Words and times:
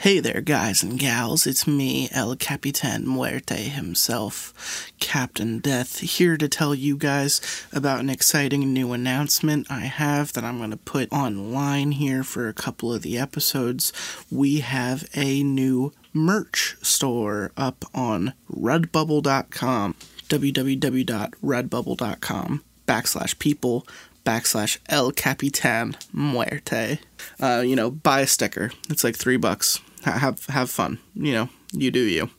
Hey 0.00 0.20
there, 0.20 0.40
guys 0.40 0.84
and 0.84 0.96
gals. 0.96 1.44
It's 1.44 1.66
me, 1.66 2.08
El 2.12 2.36
Capitan 2.36 3.04
Muerte 3.04 3.64
himself, 3.64 4.92
Captain 5.00 5.58
Death, 5.58 5.98
here 5.98 6.36
to 6.36 6.48
tell 6.48 6.72
you 6.72 6.96
guys 6.96 7.40
about 7.72 7.98
an 7.98 8.08
exciting 8.08 8.72
new 8.72 8.92
announcement 8.92 9.66
I 9.68 9.86
have 9.86 10.34
that 10.34 10.44
I'm 10.44 10.58
going 10.58 10.70
to 10.70 10.76
put 10.76 11.12
online 11.12 11.90
here 11.90 12.22
for 12.22 12.46
a 12.46 12.54
couple 12.54 12.94
of 12.94 13.02
the 13.02 13.18
episodes. 13.18 13.92
We 14.30 14.60
have 14.60 15.08
a 15.16 15.42
new 15.42 15.92
merch 16.12 16.76
store 16.80 17.50
up 17.56 17.84
on 17.92 18.34
redbubble.com, 18.48 19.96
www.redbubble.com 20.28 22.64
backslash 22.86 23.38
people 23.40 23.84
backslash 24.24 24.78
El 24.88 25.10
Capitan 25.10 25.96
Muerte. 26.12 27.00
Uh, 27.40 27.64
you 27.66 27.74
know, 27.74 27.90
buy 27.90 28.20
a 28.20 28.28
sticker. 28.28 28.70
It's 28.88 29.02
like 29.02 29.16
three 29.16 29.36
bucks. 29.36 29.80
Ha- 30.08 30.18
have 30.18 30.46
have 30.46 30.70
fun. 30.70 30.98
You 31.14 31.32
know, 31.32 31.48
you 31.72 31.90
do 31.90 32.00
you. 32.00 32.30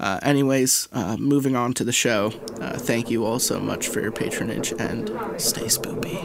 Uh, 0.00 0.18
anyways, 0.22 0.88
uh, 0.92 1.16
moving 1.16 1.54
on 1.54 1.72
to 1.74 1.84
the 1.84 1.92
show. 1.92 2.32
Uh, 2.60 2.76
thank 2.78 3.10
you 3.10 3.24
all 3.24 3.38
so 3.38 3.60
much 3.60 3.86
for 3.86 4.00
your 4.00 4.10
patronage 4.10 4.72
and 4.72 5.08
stay 5.40 5.66
spoopy. 5.66 6.18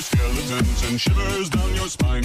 Skeletons 0.00 0.82
and 0.88 1.00
shivers 1.00 1.50
down 1.50 1.74
your 1.74 1.88
spine. 1.88 2.24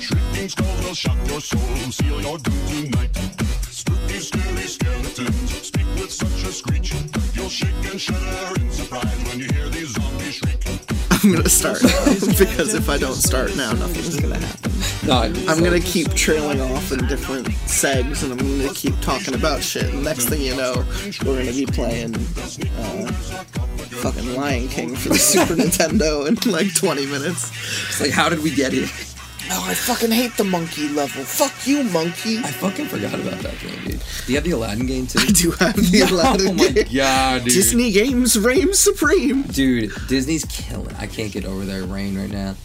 Shrieking 0.00 0.48
skulls 0.48 0.84
will 0.84 0.94
shock 0.94 1.18
your 1.26 1.40
soul, 1.40 1.60
seal 1.90 2.20
your 2.22 2.38
doom 2.38 2.66
tonight. 2.68 3.14
Spooky, 3.70 4.20
scary 4.20 4.66
skeletons 4.68 5.66
speak 5.66 5.86
with 5.96 6.12
such 6.12 6.44
a 6.48 6.52
screech. 6.52 6.94
You'll 7.34 7.48
shake 7.48 7.90
and 7.90 8.00
shudder 8.00 8.60
in 8.60 8.70
surprise 8.70 9.18
when 9.26 9.40
you 9.40 9.48
hear 9.52 9.68
these 9.68 9.92
zombies. 9.94 10.40
I'm 11.28 11.34
gonna 11.34 11.48
start 11.50 11.82
because 12.38 12.72
if 12.72 12.88
I 12.88 12.96
don't 12.96 13.12
start 13.12 13.54
now, 13.54 13.72
nothing's 13.72 14.18
gonna 14.18 14.38
happen. 14.38 14.72
No, 15.06 15.30
I'm 15.46 15.62
gonna 15.62 15.78
keep 15.78 16.14
trailing 16.14 16.58
off 16.58 16.90
in 16.90 17.06
different 17.06 17.48
segs, 17.66 18.22
and 18.22 18.32
I'm 18.32 18.38
gonna 18.38 18.72
keep 18.72 18.98
talking 19.02 19.34
about 19.34 19.62
shit. 19.62 19.92
And 19.92 20.02
next 20.02 20.30
thing 20.30 20.40
you 20.40 20.56
know, 20.56 20.86
we're 21.26 21.40
gonna 21.40 21.52
be 21.52 21.66
playing 21.66 22.14
uh, 22.14 23.12
fucking 24.00 24.36
Lion 24.36 24.68
King 24.68 24.96
for 24.96 25.10
the 25.10 25.18
Super 25.18 25.54
Nintendo 25.54 26.26
in 26.26 26.50
like 26.50 26.74
20 26.74 27.04
minutes. 27.04 27.50
It's 27.88 28.00
like, 28.00 28.12
how 28.12 28.30
did 28.30 28.42
we 28.42 28.50
get 28.50 28.72
here? 28.72 28.88
Oh, 29.50 29.64
I 29.68 29.74
fucking 29.74 30.10
hate 30.10 30.36
the 30.36 30.44
monkey 30.44 30.88
level. 30.88 31.24
Fuck 31.24 31.66
you, 31.66 31.82
monkey. 31.84 32.38
I 32.38 32.50
fucking 32.50 32.86
forgot 32.86 33.14
about 33.14 33.38
that 33.40 33.58
game, 33.60 33.82
dude. 33.84 34.02
Do 34.26 34.32
you 34.32 34.34
have 34.36 34.44
the 34.44 34.50
Aladdin 34.52 34.86
game 34.86 35.06
too? 35.06 35.18
I 35.22 35.26
do 35.32 35.50
have 35.52 35.74
the 35.76 36.02
oh 36.10 36.14
Aladdin 36.14 36.48
oh 36.48 36.52
my 36.54 36.68
game. 36.68 36.86
god, 36.94 37.44
dude. 37.44 37.52
Disney 37.54 37.90
games 37.92 38.38
reign 38.38 38.74
supreme. 38.74 39.42
Dude, 39.42 39.92
Disney's 40.08 40.44
killing. 40.44 40.94
I 40.96 41.06
can't 41.06 41.32
get 41.32 41.44
over 41.46 41.64
their 41.64 41.84
reign 41.84 42.18
right 42.18 42.30
now. 42.30 42.56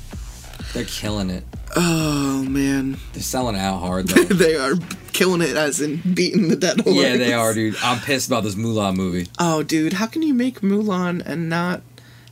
They're 0.73 0.86
killing 0.86 1.30
it. 1.30 1.44
Oh 1.76 2.44
man, 2.44 2.98
They're 3.14 3.23
selling 3.23 3.56
out 3.56 3.80
hard 3.80 4.08
though. 4.09 4.23
they 4.26 4.56
are 4.56 4.73
killing 5.11 5.42
it 5.42 5.56
as 5.56 5.81
in 5.81 5.98
beating 6.14 6.50
the 6.50 6.56
dead 6.56 6.81
horse. 6.81 6.95
yeah, 6.95 7.17
they 7.17 7.34
are, 7.34 7.54
dude. 7.54 7.76
I'm 7.81 8.00
pissed 8.00 8.28
about 8.28 8.44
this 8.44 8.56
Mulan 8.56 8.95
movie. 8.95 9.28
Oh, 9.39 9.64
dude, 9.64 9.94
how 9.94 10.06
can 10.06 10.22
you 10.22 10.34
make 10.36 10.61
Mulan 10.61 11.23
and 11.26 11.50
not 11.50 11.81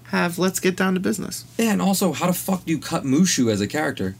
have 0.06 0.38
Let's 0.38 0.60
Get 0.60 0.76
Down 0.76 0.94
to 0.96 1.00
Business? 1.00 1.46
Yeah, 1.58 1.72
and 1.72 1.82
also, 1.82 2.12
how 2.14 2.28
the 2.28 2.34
fuck 2.34 2.66
do 2.66 2.72
you 2.72 2.78
cut 2.80 3.04
Mushu 3.04 3.52
as 3.52 3.62
a 3.62 3.68
character? 3.68 4.16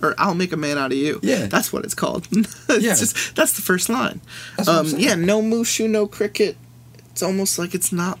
Or 0.00 0.14
I'll 0.16 0.34
make 0.34 0.52
a 0.52 0.56
man 0.56 0.78
out 0.78 0.92
of 0.92 0.98
you. 0.98 1.18
Yeah. 1.22 1.46
that's 1.46 1.72
what 1.72 1.84
it's 1.84 1.94
called. 1.94 2.28
it's 2.32 2.68
Yeah. 2.84 2.94
just 2.94 3.34
that's 3.34 3.54
the 3.54 3.62
first 3.62 3.88
line. 3.88 4.20
That's 4.56 4.68
what 4.68 4.76
I'm 4.86 4.94
Um, 4.94 4.98
yeah, 5.00 5.14
no 5.16 5.42
Mushu, 5.42 5.88
no 5.90 6.06
cricket. 6.06 6.56
It's 7.10 7.22
almost 7.22 7.58
like 7.58 7.74
it's 7.74 7.90
not 7.92 8.18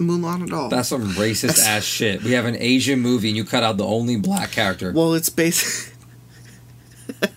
Mulan 0.00 0.42
at 0.42 0.52
all. 0.52 0.68
That's 0.68 0.88
some 0.88 1.10
racist 1.14 1.42
That's- 1.58 1.66
ass 1.66 1.84
shit. 1.84 2.22
We 2.24 2.32
have 2.32 2.44
an 2.46 2.56
Asian 2.58 2.98
movie 3.00 3.28
and 3.28 3.36
you 3.36 3.44
cut 3.44 3.62
out 3.62 3.76
the 3.76 3.84
only 3.86 4.16
black 4.16 4.50
character. 4.50 4.90
well, 4.92 5.14
it's 5.14 5.28
based 5.28 5.92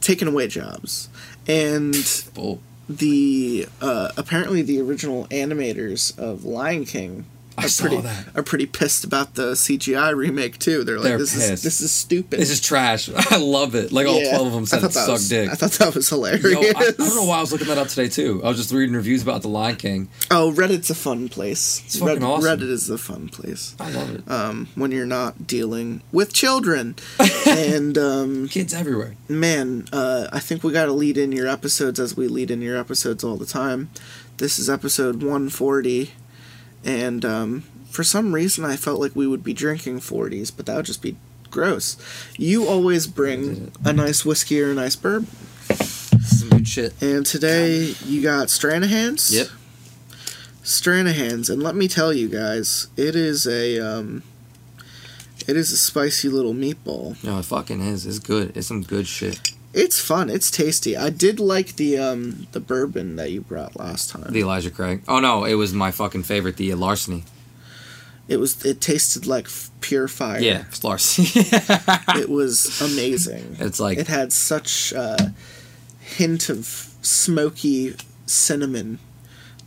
taking 0.00 0.28
away 0.28 0.48
jobs, 0.48 1.08
and 1.46 1.94
Bull. 2.34 2.60
the 2.88 3.68
uh, 3.80 4.10
apparently 4.16 4.62
the 4.62 4.80
original 4.80 5.26
animators 5.28 6.16
of 6.18 6.44
Lion 6.44 6.84
King 6.84 7.26
I 7.56 7.66
are 7.66 7.68
saw 7.68 7.82
pretty 7.86 8.00
that. 8.02 8.26
are 8.34 8.42
pretty 8.42 8.66
pissed 8.66 9.04
about 9.04 9.34
the 9.34 9.52
CGI 9.52 10.14
remake 10.14 10.58
too. 10.58 10.82
They're 10.84 10.96
like, 10.98 11.04
They're 11.04 11.18
this 11.18 11.34
is 11.36 11.62
this 11.62 11.80
is 11.80 11.92
stupid. 11.92 12.40
This 12.40 12.50
is 12.50 12.60
trash. 12.60 13.08
I 13.30 13.36
love 13.36 13.74
it. 13.74 13.92
Like 13.92 14.06
all 14.06 14.20
Yeah, 14.20 14.30
12 14.36 14.46
of 14.48 14.52
them 14.52 14.66
said 14.66 14.82
it 14.84 14.92
sucked 14.92 15.08
was- 15.10 15.28
dick. 15.28 15.50
I 15.50 15.54
thought 15.54 15.70
that 15.72 15.94
was 15.94 16.08
hilarious. 16.08 16.44
Yo, 16.44 16.60
I, 16.60 16.68
I 16.88 16.90
don't 16.90 17.14
know 17.16 17.24
why 17.24 17.38
I 17.38 17.40
was 17.40 17.52
looking 17.52 17.68
that 17.68 17.78
up 17.78 17.88
today 17.88 18.08
too. 18.08 18.40
I 18.44 18.48
was 18.48 18.56
just 18.56 18.72
reading 18.72 18.94
reviews 18.96 19.22
about 19.22 19.42
The 19.42 19.48
Lion 19.48 19.76
King. 19.76 20.08
Oh, 20.30 20.52
Reddit's 20.54 20.90
a 20.90 20.94
fun 20.94 21.28
place. 21.28 21.82
It's 21.84 21.98
fucking 21.98 22.14
Red- 22.14 22.22
awesome. 22.24 22.58
Reddit 22.60 22.70
is 22.70 22.90
a 22.90 22.98
fun 22.98 23.28
place. 23.28 23.76
I 23.78 23.90
love 23.90 24.14
it. 24.14 24.28
Um, 24.30 24.68
when 24.74 24.90
you're 24.90 25.06
not 25.06 25.46
dealing 25.46 26.02
with 26.12 26.32
children, 26.32 26.96
and 27.46 27.96
um, 27.98 28.48
Kids 28.48 28.74
everywhere. 28.74 29.14
man, 29.28 29.86
uh, 29.92 30.26
I 30.32 30.40
think 30.40 30.62
we 30.64 30.72
got 30.72 30.86
to 30.86 30.92
lead 30.92 31.16
in 31.18 31.30
your 31.32 31.46
episodes 31.46 32.00
as 32.00 32.16
we 32.16 32.26
lead 32.28 32.50
in 32.50 32.60
your 32.62 32.76
episodes 32.76 33.22
all 33.22 33.36
the 33.36 33.46
time. 33.46 33.90
This 34.38 34.58
is 34.58 34.68
episode 34.68 35.16
140, 35.22 36.10
and 36.84 37.24
um, 37.24 37.62
for 37.90 38.04
some 38.04 38.34
reason 38.34 38.64
I 38.64 38.76
felt 38.76 39.00
like 39.00 39.14
we 39.16 39.26
would 39.26 39.42
be 39.42 39.52
drinking 39.54 40.00
40s, 40.00 40.52
but 40.54 40.66
that 40.66 40.76
would 40.76 40.86
just 40.86 41.02
be 41.02 41.16
gross. 41.50 41.96
You 42.36 42.66
always 42.66 43.06
bring 43.06 43.70
a 43.84 43.92
nice 43.92 44.24
whiskey 44.24 44.60
or 44.60 44.72
a 44.72 44.74
nice 44.74 44.96
bourbon, 44.96 45.28
Some 46.22 46.48
good 46.50 46.68
shit. 46.68 46.92
and 47.02 47.24
today 47.24 47.94
you 48.04 48.22
got 48.22 48.48
Stranahan's. 48.48 49.34
Yep. 49.34 49.48
Stranahan's, 50.62 51.50
and 51.50 51.62
let 51.62 51.74
me 51.76 51.88
tell 51.88 52.12
you 52.12 52.28
guys, 52.28 52.88
it 52.96 53.14
is 53.14 53.46
a 53.46 53.78
um, 53.78 54.22
it 55.46 55.56
is 55.58 55.70
a 55.72 55.76
spicy 55.76 56.28
little 56.30 56.54
meatball. 56.54 57.22
No, 57.22 57.38
it 57.38 57.44
fucking 57.44 57.80
is. 57.82 58.06
It's 58.06 58.18
good. 58.18 58.56
It's 58.56 58.66
some 58.68 58.82
good 58.82 59.06
shit. 59.06 59.38
It's 59.74 59.98
fun. 60.00 60.30
It's 60.30 60.50
tasty. 60.50 60.96
I 60.96 61.10
did 61.10 61.40
like 61.40 61.76
the 61.76 61.98
um 61.98 62.46
the 62.52 62.60
bourbon 62.60 63.16
that 63.16 63.30
you 63.32 63.40
brought 63.40 63.76
last 63.76 64.10
time. 64.10 64.32
The 64.32 64.40
Elijah 64.40 64.70
Craig. 64.70 65.02
Oh 65.08 65.20
no, 65.20 65.44
it 65.44 65.54
was 65.54 65.72
my 65.74 65.90
fucking 65.90 66.22
favorite. 66.22 66.56
The 66.56 66.72
larceny. 66.74 67.24
it 68.28 68.36
was 68.38 68.64
it 68.64 68.80
tasted 68.80 69.26
like 69.26 69.48
pure 69.80 70.08
fire. 70.08 70.40
Yeah, 70.40 70.64
it's 70.68 70.84
larceny. 70.84 71.26
it 72.20 72.28
was 72.30 72.80
amazing. 72.80 73.56
it's 73.58 73.80
like 73.80 73.98
it 73.98 74.06
had 74.08 74.32
such 74.32 74.92
a 74.92 75.34
hint 76.00 76.48
of 76.48 76.66
smoky 77.02 77.96
cinnamon 78.26 78.98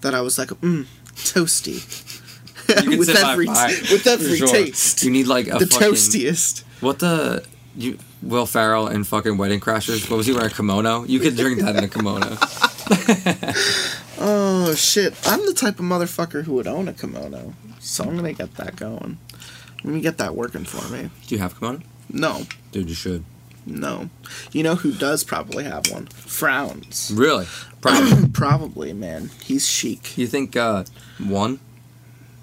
that 0.01 0.13
I 0.15 0.21
was 0.21 0.37
like, 0.37 0.49
mm, 0.49 0.85
toasty. 1.15 1.83
with 2.97 3.07
sit 3.07 3.21
by 3.21 3.31
every 3.31 3.47
with 3.47 4.07
every 4.07 4.37
sure. 4.37 4.47
taste, 4.47 5.03
You 5.03 5.11
need 5.11 5.27
like 5.27 5.47
a 5.47 5.57
the 5.57 5.67
fucking 5.67 5.87
toastiest. 5.89 6.63
what 6.81 6.99
the 6.99 7.43
you 7.75 7.97
Will 8.23 8.45
Ferrell 8.45 8.87
in 8.87 9.03
fucking 9.03 9.37
Wedding 9.37 9.59
Crashers. 9.59 10.09
What 10.09 10.17
was 10.17 10.25
he 10.25 10.33
wearing? 10.33 10.51
A 10.51 10.53
kimono. 10.53 11.03
You 11.05 11.19
could 11.19 11.35
drink 11.35 11.59
that 11.61 11.75
in 11.75 11.83
a 11.83 11.87
kimono. 11.87 12.37
Oh 14.19 14.73
shit! 14.73 15.13
I'm 15.27 15.45
the 15.45 15.53
type 15.53 15.77
of 15.79 15.85
motherfucker 15.85 16.43
who 16.43 16.53
would 16.53 16.65
own 16.65 16.87
a 16.87 16.93
kimono, 16.93 17.53
so 17.79 18.03
I'm 18.03 18.15
gonna 18.15 18.33
get 18.33 18.55
that 18.55 18.75
going. 18.75 19.19
Let 19.83 19.93
me 19.93 20.01
get 20.01 20.17
that 20.17 20.35
working 20.35 20.65
for 20.65 20.91
me. 20.91 21.11
Do 21.27 21.35
you 21.35 21.39
have 21.39 21.51
a 21.55 21.59
kimono? 21.59 21.79
No, 22.09 22.41
Dude, 22.71 22.89
you 22.89 22.95
should. 22.95 23.23
no. 23.67 24.09
You 24.51 24.63
know 24.63 24.73
who 24.75 24.91
does 24.91 25.23
probably 25.23 25.65
have 25.65 25.91
one? 25.91 26.07
Frowns. 26.07 27.11
Really? 27.15 27.45
Probably. 27.81 28.27
Probably, 28.29 28.93
man. 28.93 29.29
He's 29.43 29.67
chic. 29.67 30.17
you 30.17 30.25
think 30.25 30.55
uh 30.57 30.83
one? 31.19 31.59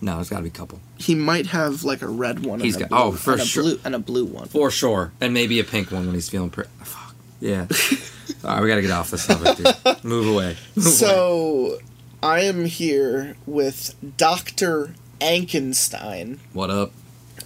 No, 0.01 0.15
there's 0.17 0.29
got 0.31 0.37
to 0.37 0.43
be 0.43 0.49
a 0.49 0.53
couple. 0.53 0.81
He 1.05 1.15
might 1.15 1.47
have 1.49 1.85
like 1.85 2.01
a 2.03 2.09
red 2.09 2.45
one. 2.47 2.61
He's 2.61 2.77
and 2.77 2.85
a 2.87 2.89
got- 2.89 2.97
blue, 2.97 3.09
oh, 3.09 3.13
for 3.13 3.33
and 3.33 3.41
a 3.43 3.45
sure. 3.45 3.63
blue 3.63 3.81
and 3.85 3.95
a 3.95 3.99
blue 3.99 4.25
one. 4.25 4.49
For 4.49 4.71
sure. 4.71 5.13
And 5.21 5.35
maybe 5.35 5.61
a 5.61 5.65
pink 5.65 5.91
one 5.91 6.07
when 6.07 6.15
he's 6.15 6.29
feeling 6.31 6.51
pretty. 6.51 6.71
Fuck. 6.83 7.15
Yeah. 7.41 7.67
All 8.45 8.55
right, 8.55 8.63
we 8.63 8.69
got 8.69 8.77
to 8.77 8.83
get 8.83 8.91
off 8.91 9.11
this 9.11 9.25
subject, 9.25 9.59
dude. 9.85 10.05
Move 10.05 10.27
away. 10.29 10.57
Move 10.77 10.87
away. 10.87 10.91
So, 10.93 11.79
I 12.23 12.41
am 12.41 12.65
here 12.65 13.37
with 13.47 13.95
Doctor 14.17 14.95
Enkenstein, 15.21 16.39
What 16.55 16.71
up? 16.71 16.93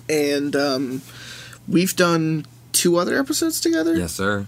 and 0.08 0.54
um, 0.54 1.02
we've 1.66 1.96
done 1.96 2.46
two 2.72 2.96
other 2.96 3.18
episodes 3.18 3.60
together. 3.60 3.96
Yes, 3.96 4.12
sir. 4.12 4.46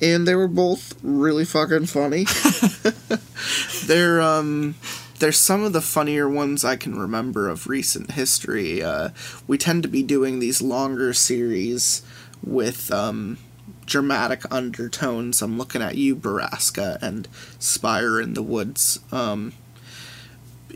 and 0.00 0.26
they 0.26 0.34
were 0.34 0.48
both 0.48 0.94
really 1.02 1.44
fucking 1.44 1.86
funny. 1.86 2.24
they're 3.86 4.20
um 4.20 4.74
they're 5.18 5.32
some 5.32 5.62
of 5.62 5.72
the 5.72 5.80
funnier 5.80 6.28
ones 6.28 6.64
I 6.64 6.76
can 6.76 6.98
remember 6.98 7.48
of 7.48 7.66
recent 7.66 8.12
history. 8.12 8.82
Uh, 8.82 9.10
we 9.46 9.58
tend 9.58 9.82
to 9.82 9.88
be 9.88 10.02
doing 10.02 10.38
these 10.38 10.62
longer 10.62 11.12
series 11.12 12.02
with 12.42 12.90
um, 12.92 13.38
dramatic 13.86 14.42
undertones. 14.52 15.42
I'm 15.42 15.58
looking 15.58 15.82
at 15.82 15.96
you, 15.96 16.14
Borrasca, 16.14 17.00
and 17.02 17.28
Spire 17.58 18.20
in 18.20 18.34
the 18.34 18.42
Woods. 18.42 19.00
Um, 19.10 19.52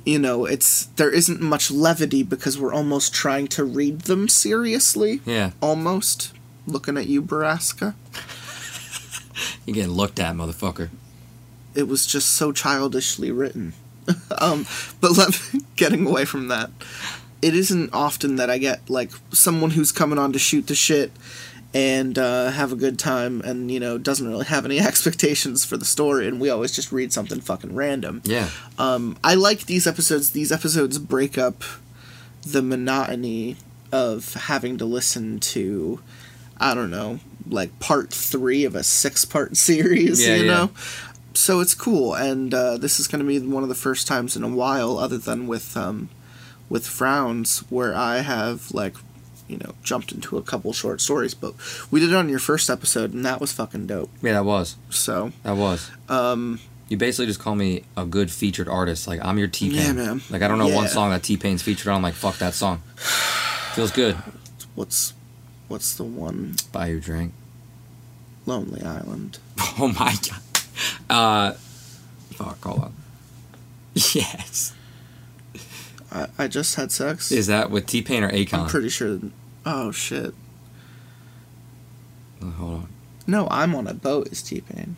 you 0.04 0.18
know, 0.18 0.46
it's 0.46 0.86
there 0.96 1.10
isn't 1.10 1.40
much 1.40 1.70
levity 1.70 2.22
because 2.22 2.58
we're 2.58 2.72
almost 2.72 3.14
trying 3.14 3.46
to 3.48 3.64
read 3.64 4.02
them 4.02 4.28
seriously. 4.28 5.20
Yeah. 5.24 5.52
Almost 5.60 6.32
looking 6.66 6.96
at 6.96 7.06
you, 7.06 7.22
Borrasca. 7.22 7.94
You're 9.66 9.74
getting 9.74 9.92
looked 9.92 10.18
at, 10.18 10.34
motherfucker. 10.34 10.90
it 11.74 11.84
was 11.88 12.06
just 12.06 12.30
so 12.30 12.52
childishly 12.52 13.30
written. 13.30 13.72
um, 14.38 14.66
but 15.00 15.16
let 15.16 15.40
getting 15.76 16.06
away 16.06 16.24
from 16.24 16.48
that. 16.48 16.70
it 17.40 17.54
isn't 17.54 17.90
often 17.92 18.36
that 18.36 18.50
I 18.50 18.58
get 18.58 18.88
like 18.88 19.10
someone 19.32 19.70
who's 19.70 19.92
coming 19.92 20.18
on 20.18 20.32
to 20.32 20.38
shoot 20.38 20.66
the 20.66 20.74
shit 20.74 21.12
and 21.74 22.18
uh, 22.18 22.50
have 22.50 22.70
a 22.72 22.76
good 22.76 22.98
time 22.98 23.40
and 23.42 23.70
you 23.70 23.80
know 23.80 23.96
doesn't 23.98 24.28
really 24.28 24.44
have 24.44 24.64
any 24.64 24.78
expectations 24.90 25.64
for 25.64 25.76
the 25.76 25.84
story 25.84 26.26
and 26.28 26.38
we 26.40 26.50
always 26.50 26.72
just 26.72 26.92
read 26.92 27.12
something 27.12 27.40
fucking 27.40 27.74
random 27.74 28.20
Yeah. 28.24 28.48
um, 28.78 29.16
I 29.24 29.34
like 29.34 29.66
these 29.66 29.86
episodes. 29.86 30.30
These 30.32 30.52
episodes 30.52 30.98
break 30.98 31.38
up 31.38 31.62
the 32.46 32.60
monotony 32.62 33.56
of 33.90 34.34
having 34.34 34.76
to 34.78 34.84
listen 34.84 35.38
to, 35.38 36.00
I 36.58 36.74
don't 36.74 36.90
know, 36.90 37.20
like 37.48 37.78
part 37.78 38.10
three 38.12 38.64
of 38.64 38.74
a 38.74 38.82
six 38.82 39.24
part 39.24 39.56
series, 39.56 40.26
Yeah, 40.26 40.34
you 40.36 40.44
yeah. 40.44 40.50
know? 40.52 40.70
So 41.34 41.60
it's 41.60 41.74
cool, 41.74 42.14
and 42.14 42.52
uh, 42.52 42.76
this 42.76 43.00
is 43.00 43.08
going 43.08 43.20
to 43.20 43.26
be 43.26 43.38
one 43.40 43.62
of 43.62 43.68
the 43.68 43.74
first 43.74 44.06
times 44.06 44.36
in 44.36 44.42
a 44.44 44.48
while, 44.48 44.98
other 44.98 45.18
than 45.18 45.46
with 45.46 45.76
um, 45.76 46.08
with 46.68 46.86
frowns, 46.86 47.60
where 47.70 47.94
I 47.94 48.18
have 48.18 48.70
like, 48.72 48.94
you 49.48 49.56
know, 49.58 49.74
jumped 49.82 50.12
into 50.12 50.36
a 50.38 50.42
couple 50.42 50.72
short 50.72 51.00
stories. 51.00 51.34
But 51.34 51.54
we 51.90 52.00
did 52.00 52.10
it 52.10 52.16
on 52.16 52.28
your 52.28 52.38
first 52.38 52.68
episode, 52.70 53.12
and 53.14 53.24
that 53.24 53.40
was 53.40 53.52
fucking 53.52 53.86
dope. 53.86 54.10
Yeah, 54.22 54.32
that 54.32 54.44
was. 54.44 54.76
So 54.90 55.32
That 55.42 55.56
was. 55.56 55.90
um, 56.08 56.60
You 56.88 56.96
basically 56.96 57.26
just 57.26 57.40
call 57.40 57.54
me 57.54 57.84
a 57.96 58.04
good 58.04 58.30
featured 58.30 58.68
artist. 58.68 59.06
Like 59.08 59.20
I'm 59.24 59.38
your 59.38 59.48
T 59.48 59.68
Pain. 59.70 59.78
Yeah, 59.78 59.92
man. 59.92 60.20
Like 60.30 60.42
I 60.42 60.48
don't 60.48 60.58
know 60.58 60.68
one 60.68 60.88
song 60.88 61.10
that 61.10 61.22
T 61.22 61.36
Pain's 61.36 61.62
featured 61.62 61.88
on. 61.88 61.96
I'm 61.96 62.02
like, 62.02 62.14
fuck 62.14 62.38
that 62.38 62.54
song. 62.54 62.82
Feels 63.74 63.90
good. 63.90 64.16
what's 64.74 65.14
what's 65.68 65.94
the 65.94 66.04
one? 66.04 66.56
Buy 66.72 66.88
you 66.88 67.00
drink. 67.00 67.32
Lonely 68.46 68.82
Island. 68.82 69.38
Oh 69.78 69.88
my 69.88 70.14
god. 70.28 70.40
Uh, 71.10 71.52
fuck. 72.32 72.62
Hold 72.64 72.80
on. 72.84 72.94
Yes. 74.14 74.72
I, 76.10 76.26
I 76.38 76.48
just 76.48 76.74
had 76.76 76.90
sex. 76.92 77.30
Is 77.30 77.46
that 77.48 77.70
with 77.70 77.86
T 77.86 78.00
Pain 78.02 78.22
or 78.22 78.30
Akon? 78.30 78.60
I'm 78.60 78.66
pretty 78.68 78.88
sure. 78.88 79.18
Oh 79.66 79.90
shit! 79.92 80.34
Oh, 82.42 82.50
Hold 82.50 82.72
on. 82.74 82.88
No, 83.26 83.48
I'm 83.50 83.74
on 83.74 83.86
a 83.86 83.94
boat. 83.94 84.28
Is 84.32 84.42
T 84.42 84.60
Pain? 84.62 84.96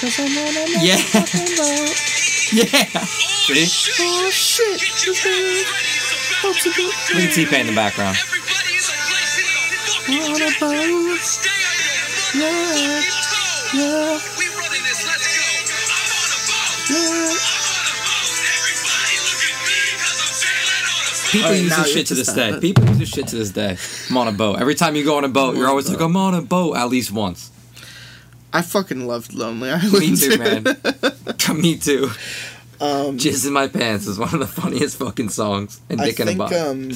Cause 0.00 0.18
I'm 0.18 0.36
on 0.36 0.54
a 0.54 0.66
Yeah. 0.84 0.96
boat. 1.12 2.00
Yeah. 2.52 2.84
See? 3.04 3.66
Oh 4.00 4.30
shit! 4.30 4.80
Boat's 6.42 6.66
a 6.66 6.68
boat. 6.70 6.94
Look 7.14 7.24
at 7.24 7.32
T 7.34 7.46
Pain 7.46 7.60
in 7.60 7.66
the 7.68 7.72
background. 7.74 8.16
On 10.08 10.42
a 10.42 10.50
boat. 10.60 11.20
Yeah, 12.34 12.74
yeah, 12.74 13.00
yeah. 13.74 14.20
People 21.32 21.48
Alright, 21.48 21.62
use 21.62 21.76
this 21.76 21.92
shit 21.92 22.06
to 22.08 22.14
this 22.14 22.32
day. 22.32 22.50
it. 22.50 22.60
People 22.60 22.84
use 22.84 22.98
this 22.98 23.08
shit 23.08 23.26
to 23.28 23.36
this 23.36 23.50
day. 23.50 23.76
I'm 24.10 24.16
on 24.16 24.28
a 24.28 24.32
boat. 24.32 24.60
Every 24.60 24.74
time 24.74 24.94
you 24.94 25.04
go 25.04 25.16
on 25.16 25.24
a 25.24 25.28
boat, 25.28 25.56
you're 25.56 25.66
always 25.66 25.88
like, 25.88 26.00
I'm 26.00 26.16
on 26.16 26.34
a 26.34 26.42
boat 26.42 26.76
at 26.76 26.88
least 26.90 27.10
once. 27.10 27.50
I 28.52 28.62
fucking 28.62 29.06
loved 29.06 29.32
Lonely 29.32 29.70
Island. 29.70 29.92
Me 29.92 30.16
too, 30.16 30.38
man. 30.38 30.64
Me 31.60 31.76
too. 31.76 32.10
Um, 32.80 33.18
Jizz 33.18 33.46
in 33.46 33.52
My 33.52 33.66
Pants 33.66 34.06
is 34.06 34.18
one 34.18 34.32
of 34.34 34.40
the 34.40 34.46
funniest 34.46 34.98
fucking 34.98 35.30
songs. 35.30 35.80
And 35.88 36.00
I 36.00 36.06
Dick 36.06 36.20
in 36.20 36.28
a 36.28 36.34
think 36.34 36.52
um, 36.52 36.90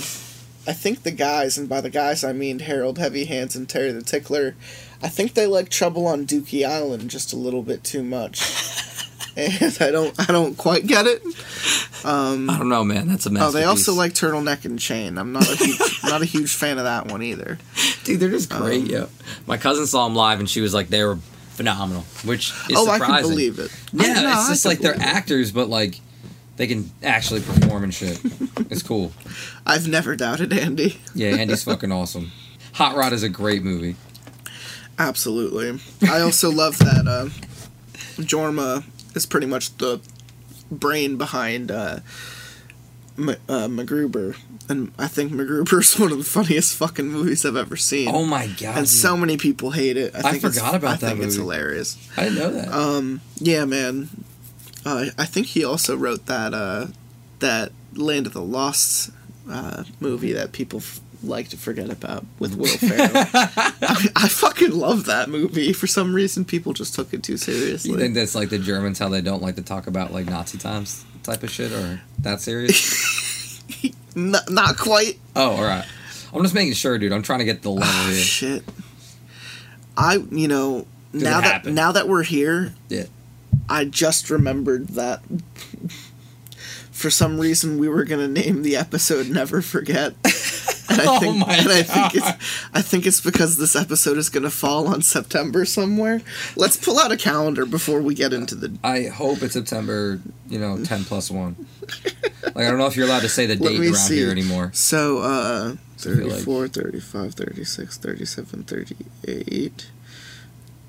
I 0.68 0.74
think 0.74 1.02
the 1.02 1.10
guys, 1.10 1.56
and 1.56 1.68
by 1.68 1.80
the 1.80 1.88
guys 1.90 2.22
I 2.22 2.32
mean 2.34 2.58
Harold 2.58 2.98
Heavy 2.98 3.24
Hands 3.24 3.56
and 3.56 3.68
Terry 3.68 3.90
the 3.90 4.02
Tickler, 4.02 4.54
I 5.02 5.08
think 5.08 5.32
they 5.34 5.46
like 5.46 5.70
Trouble 5.70 6.06
on 6.06 6.26
Dookie 6.26 6.68
Island 6.68 7.08
just 7.10 7.32
a 7.32 7.36
little 7.36 7.62
bit 7.62 7.82
too 7.84 8.02
much, 8.02 8.40
and 9.38 9.78
I 9.80 9.90
don't, 9.90 10.14
I 10.28 10.32
don't 10.32 10.56
quite 10.56 10.86
get 10.86 11.06
it. 11.06 11.22
Um, 12.04 12.50
I 12.50 12.58
don't 12.58 12.68
know, 12.68 12.84
man. 12.84 13.08
That's 13.08 13.26
a 13.26 13.30
mess. 13.30 13.42
oh, 13.44 13.50
they 13.50 13.64
also 13.64 13.94
like 13.94 14.12
Turtleneck 14.12 14.64
and 14.64 14.78
Chain. 14.78 15.16
I'm 15.16 15.32
not 15.32 15.48
a 15.48 15.56
huge, 15.56 16.00
not 16.04 16.22
a 16.22 16.24
huge 16.24 16.54
fan 16.54 16.78
of 16.78 16.84
that 16.84 17.06
one 17.06 17.22
either. 17.22 17.58
Dude, 18.04 18.20
they're 18.20 18.30
just 18.30 18.50
great, 18.50 18.82
um, 18.82 18.86
yo. 18.86 19.08
My 19.46 19.56
cousin 19.56 19.86
saw 19.86 20.04
them 20.04 20.16
live, 20.16 20.40
and 20.40 20.50
she 20.50 20.60
was 20.60 20.74
like, 20.74 20.88
they 20.88 21.04
were 21.04 21.16
phenomenal, 21.50 22.02
which 22.24 22.50
is 22.68 22.76
oh, 22.76 22.84
surprising. 22.84 23.14
I 23.14 23.20
can 23.20 23.30
believe 23.30 23.58
it. 23.58 23.70
Yeah, 23.92 24.20
No, 24.22 24.32
it's 24.32 24.48
just 24.48 24.64
like 24.64 24.78
they're 24.80 24.94
it. 24.94 25.00
actors, 25.00 25.52
but 25.52 25.68
like 25.68 26.00
they 26.56 26.66
can 26.66 26.90
actually 27.02 27.40
perform 27.40 27.84
and 27.84 27.94
shit. 27.94 28.20
it's 28.70 28.82
cool. 28.82 29.12
I've 29.66 29.86
never 29.88 30.16
doubted 30.16 30.52
Andy. 30.52 31.00
Yeah, 31.14 31.36
Andy's 31.36 31.64
fucking 31.64 31.92
awesome. 31.92 32.32
Hot 32.74 32.96
Rod 32.96 33.12
is 33.12 33.22
a 33.22 33.28
great 33.28 33.62
movie. 33.62 33.96
Absolutely. 34.98 35.80
I 36.08 36.20
also 36.20 36.50
love 36.50 36.78
that 36.78 37.06
uh, 37.06 37.28
Jorma 38.22 38.84
is 39.14 39.26
pretty 39.26 39.46
much 39.46 39.76
the 39.78 40.00
brain 40.70 41.16
behind 41.16 41.70
uh, 41.70 42.00
M- 43.16 43.30
uh, 43.30 43.66
MacGruber. 43.68 44.36
And 44.68 44.92
I 44.98 45.06
think 45.08 45.32
MacGruber 45.32 45.80
is 45.80 45.98
one 45.98 46.12
of 46.12 46.18
the 46.18 46.24
funniest 46.24 46.76
fucking 46.76 47.08
movies 47.08 47.44
I've 47.44 47.56
ever 47.56 47.76
seen. 47.76 48.08
Oh 48.08 48.24
my 48.24 48.46
god! 48.46 48.76
and 48.76 48.86
dude. 48.86 48.88
so 48.88 49.16
many 49.16 49.36
people 49.36 49.70
hate 49.72 49.96
it. 49.96 50.14
I, 50.14 50.30
I 50.30 50.38
forgot 50.38 50.74
about 50.74 50.90
I 50.90 50.96
that 50.96 51.10
think 51.14 51.22
it's 51.24 51.36
hilarious. 51.36 51.96
I 52.16 52.24
didn't 52.24 52.38
know 52.38 52.50
that. 52.52 52.68
Um, 52.72 53.20
yeah, 53.38 53.64
man. 53.64 54.08
Uh, 54.84 55.06
I 55.18 55.24
think 55.24 55.48
he 55.48 55.64
also 55.64 55.96
wrote 55.96 56.26
that 56.26 56.54
uh, 56.54 56.88
that 57.40 57.72
Land 57.94 58.26
of 58.26 58.32
the 58.34 58.42
Lost 58.42 59.10
uh, 59.50 59.84
movie 60.00 60.32
that 60.32 60.52
people 60.52 60.78
f- 60.80 61.00
like 61.22 61.48
to 61.48 61.56
forget 61.56 61.90
about 61.90 62.24
with 62.38 62.54
Will 62.56 62.66
Ferrell. 62.68 63.10
I, 63.14 64.06
I 64.16 64.28
fucking 64.28 64.70
love 64.72 65.06
that 65.06 65.28
movie. 65.28 65.72
For 65.72 65.86
some 65.86 66.14
reason, 66.14 66.44
people 66.44 66.72
just 66.72 66.94
took 66.94 67.12
it 67.12 67.22
too 67.22 67.36
seriously. 67.36 67.90
you 67.90 67.96
think 67.98 68.14
that's 68.14 68.34
like 68.34 68.48
the 68.50 68.58
Germans 68.58 68.98
how 68.98 69.08
they 69.08 69.20
don't 69.20 69.42
like 69.42 69.56
to 69.56 69.62
talk 69.62 69.86
about 69.86 70.12
like 70.12 70.26
Nazi 70.26 70.58
times 70.58 71.04
type 71.22 71.42
of 71.42 71.50
shit, 71.50 71.72
or 71.72 72.00
that 72.20 72.40
serious? 72.40 73.62
Not 74.16 74.76
quite. 74.78 75.18
oh, 75.36 75.52
all 75.56 75.62
right. 75.62 75.84
I'm 76.32 76.42
just 76.42 76.54
making 76.54 76.74
sure, 76.74 76.98
dude. 76.98 77.12
I'm 77.12 77.22
trying 77.22 77.38
to 77.40 77.44
get 77.44 77.62
the 77.62 77.70
level 77.70 77.84
Ah, 77.88 78.06
here. 78.10 78.16
shit. 78.16 78.64
I 79.96 80.16
you 80.30 80.46
know 80.48 80.86
Does 81.12 81.22
now 81.22 81.40
that 81.40 81.64
now 81.66 81.92
that 81.92 82.06
we're 82.08 82.22
here, 82.22 82.74
Yeah. 82.88 83.04
I 83.68 83.84
just 83.86 84.30
remembered 84.30 84.88
that. 84.88 85.20
For 86.92 87.10
some 87.10 87.38
reason, 87.40 87.78
we 87.78 87.88
were 87.88 88.02
gonna 88.04 88.26
name 88.28 88.62
the 88.62 88.76
episode 88.76 89.28
"Never 89.28 89.62
Forget," 89.62 90.14
and 90.88 91.00
I 91.00 91.04
Oh 91.06 91.20
think, 91.20 91.36
my 91.38 91.54
and 91.56 91.68
I 91.68 91.82
think 91.82 92.14
it's, 92.14 92.26
I 92.74 92.82
think 92.82 93.06
it's 93.06 93.20
because 93.20 93.56
this 93.56 93.74
episode 93.76 94.16
is 94.18 94.28
gonna 94.28 94.50
fall 94.50 94.86
on 94.88 95.02
September 95.02 95.64
somewhere. 95.64 96.22
Let's 96.56 96.76
pull 96.76 96.98
out 96.98 97.12
a 97.12 97.16
calendar 97.16 97.66
before 97.66 98.00
we 98.00 98.14
get 98.14 98.32
into 98.32 98.54
the. 98.54 98.76
I 98.82 99.04
hope 99.04 99.42
it's 99.42 99.54
September, 99.54 100.20
you 100.48 100.58
know, 100.58 100.82
10 100.82 101.04
plus 101.04 101.30
1. 101.30 101.56
Like, 102.54 102.66
I 102.66 102.70
don't 102.70 102.78
know 102.78 102.86
if 102.86 102.96
you're 102.96 103.06
allowed 103.06 103.20
to 103.22 103.28
say 103.28 103.46
the 103.46 103.56
date 103.56 103.78
around 103.80 103.94
see. 103.94 104.16
here 104.16 104.30
anymore. 104.30 104.70
So, 104.72 105.18
uh, 105.18 105.76
feel 105.98 106.14
like- 106.28 106.30
34, 106.44 106.68
35, 106.68 107.34
36, 107.34 107.96
37, 107.98 108.62
38, 108.64 109.86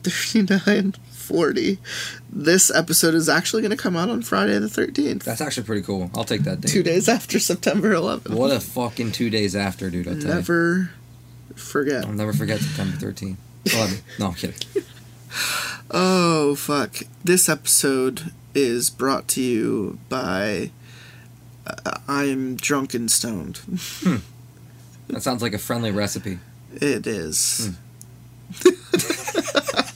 39, 0.03 0.95
40. 1.29 1.77
This 2.31 2.71
episode 2.73 3.13
is 3.13 3.29
actually 3.29 3.61
going 3.61 3.69
to 3.69 3.77
come 3.77 3.95
out 3.95 4.09
on 4.09 4.23
Friday 4.23 4.57
the 4.57 4.65
13th. 4.65 5.23
That's 5.23 5.41
actually 5.41 5.63
pretty 5.67 5.83
cool. 5.83 6.09
I'll 6.15 6.23
take 6.23 6.41
that 6.41 6.59
date. 6.61 6.71
two 6.71 6.81
days 6.81 7.07
after 7.07 7.37
September 7.39 7.93
11th. 7.93 8.31
What 8.31 8.51
a 8.51 8.59
fucking 8.59 9.11
two 9.11 9.29
days 9.29 9.55
after, 9.55 9.91
dude. 9.91 10.07
I 10.07 10.13
tell 10.13 10.21
you. 10.21 10.27
Never 10.27 10.89
forget. 11.55 12.03
I'll 12.05 12.13
never 12.13 12.33
forget 12.33 12.59
September 12.59 12.97
13th. 12.97 13.37
11. 13.73 13.97
No, 14.19 14.27
I'm 14.27 14.33
kidding. 14.33 14.55
Oh, 15.91 16.55
fuck. 16.55 16.95
This 17.23 17.47
episode 17.47 18.33
is 18.55 18.89
brought 18.89 19.27
to 19.29 19.41
you 19.41 19.99
by 20.09 20.71
uh, 21.67 21.99
I'm 22.07 22.55
Drunk 22.55 22.95
and 22.95 23.11
Stoned. 23.11 23.57
That 25.09 25.21
sounds 25.21 25.43
like 25.43 25.53
a 25.53 25.59
friendly 25.59 25.91
recipe. 25.91 26.39
It 26.73 27.05
is. 27.05 27.69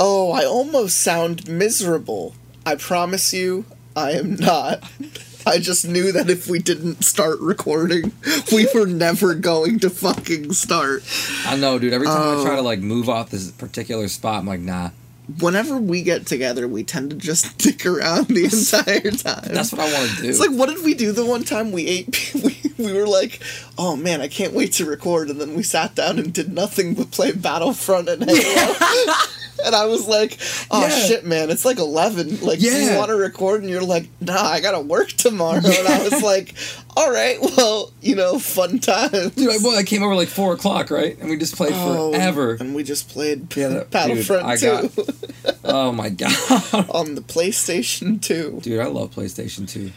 oh, 0.00 0.32
I 0.32 0.44
almost 0.44 0.98
sound 0.98 1.48
miserable. 1.48 2.34
I 2.66 2.76
promise 2.76 3.32
you, 3.32 3.64
I 3.96 4.12
am 4.12 4.36
not. 4.36 4.82
I 5.46 5.58
just 5.58 5.86
knew 5.86 6.10
that 6.12 6.30
if 6.30 6.48
we 6.48 6.58
didn't 6.58 7.04
start 7.04 7.38
recording, 7.40 8.12
we 8.50 8.66
were 8.74 8.86
never 8.86 9.34
going 9.34 9.78
to 9.80 9.90
fucking 9.90 10.52
start. 10.54 11.02
I 11.46 11.56
know, 11.56 11.78
dude. 11.78 11.92
Every 11.92 12.06
time 12.06 12.38
I 12.38 12.42
try 12.42 12.54
Oh. 12.54 12.56
to, 12.56 12.62
like, 12.62 12.80
move 12.80 13.08
off 13.10 13.30
this 13.30 13.50
particular 13.50 14.08
spot, 14.08 14.40
I'm 14.40 14.46
like, 14.46 14.60
nah. 14.60 14.90
Whenever 15.40 15.76
we 15.78 16.02
get 16.02 16.26
together, 16.26 16.66
we 16.66 16.82
tend 16.84 17.10
to 17.10 17.16
just 17.16 17.44
stick 17.60 17.84
around 17.84 18.28
the 18.28 18.44
entire 18.44 19.10
time. 19.10 19.54
That's 19.54 19.72
what 19.72 19.80
I 19.82 19.92
want 19.92 20.10
to 20.16 20.22
do. 20.22 20.28
It's 20.28 20.40
like, 20.40 20.50
what 20.50 20.70
did 20.70 20.82
we 20.84 20.94
do 20.94 21.12
the 21.12 21.24
one 21.26 21.44
time 21.44 21.72
we 21.72 21.86
ate? 21.86 22.34
We, 22.76 22.86
we 22.86 22.92
were 22.92 23.06
like, 23.06 23.40
oh 23.78 23.94
man, 23.94 24.20
I 24.20 24.26
can't 24.26 24.52
wait 24.52 24.72
to 24.72 24.84
record. 24.84 25.30
And 25.30 25.40
then 25.40 25.54
we 25.54 25.62
sat 25.62 25.94
down 25.94 26.18
and 26.18 26.32
did 26.34 26.52
nothing 26.52 26.94
but 26.94 27.12
play 27.12 27.30
Battlefront 27.30 28.08
and 28.08 28.24
Halo. 28.28 28.74
and 29.64 29.74
I 29.74 29.86
was 29.86 30.06
like, 30.06 30.38
oh 30.70 30.82
Yeah. 30.82 30.88
shit, 30.90 31.24
man, 31.24 31.50
it's 31.50 31.64
like 31.64 31.78
11. 31.78 32.40
Like, 32.40 32.58
do 32.58 32.66
you 32.66 32.96
want 32.96 33.08
to 33.08 33.16
record? 33.16 33.62
And 33.62 33.70
you're 33.70 33.82
like, 33.82 34.08
nah, 34.20 34.42
I 34.42 34.60
gotta 34.60 34.80
work 34.80 35.08
tomorrow. 35.08 35.56
And 35.64 35.88
I 35.88 36.02
was 36.08 36.22
like, 36.22 36.54
all 36.96 37.10
right, 37.10 37.38
well, 37.40 37.92
you 38.00 38.14
know, 38.14 38.38
fun 38.38 38.78
time. 38.78 39.10
Dude, 39.10 39.50
I, 39.50 39.56
well, 39.62 39.76
I 39.76 39.82
came 39.82 40.02
over 40.02 40.14
like 40.14 40.28
4 40.28 40.54
o'clock, 40.54 40.90
right? 40.90 41.18
And 41.18 41.28
we 41.28 41.36
just 41.36 41.56
played 41.56 41.72
oh, 41.74 42.12
forever. 42.12 42.54
And 42.60 42.74
we 42.74 42.82
just 42.84 43.08
played 43.08 43.54
Yeah, 43.56 43.68
that- 43.68 43.90
Battlefront 43.90 44.60
2 44.60 44.90
Oh, 45.64 45.92
my 45.92 46.08
God. 46.10 46.32
on 46.90 47.14
the 47.14 47.22
PlayStation 47.22 48.20
2. 48.22 48.60
Dude, 48.62 48.80
I 48.80 48.86
love 48.86 49.10
PlayStation 49.14 49.68
2. 49.68 49.90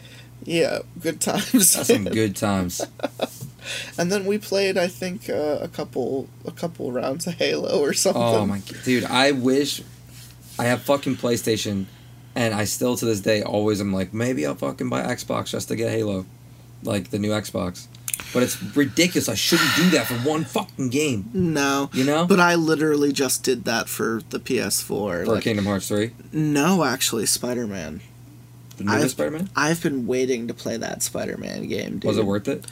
Yeah, 0.44 0.78
good 1.00 1.20
times. 1.20 1.52
That's 1.52 1.86
some 1.88 2.04
good 2.04 2.34
times. 2.34 2.80
And 3.98 4.10
then 4.10 4.24
we 4.24 4.38
played, 4.38 4.76
I 4.78 4.88
think, 4.88 5.28
uh, 5.28 5.58
a 5.60 5.68
couple 5.68 6.28
a 6.44 6.50
couple 6.50 6.92
rounds 6.92 7.26
of 7.26 7.34
Halo 7.34 7.80
or 7.80 7.92
something. 7.92 8.22
Oh 8.22 8.46
my 8.46 8.58
God. 8.58 8.76
dude, 8.84 9.04
I 9.04 9.32
wish 9.32 9.82
I 10.58 10.64
have 10.64 10.82
fucking 10.82 11.16
PlayStation 11.16 11.86
and 12.34 12.54
I 12.54 12.64
still 12.64 12.96
to 12.96 13.04
this 13.04 13.20
day 13.20 13.42
always 13.42 13.80
am 13.80 13.92
like, 13.92 14.14
maybe 14.14 14.46
I'll 14.46 14.54
fucking 14.54 14.88
buy 14.88 15.02
Xbox 15.02 15.50
just 15.50 15.68
to 15.68 15.76
get 15.76 15.90
Halo. 15.90 16.26
Like 16.84 17.10
the 17.10 17.18
new 17.18 17.30
Xbox. 17.30 17.88
But 18.32 18.42
it's 18.42 18.60
ridiculous. 18.76 19.28
I 19.28 19.34
shouldn't 19.34 19.74
do 19.76 19.90
that 19.90 20.06
for 20.06 20.14
one 20.14 20.44
fucking 20.44 20.90
game. 20.90 21.30
No. 21.32 21.90
You 21.92 22.04
know? 22.04 22.26
But 22.26 22.40
I 22.40 22.54
literally 22.54 23.12
just 23.12 23.42
did 23.42 23.64
that 23.64 23.88
for 23.88 24.22
the 24.30 24.38
PS4. 24.38 24.84
For 24.86 25.26
like, 25.26 25.42
Kingdom 25.42 25.66
Hearts 25.66 25.88
3. 25.88 26.12
no, 26.32 26.84
actually, 26.84 27.26
Spider 27.26 27.66
Man. 27.66 28.00
The 28.76 28.84
new 28.84 29.08
Spider 29.08 29.30
Man? 29.32 29.50
I've 29.56 29.82
been 29.82 30.06
waiting 30.06 30.46
to 30.46 30.54
play 30.54 30.76
that 30.76 31.02
Spider 31.02 31.36
Man 31.36 31.66
game, 31.66 31.98
dude. 31.98 32.04
Was 32.04 32.18
it 32.18 32.26
worth 32.26 32.46
it? 32.46 32.66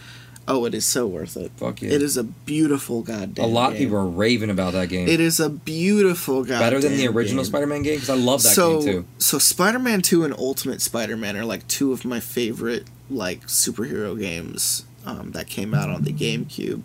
Oh, 0.48 0.64
it 0.64 0.74
is 0.74 0.84
so 0.84 1.06
worth 1.08 1.36
it. 1.36 1.50
Fuck 1.56 1.82
yeah. 1.82 1.90
It 1.90 2.02
is 2.02 2.16
a 2.16 2.22
beautiful 2.22 3.02
goddamn. 3.02 3.44
a 3.44 3.48
lot 3.48 3.72
of 3.72 3.78
game. 3.78 3.88
people 3.88 3.98
are 3.98 4.06
raving 4.06 4.50
about 4.50 4.74
that 4.74 4.88
game. 4.88 5.08
It 5.08 5.18
is 5.18 5.40
a 5.40 5.50
beautiful 5.50 6.42
goddamn. 6.44 6.58
Game. 6.58 6.66
Better 6.66 6.88
than 6.88 6.96
the 6.98 7.08
original 7.08 7.42
game. 7.42 7.50
Spider 7.50 7.66
Man 7.66 7.82
game? 7.82 7.94
Because 7.96 8.10
I 8.10 8.14
love 8.14 8.42
that 8.44 8.54
so, 8.54 8.78
game 8.80 8.86
too. 8.86 9.06
So 9.18 9.38
Spider 9.38 9.80
Man 9.80 10.02
Two 10.02 10.24
and 10.24 10.32
Ultimate 10.34 10.80
Spider 10.80 11.16
Man 11.16 11.36
are 11.36 11.44
like 11.44 11.66
two 11.66 11.92
of 11.92 12.04
my 12.04 12.20
favorite 12.20 12.84
like 13.10 13.46
superhero 13.46 14.18
games 14.18 14.84
um, 15.04 15.32
that 15.32 15.48
came 15.48 15.74
out 15.74 15.90
on 15.90 16.02
the 16.02 16.12
GameCube. 16.12 16.82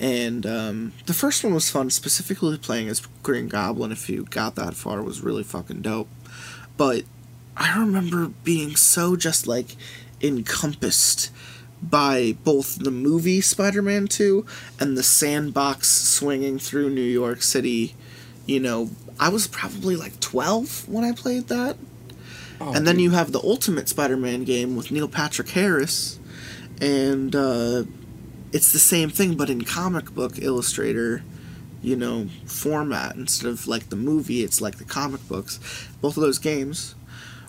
And 0.00 0.46
um, 0.46 0.92
the 1.06 1.14
first 1.14 1.42
one 1.42 1.54
was 1.54 1.68
fun, 1.70 1.90
specifically 1.90 2.56
playing 2.56 2.88
as 2.88 3.06
Green 3.22 3.48
Goblin. 3.48 3.90
If 3.90 4.08
you 4.08 4.24
got 4.30 4.54
that 4.54 4.74
far, 4.74 5.02
was 5.02 5.22
really 5.22 5.42
fucking 5.42 5.82
dope. 5.82 6.08
But 6.76 7.02
I 7.56 7.78
remember 7.78 8.28
being 8.44 8.76
so 8.76 9.16
just 9.16 9.46
like 9.46 9.76
encompassed 10.22 11.30
by 11.82 12.36
both 12.44 12.78
the 12.78 12.90
movie 12.90 13.40
Spider 13.40 13.82
Man 13.82 14.06
2 14.06 14.44
and 14.80 14.96
the 14.96 15.02
sandbox 15.02 15.88
swinging 15.88 16.58
through 16.58 16.90
New 16.90 17.00
York 17.00 17.42
City. 17.42 17.94
You 18.46 18.60
know, 18.60 18.90
I 19.20 19.28
was 19.28 19.46
probably 19.46 19.96
like 19.96 20.20
12 20.20 20.88
when 20.88 21.04
I 21.04 21.12
played 21.12 21.48
that. 21.48 21.76
Oh, 22.60 22.72
and 22.72 22.86
then 22.86 22.96
dude. 22.96 23.04
you 23.04 23.10
have 23.10 23.32
the 23.32 23.40
Ultimate 23.40 23.88
Spider 23.88 24.16
Man 24.16 24.44
game 24.44 24.76
with 24.76 24.90
Neil 24.90 25.08
Patrick 25.08 25.50
Harris. 25.50 26.18
And 26.80 27.34
uh, 27.34 27.84
it's 28.52 28.72
the 28.72 28.78
same 28.78 29.10
thing, 29.10 29.36
but 29.36 29.50
in 29.50 29.62
comic 29.62 30.14
book 30.14 30.38
illustrator, 30.38 31.22
you 31.82 31.96
know, 31.96 32.28
format. 32.46 33.16
Instead 33.16 33.48
of 33.50 33.66
like 33.66 33.88
the 33.90 33.96
movie, 33.96 34.42
it's 34.42 34.60
like 34.60 34.78
the 34.78 34.84
comic 34.84 35.26
books. 35.28 35.60
Both 36.00 36.16
of 36.16 36.22
those 36.22 36.38
games 36.38 36.94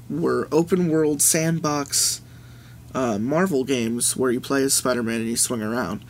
were 0.10 0.48
open 0.52 0.90
world 0.90 1.22
sandbox 1.22 2.22
uh, 2.94 3.18
Marvel 3.20 3.64
games 3.64 4.16
where 4.18 4.32
you 4.32 4.40
play 4.40 4.64
as 4.64 4.74
Spider 4.74 5.04
Man 5.04 5.22
and 5.22 5.30
you 5.30 5.36
swing 5.38 5.62
around. 5.62 6.04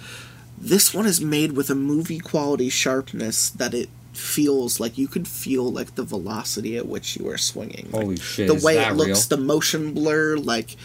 This 0.57 0.93
one 0.93 1.05
is 1.05 1.21
made 1.21 1.53
with 1.53 1.69
a 1.69 1.75
movie 1.75 2.19
quality 2.19 2.69
sharpness 2.69 3.50
that 3.50 3.74
it 3.74 3.89
feels 4.13 4.79
like 4.79 4.98
you 4.98 5.07
could 5.07 5.27
feel 5.27 5.71
like 5.71 5.95
the 5.95 6.03
velocity 6.03 6.75
at 6.75 6.86
which 6.88 7.15
you 7.15 7.27
are 7.29 7.38
swinging. 7.38 7.88
Like, 7.91 8.03
Holy 8.03 8.17
shit. 8.17 8.48
the 8.48 8.55
way 8.65 8.77
it 8.77 8.93
looks, 8.95 9.29
real? 9.31 9.38
the 9.38 9.43
motion 9.45 9.93
blur, 9.93 10.36
like 10.38 10.75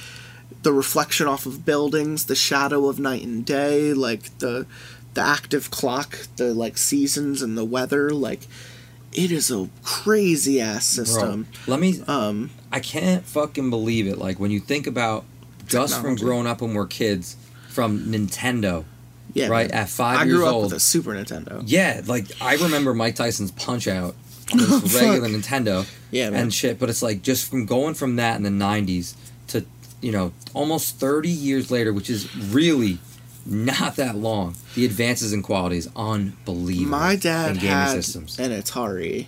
the 0.62 0.72
reflection 0.72 1.26
off 1.26 1.44
of 1.46 1.64
buildings, 1.64 2.26
the 2.26 2.36
shadow 2.36 2.86
of 2.88 2.98
night 3.00 3.24
and 3.24 3.44
day, 3.44 3.92
like 3.92 4.38
the 4.38 4.66
the 5.14 5.20
active 5.20 5.70
clock, 5.70 6.18
the 6.36 6.54
like 6.54 6.76
seasons 6.78 7.42
and 7.42 7.56
the 7.58 7.64
weather, 7.64 8.10
like 8.10 8.46
it 9.12 9.30
is 9.30 9.50
a 9.50 9.68
crazy 9.82 10.60
ass 10.60 10.94
Bro, 10.96 11.04
system. 11.04 11.46
let 11.66 11.80
me. 11.80 12.00
Um, 12.06 12.50
I 12.72 12.80
can't 12.80 13.24
fucking 13.24 13.70
believe 13.70 14.06
it. 14.06 14.18
Like 14.18 14.38
when 14.40 14.50
you 14.50 14.60
think 14.60 14.86
about 14.86 15.24
us 15.75 15.97
from 15.99 16.16
growing 16.16 16.47
up 16.47 16.61
when 16.61 16.75
we're 16.75 16.87
kids, 16.87 17.37
from 17.68 18.00
Nintendo, 18.06 18.85
yeah, 19.33 19.49
right 19.49 19.71
man. 19.71 19.80
at 19.80 19.88
five 19.88 20.18
I 20.18 20.25
years 20.25 20.37
grew 20.37 20.47
up 20.47 20.54
old. 20.54 20.64
with 20.64 20.75
a 20.75 20.80
Super 20.80 21.11
Nintendo. 21.12 21.62
Yeah, 21.66 22.02
like 22.06 22.26
I 22.40 22.56
remember 22.56 22.94
Mike 22.94 23.16
Tyson's 23.16 23.50
Punch 23.52 23.88
Out, 23.88 24.14
on 24.52 24.59
this 24.59 24.94
regular 24.94 25.28
Nintendo, 25.28 25.87
Yeah, 26.11 26.30
man. 26.30 26.42
and 26.44 26.54
shit. 26.54 26.78
But 26.78 26.90
it's 26.90 27.02
like 27.02 27.23
just 27.23 27.49
from 27.50 27.66
going 27.66 27.94
from 27.94 28.16
that 28.16 28.37
in 28.37 28.42
the 28.42 28.50
'90s 28.50 29.14
to 29.49 29.64
you 30.00 30.12
know 30.12 30.33
almost 30.52 30.97
30 31.00 31.28
years 31.30 31.71
later, 31.71 31.92
which 31.92 32.09
is 32.11 32.35
really 32.37 32.99
not 33.47 33.97
that 33.97 34.14
long. 34.16 34.54
The 34.75 34.85
advances 34.85 35.33
in 35.33 35.42
quality 35.42 35.76
is 35.78 35.88
unbelievable. 35.97 36.90
My 36.90 37.16
dad 37.16 37.56
had 37.59 37.90
systems. 37.92 38.38
an 38.38 38.50
Atari, 38.52 39.26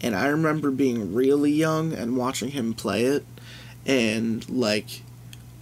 and 0.00 0.14
I 0.16 0.26
remember 0.28 0.70
being 0.70 1.14
really 1.14 1.52
young 1.52 1.92
and 1.92 2.16
watching 2.16 2.50
him 2.50 2.74
play 2.74 3.04
it, 3.04 3.24
and 3.86 4.48
like, 4.50 5.02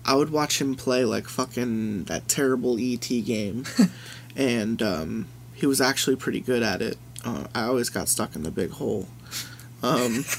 I 0.04 0.14
would 0.14 0.30
watch 0.30 0.60
him 0.60 0.74
play 0.74 1.04
like 1.04 1.28
fucking 1.28 2.04
that 2.04 2.28
terrible 2.28 2.78
ET 2.78 3.08
game, 3.08 3.64
and 4.36 4.82
um, 4.82 5.26
he 5.54 5.66
was 5.66 5.80
actually 5.80 6.16
pretty 6.16 6.40
good 6.40 6.62
at 6.62 6.82
it. 6.82 6.98
Uh, 7.24 7.46
I 7.54 7.64
always 7.64 7.88
got 7.88 8.08
stuck 8.08 8.36
in 8.36 8.42
the 8.42 8.50
big 8.50 8.70
hole. 8.70 9.08
Um, 9.82 10.24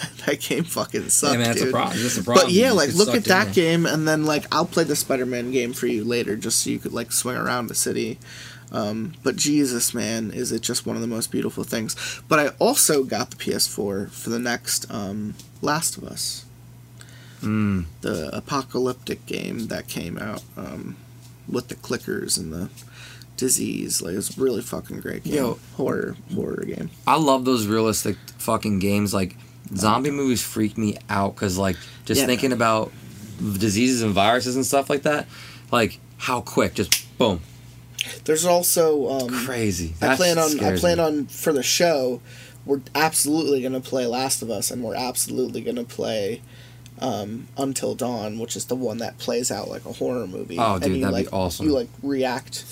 that 0.26 0.40
game 0.40 0.64
fucking 0.64 1.08
sucked, 1.08 1.32
yeah, 1.32 1.38
man, 1.38 1.48
that's 1.48 1.60
dude. 1.60 1.68
a 1.68 1.72
problem. 1.72 2.02
That's 2.02 2.18
a 2.18 2.24
problem. 2.24 2.46
But 2.46 2.52
yeah, 2.52 2.72
like 2.72 2.94
look 2.94 3.14
at 3.14 3.24
that 3.24 3.46
there. 3.46 3.54
game, 3.54 3.86
and 3.86 4.06
then 4.06 4.24
like 4.24 4.46
I'll 4.52 4.66
play 4.66 4.84
the 4.84 4.96
Spider-Man 4.96 5.50
game 5.50 5.72
for 5.72 5.86
you 5.86 6.04
later, 6.04 6.36
just 6.36 6.62
so 6.62 6.70
you 6.70 6.78
could 6.78 6.92
like 6.92 7.12
swing 7.12 7.36
around 7.36 7.66
the 7.66 7.74
city. 7.74 8.18
Um, 8.72 9.14
but 9.22 9.36
Jesus, 9.36 9.92
man, 9.94 10.30
is 10.30 10.52
it 10.52 10.62
just 10.62 10.86
one 10.86 10.94
of 10.94 11.02
the 11.02 11.08
most 11.08 11.30
beautiful 11.30 11.64
things? 11.64 11.96
But 12.28 12.38
I 12.38 12.48
also 12.58 13.02
got 13.02 13.30
the 13.30 13.36
PS4 13.36 14.10
for 14.10 14.30
the 14.30 14.38
next 14.38 14.90
um, 14.92 15.34
Last 15.60 15.96
of 15.96 16.04
Us, 16.04 16.44
Mm. 17.40 17.84
the 18.02 18.34
apocalyptic 18.36 19.24
game 19.26 19.68
that 19.68 19.88
came 19.88 20.18
out 20.18 20.42
um, 20.56 20.96
with 21.48 21.68
the 21.68 21.74
clickers 21.74 22.38
and 22.38 22.52
the 22.52 22.68
disease. 23.36 24.02
Like 24.02 24.14
it's 24.14 24.36
really 24.36 24.62
fucking 24.62 25.00
great 25.00 25.24
game. 25.24 25.34
Yo. 25.34 25.58
horror 25.76 26.16
horror 26.34 26.64
game. 26.66 26.90
I 27.06 27.16
love 27.16 27.44
those 27.44 27.66
realistic 27.66 28.16
fucking 28.38 28.78
games. 28.80 29.14
Like 29.14 29.36
zombie 29.74 30.10
movies 30.10 30.42
freak 30.42 30.76
me 30.76 30.96
out 31.08 31.34
because 31.34 31.56
like 31.56 31.76
just 32.04 32.20
Yeah, 32.20 32.26
thinking 32.26 32.52
about 32.52 32.92
diseases 33.58 34.02
and 34.02 34.12
viruses 34.12 34.56
and 34.56 34.66
stuff 34.66 34.90
like 34.90 35.02
that. 35.02 35.26
Like 35.72 35.98
how 36.18 36.40
quick, 36.42 36.74
just 36.74 37.16
boom, 37.16 37.40
There's 38.24 38.44
also 38.44 39.08
um, 39.10 39.28
crazy. 39.46 39.94
I 40.02 40.16
plan 40.16 40.38
on 40.38 40.60
I 40.62 40.76
plan 40.76 40.98
me. 40.98 41.04
on 41.04 41.26
for 41.26 41.52
the 41.52 41.62
show. 41.62 42.20
We're 42.66 42.82
absolutely 42.94 43.62
gonna 43.62 43.80
play 43.80 44.04
Last 44.06 44.42
of 44.42 44.50
Us, 44.50 44.70
and 44.70 44.82
we're 44.84 44.94
absolutely 44.96 45.62
gonna 45.62 45.84
play 45.84 46.42
um, 47.00 47.48
Until 47.56 47.94
Dawn, 47.94 48.38
which 48.38 48.56
is 48.56 48.66
the 48.66 48.76
one 48.76 48.98
that 48.98 49.18
plays 49.18 49.50
out 49.50 49.68
like 49.68 49.84
a 49.84 49.92
horror 49.92 50.26
movie. 50.26 50.58
Oh, 50.58 50.74
And 50.74 50.84
you, 50.84 51.00
that'd 51.00 51.16
be 51.16 51.24
like, 51.24 51.32
awesome. 51.32 51.66
You 51.66 51.72
like 51.72 51.88
react. 52.02 52.64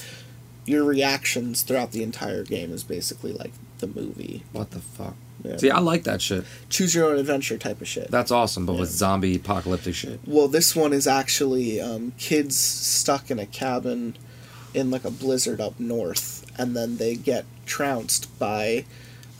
Your 0.67 0.85
reactions 0.85 1.63
throughout 1.63 1.93
the 1.93 2.03
entire 2.03 2.45
game 2.45 2.73
is 2.73 2.85
basically 2.85 3.33
like 3.33 3.53
the 3.79 3.87
movie. 3.87 4.43
What 4.53 4.71
the 4.73 4.81
fuck? 4.81 5.15
Yeah. 5.43 5.57
See, 5.57 5.71
I 5.71 5.79
like 5.79 6.05
that 6.05 6.21
shit. 6.21 6.45
Choose 6.69 6.95
your 6.95 7.11
own 7.11 7.19
adventure 7.19 7.57
type 7.57 7.81
of 7.81 7.89
shit. 7.89 8.11
That's 8.11 8.31
awesome, 8.31 8.67
but 8.67 8.75
with 8.75 8.91
zombie 8.91 9.37
apocalyptic 9.37 9.95
shit. 9.95 10.21
Well, 10.27 10.49
this 10.49 10.75
one 10.75 10.93
is 10.93 11.07
actually 11.07 11.81
um, 11.81 12.13
kids 12.19 12.57
stuck 12.57 13.31
in 13.31 13.39
a 13.39 13.47
cabin 13.47 14.17
in 14.75 14.91
like 14.91 15.05
a 15.05 15.11
blizzard 15.11 15.61
up 15.61 15.79
north, 15.79 16.45
and 16.59 16.77
then 16.77 16.97
they 16.97 17.15
get 17.15 17.47
trounced 17.67 18.37
by 18.39 18.85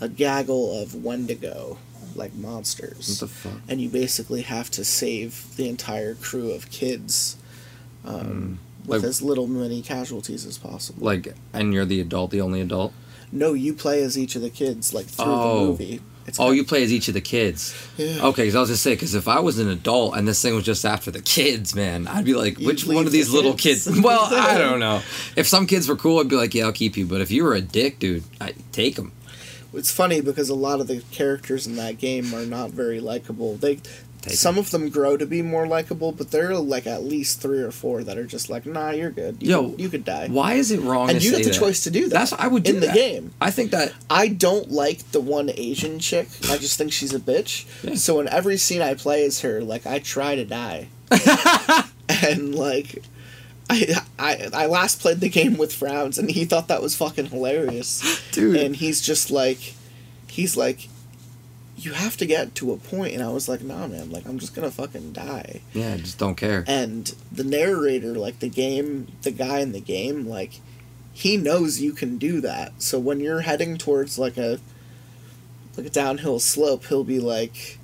a 0.01 0.09
gaggle 0.09 0.81
of 0.81 0.95
Wendigo, 0.95 1.79
like 2.19 2.33
What 2.33 2.41
monsters. 2.41 3.21
the 3.21 3.29
fuck? 3.29 3.53
and 3.69 3.81
you 3.81 3.89
basically 3.89 4.43
have 4.43 4.71
to 4.73 4.85
save 4.85 5.57
the 5.57 5.69
entire 5.69 6.15
crew 6.15 6.51
of 6.51 6.71
kids 6.71 7.37
um, 8.05 8.59
with 8.87 9.01
Mm. 9.01 9.03
Like- 9.03 9.09
as 9.09 9.23
little 9.23 9.47
many 9.47 9.83
casualties 9.83 10.47
as 10.47 10.57
possible. 10.59 11.05
Like, 11.05 11.35
and 11.53 11.73
you're 11.75 11.85
the 11.85 12.01
adult, 12.01 12.31
the 12.31 12.41
only 12.41 12.61
adult. 12.61 12.93
no, 13.31 13.53
you 13.53 13.75
play 13.75 14.03
as 14.03 14.17
each 14.19 14.35
of 14.37 14.43
the 14.43 14.49
kids, 14.51 14.95
like 14.95 15.07
through 15.07 15.25
Oh. 15.27 15.61
the 15.61 15.67
movie. 15.71 16.01
It's 16.27 16.39
Oh, 16.39 16.51
you 16.51 16.63
play 16.65 16.83
as 16.83 16.93
each 16.93 17.09
of 17.09 17.15
the 17.15 17.23
kids. 17.23 17.75
Yeah. 17.97 18.19
Okay, 18.29 18.43
because 18.43 18.55
I 18.55 18.61
was 18.61 18.69
just 18.69 18.83
saying, 18.83 18.97
because 18.97 19.15
if 19.15 19.29
I 19.29 19.41
was 19.41 19.59
an 19.59 19.69
adult 19.69 20.15
and 20.15 20.29
this 20.29 20.41
thing 20.43 20.55
was 20.55 20.65
just 20.65 20.85
after 20.85 21.11
the 21.11 21.23
kids, 21.23 21.75
man, 21.75 22.07
I'd 22.07 22.25
be 22.27 22.35
like, 22.35 22.59
which 22.59 22.87
one 22.87 23.07
of 23.07 23.13
these 23.13 23.29
the 23.31 23.37
little 23.37 23.55
kids. 23.55 23.85
kids? 23.87 24.01
Well, 24.01 24.29
I 24.31 24.59
don't 24.65 24.79
know. 24.81 25.01
If 25.37 25.47
some 25.49 25.67
kids 25.67 25.89
were 25.89 25.97
cool, 25.97 26.21
I'd 26.21 26.29
be 26.29 26.37
like, 26.37 26.55
yeah, 26.55 26.65
I'll 26.65 26.73
keep 26.73 26.97
you. 26.99 27.07
But 27.07 27.21
if 27.23 27.31
you 27.31 27.45
were 27.45 27.55
a 27.55 27.63
dick, 27.63 27.99
dude, 27.99 28.25
I 28.41 28.53
take 28.73 28.97
them. 28.97 29.13
It's 29.75 29.93
funny 29.93 30.21
because 30.21 30.49
a 30.49 30.55
lot 30.55 30.81
of 30.81 30.87
the 30.87 31.03
characters 31.11 31.67
in 31.67 31.77
that 31.77 31.99
game 31.99 32.35
are 32.35 32.47
not 32.47 32.71
very 32.71 33.01
likable. 33.01 33.57
They 33.57 33.81
Take 34.21 34.35
some 34.35 34.59
of 34.59 34.73
them 34.73 34.89
grow 34.89 35.17
to 35.17 35.27
be 35.27 35.43
more 35.43 35.67
likable, 35.67 36.11
but 36.11 36.33
there 36.33 36.51
are 36.51 36.57
like 36.57 36.87
at 36.89 37.05
least 37.05 37.41
three 37.41 37.61
or 37.61 37.71
four 37.71 38.03
that 38.03 38.19
are 38.19 38.27
just 38.27 38.51
like, 38.51 38.67
nah, 38.67 38.91
you're 38.91 39.11
good. 39.11 39.41
You 39.41 39.51
Yo, 39.51 39.71
could, 39.71 39.81
you 39.81 39.89
could 39.89 40.05
die. 40.05 40.27
Why 40.29 40.55
is 40.55 40.73
it 40.73 40.81
wrong 40.81 41.09
And 41.09 41.23
you 41.23 41.31
get 41.31 41.45
the 41.45 41.51
that? 41.51 41.59
choice 41.59 41.85
to 41.85 41.91
do 41.91 42.09
that. 42.09 42.11
That's 42.11 42.33
I 42.33 42.49
would 42.49 42.65
do 42.65 42.75
in 42.75 42.81
the 42.81 42.89
game. 42.89 43.33
I 43.41 43.53
think 43.53 43.71
that 43.71 43.93
I 44.11 44.29
don't 44.29 44.71
like 44.73 45.13
the 45.13 45.21
one 45.21 45.51
Asian 45.55 46.01
chick. 46.01 46.29
I 46.51 46.59
just 46.59 46.77
think 46.77 46.93
she's 46.93 47.15
a 47.15 47.21
bitch. 47.21 47.67
Yeah. 47.85 47.95
So 47.95 48.19
in 48.19 48.29
every 48.29 48.57
scene 48.57 48.83
I 48.83 48.95
play 48.95 49.25
as 49.25 49.41
her, 49.43 49.61
like 49.61 49.87
I 49.87 50.01
try 50.01 50.35
to 50.35 50.45
die. 50.45 50.89
and 52.09 52.55
like 52.55 53.03
I, 53.71 54.03
I 54.19 54.49
I 54.53 54.67
last 54.67 55.01
played 55.01 55.21
the 55.21 55.29
game 55.29 55.59
with 55.59 55.73
Frowns 55.73 56.19
and 56.19 56.31
he 56.31 56.45
thought 56.45 56.69
that 56.69 56.81
was 56.81 56.97
fucking 56.97 57.27
hilarious. 57.27 58.23
Dude. 58.33 58.57
And 58.57 58.77
he's 58.77 59.01
just 59.01 59.31
like 59.31 59.75
he's 60.27 60.57
like 60.57 60.89
you 61.77 61.93
have 61.93 62.17
to 62.17 62.27
get 62.27 62.55
to 62.57 62.73
a 62.73 62.77
point 62.77 63.15
and 63.15 63.23
I 63.23 63.29
was 63.29 63.49
like, 63.49 63.63
nah 63.63 63.87
man, 63.87 64.11
like 64.11 64.27
I'm 64.27 64.39
just 64.39 64.55
gonna 64.55 64.71
fucking 64.71 65.13
die. 65.13 65.61
Yeah, 65.75 65.95
I 65.95 65.99
just 65.99 66.19
don't 66.19 66.35
care. 66.35 66.65
And 66.67 67.15
the 67.31 67.45
narrator, 67.45 68.15
like 68.15 68.39
the 68.39 68.49
game 68.49 69.13
the 69.23 69.31
guy 69.31 69.59
in 69.59 69.73
the 69.73 69.81
game, 69.81 70.27
like 70.27 70.61
he 71.13 71.37
knows 71.37 71.81
you 71.81 71.93
can 71.93 72.17
do 72.17 72.41
that. 72.41 72.81
So 72.81 72.99
when 72.99 73.21
you're 73.21 73.41
heading 73.41 73.77
towards 73.77 74.19
like 74.19 74.39
a 74.39 74.61
like 75.77 75.87
a 75.87 75.91
downhill 75.91 76.39
slope, 76.39 76.87
he'll 76.87 77.05
be 77.05 77.21
like 77.21 77.79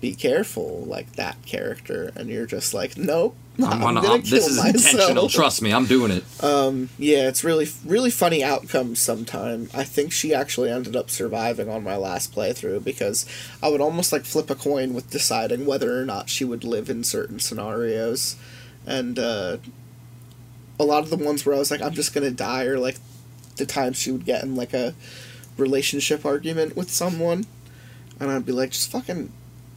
be 0.00 0.14
careful, 0.14 0.84
like 0.86 1.12
that 1.12 1.44
character, 1.46 2.12
and 2.14 2.28
you're 2.28 2.46
just 2.46 2.74
like, 2.74 2.96
nope, 2.96 3.34
I'm 3.58 3.64
I'm 3.72 3.80
gonna, 3.80 4.00
gonna 4.02 4.12
I'm- 4.14 4.22
this 4.22 4.46
is 4.46 4.58
myself. 4.58 4.92
intentional. 4.94 5.28
Trust 5.28 5.62
me, 5.62 5.72
I'm 5.72 5.86
doing 5.86 6.10
it. 6.12 6.24
Um, 6.44 6.90
yeah, 6.98 7.28
it's 7.28 7.42
really, 7.42 7.66
really 7.84 8.10
funny 8.10 8.44
outcomes 8.44 8.98
sometime. 9.00 9.70
I 9.72 9.84
think 9.84 10.12
she 10.12 10.34
actually 10.34 10.70
ended 10.70 10.94
up 10.94 11.08
surviving 11.10 11.68
on 11.70 11.82
my 11.82 11.96
last 11.96 12.34
playthrough 12.34 12.84
because 12.84 13.24
I 13.62 13.68
would 13.68 13.80
almost 13.80 14.12
like 14.12 14.24
flip 14.24 14.50
a 14.50 14.54
coin 14.54 14.92
with 14.92 15.08
deciding 15.10 15.64
whether 15.64 15.98
or 16.00 16.04
not 16.04 16.28
she 16.28 16.44
would 16.44 16.64
live 16.64 16.90
in 16.90 17.02
certain 17.04 17.38
scenarios. 17.40 18.36
And, 18.86 19.18
uh, 19.18 19.56
a 20.78 20.84
lot 20.84 21.02
of 21.02 21.08
the 21.10 21.16
ones 21.16 21.46
where 21.46 21.54
I 21.54 21.58
was 21.58 21.70
like, 21.70 21.80
I'm 21.80 21.94
just 21.94 22.12
gonna 22.12 22.30
die, 22.30 22.64
or 22.64 22.78
like 22.78 22.96
the 23.56 23.64
times 23.64 23.96
she 23.96 24.10
would 24.12 24.26
get 24.26 24.42
in 24.44 24.54
like 24.54 24.74
a 24.74 24.94
relationship 25.56 26.26
argument 26.26 26.76
with 26.76 26.90
someone, 26.90 27.46
and 28.20 28.30
I'd 28.30 28.44
be 28.44 28.52
like, 28.52 28.72
just 28.72 28.90
fucking 28.90 29.32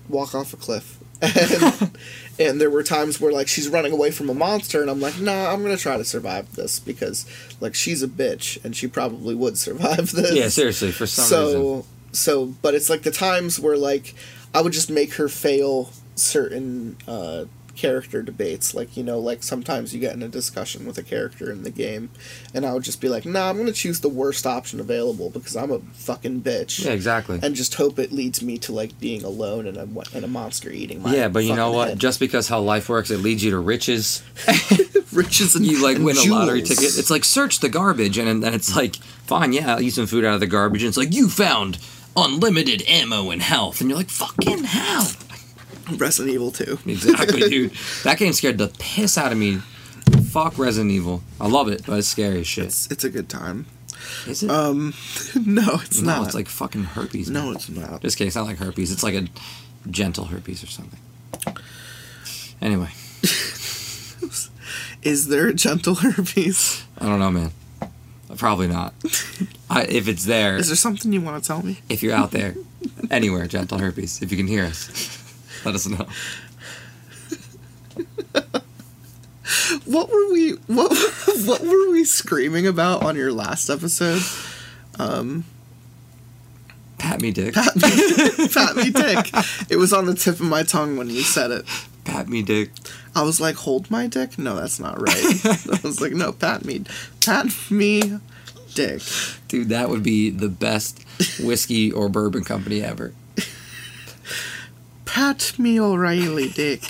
walk 0.10 0.36
off 0.36 0.52
a 0.54 0.58
cliff. 0.58 0.99
And, 1.22 1.92
and 2.40 2.62
there 2.62 2.70
were 2.70 2.84
times 2.84 3.20
where 3.20 3.32
like 3.32 3.48
she's 3.48 3.68
running 3.68 3.92
away 3.92 4.12
from 4.12 4.30
a 4.30 4.34
monster, 4.34 4.82
and 4.82 4.90
I'm 4.90 5.02
like, 5.02 5.20
nah, 5.20 5.52
I'm 5.52 5.62
gonna 5.62 5.78
try 5.78 5.98
to 5.98 6.06
survive 6.06 6.56
this 6.56 6.80
because 6.80 7.26
like 7.60 7.76
she's 7.76 8.02
a 8.04 8.08
bitch, 8.08 8.64
and 8.64 8.76
she 8.76 8.88
probably 8.88 9.36
would 9.36 9.58
survive 9.58 10.12
this. 10.14 10.34
Yeah, 10.34 10.48
seriously, 10.48 10.92
for 10.92 11.06
some 11.06 11.26
so 11.26 11.46
reason. 11.46 11.84
so, 12.14 12.46
but 12.62 12.74
it's 12.74 12.90
like 12.90 13.04
the 13.04 13.12
times 13.12 13.60
where 13.60 13.78
like 13.78 14.16
I 14.54 14.62
would 14.62 14.74
just 14.74 14.90
make 14.90 15.16
her 15.16 15.28
fail 15.28 15.92
certain 16.16 16.98
uh, 17.08 17.46
character 17.80 18.22
debates. 18.22 18.76
Like 18.76 18.98
you 18.98 19.04
know, 19.04 19.18
like 19.20 19.42
sometimes 19.42 19.94
you 19.94 20.00
get 20.00 20.14
in 20.14 20.22
a 20.22 20.28
discussion 20.28 20.86
with 20.86 20.98
a 20.98 21.04
character 21.04 21.50
in 21.52 21.64
the 21.64 21.70
game, 21.70 22.10
and 22.54 22.66
I 22.66 22.74
would 22.74 22.84
just 22.84 23.00
be 23.00 23.08
like, 23.08 23.26
nah, 23.26 23.50
I'm 23.50 23.58
gonna 23.58 23.72
choose 23.72 24.02
the 24.02 24.10
worst 24.10 24.46
option 24.46 24.80
available 24.80 25.30
because 25.30 25.56
I'm 25.56 25.72
a 25.72 25.80
fucking 25.80 26.42
bitch. 26.42 26.84
Yeah, 26.86 26.92
exactly. 26.92 27.40
And 27.42 27.56
just 27.56 27.76
hope 27.76 27.98
it 27.98 28.12
leads 28.12 28.44
me 28.44 28.58
to 28.60 28.74
like 28.74 29.00
being 29.00 29.24
alone 29.24 29.66
and 29.66 29.78
a 29.78 29.88
and 30.14 30.26
a 30.26 30.28
monster 30.28 30.70
eating 30.70 31.02
my 31.02 31.16
Yeah, 31.16 31.30
but 31.30 31.46
you 31.46 31.56
know 31.56 31.72
what? 31.72 31.90
head. 31.90 32.00
Just 32.00 32.20
because 32.20 32.48
how 32.50 32.60
life 32.60 32.90
works, 32.90 33.10
it 33.10 33.20
leads 33.20 33.44
you 33.44 33.52
to 33.52 33.60
riches. 33.60 34.22
riches 35.14 35.56
and 35.56 35.66
You 35.66 35.82
like 35.82 35.96
and 35.96 36.06
win 36.06 36.18
a 36.18 36.24
lottery 36.24 36.62
ticket. 36.62 36.98
It's 36.98 37.10
like 37.10 37.24
search 37.24 37.60
the 37.60 37.70
garbage, 37.70 38.18
and 38.18 38.44
then 38.44 38.54
it's 38.54 38.76
like, 38.76 38.96
fine, 38.96 39.54
yeah, 39.54 39.76
I'll 39.76 39.82
eat 39.82 39.92
some 39.94 40.08
food 40.08 40.26
out 40.26 40.34
of 40.34 40.40
the 40.40 40.48
garbage. 40.48 40.84
And 40.84 40.90
it's 40.90 40.98
like 40.98 41.14
you 41.14 41.30
found 41.30 41.80
unlimited 42.18 42.84
ammo 42.88 43.30
and 43.32 43.42
health, 43.42 43.80
and 43.80 43.90
you're 43.90 43.98
like, 43.98 44.10
fucking 44.10 44.66
hell. 44.66 45.08
Resident 45.98 46.34
Evil 46.34 46.52
2. 46.52 46.80
Exactly, 46.86 47.40
dude. 47.50 47.72
That 48.04 48.18
game 48.18 48.34
scared 48.34 48.58
the 48.58 48.68
piss 48.80 49.18
out 49.18 49.32
of 49.32 49.38
me. 49.38 49.60
Fuck 50.32 50.58
Resident 50.58 50.92
Evil. 50.92 51.22
I 51.40 51.48
love 51.48 51.68
it, 51.70 51.84
but 51.86 51.98
it's 52.00 52.08
scary 52.08 52.40
as 52.42 52.48
shit. 52.48 52.66
It's, 52.66 52.88
it's 52.92 53.04
a 53.04 53.10
good 53.10 53.30
time. 53.30 53.66
Is 54.28 54.44
it? 54.44 54.50
Um, 54.50 54.94
no, 55.46 55.80
it's 55.84 56.02
no, 56.02 56.08
not. 56.18 56.26
it's 56.28 56.36
like 56.36 56.48
fucking 56.48 56.84
herpes. 56.84 57.30
no, 57.30 57.52
it's 57.52 57.70
not. 57.70 58.02
Just 58.02 58.18
kidding. 58.18 58.28
It's 58.28 58.36
not 58.36 58.46
like 58.46 58.58
herpes. 58.58 58.92
It's 58.92 59.04
like 59.04 59.16
a 59.16 59.28
gentle 59.90 60.26
herpes 60.26 60.64
or 60.64 60.68
something. 60.68 61.00
Anyway, 62.62 62.90
Is 65.02 65.28
there 65.28 65.48
a 65.48 65.54
gentle 65.54 65.96
herpes? 65.96 66.84
I 66.98 67.06
don't 67.06 67.20
know, 67.20 67.32
man. 67.32 67.52
Probably 68.38 68.68
not. 68.68 68.94
I, 69.70 69.84
if 69.86 70.08
it's 70.08 70.26
there, 70.26 70.58
Is 70.58 70.68
there 70.68 70.76
something 70.76 71.12
you 71.14 71.22
want 71.22 71.42
to 71.42 71.48
tell 71.48 71.64
me? 71.64 71.80
if 71.90 72.04
you're 72.04 72.14
out 72.14 72.32
there, 72.32 72.56
anywhere, 73.10 73.48
gentle 73.48 73.78
herpes, 73.78 74.22
if 74.22 74.32
you 74.32 74.38
can 74.38 74.48
hear 74.48 74.66
us, 74.66 75.19
let 75.66 75.76
us 75.76 75.88
know. 75.88 76.08
What 79.86 80.10
were 80.10 80.32
we 80.32 80.52
what 80.68 80.92
what 81.46 81.62
were 81.62 81.92
we 81.92 82.04
screaming 82.04 82.68
about 82.68 83.04
on 83.04 83.16
your 83.16 83.32
last 83.32 83.70
episode? 83.70 84.22
Um, 85.00 85.46
Pat 87.00 87.22
me, 87.22 87.32
dick. 87.32 87.54
Pat 87.54 87.76
me, 87.76 88.48
pat 88.50 88.76
me 88.76 88.90
dick. 88.92 89.30
It 89.70 89.78
was 89.78 89.94
on 89.94 90.06
the 90.06 90.14
tip 90.14 90.36
of 90.36 90.42
my 90.42 90.64
tongue 90.64 90.98
when 90.98 91.10
you 91.10 91.22
said 91.22 91.50
it. 91.50 91.66
Pat 92.04 92.28
me, 92.28 92.44
dick. 92.44 92.72
I 93.16 93.24
was 93.24 93.40
like, 93.40 93.56
hold 93.56 93.90
my 93.90 94.08
dick? 94.08 94.38
No, 94.38 94.56
that's 94.56 94.80
not 94.80 95.00
right. 95.00 95.16
I 95.46 95.80
was 95.84 96.02
like, 96.02 96.12
no, 96.12 96.34
pat 96.34 96.66
me. 96.66 96.84
Pat 97.26 97.48
me 97.72 98.20
dick. 98.76 99.02
Dude, 99.48 99.70
that 99.70 99.90
would 99.90 100.04
be 100.04 100.30
the 100.30 100.50
best 100.50 101.04
whiskey 101.40 101.92
or 101.92 102.10
bourbon 102.10 102.44
company 102.44 102.84
ever. 102.84 103.14
Pat 105.14 105.58
me 105.58 105.80
O'Reilly 105.80 106.50
dick. 106.50 106.82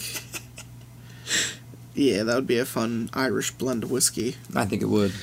Yeah, 1.95 2.23
that 2.23 2.36
would 2.36 2.47
be 2.47 2.58
a 2.60 2.65
fun 2.65 3.10
Irish 3.13 3.51
blend 3.51 3.84
of 3.84 3.91
whiskey. 3.91 4.36
I 4.55 4.65
think 4.65 4.82
it 4.82 4.86
would. 4.88 5.13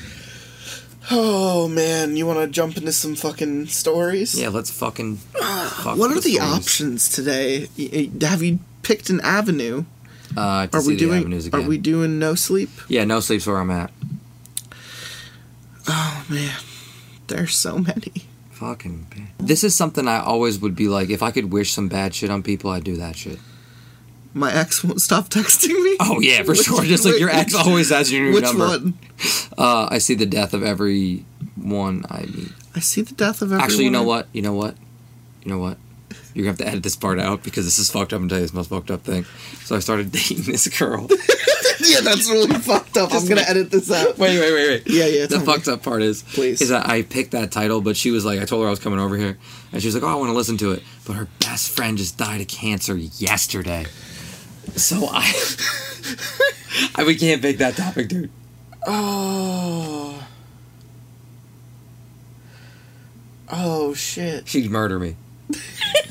Oh 1.10 1.68
man, 1.68 2.16
you 2.16 2.26
want 2.26 2.40
to 2.40 2.46
jump 2.48 2.76
into 2.76 2.92
some 2.92 3.14
fucking 3.14 3.66
stories? 3.66 4.38
Yeah, 4.38 4.48
let's 4.48 4.70
fucking. 4.70 5.16
fuck 5.16 5.96
What 5.96 6.10
are 6.10 6.14
the 6.20 6.34
stories. 6.34 6.38
options 6.52 7.08
today? 7.08 7.68
Have 8.20 8.42
you 8.42 8.58
picked 8.82 9.08
an 9.10 9.20
avenue? 9.20 9.84
Uh, 10.36 10.40
I 10.40 10.60
have 10.62 10.70
to 10.72 10.78
Are 10.78 10.82
we 10.82 10.96
doing? 10.96 11.50
Are 11.54 11.62
we 11.62 11.78
doing 11.78 12.18
no 12.18 12.34
sleep? 12.34 12.70
Yeah, 12.88 13.04
no 13.04 13.20
sleep's 13.20 13.46
where 13.46 13.58
I'm 13.58 13.70
at. 13.70 13.92
Oh 15.88 16.26
man, 16.28 16.56
there's 17.28 17.56
so 17.56 17.78
many. 17.78 18.24
Fucking. 18.58 19.06
man. 19.14 19.28
This 19.38 19.62
is 19.62 19.74
something 19.76 20.08
I 20.08 20.18
always 20.20 20.58
would 20.60 20.74
be 20.74 20.88
like, 20.88 21.10
if 21.10 21.22
I 21.22 21.30
could 21.30 21.52
wish 21.52 21.72
some 21.72 21.88
bad 21.88 22.14
shit 22.14 22.30
on 22.30 22.42
people, 22.42 22.70
I'd 22.70 22.84
do 22.84 22.96
that 22.96 23.14
shit. 23.16 23.38
My 24.32 24.52
ex 24.52 24.82
won't 24.84 25.00
stop 25.00 25.28
texting 25.28 25.82
me. 25.82 25.96
Oh 26.00 26.20
yeah, 26.20 26.42
for 26.42 26.52
Which- 26.52 26.62
sure. 26.64 26.82
Just 26.84 27.04
like 27.04 27.18
your 27.18 27.30
ex 27.30 27.52
which- 27.54 27.66
always 27.66 27.90
has 27.90 28.10
your 28.12 28.22
new 28.24 28.32
Which 28.34 28.44
number. 28.44 28.66
one? 28.66 28.94
Uh, 29.58 29.88
I 29.90 29.98
see 29.98 30.14
the 30.14 30.26
death 30.26 30.52
of 30.54 30.62
every 30.62 31.24
one 31.56 32.04
I 32.10 32.22
meet. 32.26 32.52
I 32.74 32.80
see 32.80 33.00
the 33.02 33.14
death 33.14 33.40
of 33.42 33.48
everyone. 33.48 33.64
Actually, 33.64 33.84
you 33.84 33.90
know 33.90 34.02
what? 34.02 34.28
You 34.32 34.42
know 34.42 34.52
what? 34.54 34.74
You 35.42 35.50
know 35.52 35.58
what? 35.58 35.78
You're 36.36 36.42
gonna 36.44 36.50
have 36.52 36.58
to 36.58 36.68
edit 36.68 36.82
this 36.82 36.96
part 36.96 37.18
out 37.18 37.42
because 37.42 37.64
this 37.64 37.78
is 37.78 37.90
fucked 37.90 38.12
up 38.12 38.20
and 38.20 38.28
tell 38.28 38.38
you 38.38 38.44
this 38.44 38.52
most 38.52 38.68
fucked 38.68 38.90
up 38.90 39.00
thing. 39.04 39.24
So 39.64 39.74
I 39.74 39.78
started 39.78 40.12
dating 40.12 40.42
this 40.42 40.68
girl. 40.68 41.06
yeah, 41.80 42.00
that's 42.02 42.28
really 42.28 42.52
fucked 42.58 42.98
up. 42.98 43.10
I'm 43.10 43.22
gonna 43.22 43.36
wait. 43.36 43.48
edit 43.48 43.70
this 43.70 43.90
out. 43.90 44.18
wait, 44.18 44.38
wait, 44.38 44.52
wait, 44.52 44.68
wait. 44.68 44.82
Yeah, 44.86 45.06
yeah. 45.06 45.24
The 45.24 45.40
fucked 45.40 45.66
up 45.66 45.82
part 45.82 46.02
is, 46.02 46.24
Please. 46.24 46.60
is 46.60 46.68
that 46.68 46.86
I 46.86 47.00
picked 47.00 47.30
that 47.30 47.50
title, 47.50 47.80
but 47.80 47.96
she 47.96 48.10
was 48.10 48.26
like, 48.26 48.38
I 48.38 48.44
told 48.44 48.64
her 48.64 48.66
I 48.66 48.70
was 48.70 48.80
coming 48.80 48.98
over 48.98 49.16
here, 49.16 49.38
and 49.72 49.80
she 49.80 49.88
was 49.88 49.94
like, 49.94 50.04
"Oh, 50.04 50.08
I 50.08 50.14
want 50.16 50.28
to 50.28 50.34
listen 50.36 50.58
to 50.58 50.72
it," 50.72 50.82
but 51.06 51.14
her 51.14 51.26
best 51.40 51.70
friend 51.70 51.96
just 51.96 52.18
died 52.18 52.42
of 52.42 52.48
cancer 52.48 52.94
yesterday. 52.98 53.86
So 54.74 55.08
I, 55.10 55.32
I 56.96 57.04
we 57.04 57.16
can't 57.16 57.40
pick 57.40 57.56
that 57.58 57.76
topic, 57.76 58.08
dude. 58.08 58.30
Oh. 58.86 60.22
Oh 63.50 63.94
shit. 63.94 64.46
She'd 64.46 64.70
murder 64.70 64.98
me. 64.98 65.16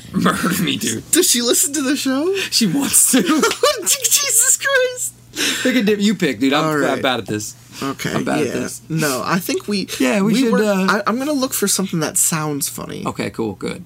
murder 0.12 0.62
me, 0.62 0.76
dude. 0.76 1.10
Does 1.10 1.30
she 1.30 1.42
listen 1.42 1.72
to 1.74 1.82
the 1.82 1.96
show? 1.96 2.34
She 2.50 2.66
wants 2.66 3.12
to. 3.12 3.22
Jesus 3.82 4.56
Christ. 4.56 5.14
pick 5.62 5.76
a 5.76 5.82
dip. 5.82 6.00
You 6.00 6.14
pick, 6.14 6.38
dude. 6.38 6.52
I'm, 6.52 6.80
right. 6.80 6.92
I'm 6.92 7.02
bad 7.02 7.20
at 7.20 7.26
this. 7.26 7.54
Okay. 7.82 8.12
I'm 8.12 8.24
bad 8.24 8.40
at 8.40 8.46
yeah. 8.46 8.52
this. 8.52 8.82
No, 8.88 9.22
I 9.24 9.38
think 9.38 9.68
we. 9.68 9.88
Yeah, 9.98 10.22
we 10.22 10.34
should, 10.34 10.52
were- 10.52 10.62
uh, 10.62 10.86
I, 10.88 11.02
I'm 11.06 11.18
gonna 11.18 11.32
look 11.32 11.52
for 11.52 11.68
something 11.68 12.00
that 12.00 12.16
sounds 12.16 12.68
funny. 12.68 13.04
Okay, 13.06 13.30
cool, 13.30 13.54
good. 13.54 13.84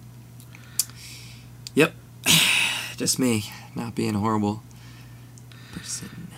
Yep. 1.75 1.93
Just 2.97 3.19
me 3.19 3.45
not 3.75 3.95
being 3.95 4.15
a 4.15 4.19
horrible 4.19 4.63
person. 5.73 6.29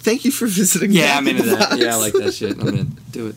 Thank 0.00 0.24
you 0.24 0.30
for 0.30 0.46
visiting. 0.46 0.92
Yeah, 0.92 1.18
I'm 1.18 1.28
into 1.28 1.42
that. 1.42 1.58
Box. 1.58 1.76
Yeah, 1.78 1.94
I 1.94 1.96
like 1.96 2.12
that 2.14 2.32
shit. 2.32 2.52
I'm 2.52 2.64
gonna 2.64 2.84
do 3.10 3.28
it. 3.28 3.34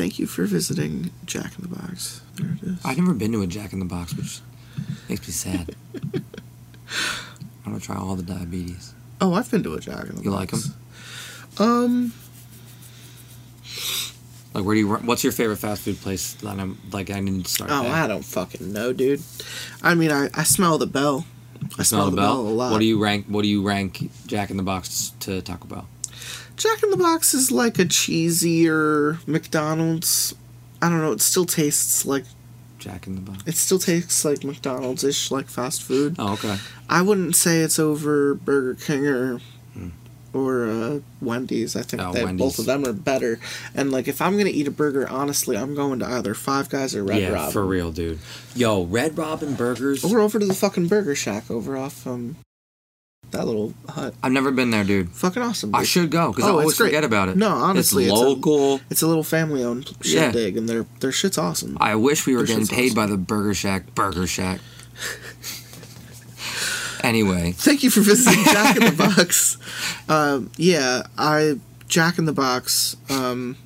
Thank 0.00 0.18
you 0.18 0.26
for 0.26 0.46
visiting 0.46 1.10
Jack 1.26 1.58
in 1.58 1.68
the 1.68 1.76
Box. 1.76 2.22
There 2.36 2.52
it 2.52 2.62
is. 2.62 2.78
I've 2.86 2.96
never 2.96 3.12
been 3.12 3.32
to 3.32 3.42
a 3.42 3.46
Jack 3.46 3.74
in 3.74 3.80
the 3.80 3.84
Box, 3.84 4.16
which 4.16 4.40
makes 5.10 5.28
me 5.28 5.32
sad. 5.34 5.76
I'm 6.14 6.24
gonna 7.66 7.80
try 7.80 7.96
all 7.96 8.16
the 8.16 8.22
diabetes. 8.22 8.94
Oh, 9.20 9.34
I've 9.34 9.50
been 9.50 9.62
to 9.62 9.74
a 9.74 9.78
Jack 9.80 10.04
in 10.04 10.16
the 10.16 10.22
Box. 10.22 10.24
You 10.24 10.30
like 10.30 10.50
them? 10.52 10.62
Um, 11.58 12.12
Like, 14.54 14.64
where 14.64 14.74
do 14.74 14.78
you? 14.80 14.88
What's 14.88 15.22
your 15.22 15.34
favorite 15.34 15.58
fast 15.58 15.82
food 15.82 16.00
place? 16.00 16.32
That 16.32 16.58
I'm 16.58 16.78
like, 16.90 17.10
I 17.10 17.20
need 17.20 17.44
to 17.44 17.50
start. 17.50 17.70
oh, 17.70 17.82
there. 17.82 17.92
I 17.92 18.06
don't 18.06 18.24
fucking 18.24 18.72
know, 18.72 18.94
dude. 18.94 19.20
I 19.82 19.94
mean, 19.94 20.10
I, 20.10 20.30
I 20.32 20.44
smell 20.44 20.78
the 20.78 20.86
bell. 20.86 21.26
I 21.78 21.82
smell 21.82 22.10
the 22.10 22.16
bell. 22.16 22.40
a 22.40 22.48
lot. 22.48 22.72
What 22.72 22.78
do 22.78 22.86
you 22.86 22.98
rank? 22.98 23.26
What 23.26 23.42
do 23.42 23.48
you 23.48 23.60
rank 23.62 24.10
Jack 24.26 24.50
in 24.50 24.56
the 24.56 24.62
Box 24.62 25.12
to 25.20 25.42
Taco 25.42 25.66
Bell? 25.68 25.86
Jack 26.60 26.82
in 26.82 26.90
the 26.90 26.96
Box 26.96 27.32
is 27.34 27.50
like 27.50 27.78
a 27.78 27.84
cheesier 27.86 29.26
McDonald's. 29.26 30.34
I 30.82 30.88
don't 30.88 31.00
know. 31.00 31.12
It 31.12 31.20
still 31.22 31.46
tastes 31.46 32.04
like 32.04 32.24
Jack 32.78 33.06
in 33.06 33.14
the 33.14 33.20
Box. 33.22 33.42
it 33.46 33.56
still 33.56 33.78
tastes 33.78 34.24
like 34.24 34.44
McDonald's 34.44 35.02
ish, 35.02 35.30
like 35.30 35.48
fast 35.48 35.82
food. 35.82 36.16
Oh, 36.18 36.34
okay. 36.34 36.56
I 36.88 37.02
wouldn't 37.02 37.34
say 37.34 37.60
it's 37.60 37.78
over 37.78 38.34
Burger 38.34 38.74
King 38.74 39.06
or 39.06 39.40
or 40.32 40.68
uh, 40.70 41.00
Wendy's. 41.20 41.74
I 41.76 41.82
think 41.82 42.02
Oh, 42.02 42.12
Wendy's. 42.12 42.38
both 42.38 42.58
of 42.60 42.66
them 42.66 42.84
are 42.86 42.92
better. 42.92 43.40
And 43.74 43.90
like, 43.90 44.06
if 44.06 44.20
I'm 44.22 44.36
gonna 44.36 44.50
eat 44.50 44.68
a 44.68 44.70
burger, 44.70 45.08
honestly, 45.08 45.56
I'm 45.56 45.74
going 45.74 45.98
to 46.00 46.06
either 46.06 46.34
Five 46.34 46.68
Guys 46.68 46.94
or 46.94 47.02
Red 47.02 47.22
yeah, 47.22 47.30
Robin. 47.30 47.52
for 47.52 47.64
real, 47.66 47.90
dude. 47.90 48.18
Yo, 48.54 48.84
Red 48.84 49.18
Robin 49.18 49.54
burgers. 49.54 50.04
Or 50.04 50.20
over 50.20 50.38
to 50.38 50.46
the 50.46 50.54
fucking 50.54 50.86
Burger 50.88 51.14
Shack 51.16 51.50
over 51.50 51.76
off 51.76 52.06
um 52.06 52.36
that 53.32 53.46
little 53.46 53.72
hut. 53.88 54.14
I've 54.22 54.32
never 54.32 54.50
been 54.50 54.70
there, 54.70 54.84
dude. 54.84 55.10
Fucking 55.10 55.42
awesome. 55.42 55.74
I 55.74 55.84
should 55.84 56.10
go 56.10 56.32
because 56.32 56.44
I 56.44 56.48
Oh, 56.48 56.58
it's 56.58 56.62
always 56.62 56.76
great. 56.78 56.86
forget 56.88 57.04
about 57.04 57.28
it. 57.28 57.36
No, 57.36 57.48
honestly, 57.48 58.04
it's 58.04 58.12
it's 58.12 58.20
a- 58.20 58.24
local. 58.24 58.80
It's 58.90 59.02
a 59.02 59.06
little 59.06 59.22
family 59.24 59.62
owned 59.62 59.90
Yeah. 60.02 60.30
shindig, 60.32 60.56
and 60.56 60.68
their 60.68 60.86
their 61.00 61.12
shit's 61.12 61.38
awesome. 61.38 61.76
I 61.80 61.94
wish 61.94 62.26
we 62.26 62.34
were 62.34 62.40
Their 62.44 62.56
getting 62.58 62.66
paid 62.66 62.86
awesome. 62.92 62.94
by 62.96 63.06
the 63.06 63.16
Burger 63.16 63.54
Shack. 63.54 63.94
Burger 63.94 64.26
Shack. 64.26 64.60
anyway, 67.02 67.52
Thank 67.56 67.82
you 67.82 67.90
for 67.90 68.00
visiting 68.00 68.44
Jack 68.52 68.76
in 68.76 68.84
the 68.84 68.92
Box. 68.92 69.56
Um, 70.08 70.50
yeah, 70.56 71.02
I 71.16 71.58
Jack 71.88 72.18
in 72.18 72.24
the 72.24 72.32
Box. 72.32 72.96
Um, 73.08 73.56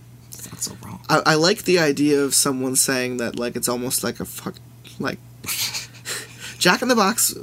not 0.50 0.62
so 0.62 0.77
wrong. 0.85 1.00
I, 1.09 1.22
I 1.27 1.35
like 1.35 1.64
the 1.64 1.79
idea 1.79 2.20
of 2.22 2.35
someone 2.35 2.77
saying 2.77 3.16
that 3.18 3.38
like 3.38 3.57
it's 3.57 3.68
almost 3.68 4.05
like 4.05 4.20
a 4.20 4.24
fuck 4.24 4.55
like 4.98 5.18
Jack 6.59 6.83
in 6.83 6.88
the 6.88 6.94
Box 6.96 7.35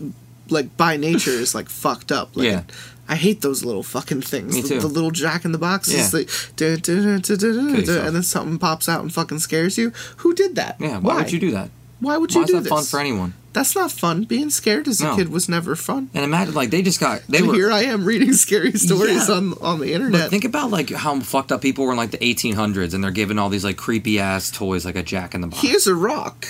like 0.52 0.76
by 0.78 0.98
nature 0.98 1.32
is 1.32 1.54
like 1.56 1.70
fucked 1.84 2.12
up. 2.12 2.36
Like, 2.36 2.48
Yeah. 2.48 2.64
I 3.10 3.16
hate 3.16 3.42
those 3.42 3.66
little 3.66 3.84
fucking 3.84 4.22
things. 4.22 4.54
Me 4.56 4.62
the, 4.62 4.68
too. 4.70 4.80
the 4.80 4.88
little 4.88 5.12
Jack 5.12 5.44
in 5.44 5.52
the 5.52 5.58
Boxes. 5.58 6.14
Yeah. 6.14 6.20
Like, 6.20 6.30
and 6.62 8.16
then 8.16 8.24
something 8.24 8.58
pops 8.58 8.88
out 8.88 9.02
and 9.02 9.14
fucking 9.14 9.40
scares 9.40 9.78
you. 9.78 9.92
Who 10.18 10.34
did 10.34 10.56
that? 10.56 10.78
Yeah, 10.80 11.00
why, 11.00 11.16
would 11.18 11.32
you 11.32 11.40
do 11.40 11.52
that? 11.52 11.72
Why 12.00 12.16
would 12.18 12.34
you 12.34 12.42
Why 12.42 12.48
do 12.48 12.60
that 12.62 12.70
fun 12.70 12.84
for 12.86 13.00
anyone? 13.00 13.34
That's 13.54 13.76
not 13.76 13.92
fun. 13.92 14.24
Being 14.24 14.50
scared 14.50 14.88
as 14.88 15.02
a 15.02 15.06
No. 15.06 15.16
kid 15.18 15.28
was 15.30 15.50
never 15.50 15.76
fun. 15.76 16.10
And 16.14 16.24
imagine 16.24 16.54
like 16.54 16.70
they 16.70 16.82
just 16.82 17.02
got 17.02 17.22
they 17.28 17.40
and 17.40 17.48
were. 17.50 17.54
here 17.54 17.70
I 17.72 17.82
am 17.84 18.06
reading 18.06 18.32
scary 18.46 18.72
stories 18.74 19.28
Yeah. 19.28 19.36
on 19.36 19.54
on 19.62 19.80
the 19.82 19.88
But 19.88 19.90
internet. 19.92 20.30
think 20.30 20.46
about 20.46 20.72
like 20.72 20.90
how 20.90 21.20
fucked 21.20 21.52
up 21.52 21.62
people 21.62 21.84
were 21.86 21.92
in 21.92 21.98
like 21.98 22.12
the 22.12 22.18
1800s, 22.20 22.94
and 22.94 23.04
they're 23.04 23.12
giving 23.12 23.38
all 23.38 23.50
these 23.50 23.66
like 23.66 23.76
creepy 23.76 24.20
ass 24.20 24.52
toys 24.52 24.86
like 24.86 24.96
a 24.96 25.04
Jack 25.04 25.36
in 25.36 25.42
the 25.42 25.48
Box. 25.48 25.62
Here's 25.62 25.86
a 25.86 25.96
rock. 25.96 26.48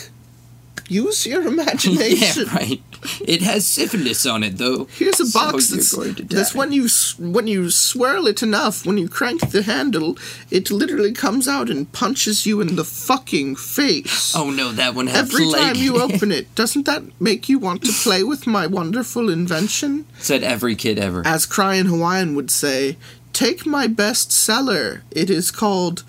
Use 0.88 1.26
your 1.26 1.42
imagination. 1.48 2.46
yeah, 2.48 2.54
right. 2.56 2.82
It 3.26 3.42
has 3.42 3.66
syphilis 3.66 4.26
on 4.26 4.44
it 4.44 4.58
though. 4.58 4.86
Here's 4.98 5.20
a 5.20 5.26
So 5.26 5.40
box 5.40 5.70
you're 5.70 5.78
that's, 5.78 5.94
going 5.96 6.16
to 6.16 6.24
that's 6.24 6.52
die. 6.54 6.60
when 6.60 6.72
you 6.72 6.88
when 7.20 7.48
you 7.48 7.70
swirl 7.72 8.28
it 8.28 8.44
enough, 8.44 8.86
when 8.86 8.98
you 8.98 9.10
crank 9.10 9.50
the 9.52 9.64
handle, 9.64 10.18
it 10.52 10.70
literally 10.70 11.12
comes 11.12 11.48
out 11.48 11.70
and 11.70 11.92
punches 11.92 12.46
you 12.46 12.62
in 12.62 12.76
the 12.76 12.84
fucking 12.84 13.56
face. 13.56 14.34
Oh 14.36 14.52
no, 14.52 14.72
that 14.72 14.94
one 14.94 15.08
had 15.08 15.18
Every 15.26 15.46
plague. 15.46 15.62
time 15.62 15.76
you 15.78 16.00
open 16.06 16.32
it, 16.32 16.54
doesn't 16.56 16.86
that 16.86 17.04
make 17.20 17.50
you 17.50 17.58
want 17.60 17.84
to 17.86 17.92
play 17.92 18.24
with 18.24 18.46
my 18.46 18.68
wonderful 18.68 19.30
invention? 19.30 20.06
Said 20.20 20.44
every 20.44 20.76
kid 20.76 21.00
ever. 21.00 21.24
As 21.26 21.46
Crying 21.46 21.86
Hawaiian 21.86 22.36
would 22.36 22.52
say, 22.52 22.98
take 23.34 23.66
my 23.66 23.88
best 23.88 24.32
seller. 24.32 25.02
It 25.12 25.30
is 25.30 25.50
called 25.50 26.04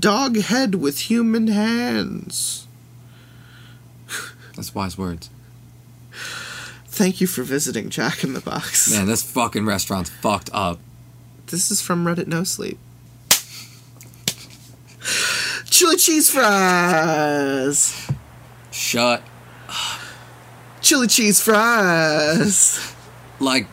Dog 0.00 0.38
Head 0.38 0.74
with 0.76 1.10
Human 1.10 1.48
Hands. 1.48 2.66
That's 4.56 4.74
wise 4.74 4.96
words. 4.98 5.30
Thank 6.98 7.20
you 7.20 7.28
for 7.28 7.44
visiting 7.44 7.90
Jack 7.90 8.24
in 8.24 8.32
the 8.32 8.40
Box. 8.40 8.90
Man, 8.90 9.06
this 9.06 9.22
fucking 9.22 9.64
restaurant's 9.64 10.10
fucked 10.10 10.50
up. 10.52 10.80
This 11.46 11.70
is 11.70 11.80
from 11.80 12.04
Reddit 12.04 12.26
No 12.26 12.42
Sleep. 12.42 12.76
Chili 15.70 15.94
cheese 15.94 16.28
fries. 16.28 18.10
Shut. 18.72 19.22
Chili 20.80 21.06
cheese 21.06 21.40
fries. 21.40 22.96
Like 23.38 23.68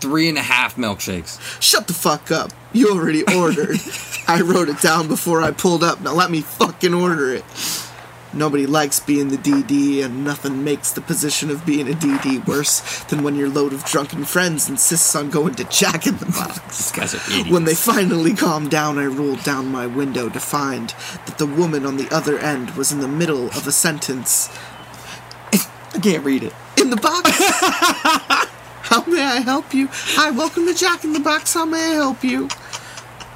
three 0.00 0.30
and 0.30 0.38
a 0.38 0.42
half 0.42 0.76
milkshakes. 0.76 1.38
Shut 1.60 1.86
the 1.86 1.92
fuck 1.92 2.30
up. 2.30 2.50
You 2.72 2.92
already 2.92 3.24
ordered. 3.36 3.78
I 4.26 4.40
wrote 4.40 4.70
it 4.70 4.80
down 4.80 5.06
before 5.06 5.42
I 5.42 5.50
pulled 5.50 5.84
up. 5.84 6.00
Now 6.00 6.14
let 6.14 6.30
me 6.30 6.40
fucking 6.40 6.94
order 6.94 7.34
it. 7.34 7.44
Nobody 8.32 8.64
likes 8.64 9.00
being 9.00 9.28
the 9.28 9.36
DD, 9.36 10.04
and 10.04 10.24
nothing 10.24 10.62
makes 10.62 10.92
the 10.92 11.00
position 11.00 11.50
of 11.50 11.66
being 11.66 11.88
a 11.88 11.92
DD 11.92 12.46
worse 12.46 13.02
than 13.04 13.24
when 13.24 13.34
your 13.34 13.48
load 13.48 13.72
of 13.72 13.84
drunken 13.84 14.24
friends 14.24 14.68
insists 14.68 15.16
on 15.16 15.30
going 15.30 15.54
to 15.56 15.64
Jack 15.64 16.06
in 16.06 16.16
the 16.18 16.26
Box. 16.26 16.60
These 16.78 16.92
guys 16.92 17.14
are 17.14 17.32
idiots. 17.32 17.50
When 17.50 17.64
they 17.64 17.74
finally 17.74 18.34
calmed 18.34 18.70
down, 18.70 18.98
I 18.98 19.06
rolled 19.06 19.42
down 19.42 19.66
my 19.66 19.86
window 19.86 20.28
to 20.28 20.38
find 20.38 20.90
that 21.26 21.38
the 21.38 21.46
woman 21.46 21.84
on 21.84 21.96
the 21.96 22.08
other 22.14 22.38
end 22.38 22.70
was 22.72 22.92
in 22.92 23.00
the 23.00 23.08
middle 23.08 23.48
of 23.48 23.66
a 23.66 23.72
sentence. 23.72 24.48
I 25.52 25.98
can't 25.98 26.24
read 26.24 26.44
it. 26.44 26.54
In 26.76 26.90
the 26.90 26.96
box! 26.96 27.30
How 28.90 29.04
may 29.06 29.22
I 29.22 29.40
help 29.40 29.74
you? 29.74 29.88
Hi, 29.90 30.30
welcome 30.30 30.66
to 30.66 30.74
Jack 30.74 31.02
in 31.02 31.12
the 31.12 31.20
Box. 31.20 31.54
How 31.54 31.64
may 31.64 31.78
I 31.78 31.94
help 31.94 32.22
you? 32.22 32.48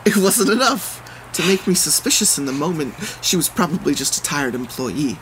It 0.04 0.16
wasn't 0.16 0.50
enough 0.50 0.93
to 1.34 1.46
make 1.46 1.66
me 1.66 1.74
suspicious 1.74 2.38
in 2.38 2.46
the 2.46 2.52
moment. 2.52 2.94
She 3.22 3.36
was 3.36 3.48
probably 3.48 3.94
just 3.94 4.16
a 4.16 4.22
tired 4.22 4.54
employee 4.54 5.18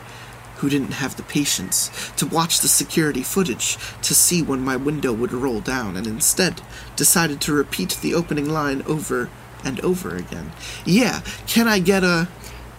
who 0.57 0.69
didn't 0.69 0.93
have 0.93 1.17
the 1.17 1.23
patience 1.23 1.89
to 2.15 2.25
watch 2.25 2.59
the 2.61 2.67
security 2.69 3.21
footage 3.23 3.77
to 4.01 4.15
see 4.15 4.41
when 4.41 4.61
my 4.61 4.77
window 4.77 5.11
would 5.11 5.33
roll 5.33 5.59
down 5.59 5.97
and 5.97 6.07
instead 6.07 6.61
decided 6.95 7.41
to 7.41 7.51
repeat 7.53 7.97
the 8.01 8.13
opening 8.13 8.47
line 8.49 8.81
over 8.87 9.29
and 9.65 9.79
over 9.81 10.15
again. 10.15 10.51
Yeah, 10.85 11.21
can 11.47 11.67
I 11.67 11.79
get 11.79 12.03
a. 12.03 12.29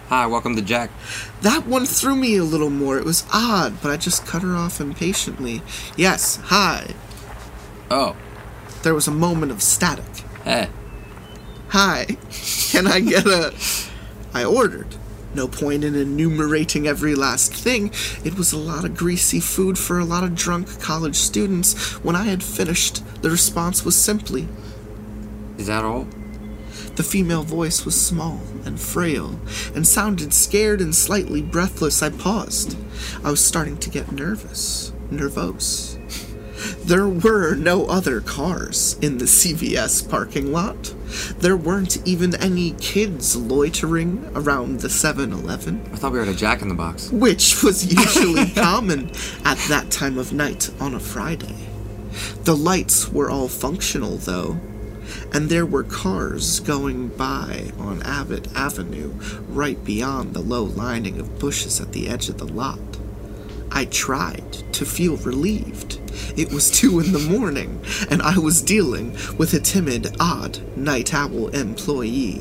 Hi, 0.09 0.25
welcome 0.27 0.55
to 0.55 0.61
Jack. 0.61 0.91
That 1.41 1.65
one 1.67 1.85
threw 1.85 2.15
me 2.15 2.37
a 2.37 2.43
little 2.43 2.69
more. 2.69 2.97
It 2.97 3.05
was 3.05 3.25
odd, 3.33 3.81
but 3.81 3.91
I 3.91 3.97
just 3.97 4.25
cut 4.25 4.41
her 4.43 4.55
off 4.55 4.79
impatiently. 4.79 5.61
Yes, 5.97 6.37
hi. 6.45 6.93
Oh, 7.91 8.15
There 8.83 8.93
was 8.95 9.07
a 9.07 9.11
moment 9.11 9.51
of 9.51 9.61
static. 9.61 10.05
hey. 10.43 10.69
Hi, 11.77 12.05
can 12.71 12.87
I 12.87 13.01
get 13.01 13.27
a. 13.27 13.53
I 14.33 14.45
ordered. 14.45 14.95
No 15.33 15.45
point 15.49 15.83
in 15.83 15.93
enumerating 15.93 16.87
every 16.87 17.15
last 17.15 17.53
thing. 17.53 17.91
It 18.23 18.37
was 18.37 18.53
a 18.53 18.57
lot 18.57 18.85
of 18.85 18.95
greasy 18.95 19.41
food 19.41 19.77
for 19.77 19.99
a 19.99 20.05
lot 20.05 20.23
of 20.23 20.35
drunk 20.35 20.79
college 20.79 21.17
students. 21.17 21.95
When 22.01 22.15
I 22.15 22.23
had 22.23 22.41
finished, 22.41 23.03
the 23.21 23.29
response 23.29 23.83
was 23.83 24.01
simply 24.01 24.47
Is 25.57 25.67
that 25.67 25.83
all? 25.83 26.07
the 26.95 27.03
female 27.03 27.43
voice 27.43 27.83
was 27.83 28.01
small 28.01 28.39
and 28.63 28.79
frail 28.79 29.37
and 29.75 29.85
sounded 29.85 30.33
scared 30.33 30.79
and 30.79 30.95
slightly 30.95 31.41
breathless. 31.41 32.01
I 32.01 32.09
paused. 32.09 32.77
I 33.21 33.31
was 33.31 33.43
starting 33.43 33.77
to 33.79 33.89
get 33.89 34.13
nervous, 34.13 34.93
nervous. 35.11 35.94
There 36.85 37.07
were 37.07 37.55
no 37.55 37.85
other 37.87 38.21
cars 38.21 38.97
in 39.01 39.17
the 39.17 39.25
CVS 39.25 40.07
parking 40.09 40.51
lot. 40.51 40.93
There 41.39 41.57
weren't 41.57 41.97
even 42.07 42.35
any 42.35 42.71
kids 42.79 43.35
loitering 43.35 44.29
around 44.35 44.79
the 44.81 44.89
7 44.89 45.31
Eleven, 45.31 45.81
I 45.93 45.95
thought 45.95 46.11
we 46.11 46.19
were 46.19 46.25
at 46.25 46.29
a 46.29 46.35
Jack 46.35 46.61
in 46.61 46.67
the 46.69 46.75
Box. 46.75 47.11
which 47.11 47.63
was 47.63 47.93
usually 48.05 48.51
common 48.51 49.09
at 49.43 49.57
that 49.69 49.91
time 49.91 50.17
of 50.17 50.33
night 50.33 50.69
on 50.79 50.93
a 50.93 50.99
Friday. 50.99 51.55
The 52.43 52.55
lights 52.55 53.09
were 53.09 53.29
all 53.29 53.47
functional, 53.47 54.17
though, 54.17 54.57
and 55.33 55.49
there 55.49 55.65
were 55.65 55.83
cars 55.83 56.59
going 56.61 57.09
by 57.09 57.71
on 57.77 58.01
Abbott 58.03 58.47
Avenue 58.55 59.13
right 59.49 59.83
beyond 59.83 60.33
the 60.33 60.41
low 60.41 60.63
lining 60.63 61.19
of 61.19 61.39
bushes 61.39 61.79
at 61.81 61.91
the 61.91 62.07
edge 62.07 62.29
of 62.29 62.37
the 62.37 62.47
lot. 62.47 62.79
I 63.75 63.85
tried 63.85 64.53
to 64.73 64.85
feel 64.85 65.17
relieved. 65.17 65.99
It 66.39 66.51
was 66.51 66.71
two 66.71 66.99
in 67.01 67.11
the 67.11 67.19
morning, 67.19 67.83
and 68.09 68.21
I 68.21 68.39
was 68.39 68.61
dealing 68.61 69.11
with 69.37 69.53
a 69.53 69.59
timid, 69.59 70.15
odd 70.19 70.59
night 70.77 71.13
owl 71.13 71.49
employee. 71.49 72.39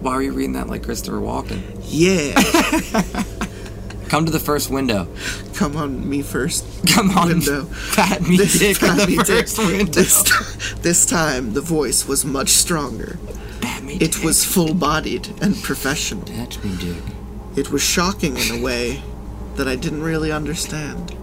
Why 0.00 0.14
were 0.14 0.22
you 0.22 0.32
reading 0.32 0.52
that 0.52 0.68
like 0.68 0.84
Christopher 0.84 1.18
Walken? 1.18 1.60
Yeah, 1.84 2.34
Come 4.08 4.24
to 4.24 4.30
the 4.32 4.38
first 4.40 4.70
window. 4.70 5.06
come 5.54 5.76
on 5.76 6.08
me 6.08 6.22
first. 6.22 6.64
Come 6.86 7.10
on, 7.18 7.28
Window. 7.28 7.68
pat 7.94 8.22
me 8.22 8.38
dick 8.38 8.78
pat 8.78 8.96
the 8.96 9.06
me 9.06 9.16
first 9.16 9.56
dick. 9.56 9.66
window. 9.66 9.92
This, 9.92 10.74
this 10.76 11.04
time, 11.04 11.52
the 11.52 11.60
voice 11.60 12.06
was 12.08 12.24
much 12.24 12.48
stronger. 12.50 13.18
Pat 13.60 13.82
me 13.82 13.94
It 13.96 14.12
dick. 14.12 14.22
was 14.24 14.44
full 14.44 14.72
bodied 14.72 15.28
and 15.42 15.54
professional. 15.62 16.22
Touch 16.24 16.62
me 16.64 16.74
dick. 16.78 17.02
It 17.56 17.70
was 17.70 17.82
shocking 17.82 18.36
in 18.38 18.60
a 18.60 18.62
way 18.64 19.02
that 19.58 19.68
I 19.68 19.76
didn't 19.76 20.02
really 20.02 20.32
understand. 20.32 21.14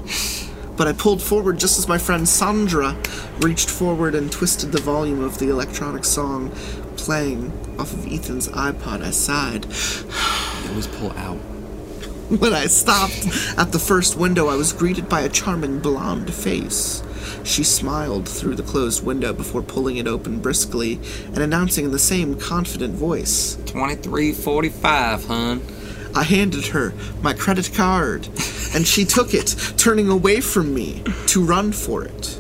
But 0.78 0.88
I 0.88 0.93
pulled 0.93 1.21
forward 1.21 1.58
just 1.58 1.80
as 1.80 1.88
my 1.88 1.98
friend 1.98 2.28
Sandra 2.28 2.98
reached 3.39 3.69
forward 3.69 4.13
and 4.13 4.32
twisted 4.32 4.74
the 4.74 4.82
volume 4.82 5.24
of 5.24 5.39
the 5.39 5.50
electronic 5.50 6.04
song 6.04 6.52
playing 6.98 7.52
off 7.80 7.93
of 7.93 8.06
Ethan's 8.06 8.50
iPod. 8.50 9.02
I 9.02 9.12
sighed. 9.12 9.65
You 10.63 10.69
always 10.69 10.88
pull 10.88 11.12
out. 11.12 11.38
When 12.28 12.54
I 12.54 12.65
stopped 12.65 13.28
at 13.58 13.71
the 13.71 13.80
first 13.80 14.17
window, 14.17 14.48
I 14.48 14.56
was 14.56 14.74
greeted 14.74 15.08
by 15.08 15.21
a 15.21 15.30
charming 15.30 15.80
blonde 15.80 16.34
face. 16.34 17.04
She 17.43 17.63
smiled 17.63 18.28
through 18.28 18.56
the 18.56 18.63
closed 18.63 19.06
window 19.06 19.32
before 19.32 19.62
pulling 19.62 19.98
it 19.98 20.08
open 20.08 20.39
briskly 20.39 21.00
and 21.28 21.38
announcing 21.38 21.86
in 21.86 21.91
the 21.91 22.00
same 22.00 22.38
confident 22.38 22.95
voice. 22.95 23.56
2345, 23.67 25.26
hun. 25.26 25.62
I 26.15 26.23
handed 26.23 26.67
her 26.67 26.93
my 27.21 27.34
credit 27.34 27.71
card, 27.73 28.28
and 28.73 28.88
she 28.88 29.04
took 29.04 29.34
it, 29.34 29.56
turning 29.78 30.10
away 30.10 30.39
from 30.39 30.73
me 30.73 31.04
to 31.28 31.43
run 31.43 31.73
for 31.73 32.06
it. 32.06 32.39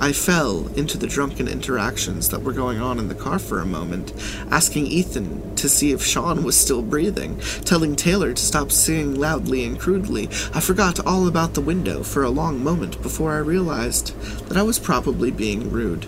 I 0.00 0.12
fell 0.12 0.68
into 0.76 0.96
the 0.96 1.08
drunken 1.08 1.48
interactions 1.48 2.28
that 2.28 2.42
were 2.42 2.52
going 2.52 2.80
on 2.80 2.98
in 2.98 3.08
the 3.08 3.14
car 3.14 3.38
for 3.38 3.60
a 3.60 3.66
moment, 3.66 4.12
asking 4.50 4.86
Ethan 4.86 5.56
to 5.56 5.68
see 5.68 5.92
if 5.92 6.04
Sean 6.04 6.44
was 6.44 6.56
still 6.56 6.82
breathing, 6.82 7.40
telling 7.64 7.96
Taylor 7.96 8.32
to 8.32 8.42
stop 8.42 8.70
singing 8.70 9.16
loudly 9.16 9.64
and 9.64 9.78
crudely. 9.78 10.28
I 10.54 10.60
forgot 10.60 11.04
all 11.04 11.26
about 11.26 11.54
the 11.54 11.60
window 11.60 12.04
for 12.04 12.22
a 12.22 12.30
long 12.30 12.62
moment 12.62 13.02
before 13.02 13.32
I 13.32 13.38
realized 13.38 14.16
that 14.48 14.56
I 14.56 14.62
was 14.62 14.78
probably 14.78 15.32
being 15.32 15.70
rude. 15.70 16.04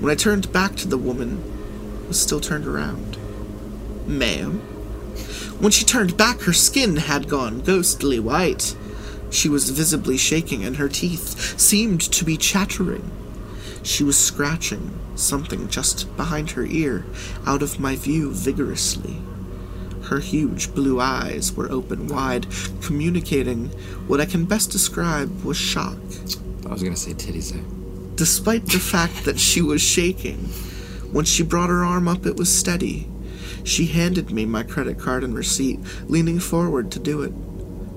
When 0.00 0.10
I 0.10 0.16
turned 0.16 0.52
back 0.52 0.74
to 0.76 0.88
the 0.88 0.98
woman, 0.98 1.42
was 2.08 2.20
still 2.20 2.40
turned 2.40 2.66
around. 2.66 3.16
Ma'am? 4.06 4.75
When 5.58 5.72
she 5.72 5.84
turned 5.84 6.16
back, 6.16 6.40
her 6.42 6.52
skin 6.52 6.96
had 6.96 7.28
gone 7.28 7.60
ghostly 7.60 8.18
white. 8.20 8.76
She 9.30 9.48
was 9.48 9.70
visibly 9.70 10.16
shaking, 10.16 10.64
and 10.64 10.76
her 10.76 10.88
teeth 10.88 11.58
seemed 11.58 12.00
to 12.00 12.24
be 12.24 12.36
chattering. 12.36 13.10
She 13.82 14.04
was 14.04 14.18
scratching 14.18 14.98
something 15.14 15.68
just 15.68 16.14
behind 16.16 16.50
her 16.52 16.66
ear 16.66 17.04
out 17.46 17.62
of 17.62 17.80
my 17.80 17.96
view 17.96 18.32
vigorously. 18.32 19.16
Her 20.04 20.20
huge 20.20 20.74
blue 20.74 21.00
eyes 21.00 21.52
were 21.52 21.70
open 21.70 22.06
wide, 22.06 22.46
communicating 22.82 23.68
what 24.06 24.20
I 24.20 24.26
can 24.26 24.44
best 24.44 24.70
describe 24.70 25.42
was 25.42 25.56
shock. 25.56 25.98
I 26.66 26.72
was 26.72 26.82
gonna 26.82 26.96
say 26.96 27.12
titties 27.12 27.52
there. 27.52 27.64
Despite 28.14 28.66
the 28.66 28.78
fact 28.78 29.24
that 29.24 29.40
she 29.40 29.62
was 29.62 29.82
shaking, 29.82 30.38
when 31.12 31.24
she 31.24 31.42
brought 31.42 31.70
her 31.70 31.84
arm 31.84 32.08
up, 32.08 32.26
it 32.26 32.36
was 32.36 32.54
steady. 32.54 33.08
She 33.66 33.86
handed 33.86 34.30
me 34.30 34.46
my 34.46 34.62
credit 34.62 34.96
card 34.96 35.24
and 35.24 35.34
receipt, 35.34 35.80
leaning 36.06 36.38
forward 36.38 36.92
to 36.92 37.00
do 37.00 37.22
it. 37.22 37.32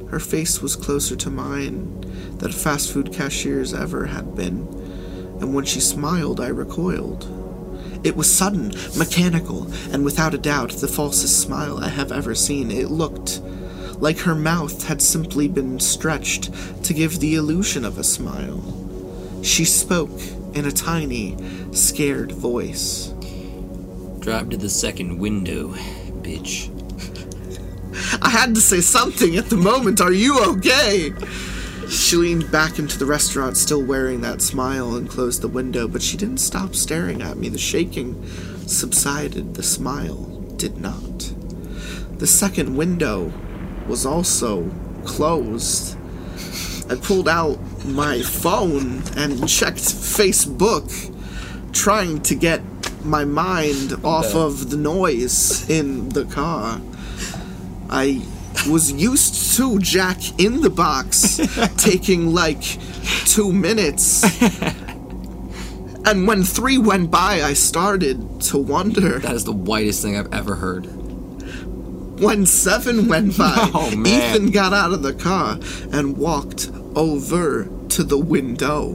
Her 0.10 0.19
face 0.19 0.63
was 0.63 0.75
closer 0.75 1.15
to 1.17 1.29
mine 1.29 2.01
than 2.39 2.51
fast 2.51 2.91
food 2.91 3.13
cashiers 3.13 3.71
ever 3.71 4.08
had 4.08 4.36
been, 4.36 4.67
and 5.39 5.53
when 5.53 5.65
she 5.65 5.79
smiled, 5.79 6.39
I 6.39 6.47
recoiled. 6.47 7.27
It 8.03 8.15
was 8.15 8.36
sudden, 8.36 8.73
mechanical, 8.97 9.71
and 9.91 10.03
without 10.03 10.34
a 10.34 10.39
doubt 10.39 10.71
the 10.71 10.88
falsest 10.88 11.39
smile 11.39 11.77
I 11.77 11.89
have 11.89 12.12
ever 12.12 12.34
seen. 12.34 12.71
It 12.71 12.89
looked 12.89 13.39
like 13.99 14.17
her 14.19 14.36
mouth 14.36 14.88
had 14.88 15.03
simply 15.03 15.47
been 15.47 15.79
stretched 15.79 16.49
to 16.86 16.95
give 16.95 17.19
the 17.19 17.36
illusion 17.36 17.86
of 17.86 17.99
a 17.99 18.03
smile. 18.03 18.63
She 19.43 19.65
spoke 19.65 20.19
in 20.55 20.65
a 20.65 20.71
tiny, 20.71 21.38
scared 21.73 22.32
voice. 22.32 23.13
Drive 24.19 24.49
to 24.49 24.58
the 24.58 24.69
second 24.69 25.17
window, 25.17 25.69
bitch. 26.21 26.69
I 28.21 28.29
had 28.29 28.53
to 28.55 28.62
say 28.62 28.82
something 28.82 29.38
at 29.38 29.49
the 29.49 29.55
moment. 29.55 30.01
Are 30.01 30.12
you 30.12 30.43
okay? 30.55 31.13
She 31.89 32.17
leaned 32.17 32.51
back 32.51 32.79
into 32.79 32.99
the 32.99 33.05
restaurant, 33.05 33.55
still 33.55 33.82
wearing 33.82 34.21
that 34.21 34.41
smile, 34.41 34.95
and 34.95 35.10
closed 35.10 35.41
the 35.41 35.47
window, 35.47 35.88
but 35.88 36.01
she 36.01 36.17
didn't 36.17 36.39
stop 36.39 36.75
staring 36.75 37.21
at 37.21 37.38
me. 37.38 37.47
The 37.49 37.58
shaking 37.58 38.23
subsided, 38.67 39.55
the 39.55 39.63
smile 39.63 40.25
did 40.58 40.77
not. 40.79 41.34
The 42.17 42.27
second 42.27 42.75
window 42.75 43.32
was 43.88 44.05
also 44.05 44.69
closed. 45.05 45.97
I 46.89 46.95
pulled 46.95 47.29
out 47.29 47.58
my 47.86 48.21
phone 48.21 49.01
and 49.15 49.47
checked 49.47 49.79
Facebook, 49.79 51.15
trying 51.71 52.21
to 52.23 52.36
get 52.36 52.62
my 53.10 53.26
mind 53.26 53.93
off 54.04 54.34
of 54.36 54.69
the 54.69 54.78
noise 54.78 55.69
in 55.69 56.10
the 56.10 56.26
car. 56.26 56.80
I 57.89 58.22
was 58.69 58.91
used 58.91 59.56
to 59.58 59.80
Jack 59.80 60.39
in 60.39 60.62
the 60.62 60.69
box 60.69 61.39
taking 61.78 62.34
like 62.34 62.62
two 63.26 63.52
minutes. 63.52 64.24
And 66.06 66.28
when 66.28 66.43
three 66.43 66.78
went 66.78 67.12
by, 67.12 67.41
I 67.41 67.54
started 67.54 68.41
to 68.41 68.58
wonder. 68.58 69.19
That 69.19 69.36
is 69.36 69.43
the 69.45 69.52
whitest 69.52 70.02
thing 70.02 70.17
I've 70.17 70.34
ever 70.34 70.56
heard. 70.56 70.86
When 72.19 72.45
seven 72.45 73.08
went 73.08 73.38
by, 73.38 73.54
Oh. 73.74 73.91
Ethan 73.91 74.52
got 74.52 74.74
out 74.74 74.91
of 74.91 75.04
the 75.04 75.13
car 75.13 75.60
and 75.91 76.17
walked 76.17 76.69
over 76.95 77.69
to 77.89 78.04
the 78.04 78.17
window, 78.17 78.93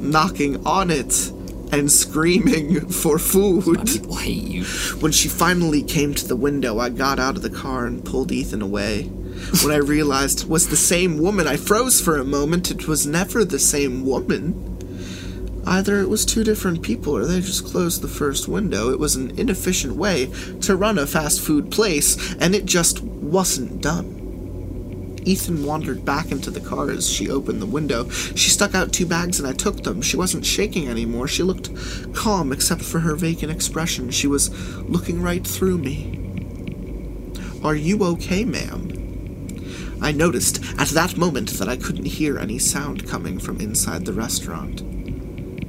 knocking 0.00 0.64
on 0.66 0.90
it 0.90 1.32
and 1.76 1.92
screaming 1.92 2.88
for 2.88 3.18
food. 3.18 3.86
People 3.86 4.16
hate 4.16 4.44
you. 4.44 4.64
When 5.00 5.12
she 5.12 5.28
finally 5.28 5.82
came 5.82 6.14
to 6.14 6.26
the 6.26 6.36
window, 6.36 6.78
I 6.78 6.88
got 6.88 7.18
out 7.18 7.36
of 7.36 7.42
the 7.42 7.50
car 7.50 7.84
and 7.84 8.04
pulled 8.04 8.32
Ethan 8.32 8.62
away. 8.62 9.04
When 9.62 9.72
I 9.72 9.76
realized 9.76 10.44
it 10.44 10.48
was 10.48 10.68
the 10.68 10.76
same 10.76 11.18
woman, 11.18 11.46
I 11.46 11.56
froze 11.56 12.00
for 12.00 12.16
a 12.16 12.24
moment. 12.24 12.70
It 12.70 12.88
was 12.88 13.06
never 13.06 13.44
the 13.44 13.58
same 13.58 14.06
woman. 14.06 14.72
Either 15.66 16.00
it 16.00 16.08
was 16.08 16.24
two 16.24 16.44
different 16.44 16.80
people 16.80 17.14
or 17.14 17.26
they 17.26 17.40
just 17.40 17.66
closed 17.66 18.00
the 18.00 18.08
first 18.08 18.48
window. 18.48 18.90
It 18.90 18.98
was 18.98 19.16
an 19.16 19.38
inefficient 19.38 19.96
way 19.96 20.32
to 20.62 20.76
run 20.76 20.96
a 20.96 21.06
fast 21.06 21.42
food 21.42 21.70
place, 21.70 22.34
and 22.36 22.54
it 22.54 22.64
just 22.64 23.02
wasn't 23.02 23.82
done. 23.82 24.15
Ethan 25.26 25.64
wandered 25.64 26.04
back 26.04 26.30
into 26.30 26.50
the 26.52 26.60
car 26.60 26.88
as 26.90 27.10
she 27.10 27.28
opened 27.28 27.60
the 27.60 27.66
window. 27.66 28.08
She 28.08 28.48
stuck 28.48 28.74
out 28.74 28.92
two 28.92 29.06
bags 29.06 29.40
and 29.40 29.48
I 29.48 29.52
took 29.52 29.82
them. 29.82 30.00
She 30.00 30.16
wasn't 30.16 30.46
shaking 30.46 30.88
anymore. 30.88 31.26
She 31.26 31.42
looked 31.42 31.70
calm 32.14 32.52
except 32.52 32.82
for 32.82 33.00
her 33.00 33.16
vacant 33.16 33.50
expression. 33.50 34.10
She 34.10 34.28
was 34.28 34.50
looking 34.84 35.20
right 35.20 35.44
through 35.44 35.78
me. 35.78 36.22
Are 37.64 37.74
you 37.74 38.04
okay, 38.04 38.44
ma'am? 38.44 38.92
I 40.00 40.12
noticed 40.12 40.62
at 40.78 40.88
that 40.88 41.16
moment 41.16 41.50
that 41.54 41.68
I 41.68 41.76
couldn't 41.76 42.04
hear 42.04 42.38
any 42.38 42.60
sound 42.60 43.08
coming 43.08 43.40
from 43.40 43.60
inside 43.60 44.04
the 44.04 44.12
restaurant. 44.12 44.82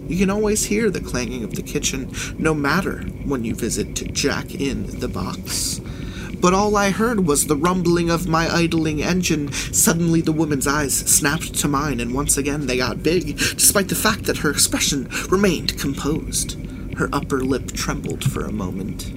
You 0.08 0.18
can 0.18 0.30
always 0.30 0.66
hear 0.66 0.92
the 0.92 1.02
clanging 1.02 1.44
of 1.44 1.56
the 1.56 1.64
kitchen, 1.64 2.14
no 2.38 2.54
matter 2.54 3.00
when 3.26 3.44
you 3.44 3.56
visit 3.56 3.96
to 3.96 4.06
Jack 4.06 4.54
in 4.54 5.00
the 5.00 5.08
Box. 5.08 5.82
But 6.40 6.54
all 6.54 6.76
I 6.78 6.92
heard 6.92 7.26
was 7.26 7.48
the 7.48 7.56
rumbling 7.56 8.10
of 8.10 8.28
my 8.28 8.48
idling 8.54 9.02
engine. 9.02 9.52
Suddenly, 9.52 10.22
the 10.22 10.32
woman's 10.32 10.68
eyes 10.68 10.96
snapped 10.96 11.56
to 11.56 11.68
mine, 11.68 12.00
and 12.00 12.14
once 12.14 12.38
again 12.38 12.68
they 12.68 12.78
got 12.78 13.04
big, 13.04 13.38
despite 13.38 13.90
the 13.90 13.96
fact 13.96 14.24
that 14.26 14.38
her 14.38 14.50
expression 14.50 15.10
remained 15.30 15.80
composed. 15.80 16.58
Her 16.98 17.10
upper 17.12 17.42
lip 17.42 17.72
trembled 17.72 18.24
for 18.24 18.46
a 18.46 18.52
moment. 18.52 19.14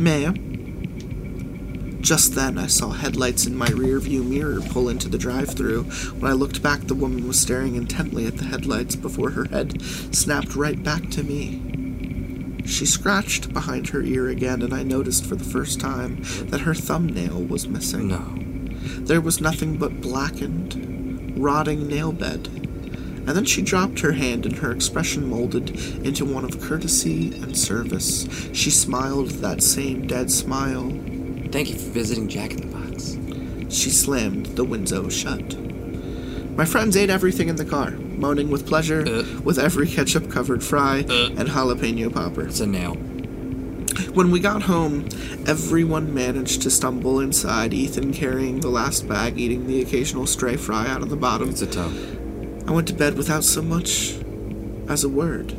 Ma'am? 0.00 1.98
Just 2.00 2.34
then, 2.34 2.58
I 2.58 2.68
saw 2.68 2.90
headlights 2.90 3.46
in 3.46 3.56
my 3.56 3.68
rearview 3.68 4.24
mirror 4.24 4.60
pull 4.60 4.88
into 4.88 5.08
the 5.08 5.18
drive 5.18 5.50
through. 5.50 5.82
When 6.20 6.30
I 6.30 6.34
looked 6.34 6.62
back, 6.62 6.82
the 6.82 6.94
woman 6.94 7.26
was 7.26 7.40
staring 7.40 7.74
intently 7.74 8.26
at 8.26 8.36
the 8.36 8.44
headlights 8.44 8.94
before 8.94 9.30
her 9.30 9.44
head 9.46 9.82
snapped 10.14 10.54
right 10.54 10.82
back 10.82 11.10
to 11.10 11.24
me. 11.24 11.87
She 12.68 12.84
scratched 12.84 13.52
behind 13.54 13.88
her 13.88 14.02
ear 14.02 14.28
again, 14.28 14.60
and 14.60 14.74
I 14.74 14.82
noticed 14.82 15.24
for 15.24 15.34
the 15.34 15.42
first 15.42 15.80
time 15.80 16.22
that 16.50 16.60
her 16.60 16.74
thumbnail 16.74 17.42
was 17.42 17.66
missing. 17.66 18.08
No. 18.08 18.34
There 19.04 19.22
was 19.22 19.40
nothing 19.40 19.78
but 19.78 20.02
blackened, 20.02 21.34
rotting 21.42 21.88
nail 21.88 22.12
bed. 22.12 22.46
And 22.46 23.28
then 23.28 23.46
she 23.46 23.62
dropped 23.62 24.00
her 24.00 24.12
hand, 24.12 24.44
and 24.44 24.56
her 24.58 24.70
expression 24.70 25.28
molded 25.28 25.70
into 26.04 26.26
one 26.26 26.44
of 26.44 26.60
courtesy 26.60 27.32
and 27.40 27.56
service. 27.56 28.28
She 28.52 28.70
smiled 28.70 29.30
that 29.30 29.62
same 29.62 30.06
dead 30.06 30.30
smile. 30.30 30.90
Thank 31.50 31.70
you 31.70 31.78
for 31.78 31.90
visiting 31.90 32.28
Jack 32.28 32.52
in 32.52 32.68
the 32.68 32.76
Box. 32.76 33.16
She 33.74 33.88
slammed 33.88 34.46
the 34.56 34.64
window 34.64 35.08
shut. 35.08 35.58
My 36.50 36.66
friends 36.66 36.96
ate 36.98 37.10
everything 37.10 37.48
in 37.48 37.56
the 37.56 37.64
car, 37.64 37.92
moaning 38.18 38.50
with 38.50 38.66
pleasure 38.66 39.04
Uh. 39.06 39.22
with 39.42 39.58
every 39.58 39.86
ketchup 39.86 40.30
covered 40.30 40.62
fry 40.62 41.04
Uh. 41.08 41.30
and 41.36 41.48
jalapeno 41.48 42.12
popper. 42.12 42.42
It's 42.42 42.60
a 42.60 42.66
nail. 42.66 42.96
When 44.14 44.30
we 44.30 44.40
got 44.40 44.62
home, 44.62 45.06
everyone 45.46 46.12
managed 46.14 46.62
to 46.62 46.70
stumble 46.70 47.20
inside, 47.20 47.72
Ethan 47.74 48.12
carrying 48.12 48.60
the 48.60 48.68
last 48.68 49.08
bag, 49.08 49.38
eating 49.38 49.66
the 49.66 49.80
occasional 49.80 50.26
stray 50.26 50.56
fry 50.56 50.86
out 50.86 51.02
of 51.02 51.10
the 51.10 51.16
bottom. 51.16 51.50
It's 51.50 51.62
a 51.62 51.66
toe. 51.66 51.90
I 52.66 52.72
went 52.72 52.86
to 52.88 52.94
bed 52.94 53.16
without 53.16 53.44
so 53.44 53.62
much 53.62 54.14
as 54.88 55.04
a 55.04 55.08
word. 55.08 55.54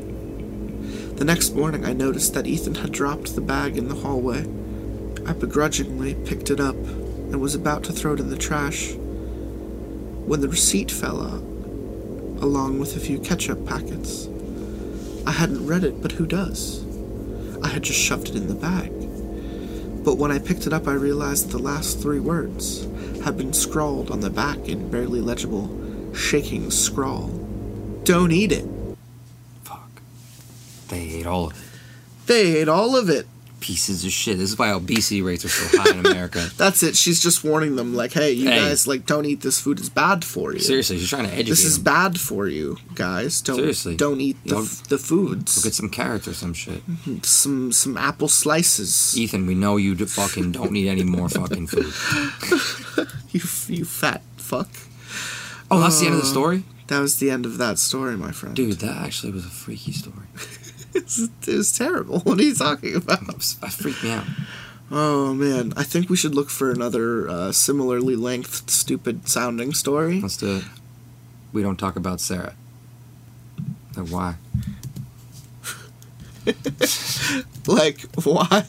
The 1.18 1.26
next 1.26 1.56
morning, 1.56 1.86
I 1.86 1.94
noticed 1.94 2.34
that 2.34 2.48
Ethan 2.48 2.76
had 2.76 2.92
dropped 2.92 3.36
the 3.36 3.42
bag 3.42 3.78
in 3.78 3.88
the 3.90 3.96
hallway. 3.96 4.46
I 5.26 5.34
begrudgingly 5.34 6.16
picked 6.26 6.50
it 6.50 6.60
up 6.60 6.76
and 6.76 7.42
was 7.42 7.56
about 7.56 7.84
to 7.86 7.92
throw 7.94 8.14
it 8.14 8.20
in 8.20 8.30
the 8.30 8.38
trash 8.38 8.94
when 10.26 10.42
the 10.42 10.48
receipt 10.48 10.92
fell 10.92 11.22
out, 11.22 11.44
along 12.42 12.80
with 12.80 12.96
a 12.96 13.00
few 13.00 13.20
ketchup 13.20 13.66
packets. 13.66 14.28
I 15.26 15.32
hadn't 15.32 15.66
read 15.66 15.84
it, 15.84 16.02
but 16.02 16.14
who 16.14 16.26
does? 16.26 16.86
I 17.64 17.68
had 17.68 17.84
just 17.84 18.00
shoved 18.00 18.30
it 18.30 18.36
in 18.36 18.48
the 18.48 18.56
bag. 18.56 18.92
But 20.04 20.18
when 20.18 20.32
I 20.32 20.40
picked 20.40 20.66
it 20.66 20.74
up, 20.74 20.88
I 20.88 20.94
realized 20.94 21.52
the 21.52 21.60
last 21.60 22.00
three 22.00 22.20
words 22.20 22.88
had 23.24 23.38
been 23.38 23.54
scrawled 23.54 24.12
on 24.12 24.22
the 24.22 24.30
back 24.30 24.70
in 24.70 24.90
barely 24.90 25.22
legible, 25.22 25.70
shaking 26.14 26.72
scrawl. 26.72 27.28
Don't 28.04 28.32
eat 28.32 28.52
it. 28.52 28.66
Fuck. 29.64 30.02
They 30.88 31.10
ate 31.10 31.28
all 31.28 31.48
of 31.48 31.54
it. 31.54 32.28
They 32.28 32.58
ate 32.58 32.70
all 32.70 32.96
of 32.96 33.10
it. 33.10 33.28
Pieces 33.60 34.06
of 34.06 34.12
shit. 34.12 34.38
This 34.38 34.52
is 34.52 34.58
why 34.58 34.72
obesity 34.72 35.22
rates 35.22 35.44
are 35.44 35.50
so 35.50 35.78
high 35.82 35.92
in 35.92 36.06
America. 36.06 36.50
That's 36.58 36.82
it. 36.84 36.96
She's 36.96 37.22
just 37.22 37.44
warning 37.44 37.76
them, 37.76 37.94
like, 37.94 38.14
hey, 38.14 38.32
you 38.32 38.48
Hey. 38.50 38.60
guys, 38.60 38.88
like, 38.88 39.06
don't 39.06 39.26
eat 39.26 39.42
this 39.42 39.60
food. 39.60 39.80
It's 39.80 39.90
bad 39.90 40.24
for 40.24 40.54
you. 40.54 40.60
Seriously, 40.60 40.98
she's 40.98 41.10
trying 41.10 41.26
to 41.26 41.32
educate 41.34 41.50
This 41.50 41.66
is 41.66 41.76
them. 41.76 41.84
bad 41.84 42.20
for 42.20 42.48
you, 42.48 42.78
guys. 42.96 43.42
Don't 43.42 43.58
Seriously. 43.58 43.96
don't 43.98 44.22
eat 44.22 44.38
the, 44.46 44.58
f- 44.60 44.84
the 44.88 44.98
foods. 44.98 45.62
Get 45.64 45.74
some 45.74 45.90
carrots 45.90 46.28
or 46.28 46.34
some 46.34 46.54
shit. 46.54 46.86
Mm-hmm. 46.88 47.18
some 47.24 47.72
some 47.72 47.98
apple 47.98 48.28
slices. 48.30 49.18
Ethan, 49.18 49.46
we 49.46 49.56
know 49.56 49.78
you 49.78 49.94
d- 49.96 50.06
fucking 50.06 50.52
don't 50.54 50.72
need 50.72 50.88
any 50.88 51.04
more 51.04 51.28
fucking 51.30 51.68
food. 51.68 51.94
You 53.32 53.42
you 53.68 53.86
fat 53.86 54.22
fuck. 54.38 54.70
Oh, 55.70 55.80
that's 55.82 56.00
the 56.00 56.08
end 56.08 56.16
of 56.16 56.22
the 56.22 56.28
uh, 56.28 56.32
story? 56.32 56.64
That 56.88 57.00
was 57.00 57.20
the 57.20 57.30
end 57.30 57.46
of 57.46 57.60
that 57.60 57.78
story, 57.78 58.18
my 58.18 58.32
friend. 58.32 58.56
Dude, 58.56 58.80
that 58.80 58.98
actually 59.06 59.32
was 59.32 59.46
a 59.46 59.50
freaky 59.50 59.92
story. 59.92 60.26
it 60.94 61.04
was, 61.04 61.30
it 61.48 61.56
was 61.56 61.78
terrible. 61.78 62.20
What 62.24 62.40
are 62.40 62.44
you 62.44 62.56
talking 62.56 62.96
about? 62.96 63.28
That 63.62 63.72
freaked 63.74 64.04
me 64.04 64.12
out. 64.12 64.26
Oh 64.92 65.34
man, 65.36 65.74
I 65.78 65.84
think 65.84 66.10
we 66.10 66.18
should 66.18 66.34
look 66.34 66.50
for 66.50 66.72
another 66.72 67.30
uh, 67.30 67.52
similarly 67.52 68.16
lengthed, 68.16 68.70
stupid 68.72 69.28
sounding 69.30 69.74
story. 69.74 70.20
Let's 70.20 70.38
do 70.38 70.58
it. 70.58 70.64
We 71.54 71.62
don't 71.62 71.78
talk 71.78 71.96
about 71.96 72.22
Sarah. 72.22 72.56
Like, 73.98 74.08
why? 74.10 74.36
Like 77.68 78.02
why? 78.24 78.64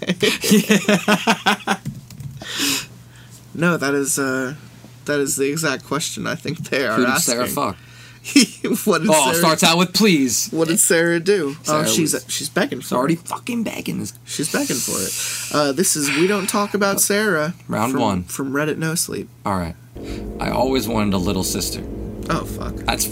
no, 3.55 3.77
that 3.77 3.95
is 3.95 4.19
uh, 4.19 4.55
that 5.05 5.21
is 5.21 5.37
the 5.37 5.49
exact 5.51 5.85
question 5.85 6.27
I 6.27 6.35
think 6.35 6.69
they 6.69 6.87
are 6.87 6.97
Who 6.97 7.03
did 7.03 7.11
asking. 7.11 7.35
Sarah 7.35 7.47
fuck? 7.47 7.77
what 8.85 9.01
did 9.01 9.11
Oh, 9.11 9.25
Sarah? 9.25 9.35
starts 9.35 9.63
out 9.65 9.79
with 9.79 9.95
please. 9.95 10.49
what 10.51 10.69
did 10.69 10.79
Sarah 10.79 11.21
do? 11.21 11.57
Sarah 11.63 11.83
oh, 11.83 11.87
she's 11.87 12.13
was- 12.13 12.25
she's 12.29 12.49
begging 12.49 12.79
It's 12.81 12.89
for 12.91 12.97
already 12.97 13.15
it. 13.15 13.21
fucking 13.21 13.63
begging. 13.65 14.07
She's 14.27 14.53
begging 14.53 14.77
for 14.77 14.93
it. 15.01 15.55
Uh, 15.55 15.73
this 15.73 15.97
is 15.97 16.11
we 16.19 16.27
don't 16.27 16.49
talk 16.49 16.75
about 16.75 17.01
Sarah. 17.01 17.55
Round 17.69 17.93
from, 17.93 18.01
one. 18.01 18.23
from 18.25 18.53
Reddit 18.53 18.77
No 18.79 18.95
Sleep. 18.95 19.29
All 19.47 19.57
right. 19.57 19.75
I 20.39 20.51
always 20.51 20.87
wanted 20.87 21.15
a 21.15 21.19
little 21.19 21.43
sister. 21.45 21.83
Oh 22.29 22.45
fuck. 22.45 22.75
That's 22.87 23.09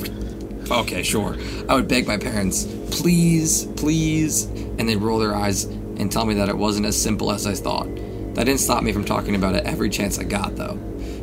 okay. 0.70 1.02
Sure. 1.02 1.36
I 1.68 1.74
would 1.74 1.88
beg 1.88 2.06
my 2.06 2.18
parents, 2.18 2.64
please, 2.90 3.64
please, 3.76 4.44
and 4.44 4.88
they'd 4.88 4.96
roll 4.96 5.18
their 5.18 5.34
eyes 5.34 5.64
and 5.64 6.12
tell 6.12 6.24
me 6.26 6.34
that 6.34 6.48
it 6.48 6.56
wasn't 6.56 6.86
as 6.86 7.00
simple 7.00 7.32
as 7.32 7.46
I 7.46 7.54
thought. 7.54 7.88
That 8.34 8.44
didn't 8.44 8.60
stop 8.60 8.82
me 8.84 8.92
from 8.92 9.04
talking 9.04 9.34
about 9.34 9.54
it 9.56 9.64
every 9.64 9.88
chance 9.90 10.18
I 10.18 10.24
got, 10.24 10.54
though. 10.54 10.74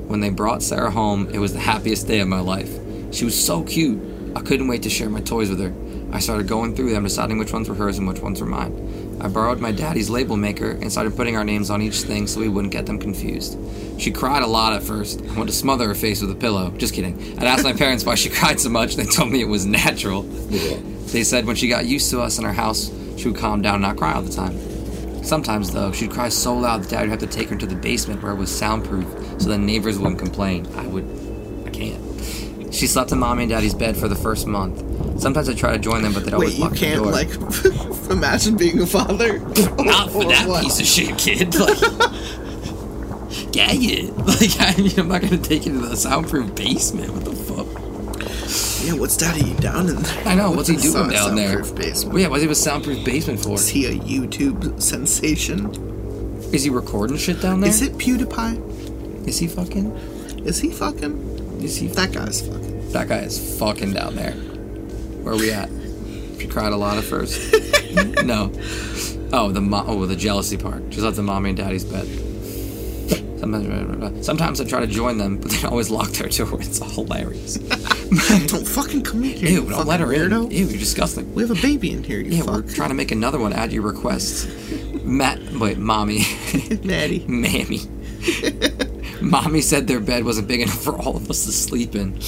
When 0.07 0.19
they 0.19 0.29
brought 0.29 0.61
Sarah 0.61 0.91
home, 0.91 1.29
it 1.31 1.39
was 1.39 1.53
the 1.53 1.59
happiest 1.59 2.07
day 2.07 2.19
of 2.19 2.27
my 2.27 2.41
life. 2.41 2.69
She 3.15 3.23
was 3.23 3.41
so 3.41 3.63
cute. 3.63 3.97
I 4.35 4.41
couldn't 4.41 4.67
wait 4.67 4.83
to 4.83 4.89
share 4.89 5.09
my 5.09 5.21
toys 5.21 5.49
with 5.49 5.61
her. 5.61 5.73
I 6.13 6.19
started 6.19 6.49
going 6.49 6.75
through 6.75 6.91
them, 6.91 7.03
deciding 7.03 7.37
which 7.37 7.53
ones 7.53 7.69
were 7.69 7.75
hers 7.75 7.97
and 7.97 8.05
which 8.05 8.19
ones 8.19 8.41
were 8.41 8.47
mine. 8.47 9.17
I 9.21 9.29
borrowed 9.29 9.61
my 9.61 9.71
daddy's 9.71 10.09
label 10.09 10.35
maker 10.35 10.71
and 10.71 10.91
started 10.91 11.15
putting 11.15 11.37
our 11.37 11.45
names 11.45 11.69
on 11.69 11.81
each 11.81 12.01
thing 12.01 12.27
so 12.27 12.41
we 12.41 12.49
wouldn't 12.49 12.73
get 12.73 12.85
them 12.85 12.99
confused. 12.99 13.57
She 13.97 14.11
cried 14.11 14.43
a 14.43 14.47
lot 14.47 14.73
at 14.73 14.83
first. 14.83 15.21
I 15.21 15.27
wanted 15.27 15.47
to 15.47 15.53
smother 15.53 15.87
her 15.87 15.95
face 15.95 16.19
with 16.19 16.29
a 16.29 16.35
pillow. 16.35 16.71
Just 16.71 16.93
kidding. 16.93 17.17
I'd 17.39 17.45
asked 17.45 17.63
my 17.63 17.71
parents 17.85 18.03
why 18.03 18.15
she 18.15 18.27
cried 18.27 18.59
so 18.59 18.67
much. 18.67 18.97
They 18.97 19.05
told 19.05 19.31
me 19.31 19.39
it 19.39 19.47
was 19.47 19.65
natural. 19.65 20.23
They 20.23 21.23
said 21.23 21.45
when 21.45 21.55
she 21.55 21.69
got 21.69 21.85
used 21.85 22.09
to 22.11 22.19
us 22.19 22.37
in 22.37 22.43
our 22.43 22.53
house, 22.53 22.91
she 23.15 23.29
would 23.29 23.37
calm 23.37 23.61
down 23.61 23.75
and 23.75 23.83
not 23.83 23.95
cry 23.95 24.13
all 24.13 24.23
the 24.23 24.31
time. 24.31 24.59
Sometimes, 25.23 25.71
though, 25.71 25.93
she'd 25.93 26.11
cry 26.11 26.27
so 26.27 26.53
loud 26.53 26.83
that 26.83 26.89
dad 26.89 27.01
would 27.01 27.09
have 27.09 27.19
to 27.19 27.27
take 27.27 27.47
her 27.47 27.55
to 27.55 27.65
the 27.65 27.75
basement 27.75 28.21
where 28.21 28.33
it 28.33 28.35
was 28.35 28.55
soundproof 28.55 29.07
so 29.41 29.47
the 29.47 29.57
neighbors 29.57 29.97
wouldn't 29.97 30.19
complain. 30.19 30.67
I 30.75 30.85
would. 30.87 31.24
I 32.75 32.77
can't. 32.77 32.79
She 32.79 32.87
slept 32.87 33.11
in 33.11 33.19
mommy 33.19 33.43
and 33.43 33.49
daddy's 33.49 33.73
bed 33.73 33.95
for 33.97 34.07
the 34.07 34.15
first 34.15 34.47
month. 34.47 34.81
Sometimes 35.21 35.47
I'd 35.49 35.57
try 35.57 35.71
to 35.71 35.79
join 35.79 36.01
them, 36.03 36.13
but 36.13 36.25
they'd 36.25 36.33
Wait, 36.33 36.57
always 36.57 36.57
you 36.57 36.63
lock 36.63 36.73
the 36.73 36.77
can't 36.79 37.03
door. 37.03 37.11
like 37.11 38.09
imagine 38.11 38.57
being 38.57 38.79
a 38.81 38.85
father. 38.85 39.39
Not 39.39 40.11
for 40.11 40.23
Or 40.25 40.29
that 40.29 40.47
what? 40.47 40.63
piece 40.63 40.79
of 40.79 40.85
shit, 40.85 41.17
kid. 41.17 41.55
Like, 41.59 43.51
gag 43.51 43.77
it. 43.83 44.15
Like, 44.17 44.59
I 44.59 44.75
mean, 44.81 44.99
I'm 44.99 45.07
not 45.07 45.21
gonna 45.21 45.37
take 45.37 45.65
you 45.65 45.73
to 45.81 45.87
the 45.87 45.95
soundproof 45.95 46.53
basement. 46.55 47.11
What 47.13 47.23
the 47.25 47.33
fuck? 47.33 47.65
Yeah, 48.85 48.93
what's 48.99 49.15
daddy 49.17 49.53
down 49.55 49.89
in 49.89 49.95
there? 49.95 50.27
I 50.27 50.35
know. 50.35 50.51
What's 50.51 50.67
he 50.69 50.75
doing 50.75 51.07
the 51.07 51.13
down 51.13 51.35
there? 51.35 51.49
soundproof 51.63 51.75
Basement? 51.75 52.13
Well, 52.13 52.21
yeah, 52.21 52.27
what's 52.27 52.41
he 52.43 52.47
with 52.47 52.57
soundproof 52.57 53.03
basement 53.05 53.39
for? 53.39 53.53
Is 53.55 53.67
he 53.69 53.85
a 53.87 53.93
YouTube 53.93 54.81
sensation? 54.81 55.71
Is 56.53 56.63
he 56.63 56.69
recording 56.69 57.17
shit 57.17 57.41
down 57.41 57.61
there? 57.61 57.69
Is 57.69 57.81
it 57.81 57.93
PewDiePie? 57.93 59.27
Is 59.27 59.39
he 59.39 59.47
fucking? 59.47 59.91
Is 60.45 60.59
he 60.59 60.69
fucking? 60.69 61.34
Is 61.65 61.77
he? 61.77 61.87
That 61.87 62.11
guy's 62.11 62.41
fucking. 62.41 62.91
That 62.91 63.07
guy 63.07 63.19
is 63.19 63.57
fucking 63.59 63.93
down 63.93 64.15
there. 64.15 64.31
Where 65.23 65.33
are 65.33 65.37
we 65.37 65.51
at? 65.51 65.69
She 66.39 66.47
cried 66.47 66.71
a 66.73 66.77
lot 66.77 66.97
at 66.97 67.03
first. 67.03 67.39
no. 68.23 68.51
Oh, 69.33 69.51
the 69.51 69.61
mo- 69.61 69.83
oh 69.87 70.05
the 70.05 70.15
jealousy 70.15 70.57
part. 70.57 70.87
Just 70.89 71.01
left 71.03 71.15
the 71.15 71.23
mommy 71.23 71.49
and 71.49 71.57
daddy's 71.57 71.83
bed. 71.83 72.07
Sometimes, 73.39 74.25
sometimes 74.25 74.61
I 74.61 74.65
try 74.65 74.79
to 74.79 74.87
join 74.87 75.17
them, 75.17 75.37
but 75.37 75.51
they 75.51 75.67
always 75.67 75.89
lock 75.91 76.09
their 76.11 76.29
door. 76.29 76.59
It's 76.61 76.79
hilarious. 76.95 77.55
Don't 78.47 78.67
fucking 78.67 79.03
come 79.03 79.23
in 79.23 79.31
here. 79.31 79.49
Ew, 79.49 79.63
you 79.63 79.69
don't 79.69 79.87
let 79.87 79.99
her 79.99 80.07
weirdo. 80.07 80.45
in. 80.45 80.51
Ew, 80.51 80.65
you're 80.67 80.77
disgusting. 80.79 81.31
We 81.33 81.41
have 81.43 81.51
a 81.51 81.61
baby 81.61 81.91
in 81.91 82.03
here. 82.03 82.19
You 82.19 82.37
Yeah, 82.37 82.43
fuck. 82.43 82.65
we're 82.65 82.73
trying 82.73 82.89
to 82.89 82.95
make 82.95 83.11
another 83.11 83.39
one. 83.39 83.51
Add 83.53 83.71
your 83.73 83.81
requests. 83.83 84.47
Matt, 85.03 85.39
wait, 85.53 85.77
mommy, 85.77 86.19
Natty. 86.83 87.25
mammy. 87.27 87.81
Mommy 89.21 89.61
said 89.61 89.87
their 89.87 89.99
bed 89.99 90.23
wasn't 90.23 90.47
big 90.47 90.61
enough 90.61 90.81
for 90.83 90.95
all 90.99 91.15
of 91.15 91.29
us 91.29 91.45
to 91.45 91.51
sleep 91.51 91.95
in. 91.95 92.19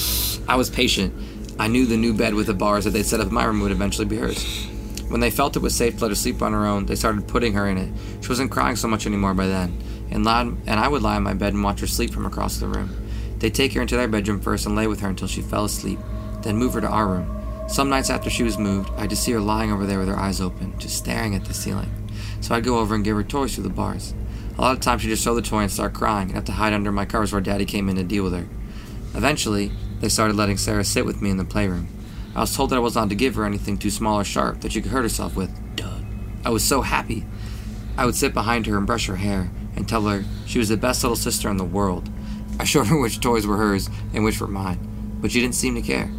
I 0.47 0.55
was 0.55 0.69
patient. 0.69 1.13
I 1.59 1.67
knew 1.67 1.85
the 1.85 1.97
new 1.97 2.13
bed 2.13 2.33
with 2.33 2.47
the 2.47 2.53
bars 2.53 2.85
that 2.85 2.91
they'd 2.91 3.05
set 3.05 3.19
up 3.19 3.27
in 3.27 3.33
my 3.33 3.45
room 3.45 3.61
would 3.61 3.71
eventually 3.71 4.05
be 4.05 4.17
hers. 4.17 4.67
When 5.09 5.21
they 5.21 5.31
felt 5.31 5.55
it 5.55 5.61
was 5.61 5.75
safe 5.75 5.95
to 5.97 6.01
let 6.01 6.11
her 6.11 6.15
sleep 6.15 6.41
on 6.41 6.53
her 6.53 6.65
own, 6.65 6.85
they 6.85 6.95
started 6.95 7.27
putting 7.27 7.53
her 7.53 7.67
in 7.67 7.77
it. 7.77 7.89
She 8.21 8.29
wasn't 8.29 8.51
crying 8.51 8.75
so 8.75 8.87
much 8.87 9.05
anymore 9.07 9.33
by 9.33 9.47
then, 9.47 9.77
and, 10.11 10.27
and 10.27 10.79
I 10.79 10.87
would 10.87 11.01
lie 11.01 11.17
in 11.17 11.23
my 11.23 11.33
bed 11.33 11.53
and 11.53 11.63
watch 11.63 11.79
her 11.79 11.87
sleep 11.87 12.11
from 12.11 12.25
across 12.25 12.57
the 12.57 12.67
room. 12.67 12.95
They'd 13.39 13.55
take 13.55 13.73
her 13.73 13.81
into 13.81 13.95
their 13.95 14.07
bedroom 14.07 14.41
first 14.41 14.65
and 14.65 14.75
lay 14.75 14.87
with 14.87 14.99
her 14.99 15.09
until 15.09 15.27
she 15.27 15.41
fell 15.41 15.65
asleep, 15.65 15.99
then 16.41 16.57
move 16.57 16.73
her 16.73 16.81
to 16.81 16.89
our 16.89 17.07
room. 17.07 17.33
Some 17.67 17.89
nights 17.89 18.09
after 18.09 18.29
she 18.29 18.43
was 18.43 18.57
moved, 18.57 18.89
I'd 18.97 19.09
just 19.09 19.23
see 19.23 19.31
her 19.33 19.39
lying 19.39 19.71
over 19.71 19.85
there 19.85 19.99
with 19.99 20.07
her 20.07 20.17
eyes 20.17 20.41
open, 20.41 20.77
just 20.79 20.97
staring 20.97 21.35
at 21.35 21.45
the 21.45 21.53
ceiling. 21.53 21.91
So 22.41 22.55
I'd 22.55 22.63
go 22.63 22.77
over 22.79 22.95
and 22.95 23.03
give 23.03 23.15
her 23.15 23.23
toys 23.23 23.55
through 23.55 23.63
the 23.63 23.69
bars. 23.69 24.13
A 24.57 24.61
lot 24.61 24.73
of 24.73 24.79
times 24.79 25.03
she'd 25.03 25.09
just 25.09 25.23
throw 25.23 25.35
the 25.35 25.41
toy 25.43 25.59
and 25.59 25.71
start 25.71 25.93
crying 25.93 26.29
and 26.29 26.35
have 26.35 26.45
to 26.45 26.51
hide 26.51 26.73
under 26.73 26.91
my 26.91 27.05
covers 27.05 27.31
while 27.31 27.41
Daddy 27.41 27.65
came 27.65 27.89
in 27.89 27.95
to 27.97 28.03
deal 28.03 28.23
with 28.23 28.33
her. 28.33 28.47
Eventually, 29.13 29.71
they 29.99 30.09
started 30.09 30.35
letting 30.35 30.57
Sarah 30.57 30.83
sit 30.83 31.05
with 31.05 31.21
me 31.21 31.29
in 31.29 31.37
the 31.37 31.45
playroom. 31.45 31.87
I 32.35 32.41
was 32.41 32.55
told 32.55 32.71
that 32.71 32.77
I 32.77 32.79
was 32.79 32.95
not 32.95 33.09
to 33.09 33.15
give 33.15 33.35
her 33.35 33.45
anything 33.45 33.77
too 33.77 33.91
small 33.91 34.19
or 34.19 34.23
sharp 34.23 34.61
that 34.61 34.71
she 34.71 34.81
could 34.81 34.91
hurt 34.91 35.03
herself 35.03 35.35
with. 35.35 35.51
Duh. 35.75 35.99
I 36.43 36.49
was 36.49 36.63
so 36.63 36.81
happy. 36.81 37.25
I 37.97 38.05
would 38.05 38.15
sit 38.15 38.33
behind 38.33 38.65
her 38.65 38.77
and 38.77 38.87
brush 38.87 39.05
her 39.07 39.15
hair 39.17 39.51
and 39.75 39.87
tell 39.87 40.01
her 40.03 40.23
she 40.47 40.57
was 40.57 40.69
the 40.69 40.77
best 40.77 41.03
little 41.03 41.15
sister 41.15 41.49
in 41.49 41.57
the 41.57 41.63
world. 41.63 42.09
I 42.59 42.63
showed 42.63 42.87
her 42.87 42.99
which 42.99 43.19
toys 43.19 43.45
were 43.45 43.57
hers 43.57 43.91
and 44.13 44.23
which 44.23 44.41
were 44.41 44.47
mine, 44.47 44.79
but 45.21 45.31
she 45.31 45.39
didn't 45.39 45.55
seem 45.55 45.75
to 45.75 45.81
care. 45.81 46.09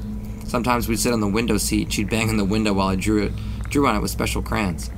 Sometimes 0.44 0.88
we'd 0.88 1.00
sit 1.00 1.12
on 1.12 1.20
the 1.20 1.28
window 1.28 1.56
seat 1.58 1.92
she'd 1.92 2.08
bang 2.08 2.28
on 2.28 2.36
the 2.36 2.44
window 2.44 2.72
while 2.72 2.88
I 2.88 2.96
drew 2.96 3.24
it, 3.24 3.32
drew 3.68 3.86
on 3.88 3.96
it 3.96 4.00
with 4.00 4.12
special 4.12 4.42
crayons. 4.42 4.90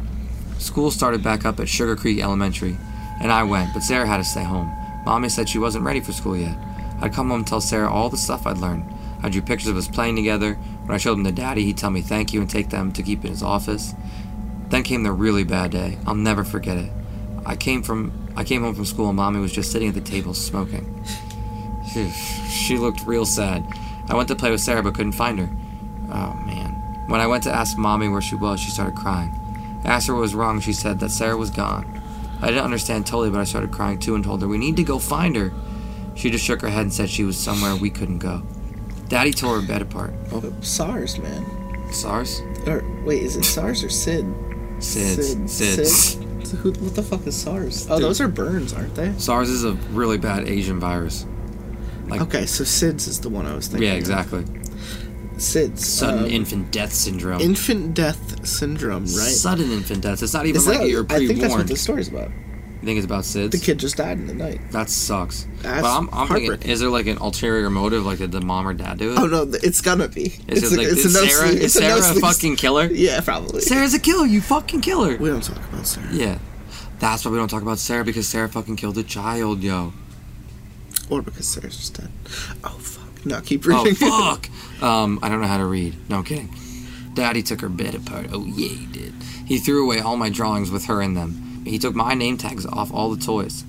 School 0.58 0.90
started 0.90 1.22
back 1.22 1.46
up 1.46 1.58
at 1.58 1.68
Sugar 1.68 1.96
Creek 1.96 2.20
Elementary, 2.20 2.76
and 3.20 3.30
I 3.30 3.42
went, 3.42 3.72
but 3.72 3.82
Sarah 3.82 4.06
had 4.06 4.16
to 4.16 4.24
stay 4.24 4.44
home. 4.44 4.74
Mommy 5.04 5.28
said 5.28 5.48
she 5.48 5.58
wasn't 5.58 5.84
ready 5.84 6.00
for 6.00 6.12
school 6.12 6.36
yet. 6.36 6.56
I'd 7.00 7.14
come 7.14 7.28
home 7.28 7.40
and 7.40 7.46
tell 7.46 7.60
Sarah 7.60 7.90
all 7.90 8.10
the 8.10 8.16
stuff 8.16 8.46
I'd 8.46 8.58
learned. 8.58 8.92
I 9.22 9.28
drew 9.28 9.42
pictures 9.42 9.68
of 9.68 9.76
us 9.76 9.88
playing 9.88 10.16
together. 10.16 10.54
When 10.54 10.94
I 10.94 10.98
showed 10.98 11.16
them 11.16 11.24
to 11.24 11.32
Daddy, 11.32 11.64
he'd 11.64 11.78
tell 11.78 11.90
me 11.90 12.00
thank 12.00 12.32
you 12.32 12.40
and 12.40 12.48
take 12.48 12.70
them 12.70 12.92
to 12.92 13.02
keep 13.02 13.24
in 13.24 13.30
his 13.30 13.42
office. 13.42 13.94
Then 14.68 14.82
came 14.82 15.02
the 15.02 15.12
really 15.12 15.44
bad 15.44 15.70
day. 15.70 15.98
I'll 16.06 16.14
never 16.14 16.44
forget 16.44 16.76
it. 16.76 16.90
I 17.44 17.56
came 17.56 17.82
from 17.82 18.12
I 18.36 18.44
came 18.44 18.62
home 18.62 18.74
from 18.74 18.84
school 18.84 19.08
and 19.08 19.16
Mommy 19.16 19.40
was 19.40 19.52
just 19.52 19.72
sitting 19.72 19.88
at 19.88 19.94
the 19.94 20.00
table 20.00 20.34
smoking. 20.34 21.04
She 22.48 22.78
looked 22.78 23.04
real 23.04 23.26
sad. 23.26 23.66
I 24.08 24.14
went 24.14 24.28
to 24.28 24.36
play 24.36 24.50
with 24.50 24.60
Sarah 24.60 24.82
but 24.82 24.94
couldn't 24.94 25.12
find 25.12 25.38
her. 25.38 25.50
Oh 26.12 26.34
man. 26.46 26.72
When 27.08 27.20
I 27.20 27.26
went 27.26 27.42
to 27.44 27.52
ask 27.52 27.76
Mommy 27.76 28.08
where 28.08 28.20
she 28.22 28.36
was, 28.36 28.60
she 28.60 28.70
started 28.70 28.96
crying. 28.96 29.32
I 29.84 29.88
asked 29.88 30.06
her 30.06 30.14
what 30.14 30.20
was 30.20 30.34
wrong. 30.34 30.60
She 30.60 30.72
said 30.72 31.00
that 31.00 31.10
Sarah 31.10 31.36
was 31.36 31.50
gone. 31.50 31.99
I 32.42 32.46
didn't 32.48 32.64
understand 32.64 33.06
totally, 33.06 33.30
but 33.30 33.40
I 33.40 33.44
started 33.44 33.70
crying 33.70 33.98
too 33.98 34.14
and 34.14 34.24
told 34.24 34.40
her 34.42 34.48
we 34.48 34.58
need 34.58 34.76
to 34.76 34.82
go 34.84 34.98
find 34.98 35.36
her. 35.36 35.52
She 36.14 36.30
just 36.30 36.44
shook 36.44 36.62
her 36.62 36.68
head 36.68 36.82
and 36.82 36.92
said 36.92 37.08
she 37.10 37.24
was 37.24 37.38
somewhere 37.38 37.76
we 37.76 37.90
couldn't 37.90 38.18
go. 38.18 38.42
Daddy 39.08 39.32
tore 39.32 39.60
her 39.60 39.66
bed 39.66 39.82
apart. 39.82 40.14
Oh, 40.32 40.52
SARS, 40.60 41.18
man. 41.18 41.44
SARS? 41.92 42.40
Or 42.66 42.84
wait, 43.04 43.22
is 43.22 43.36
it 43.36 43.44
SARS 43.44 43.82
or 43.82 43.88
SID? 43.90 44.24
SIDS. 44.78 45.48
Sid. 45.48 45.48
SIDS. 45.48 45.86
Sid? 45.86 46.58
Who, 46.60 46.72
what 46.72 46.94
the 46.94 47.02
fuck 47.02 47.26
is 47.26 47.36
SARS? 47.36 47.86
Oh, 47.90 47.96
Dude. 47.96 48.04
those 48.04 48.20
are 48.20 48.28
burns, 48.28 48.72
aren't 48.72 48.94
they? 48.94 49.12
SARS 49.18 49.48
is 49.50 49.64
a 49.64 49.72
really 49.92 50.18
bad 50.18 50.48
Asian 50.48 50.80
virus. 50.80 51.26
Like- 52.08 52.20
Okay, 52.22 52.46
so 52.46 52.64
SIDS 52.64 53.06
is 53.08 53.20
the 53.20 53.28
one 53.28 53.46
I 53.46 53.54
was 53.54 53.68
thinking. 53.68 53.88
Yeah, 53.88 53.94
of. 53.94 54.04
SIDS. 55.40 55.78
Sudden 55.78 56.24
um, 56.24 56.30
infant 56.30 56.70
death 56.70 56.92
syndrome. 56.92 57.40
infant 57.40 57.94
death 57.94 58.46
syndrome, 58.46 59.02
right? 59.04 59.08
Sudden 59.08 59.70
infant 59.72 60.02
death. 60.02 60.22
It's 60.22 60.34
not 60.34 60.46
even 60.46 60.60
Is 60.60 60.66
like 60.66 60.78
that- 60.80 60.88
you're 60.88 61.04
pre-warned. 61.04 61.24
I 61.24 61.26
think 61.28 61.40
that's 61.40 61.54
what 61.54 61.66
the 61.66 61.76
story's 61.76 62.08
about. 62.08 62.30
You 62.82 62.86
think 62.86 62.96
it's 62.96 63.04
about 63.04 63.24
SIDS? 63.24 63.50
The 63.50 63.58
kid 63.58 63.78
just 63.78 63.96
died 63.98 64.16
in 64.18 64.26
the 64.26 64.32
night. 64.32 64.58
That 64.70 64.88
sucks. 64.88 65.46
That's 65.58 65.82
but 65.82 65.98
I'm, 65.98 66.08
I'm 66.14 66.28
thinking, 66.28 66.62
is 66.62 66.80
there 66.80 66.88
like 66.88 67.06
an 67.08 67.18
ulterior 67.18 67.68
motive? 67.68 68.06
Like, 68.06 68.18
did 68.18 68.32
the 68.32 68.40
mom 68.40 68.66
or 68.66 68.72
dad 68.72 68.96
do 68.98 69.12
it? 69.12 69.18
Oh 69.18 69.26
no, 69.26 69.42
it's 69.62 69.82
gonna 69.82 70.08
be. 70.08 70.26
Is 70.48 70.62
it's 70.62 70.72
it 70.72 70.78
like, 70.78 70.86
it's 70.86 71.04
is 71.04 71.14
no 71.14 71.26
Sarah, 71.26 71.48
sleep- 71.48 71.58
is 71.60 71.76
it's 71.76 71.84
a 71.84 71.88
no 71.88 72.00
Sarah 72.00 72.16
a 72.16 72.20
fucking 72.20 72.56
killer? 72.56 72.86
Yeah, 72.86 73.20
probably. 73.20 73.60
Sarah's 73.60 73.92
a 73.92 73.98
killer, 73.98 74.24
you 74.24 74.40
fucking 74.40 74.80
killer. 74.80 75.18
We 75.18 75.28
don't 75.28 75.42
talk 75.44 75.58
about 75.58 75.86
Sarah. 75.86 76.08
Yeah. 76.10 76.38
That's 77.00 77.24
why 77.24 77.30
we 77.32 77.36
don't 77.36 77.48
talk 77.48 77.60
about 77.62 77.78
Sarah 77.78 78.04
because 78.04 78.26
Sarah 78.26 78.48
fucking 78.48 78.76
killed 78.76 78.96
a 78.96 79.02
child, 79.02 79.62
yo. 79.62 79.92
Or 81.10 81.20
because 81.20 81.48
Sarah's 81.48 81.76
just 81.76 81.94
dead. 82.00 82.10
Oh 82.64 82.78
fuck. 82.78 83.26
No, 83.26 83.40
keep 83.42 83.66
reading. 83.66 83.94
Oh 84.00 84.34
fuck. 84.36 84.48
um, 84.82 85.18
I 85.22 85.28
don't 85.28 85.40
know 85.40 85.46
how 85.46 85.58
to 85.58 85.66
read. 85.66 85.94
No 86.08 86.18
I'm 86.18 86.24
kidding. 86.24 86.54
Daddy 87.14 87.42
took 87.42 87.60
her 87.60 87.68
bed 87.68 87.94
apart. 87.94 88.28
Oh 88.32 88.44
yeah, 88.44 88.68
he 88.68 88.86
did. 88.86 89.12
He 89.46 89.58
threw 89.58 89.84
away 89.84 90.00
all 90.00 90.16
my 90.16 90.30
drawings 90.30 90.70
with 90.70 90.86
her 90.86 91.02
in 91.02 91.14
them. 91.14 91.62
He 91.64 91.78
took 91.78 91.94
my 91.94 92.14
name 92.14 92.38
tags 92.38 92.64
off 92.66 92.92
all 92.92 93.10
the 93.10 93.22
toys. 93.22 93.64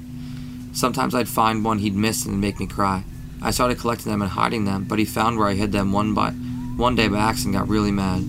Sometimes 0.74 1.14
I'd 1.14 1.28
find 1.28 1.66
one 1.66 1.80
he'd 1.80 1.96
missed 1.96 2.26
and 2.26 2.40
make 2.40 2.60
me 2.60 2.68
cry. 2.68 3.04
I 3.42 3.52
started 3.52 3.80
collecting 3.80 4.12
them 4.12 4.22
and 4.22 4.32
hiding 4.32 4.66
them, 4.66 4.86
but 4.86 5.00
he 5.00 5.06
found 5.06 5.38
where 5.38 5.48
I 5.48 5.56
hid 5.56 5.72
them 5.72 5.92
one 5.92 6.14
by 6.14 6.32
one 6.32 6.96
day 6.96 7.08
by 7.08 7.18
accident 7.18 7.56
got 7.56 7.68
really 7.68 7.92
mad. 7.92 8.22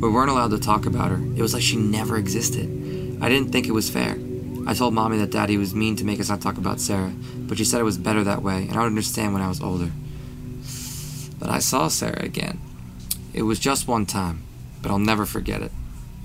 We 0.00 0.08
weren't 0.08 0.30
allowed 0.30 0.50
to 0.50 0.58
talk 0.58 0.86
about 0.86 1.10
her. 1.10 1.16
It 1.36 1.42
was 1.42 1.54
like 1.54 1.62
she 1.62 1.76
never 1.76 2.16
existed. 2.16 2.66
I 3.20 3.28
didn't 3.28 3.50
think 3.50 3.66
it 3.66 3.72
was 3.72 3.90
fair. 3.90 4.16
I 4.66 4.74
told 4.74 4.94
mommy 4.94 5.18
that 5.18 5.30
daddy 5.30 5.56
was 5.56 5.74
mean 5.74 5.96
to 5.96 6.04
make 6.04 6.20
us 6.20 6.28
not 6.28 6.40
talk 6.40 6.58
about 6.58 6.80
Sarah, 6.80 7.12
but 7.36 7.58
she 7.58 7.64
said 7.64 7.80
it 7.80 7.84
was 7.84 7.98
better 7.98 8.22
that 8.24 8.42
way, 8.42 8.66
and 8.68 8.74
I 8.74 8.80
would 8.80 8.86
understand 8.86 9.32
when 9.32 9.42
I 9.42 9.48
was 9.48 9.60
older. 9.60 9.90
But 11.38 11.50
I 11.50 11.58
saw 11.58 11.88
Sarah 11.88 12.22
again. 12.22 12.60
It 13.32 13.42
was 13.42 13.58
just 13.58 13.86
one 13.86 14.06
time, 14.06 14.42
but 14.82 14.90
I'll 14.90 14.98
never 14.98 15.26
forget 15.26 15.62
it. 15.62 15.72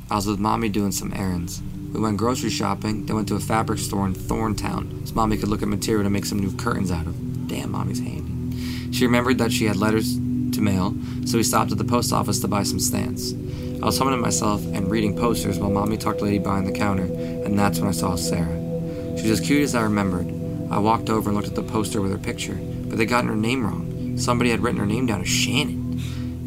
I 0.10 0.16
was 0.16 0.28
with 0.28 0.40
mommy 0.40 0.70
doing 0.70 0.92
some 0.92 1.14
errands. 1.14 1.62
We 1.94 2.00
went 2.00 2.18
grocery 2.18 2.50
shopping, 2.50 3.06
then 3.06 3.16
went 3.16 3.28
to 3.28 3.36
a 3.36 3.40
fabric 3.40 3.80
store 3.80 4.08
in 4.08 4.14
Thorntown 4.14 5.06
so 5.06 5.14
mommy 5.14 5.38
could 5.38 5.50
look 5.50 5.62
at 5.62 5.68
material 5.68 6.04
to 6.04 6.10
make 6.10 6.26
some 6.26 6.40
new 6.40 6.56
curtains 6.56 6.92
out 6.92 7.06
of. 7.06 7.48
Damn, 7.48 7.72
mommy's 7.72 8.00
handy. 8.00 8.92
She 8.92 9.06
remembered 9.06 9.38
that 9.38 9.52
she 9.52 9.66
had 9.66 9.76
letters 9.76 10.16
to 10.16 10.62
mail, 10.62 10.96
so 11.26 11.38
we 11.38 11.44
stopped 11.44 11.72
at 11.72 11.78
the 11.78 11.84
post 11.84 12.12
office 12.12 12.40
to 12.40 12.48
buy 12.48 12.64
some 12.64 12.80
stamps. 12.80 13.34
I 13.82 13.86
was 13.86 13.98
humming 13.98 14.14
to 14.14 14.22
myself 14.22 14.66
and 14.68 14.90
reading 14.90 15.16
posters 15.16 15.60
while 15.60 15.70
mommy 15.70 15.98
talked 15.98 16.20
to 16.20 16.26
the 16.26 16.32
lady 16.32 16.44
behind 16.44 16.68
the 16.68 16.72
counter, 16.72 17.04
and 17.04 17.58
that's 17.58 17.80
when 17.80 17.90
I 17.90 17.92
saw 17.92 18.16
Sarah. 18.16 18.60
She 19.18 19.30
was 19.30 19.40
as 19.40 19.46
cute 19.46 19.64
as 19.64 19.76
I 19.76 19.82
remembered. 19.82 20.28
I 20.72 20.80
walked 20.80 21.10
over 21.10 21.30
and 21.30 21.36
looked 21.36 21.50
at 21.50 21.56
the 21.56 21.64
poster 21.64 22.02
with 22.02 22.12
her 22.12 22.18
picture, 22.18 22.56
but 22.56 22.98
they'd 22.98 23.06
gotten 23.06 23.30
her 23.30 23.36
name 23.36 23.66
wrong. 23.66 23.93
Somebody 24.16 24.52
had 24.52 24.62
written 24.62 24.80
her 24.80 24.86
name 24.86 25.06
down 25.06 25.22
as 25.22 25.28
Shannon. 25.28 26.00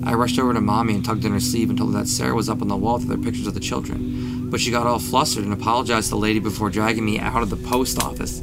I 0.04 0.14
rushed 0.14 0.38
over 0.38 0.54
to 0.54 0.60
mommy 0.60 0.94
and 0.94 1.04
tugged 1.04 1.24
in 1.24 1.32
her 1.32 1.40
sleeve 1.40 1.68
and 1.68 1.76
told 1.76 1.92
her 1.92 2.00
that 2.00 2.08
Sarah 2.08 2.34
was 2.34 2.48
up 2.48 2.62
on 2.62 2.68
the 2.68 2.76
wall 2.76 2.98
with 2.98 3.10
other 3.10 3.22
pictures 3.22 3.46
of 3.46 3.54
the 3.54 3.60
children. 3.60 4.48
But 4.50 4.60
she 4.60 4.70
got 4.70 4.86
all 4.86 5.00
flustered 5.00 5.44
and 5.44 5.52
apologized 5.52 6.08
to 6.08 6.10
the 6.10 6.20
lady 6.20 6.38
before 6.38 6.70
dragging 6.70 7.04
me 7.04 7.18
out 7.18 7.42
of 7.42 7.50
the 7.50 7.56
post 7.56 8.00
office. 8.02 8.40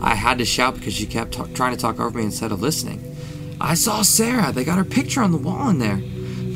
I 0.00 0.14
had 0.14 0.38
to 0.38 0.44
shout 0.44 0.74
because 0.74 0.92
she 0.92 1.06
kept 1.06 1.32
ta- 1.32 1.46
trying 1.54 1.74
to 1.74 1.80
talk 1.80 1.98
over 1.98 2.18
me 2.18 2.24
instead 2.24 2.52
of 2.52 2.60
listening. 2.60 3.16
I 3.60 3.74
saw 3.74 4.02
Sarah. 4.02 4.52
They 4.52 4.64
got 4.64 4.78
her 4.78 4.84
picture 4.84 5.22
on 5.22 5.32
the 5.32 5.38
wall 5.38 5.68
in 5.70 5.78
there. 5.78 6.00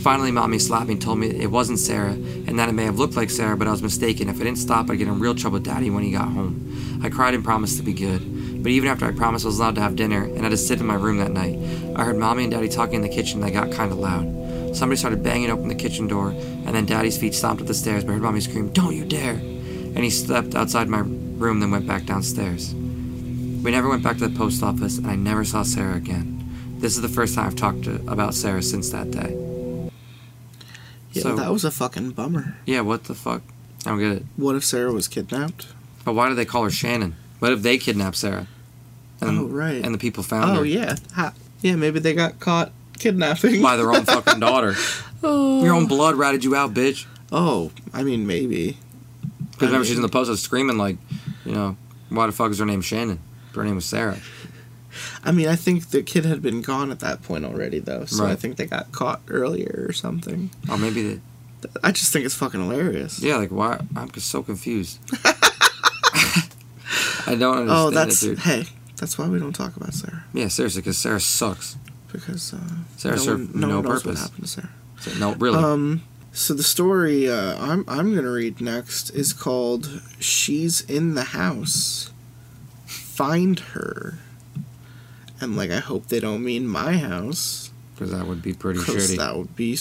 Finally, 0.02 0.32
mommy 0.32 0.58
slapped 0.58 0.88
me 0.88 0.94
and 0.94 1.02
told 1.02 1.18
me 1.18 1.28
it 1.28 1.50
wasn't 1.50 1.78
Sarah 1.78 2.12
and 2.12 2.58
that 2.58 2.68
it 2.68 2.72
may 2.72 2.84
have 2.84 2.98
looked 2.98 3.16
like 3.16 3.30
Sarah, 3.30 3.56
but 3.56 3.68
I 3.68 3.70
was 3.70 3.82
mistaken. 3.82 4.28
If 4.28 4.36
I 4.36 4.44
didn't 4.44 4.58
stop, 4.58 4.90
I'd 4.90 4.98
get 4.98 5.08
in 5.08 5.18
real 5.18 5.34
trouble 5.34 5.54
with 5.54 5.64
daddy 5.64 5.90
when 5.90 6.02
he 6.02 6.10
got 6.10 6.28
home. 6.28 7.00
I 7.02 7.08
cried 7.08 7.34
and 7.34 7.44
promised 7.44 7.78
to 7.78 7.82
be 7.82 7.92
good. 7.92 8.20
But 8.62 8.70
even 8.70 8.88
after 8.88 9.04
I 9.06 9.10
promised 9.12 9.44
I 9.44 9.48
was 9.48 9.58
allowed 9.58 9.74
to 9.74 9.80
have 9.80 9.96
dinner 9.96 10.22
and 10.22 10.40
had 10.42 10.50
to 10.50 10.56
sit 10.56 10.80
in 10.80 10.86
my 10.86 10.94
room 10.94 11.18
that 11.18 11.32
night, 11.32 11.58
I 11.96 12.04
heard 12.04 12.16
mommy 12.16 12.44
and 12.44 12.52
daddy 12.52 12.68
talking 12.68 12.94
in 12.94 13.02
the 13.02 13.08
kitchen 13.08 13.40
and 13.40 13.48
they 13.48 13.52
got 13.52 13.72
kind 13.72 13.90
of 13.90 13.98
loud. 13.98 14.76
Somebody 14.76 14.98
started 14.98 15.22
banging 15.22 15.50
open 15.50 15.68
the 15.68 15.74
kitchen 15.74 16.06
door, 16.06 16.30
and 16.30 16.68
then 16.68 16.86
daddy's 16.86 17.18
feet 17.18 17.34
stomped 17.34 17.60
up 17.60 17.68
the 17.68 17.74
stairs, 17.74 18.04
but 18.04 18.10
I 18.10 18.14
heard 18.14 18.22
mommy 18.22 18.40
scream, 18.40 18.72
Don't 18.72 18.96
you 18.96 19.04
dare! 19.04 19.34
And 19.34 19.98
he 19.98 20.08
stepped 20.08 20.54
outside 20.54 20.88
my 20.88 21.00
room, 21.00 21.60
then 21.60 21.70
went 21.70 21.86
back 21.86 22.06
downstairs. 22.06 22.72
We 22.72 23.70
never 23.70 23.88
went 23.88 24.02
back 24.02 24.16
to 24.18 24.28
the 24.28 24.38
post 24.38 24.62
office, 24.62 24.96
and 24.96 25.06
I 25.06 25.14
never 25.14 25.44
saw 25.44 25.62
Sarah 25.62 25.96
again. 25.96 26.78
This 26.78 26.96
is 26.96 27.02
the 27.02 27.08
first 27.08 27.34
time 27.34 27.48
I've 27.48 27.56
talked 27.56 27.84
to, 27.84 27.96
about 28.08 28.34
Sarah 28.34 28.62
since 28.62 28.88
that 28.90 29.10
day. 29.10 29.36
Yeah, 31.12 31.22
So- 31.22 31.36
that 31.36 31.52
was 31.52 31.64
a 31.64 31.70
fucking 31.70 32.12
bummer. 32.12 32.56
Yeah, 32.64 32.80
what 32.80 33.04
the 33.04 33.14
fuck? 33.14 33.42
I 33.84 33.90
don't 33.90 33.98
get 33.98 34.12
it. 34.12 34.22
What 34.36 34.56
if 34.56 34.64
Sarah 34.64 34.92
was 34.92 35.06
kidnapped? 35.06 35.66
But 36.04 36.14
why 36.14 36.28
do 36.28 36.34
they 36.34 36.44
call 36.46 36.64
her 36.64 36.70
Shannon? 36.70 37.14
What 37.42 37.50
if 37.50 37.62
they 37.62 37.76
kidnapped 37.76 38.14
Sarah? 38.14 38.46
And, 39.20 39.36
Oh, 39.40 39.46
right. 39.46 39.84
And 39.84 39.92
the 39.92 39.98
people 39.98 40.22
found 40.22 40.52
Oh 40.52 40.54
her 40.60 40.64
yeah. 40.64 40.94
Ha- 41.14 41.34
yeah, 41.60 41.74
maybe 41.74 41.98
they 41.98 42.14
got 42.14 42.38
caught 42.38 42.70
kidnapping. 43.00 43.60
by 43.60 43.76
their 43.76 43.90
own 43.92 44.04
fucking 44.04 44.38
daughter. 44.38 44.76
oh. 45.24 45.60
Your 45.64 45.74
own 45.74 45.86
blood 45.86 46.14
ratted 46.14 46.44
you 46.44 46.54
out, 46.54 46.72
bitch. 46.72 47.06
Oh, 47.32 47.72
I 47.92 48.04
mean 48.04 48.28
maybe. 48.28 48.76
Because 49.50 49.66
remember, 49.70 49.84
she's 49.84 49.96
in 49.96 50.02
the 50.02 50.08
post 50.08 50.40
screaming 50.40 50.78
like, 50.78 50.98
you 51.44 51.50
know, 51.50 51.76
why 52.10 52.26
the 52.26 52.32
fuck 52.32 52.52
is 52.52 52.60
her 52.60 52.64
name 52.64 52.80
Shannon? 52.80 53.18
Her 53.56 53.64
name 53.64 53.74
was 53.74 53.86
Sarah. 53.86 54.18
I 55.24 55.32
mean, 55.32 55.48
I 55.48 55.56
think 55.56 55.90
the 55.90 56.04
kid 56.04 56.24
had 56.24 56.42
been 56.42 56.62
gone 56.62 56.92
at 56.92 57.00
that 57.00 57.22
point 57.24 57.44
already, 57.44 57.80
though. 57.80 58.04
So 58.04 58.24
I 58.24 58.36
think 58.36 58.56
they 58.56 58.66
got 58.66 58.92
caught 58.92 59.20
earlier 59.26 59.84
or 59.88 59.92
something. 59.92 60.50
Oh, 60.68 60.76
maybe 60.76 61.20
the 61.60 61.70
I 61.82 61.90
just 61.90 62.12
think 62.12 62.24
it's 62.24 62.36
fucking 62.36 62.60
hilarious. 62.60 63.20
yeah, 63.20 63.34
like 63.36 63.50
why? 63.50 63.80
I'm 63.96 64.12
just 64.12 64.30
so 64.30 64.44
confused. 64.44 65.00
I 67.26 67.34
don't 67.34 67.56
understand 67.58 67.70
oh, 67.70 67.90
that's 67.90 68.22
it, 68.22 68.26
dude. 68.28 68.38
hey. 68.40 68.64
That's 68.96 69.18
why 69.18 69.28
we 69.28 69.38
don't 69.40 69.52
talk 69.52 69.76
about 69.76 69.94
Sarah 69.94 70.24
Yeah, 70.32 70.48
seriously, 70.48 70.80
because 70.82 70.96
Sarah 70.98 71.20
sucks. 71.20 71.76
because 72.12 72.54
uh, 72.54 72.58
Sarah 72.96 73.16
no 73.16 73.22
served 73.22 73.52
one, 73.52 73.60
no, 73.60 73.66
no 73.68 73.74
one 73.76 73.84
knows 73.84 74.04
what 74.04 74.14
purpose. 74.14 74.20
happened 74.22 74.42
to 74.44 74.48
Sarah. 74.48 74.68
So, 75.00 75.10
no, 75.18 75.34
really. 75.34 75.58
Um, 75.58 76.02
so 76.32 76.54
the 76.54 76.62
story 76.62 77.28
uh, 77.28 77.56
I'm 77.58 77.84
I'm 77.88 78.14
gonna 78.14 78.30
read 78.30 78.60
next 78.60 79.10
is 79.10 79.32
called 79.32 80.00
"She's 80.20 80.80
in 80.82 81.14
the 81.14 81.24
House." 81.24 82.10
Find 82.86 83.58
her. 83.60 84.18
And 85.40 85.56
like, 85.56 85.70
I 85.70 85.80
hope 85.80 86.06
they 86.06 86.20
don't 86.20 86.44
mean 86.44 86.66
my 86.68 86.96
house, 86.98 87.70
Because 87.94 88.12
that 88.12 88.26
would 88.26 88.42
be 88.42 88.52
pretty 88.54 88.78
shitty. 88.80 89.16
that 89.18 89.36
would 89.36 89.56
be 89.56 89.78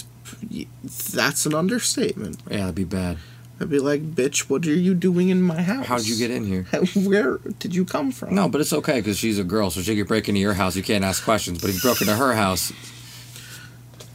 that's 1.14 1.46
an 1.46 1.54
understatement. 1.54 2.40
yeah, 2.50 2.58
that'd 2.62 2.76
be 2.76 2.84
bad. 2.84 3.18
I'd 3.62 3.70
be 3.70 3.80
like, 3.80 4.16
"Bitch, 4.16 4.50
what 4.50 4.66
are 4.66 4.74
you 4.74 4.94
doing 4.96 5.30
in 5.30 5.42
my 5.44 5.62
house? 5.62 5.86
How'd 5.86 6.06
you 6.08 6.18
get 6.18 6.32
in 6.32 6.46
here? 6.46 6.64
Where 6.96 7.38
did 7.60 7.76
you 7.76 7.86
come 7.86 8.12
from?" 8.12 8.34
No, 8.34 8.50
but 8.50 8.60
it's 8.60 8.74
okay 8.74 9.00
because 9.00 9.18
she's 9.20 9.38
a 9.40 9.44
girl, 9.44 9.70
so 9.70 9.82
she 9.82 9.96
could 9.96 10.08
break 10.08 10.28
into 10.28 10.42
your 10.42 10.54
house. 10.54 10.76
You 10.76 10.84
can't 10.84 11.04
ask 11.04 11.24
questions. 11.24 11.62
But 11.62 11.70
if 11.70 11.76
you 11.76 11.82
broke 11.82 12.02
into 12.02 12.16
her 12.16 12.34
house, 12.34 12.72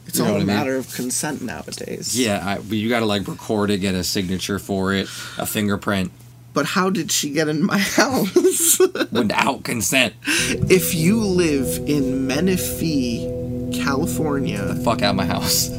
it's 0.05 0.17
you 0.19 0.25
know 0.25 0.31
all 0.31 0.35
a 0.35 0.37
I 0.37 0.39
mean? 0.39 0.47
matter 0.47 0.75
of 0.75 0.93
consent 0.93 1.41
nowadays. 1.41 2.19
yeah, 2.19 2.45
I, 2.45 2.55
but 2.57 2.77
you 2.77 2.89
got 2.89 2.99
to 2.99 3.05
like 3.05 3.27
record 3.27 3.69
it, 3.71 3.77
get 3.79 3.95
a 3.95 4.03
signature 4.03 4.59
for 4.59 4.93
it, 4.93 5.07
a 5.37 5.45
fingerprint, 5.45 6.11
But 6.53 6.65
how 6.65 6.89
did 6.89 7.11
she 7.11 7.29
get 7.31 7.47
in 7.47 7.63
my 7.65 7.77
house? 7.99 8.79
without 9.11 9.63
consent. 9.63 10.13
if 10.25 10.93
you 10.93 11.17
live 11.19 11.77
in 11.87 12.27
Menifee, 12.27 13.27
California, 13.73 14.75
Fuck 14.83 15.01
out 15.01 15.15
my 15.15 15.25
house. 15.25 15.69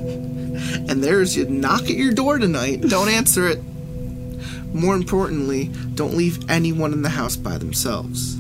And 0.89 1.05
there's 1.05 1.36
a 1.36 1.49
knock 1.49 1.82
at 1.82 1.91
your 1.91 2.12
door 2.12 2.39
tonight, 2.39 2.82
don't 2.82 3.09
answer 3.09 3.47
it. 3.47 3.61
More 4.72 4.95
importantly, 4.95 5.70
don't 5.95 6.14
leave 6.14 6.49
anyone 6.49 6.93
in 6.93 7.03
the 7.03 7.09
house 7.09 7.36
by 7.36 7.59
themselves. 7.59 8.36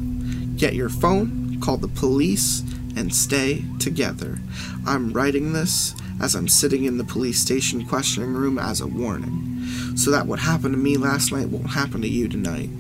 Get 0.56 0.74
your 0.74 0.88
phone, 0.88 1.60
call 1.60 1.76
the 1.76 1.88
police, 1.88 2.62
and 2.96 3.14
stay 3.14 3.64
together. 3.78 4.38
I'm 4.86 5.12
writing 5.12 5.52
this 5.52 5.94
as 6.20 6.34
I'm 6.34 6.48
sitting 6.48 6.84
in 6.84 6.98
the 6.98 7.04
police 7.04 7.40
station 7.40 7.86
questioning 7.86 8.34
room 8.34 8.58
as 8.58 8.80
a 8.80 8.86
warning, 8.86 9.64
so 9.96 10.10
that 10.10 10.26
what 10.26 10.40
happened 10.40 10.74
to 10.74 10.78
me 10.78 10.96
last 10.96 11.32
night 11.32 11.48
won't 11.48 11.70
happen 11.70 12.02
to 12.02 12.08
you 12.08 12.28
tonight. 12.28 12.70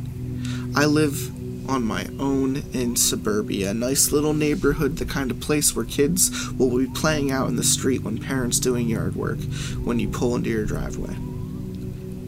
I 0.74 0.86
live 0.86 1.37
on 1.68 1.84
my 1.84 2.06
own 2.18 2.62
in 2.72 2.96
suburbia, 2.96 3.70
a 3.70 3.74
nice 3.74 4.10
little 4.10 4.32
neighborhood, 4.32 4.96
the 4.96 5.04
kind 5.04 5.30
of 5.30 5.38
place 5.38 5.76
where 5.76 5.84
kids 5.84 6.50
will 6.52 6.76
be 6.76 6.86
playing 6.86 7.30
out 7.30 7.48
in 7.48 7.56
the 7.56 7.62
street 7.62 8.02
when 8.02 8.18
parents 8.18 8.58
doing 8.58 8.88
yard 8.88 9.14
work 9.14 9.38
when 9.84 9.98
you 9.98 10.08
pull 10.08 10.34
into 10.34 10.48
your 10.48 10.64
driveway. 10.64 11.14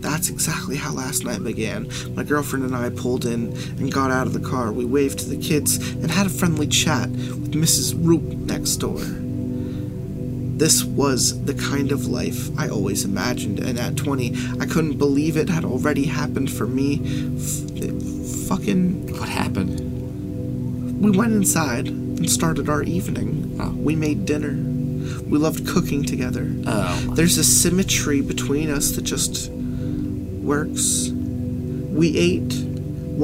That's 0.01 0.31
exactly 0.31 0.77
how 0.77 0.93
last 0.93 1.25
night 1.25 1.43
began. 1.45 1.91
My 2.15 2.23
girlfriend 2.23 2.65
and 2.65 2.75
I 2.75 2.91
pulled 2.91 3.25
in 3.25 3.53
and 3.79 3.93
got 3.93 4.11
out 4.11 4.27
of 4.27 4.33
the 4.33 4.41
car. 4.41 4.73
We 4.73 4.85
waved 4.85 5.19
to 5.21 5.29
the 5.29 5.37
kids 5.37 5.77
and 5.93 6.11
had 6.11 6.27
a 6.27 6.31
friendly 6.31 6.67
chat 6.67 7.11
with 7.11 7.53
Mrs. 7.53 7.95
Roop 7.97 8.23
next 8.23 8.77
door. 8.77 9.01
This 10.59 10.85
was 10.85 11.43
the 11.45 11.55
kind 11.55 11.91
of 11.91 12.07
life 12.07 12.51
I 12.59 12.69
always 12.69 13.05
imagined, 13.05 13.61
and 13.61 13.79
at 13.79 13.97
20, 13.97 14.35
I 14.61 14.67
couldn't 14.67 14.99
believe 14.99 15.39
it 15.39 15.49
had 15.49 15.65
already 15.65 16.05
happened 16.05 16.51
for 16.51 16.67
me. 16.67 16.99
Fucking 18.51 19.07
What 19.19 19.29
happened? 19.29 19.79
we 21.01 21.11
went 21.17 21.33
inside 21.33 21.87
and 21.89 22.29
started 22.31 22.69
our 22.69 22.83
evening. 22.83 23.57
Oh. 23.61 23.71
We 23.71 23.95
made 23.97 24.27
dinner. 24.27 24.53
We 25.31 25.39
loved 25.39 25.67
cooking 25.67 26.05
together. 26.05 26.53
Oh, 26.67 27.13
There's 27.15 27.39
a 27.39 27.45
symmetry 27.45 28.21
between 28.21 28.69
us 28.71 28.91
that 28.93 29.03
just 29.03 29.51
works. 29.51 31.09
We 31.11 32.17
ate, 32.19 32.53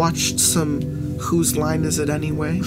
watched 0.03 0.39
some 0.41 0.81
Whose 1.18 1.57
Line 1.57 1.85
Is 1.85 1.99
It 1.99 2.09
Anyway? 2.09 2.61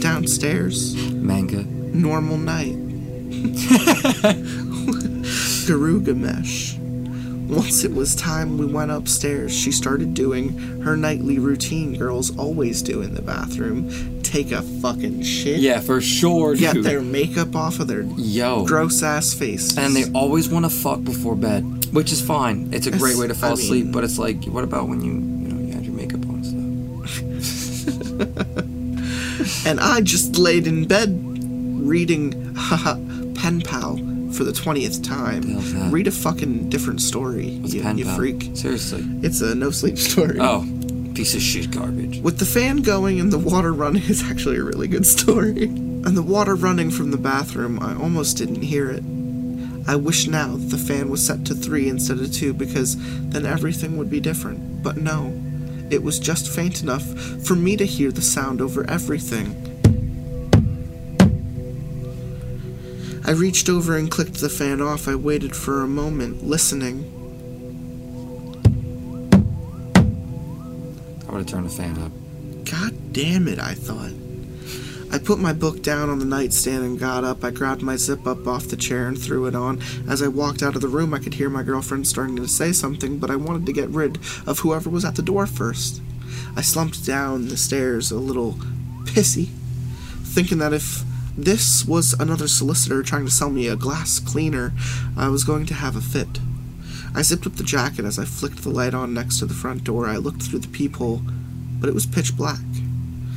downstairs. 0.00 0.94
manga. 1.12 1.64
Normal 1.64 2.36
night. 2.38 2.76
Garugamesh. 5.66 6.76
Once 7.52 7.84
it 7.84 7.92
was 7.92 8.14
time 8.16 8.56
we 8.58 8.66
went 8.66 8.90
upstairs, 8.90 9.52
she 9.52 9.70
started 9.70 10.14
doing 10.14 10.56
her 10.80 10.96
nightly 10.96 11.38
routine 11.38 11.96
girls 11.96 12.36
always 12.38 12.80
do 12.82 13.02
in 13.02 13.14
the 13.14 13.22
bathroom. 13.22 14.20
Take 14.22 14.50
a 14.52 14.62
fucking 14.62 15.22
shit. 15.22 15.60
Yeah, 15.60 15.80
for 15.80 16.00
sure, 16.00 16.54
Get 16.56 16.74
dude. 16.74 16.84
their 16.84 17.02
makeup 17.02 17.54
off 17.54 17.78
of 17.80 17.88
their 17.88 18.02
Yo. 18.16 18.64
gross 18.64 19.02
ass 19.02 19.34
faces. 19.34 19.76
And 19.76 19.94
they 19.94 20.10
always 20.12 20.48
want 20.48 20.64
to 20.64 20.70
fuck 20.70 21.04
before 21.04 21.36
bed, 21.36 21.62
which 21.92 22.10
is 22.10 22.22
fine. 22.22 22.70
It's 22.72 22.86
a 22.86 22.90
great 22.90 23.16
way 23.16 23.28
to 23.28 23.34
fall 23.34 23.50
I 23.50 23.54
asleep. 23.54 23.84
mean- 23.84 23.92
But 23.92 24.04
it's 24.04 24.18
like, 24.18 24.42
what 24.46 24.64
about 24.64 24.88
when 24.88 25.02
you, 25.02 25.12
you 25.12 25.48
know, 25.54 25.60
you 25.66 25.72
had 25.74 25.84
your 25.84 25.94
makeup 25.94 26.26
on 26.26 26.36
and 26.36 27.44
stuff? 27.44 28.56
and 29.66 29.78
I 29.80 30.00
just 30.00 30.38
laid 30.38 30.66
in 30.66 30.86
bed 30.86 31.10
reading 31.86 32.54
haha, 32.56 32.94
Pen 33.34 33.60
Pal 33.60 33.98
for 34.32 34.44
the 34.44 34.52
20th 34.52 35.06
time. 35.06 35.42
Oh, 35.56 35.60
the? 35.60 35.90
Read 35.90 36.06
a 36.06 36.10
fucking 36.10 36.68
different 36.68 37.00
story, 37.00 37.58
What's 37.58 37.74
you, 37.74 37.88
you 37.92 38.04
freak. 38.16 38.50
Seriously. 38.54 39.04
It's 39.22 39.40
a 39.40 39.54
no 39.54 39.70
sleep 39.70 39.98
story. 39.98 40.38
Oh, 40.40 40.66
piece 41.14 41.34
of 41.34 41.42
shit 41.42 41.70
garbage. 41.70 42.20
With 42.20 42.38
the 42.38 42.46
fan 42.46 42.78
going 42.78 43.20
and 43.20 43.32
the 43.32 43.38
water 43.38 43.72
running 43.72 44.02
is 44.08 44.22
actually 44.24 44.56
a 44.56 44.64
really 44.64 44.88
good 44.88 45.06
story. 45.06 45.64
And 45.64 46.16
the 46.16 46.22
water 46.22 46.54
running 46.54 46.90
from 46.90 47.10
the 47.10 47.18
bathroom, 47.18 47.78
I 47.80 47.94
almost 47.94 48.36
didn't 48.36 48.62
hear 48.62 48.90
it. 48.90 49.04
I 49.86 49.96
wish 49.96 50.26
now 50.26 50.56
that 50.56 50.70
the 50.70 50.78
fan 50.78 51.10
was 51.10 51.24
set 51.24 51.44
to 51.46 51.54
three 51.54 51.88
instead 51.88 52.18
of 52.18 52.32
two 52.32 52.52
because 52.52 52.96
then 53.28 53.46
everything 53.46 53.96
would 53.96 54.10
be 54.10 54.20
different. 54.20 54.82
But 54.82 54.96
no, 54.96 55.32
it 55.90 56.02
was 56.02 56.18
just 56.18 56.48
faint 56.48 56.82
enough 56.82 57.04
for 57.44 57.54
me 57.54 57.76
to 57.76 57.84
hear 57.84 58.10
the 58.12 58.22
sound 58.22 58.60
over 58.60 58.88
everything. 58.88 59.61
I 63.24 63.30
reached 63.30 63.68
over 63.68 63.96
and 63.96 64.10
clicked 64.10 64.40
the 64.40 64.48
fan 64.48 64.80
off. 64.80 65.06
I 65.06 65.14
waited 65.14 65.54
for 65.54 65.82
a 65.82 65.86
moment, 65.86 66.42
listening. 66.42 67.04
I 71.28 71.32
would 71.32 71.38
have 71.38 71.46
turned 71.46 71.66
the 71.66 71.70
fan 71.70 71.98
up. 71.98 72.10
God 72.68 73.12
damn 73.12 73.46
it, 73.46 73.60
I 73.60 73.74
thought. 73.74 74.12
I 75.12 75.18
put 75.18 75.38
my 75.38 75.52
book 75.52 75.82
down 75.82 76.10
on 76.10 76.18
the 76.18 76.24
nightstand 76.24 76.84
and 76.84 76.98
got 76.98 77.22
up. 77.22 77.44
I 77.44 77.50
grabbed 77.50 77.82
my 77.82 77.96
zip 77.96 78.26
up 78.26 78.46
off 78.48 78.68
the 78.68 78.76
chair 78.76 79.06
and 79.06 79.16
threw 79.16 79.46
it 79.46 79.54
on. 79.54 79.80
As 80.08 80.20
I 80.22 80.28
walked 80.28 80.62
out 80.62 80.74
of 80.74 80.80
the 80.80 80.88
room, 80.88 81.14
I 81.14 81.18
could 81.20 81.34
hear 81.34 81.50
my 81.50 81.62
girlfriend 81.62 82.08
starting 82.08 82.36
to 82.36 82.48
say 82.48 82.72
something, 82.72 83.18
but 83.18 83.30
I 83.30 83.36
wanted 83.36 83.66
to 83.66 83.72
get 83.72 83.90
rid 83.90 84.18
of 84.46 84.60
whoever 84.60 84.90
was 84.90 85.04
at 85.04 85.14
the 85.14 85.22
door 85.22 85.46
first. 85.46 86.02
I 86.56 86.62
slumped 86.62 87.06
down 87.06 87.48
the 87.48 87.56
stairs 87.56 88.10
a 88.10 88.18
little 88.18 88.54
pissy, 89.04 89.50
thinking 90.24 90.58
that 90.58 90.72
if 90.72 91.04
this 91.36 91.84
was 91.84 92.12
another 92.14 92.48
solicitor 92.48 93.02
trying 93.02 93.24
to 93.24 93.30
sell 93.30 93.50
me 93.50 93.68
a 93.68 93.76
glass 93.76 94.18
cleaner, 94.18 94.72
I 95.16 95.28
was 95.28 95.44
going 95.44 95.66
to 95.66 95.74
have 95.74 95.96
a 95.96 96.00
fit. 96.00 96.40
I 97.14 97.22
zipped 97.22 97.46
up 97.46 97.56
the 97.56 97.62
jacket 97.62 98.04
as 98.04 98.18
I 98.18 98.24
flicked 98.24 98.62
the 98.62 98.70
light 98.70 98.94
on 98.94 99.14
next 99.14 99.38
to 99.38 99.46
the 99.46 99.54
front 99.54 99.84
door. 99.84 100.06
I 100.06 100.16
looked 100.16 100.42
through 100.42 100.60
the 100.60 100.68
peephole, 100.68 101.22
but 101.80 101.88
it 101.88 101.94
was 101.94 102.06
pitch 102.06 102.36
black. 102.36 102.60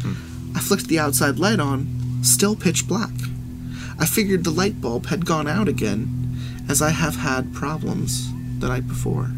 Hmm. 0.02 0.58
I 0.58 0.60
flicked 0.60 0.88
the 0.88 1.00
outside 1.00 1.40
light 1.40 1.60
on, 1.60 1.88
still 2.22 2.56
pitch 2.56 2.88
black. 2.88 3.12
I 3.98 4.06
figured 4.06 4.44
the 4.44 4.52
light 4.52 4.82
bulb 4.82 5.08
had 5.08 5.26
gone 5.26 5.48
out 5.48 5.68
again, 5.68 6.38
as 6.68 6.82
I 6.82 6.90
have 6.90 7.18
had 7.18 7.54
problems 7.54 8.30
the 8.60 8.68
night 8.68 8.88
before. 8.88 9.32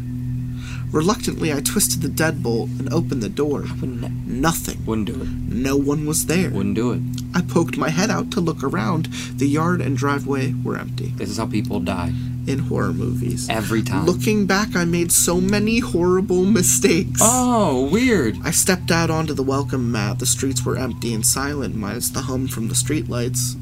Reluctantly, 0.90 1.52
I 1.52 1.60
twisted 1.60 2.00
the 2.00 2.08
deadbolt 2.08 2.78
and 2.78 2.92
opened 2.92 3.22
the 3.22 3.28
door. 3.28 3.60
Wouldn't, 3.80 4.26
Nothing. 4.26 4.84
wouldn't 4.86 5.06
do 5.06 5.20
it. 5.20 5.28
No 5.28 5.76
one 5.76 6.06
was 6.06 6.26
there. 6.26 6.50
Wouldn't 6.50 6.74
do 6.76 6.92
it. 6.92 7.02
I 7.34 7.42
poked 7.42 7.76
my 7.76 7.90
head 7.90 8.10
out 8.10 8.30
to 8.32 8.40
look 8.40 8.62
around. 8.62 9.06
The 9.36 9.46
yard 9.46 9.80
and 9.82 9.96
driveway 9.96 10.54
were 10.64 10.78
empty. 10.78 11.08
This 11.16 11.28
is 11.28 11.36
how 11.36 11.46
people 11.46 11.80
die. 11.80 12.12
In 12.46 12.60
horror 12.60 12.94
movies. 12.94 13.50
Every 13.50 13.82
time. 13.82 14.06
Looking 14.06 14.46
back, 14.46 14.74
I 14.74 14.86
made 14.86 15.12
so 15.12 15.38
many 15.38 15.80
horrible 15.80 16.46
mistakes. 16.46 17.20
Oh, 17.22 17.90
weird. 17.92 18.38
I 18.42 18.50
stepped 18.52 18.90
out 18.90 19.10
onto 19.10 19.34
the 19.34 19.42
welcome 19.42 19.92
mat. 19.92 20.18
The 20.20 20.26
streets 20.26 20.64
were 20.64 20.78
empty 20.78 21.12
and 21.12 21.26
silent, 21.26 21.74
minus 21.74 22.08
the 22.08 22.22
hum 22.22 22.48
from 22.48 22.68
the 22.68 22.74
streetlights. 22.74 23.56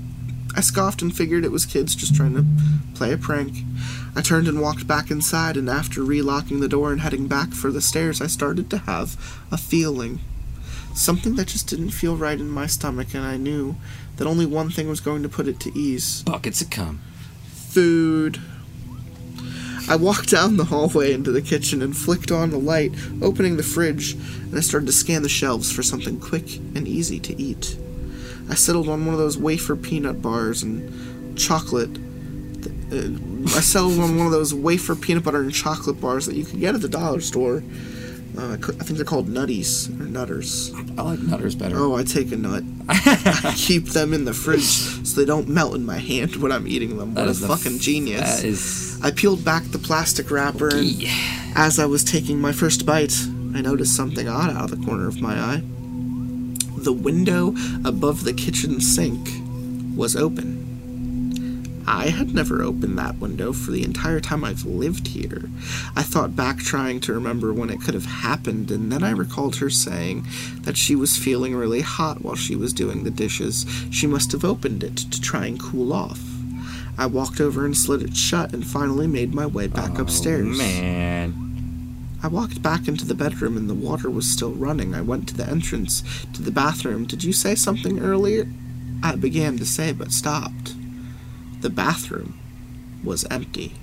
I 0.57 0.61
scoffed 0.61 1.03
and 1.03 1.15
figured 1.15 1.45
it 1.45 1.51
was 1.51 1.67
kids 1.67 1.97
just 1.97 2.15
trying 2.15 2.35
to 2.35 2.45
play 2.95 3.13
a 3.13 3.19
prank. 3.19 3.57
I 4.17 4.23
turned 4.23 4.49
and 4.49 4.63
walked 4.63 4.87
back 4.87 5.11
inside, 5.11 5.59
and 5.59 5.69
after 5.69 6.01
relocking 6.01 6.61
the 6.61 6.69
door 6.69 6.91
and 6.91 7.03
heading 7.03 7.29
back 7.29 7.51
for 7.51 7.71
the 7.71 7.83
stairs, 7.83 8.23
I 8.23 8.27
started 8.27 8.71
to 8.71 8.79
have 8.79 9.15
a 9.53 9.59
feeling. 9.59 10.21
Something 10.95 11.35
that 11.37 11.49
just 11.49 11.69
didn't 11.69 11.91
feel 11.91 12.17
right 12.17 12.41
in 12.41 12.49
my 12.49 12.67
stomach, 12.67 13.13
and 13.13 13.23
I 13.23 13.37
knew 13.37 13.77
that 14.17 14.27
only 14.27 14.47
one 14.47 14.71
thing 14.71 14.89
was 14.89 15.01
going 15.01 15.23
to 15.23 15.29
put 15.29 15.47
it 15.47 15.61
to 15.61 15.79
ease 15.79 16.23
Buckets 16.23 16.63
of 16.63 16.71
cum. 16.71 17.01
food. 17.45 18.41
I 19.87 19.97
walked 19.97 20.31
down 20.31 20.57
the 20.57 20.65
hallway 20.65 21.13
into 21.13 21.31
the 21.31 21.43
kitchen 21.43 21.83
and 21.83 21.95
flicked 21.95 22.33
on 22.33 22.49
the 22.49 22.59
light, 22.59 22.93
opening 23.21 23.59
the 23.59 23.63
fridge, 23.63 24.15
and 24.15 24.57
I 24.57 24.61
started 24.61 24.87
to 24.87 24.93
scan 24.93 25.23
the 25.23 25.29
shelves 25.29 25.71
for 25.71 25.83
something 25.83 26.19
quick 26.19 26.57
and 26.57 26.89
easy 26.89 27.21
to 27.21 27.41
eat. 27.41 27.77
I 28.49 28.55
settled 28.55 28.89
on 28.89 29.05
one 29.05 29.13
of 29.15 29.21
those 29.21 29.37
wafer 29.37 29.77
peanut 29.77 30.23
bars 30.23 30.63
and 30.63 31.39
chocolate. 31.39 31.99
Uh, 32.93 33.57
I 33.57 33.61
settled 33.61 33.99
on 33.99 34.17
one 34.17 34.27
of 34.27 34.33
those 34.33 34.55
wafer 34.55 34.95
peanut 34.95 35.25
butter 35.25 35.41
and 35.41 35.53
chocolate 35.53 36.01
bars 36.01 36.27
that 36.27 36.35
you 36.37 36.45
can 36.45 36.61
get 36.61 36.75
at 36.75 36.81
the 36.83 36.89
dollar 36.89 37.21
store. 37.21 37.63
Uh, 38.39 38.53
I 38.53 38.57
think 38.85 38.97
they're 38.99 39.05
called 39.05 39.29
Nutties 39.29 39.89
or 39.99 40.05
Nutters. 40.05 40.71
I 40.99 41.03
like 41.03 41.21
Nutters 41.21 41.55
better. 41.55 41.77
Oh, 41.79 41.95
I 41.97 42.05
take 42.05 42.31
a 42.33 42.37
nut. 42.37 42.63
I 42.89 43.55
keep 43.57 43.87
them 43.87 44.13
in 44.13 44.25
the 44.27 44.35
fridge 44.35 44.61
so 44.63 45.19
they 45.19 45.25
don't 45.25 45.49
melt 45.49 45.75
in 45.75 45.87
my 45.87 45.97
hand 45.97 46.37
when 46.37 46.53
I'm 46.53 46.69
eating 46.69 46.99
them. 46.99 47.15
What 47.15 47.29
a 47.29 47.35
fucking 47.35 47.77
f- 47.77 47.81
genius. 47.81 48.21
That 48.41 48.45
is. 48.45 49.01
I 49.03 49.11
peeled 49.11 49.43
back 49.45 49.63
the 49.65 49.79
plastic 49.79 50.31
wrapper, 50.31 50.69
and 50.69 51.03
as 51.55 51.79
I 51.79 51.87
was 51.87 52.05
taking 52.05 52.39
my 52.41 52.53
first 52.53 52.85
bite, 52.85 53.15
I 53.55 53.63
noticed 53.63 53.97
something 53.97 54.29
odd 54.29 54.51
out 54.51 54.71
of 54.71 54.79
the 54.79 54.87
corner 54.87 55.09
of 55.09 55.21
my 55.21 55.35
eye. 55.39 55.63
The 56.77 56.93
window 56.93 57.55
above 57.87 58.25
the 58.25 58.35
kitchen 58.35 58.81
sink 58.83 59.29
was 59.97 60.15
open. 60.15 60.56
I 61.87 62.09
had 62.09 62.35
never 62.35 62.63
opened 62.63 62.99
that 62.99 63.19
window 63.19 63.53
for 63.53 63.71
the 63.71 63.85
entire 63.85 64.21
time 64.21 64.43
I've 64.45 64.65
lived 64.65 65.09
here. 65.09 65.49
I 65.95 66.03
thought 66.03 66.35
back 66.35 66.59
trying 66.59 67.01
to 67.01 67.13
remember 67.13 67.53
when 67.53 67.71
it 67.71 67.81
could 67.81 67.95
have 67.95 68.07
happened, 68.07 68.71
and 68.71 68.91
then 68.91 69.05
I 69.05 69.11
recalled 69.11 69.57
her 69.57 69.71
saying 69.71 70.27
that 70.63 70.77
she 70.77 70.97
was 70.97 71.17
feeling 71.17 71.55
really 71.55 71.83
hot 71.83 72.23
while 72.23 72.35
she 72.35 72.57
was 72.57 72.73
doing 72.73 73.05
the 73.05 73.11
dishes. 73.11 73.67
She 73.91 74.07
must 74.07 74.33
have 74.33 74.45
opened 74.45 74.83
it 74.83 74.97
to 74.97 75.21
try 75.21 75.47
and 75.47 75.61
cool 75.61 75.93
off. 75.93 76.21
I 76.99 77.07
walked 77.07 77.41
over 77.41 77.65
and 77.65 77.77
slid 77.77 78.03
it 78.03 78.17
shut 78.17 78.53
and 78.53 78.67
finally 78.67 79.07
made 79.07 79.35
my 79.35 79.47
way 79.47 79.67
back 79.67 79.99
oh, 79.99 80.03
upstairs. 80.03 80.47
Oh, 80.47 80.59
man. 80.59 81.43
I 82.23 82.29
walked 82.29 82.63
back 82.63 82.89
into 82.89 83.05
the 83.05 83.15
bedroom 83.15 83.57
and 83.57 83.69
the 83.69 83.75
water 83.75 84.11
was 84.11 84.29
still 84.29 84.53
running. 84.53 84.95
I 84.95 85.03
went 85.03 85.29
to 85.29 85.35
the 85.35 85.47
entrance 85.47 86.03
to 86.33 86.43
the 86.43 86.51
bathroom. 86.51 87.05
Did 87.05 87.23
you 87.23 87.33
say 87.33 87.55
something 87.55 88.01
earlier? 88.01 88.49
I 89.03 89.15
began 89.15 89.59
to 89.59 89.67
say 89.67 89.93
but 89.93 90.11
stopped. 90.11 90.75
The 91.61 91.71
bathroom 91.71 92.39
was 93.03 93.25
empty. 93.31 93.75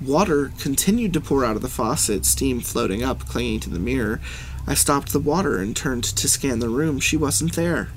Water 0.00 0.52
continued 0.58 1.12
to 1.12 1.20
pour 1.20 1.44
out 1.44 1.56
of 1.56 1.62
the 1.62 1.68
faucet, 1.68 2.24
steam 2.24 2.60
floating 2.60 3.02
up, 3.02 3.26
clinging 3.26 3.60
to 3.60 3.70
the 3.70 3.78
mirror. 3.78 4.20
I 4.66 4.74
stopped 4.74 5.12
the 5.12 5.20
water 5.20 5.58
and 5.58 5.76
turned 5.76 6.04
to 6.04 6.28
scan 6.28 6.58
the 6.58 6.68
room. 6.70 7.00
She 7.00 7.16
wasn't 7.16 7.54
there. 7.54 7.90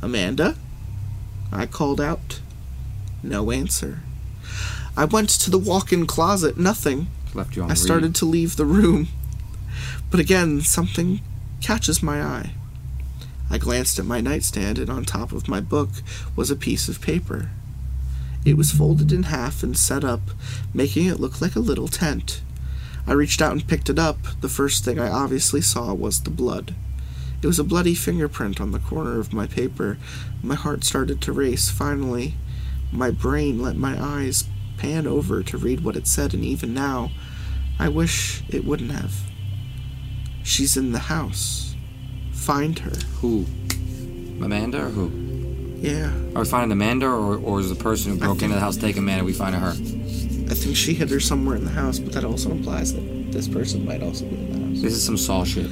Amanda? 0.00 0.56
I 1.52 1.66
called 1.66 2.00
out. 2.00 2.40
No 3.22 3.50
answer. 3.50 4.00
I 4.96 5.04
went 5.04 5.28
to 5.30 5.50
the 5.50 5.58
walk 5.58 5.92
in 5.92 6.06
closet. 6.06 6.56
Nothing. 6.56 7.08
Left 7.34 7.56
you 7.56 7.62
on 7.62 7.68
I 7.68 7.72
read. 7.72 7.78
started 7.78 8.14
to 8.16 8.24
leave 8.24 8.56
the 8.56 8.64
room. 8.64 9.08
But 10.10 10.20
again, 10.20 10.60
something 10.62 11.20
catches 11.60 12.02
my 12.02 12.22
eye. 12.22 12.52
I 13.50 13.58
glanced 13.58 13.98
at 13.98 14.06
my 14.06 14.20
nightstand, 14.20 14.78
and 14.78 14.90
on 14.90 15.04
top 15.04 15.32
of 15.32 15.48
my 15.48 15.60
book 15.60 15.90
was 16.34 16.50
a 16.50 16.56
piece 16.56 16.88
of 16.88 17.00
paper. 17.00 17.50
It 18.44 18.56
was 18.56 18.72
folded 18.72 19.12
in 19.12 19.24
half 19.24 19.62
and 19.62 19.76
set 19.76 20.04
up, 20.04 20.20
making 20.74 21.06
it 21.06 21.20
look 21.20 21.40
like 21.40 21.54
a 21.54 21.60
little 21.60 21.88
tent. 21.88 22.42
I 23.06 23.12
reached 23.12 23.42
out 23.42 23.52
and 23.52 23.66
picked 23.66 23.88
it 23.88 23.98
up. 23.98 24.18
The 24.40 24.48
first 24.48 24.84
thing 24.84 24.98
I 24.98 25.08
obviously 25.08 25.60
saw 25.60 25.92
was 25.94 26.22
the 26.22 26.30
blood. 26.30 26.74
It 27.40 27.46
was 27.46 27.58
a 27.58 27.64
bloody 27.64 27.94
fingerprint 27.94 28.60
on 28.60 28.70
the 28.70 28.78
corner 28.78 29.18
of 29.18 29.32
my 29.32 29.46
paper. 29.46 29.98
My 30.42 30.54
heart 30.54 30.84
started 30.84 31.20
to 31.22 31.32
race. 31.32 31.70
Finally, 31.70 32.34
my 32.92 33.10
brain 33.10 33.60
let 33.60 33.76
my 33.76 33.96
eyes 34.00 34.44
pan 34.76 35.06
over 35.06 35.42
to 35.42 35.58
read 35.58 35.84
what 35.84 35.96
it 35.96 36.06
said, 36.06 36.34
and 36.34 36.44
even 36.44 36.74
now, 36.74 37.10
I 37.78 37.88
wish 37.88 38.42
it 38.48 38.64
wouldn't 38.64 38.92
have. 38.92 39.14
She's 40.42 40.76
in 40.76 40.92
the 40.92 40.98
house. 40.98 41.74
Find 42.32 42.78
her. 42.80 42.96
Who? 43.20 43.46
Amanda 44.40 44.86
or 44.86 44.88
who? 44.90 45.31
Yeah, 45.82 46.12
Are 46.36 46.42
we 46.42 46.44
finding 46.44 46.70
Amanda 46.70 47.06
or, 47.06 47.38
or 47.38 47.58
is 47.58 47.68
the 47.68 47.74
person 47.74 48.12
who 48.12 48.18
broke 48.18 48.40
into 48.42 48.54
the 48.54 48.60
house 48.60 48.76
taking 48.76 49.02
Amanda? 49.02 49.24
We 49.24 49.32
finding 49.32 49.60
her? 49.60 49.70
I 49.70 50.54
think 50.54 50.76
she 50.76 50.94
hid 50.94 51.10
her 51.10 51.18
somewhere 51.18 51.56
in 51.56 51.64
the 51.64 51.72
house, 51.72 51.98
but 51.98 52.12
that 52.12 52.24
also 52.24 52.52
implies 52.52 52.94
that 52.94 53.00
this 53.32 53.48
person 53.48 53.84
might 53.84 54.00
also 54.00 54.24
be 54.26 54.36
in 54.36 54.52
the 54.52 54.68
house. 54.68 54.80
This 54.80 54.92
is 54.92 55.04
some 55.04 55.16
Saw 55.16 55.42
shit. 55.42 55.66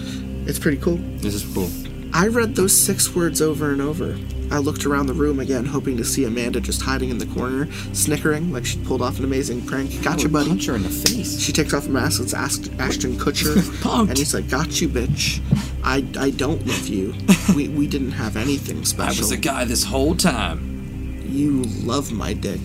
It's 0.49 0.59
pretty 0.59 0.79
cool. 0.79 0.97
This 1.19 1.35
is 1.35 1.45
cool. 1.55 1.71
I 2.13 2.27
read 2.27 2.57
those 2.57 2.77
six 2.77 3.15
words 3.15 3.41
over 3.41 3.71
and 3.71 3.81
over. 3.81 4.19
I 4.51 4.59
looked 4.59 4.85
around 4.85 5.07
the 5.07 5.15
room 5.15 5.39
again, 5.41 5.65
hoping 5.65 5.97
to 5.99 6.05
see 6.05 6.25
Amanda 6.25 6.61
just 6.61 6.83
hiding 6.83 7.11
in 7.11 7.19
the 7.19 7.27
corner, 7.27 7.69
snickering 7.93 8.53
like 8.53 8.67
she'd 8.67 8.85
pulled 8.85 9.01
off 9.03 9.19
an 9.19 9.25
amazing 9.25 9.65
prank. 9.65 10.03
Gotcha, 10.03 10.29
buddy. 10.29 10.49
Punch 10.49 10.67
her 10.67 10.75
in 10.75 10.83
the 10.83 10.89
face. 10.89 11.39
She 11.41 11.53
takes 11.53 11.73
off 11.73 11.87
her 11.87 11.93
mask. 11.93 12.21
It's 12.21 12.35
Ask- 12.35 12.71
Ashton 12.79 13.17
Kutcher, 13.17 13.57
and 14.09 14.19
he's 14.19 14.35
like, 14.35 14.49
"Got 14.51 14.81
you, 14.81 14.89
bitch. 14.89 15.41
I, 15.85 16.05
I 16.19 16.31
don't 16.31 16.67
love 16.67 16.87
you. 16.89 17.15
We 17.55 17.69
we 17.69 17.89
didn't 17.89 18.13
have 18.13 18.37
anything 18.37 18.85
special. 18.85 19.19
I 19.19 19.27
was 19.27 19.33
a 19.33 19.37
guy 19.37 19.65
this 19.65 19.83
whole 19.85 20.15
time. 20.15 21.21
You 21.27 21.63
love 21.85 22.13
my 22.13 22.33
dick, 22.33 22.61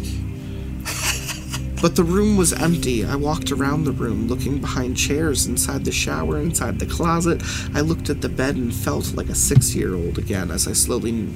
But 1.82 1.96
the 1.96 2.04
room 2.04 2.38
was 2.38 2.54
empty. 2.54 3.04
I 3.06 3.16
walked 3.16 3.52
around 3.52 3.84
the 3.84 3.92
room, 3.92 4.28
looking 4.28 4.60
behind 4.60 4.96
chairs, 4.98 5.46
inside 5.48 5.86
the 5.86 5.92
shower, 5.92 6.40
inside 6.40 6.80
the 6.80 6.86
closet. 6.86 7.42
I 7.74 7.82
looked 7.82 8.10
at 8.10 8.22
the 8.22 8.30
bed 8.30 8.56
and 8.56 8.74
felt 8.74 9.14
like 9.16 9.30
a 9.30 9.36
six 9.36 9.76
year 9.76 9.96
old 9.96 10.18
again 10.18 10.52
as 10.52 10.68
I 10.68 10.74
slowly 10.74 11.28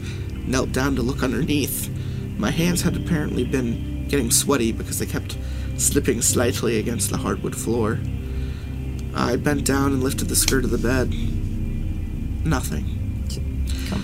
knelt 0.50 0.72
down 0.72 0.96
to 0.96 1.02
look 1.02 1.24
underneath. 1.24 1.90
My 2.38 2.52
hands 2.52 2.82
had 2.82 2.98
apparently 2.98 3.44
been 3.44 4.08
getting 4.08 4.32
sweaty 4.32 4.72
because 4.72 5.00
they 5.00 5.06
kept 5.06 5.38
slipping 5.78 6.22
slightly 6.22 6.80
against 6.80 7.10
the 7.10 7.18
hardwood 7.18 7.56
floor. 7.56 8.00
I 9.16 9.36
bent 9.36 9.66
down 9.66 9.94
and 9.94 10.04
lifted 10.04 10.28
the 10.28 10.36
skirt 10.36 10.66
of 10.66 10.72
the 10.72 10.78
bed. 10.78 11.14
Nothing. 12.46 12.86
Come 13.90 14.04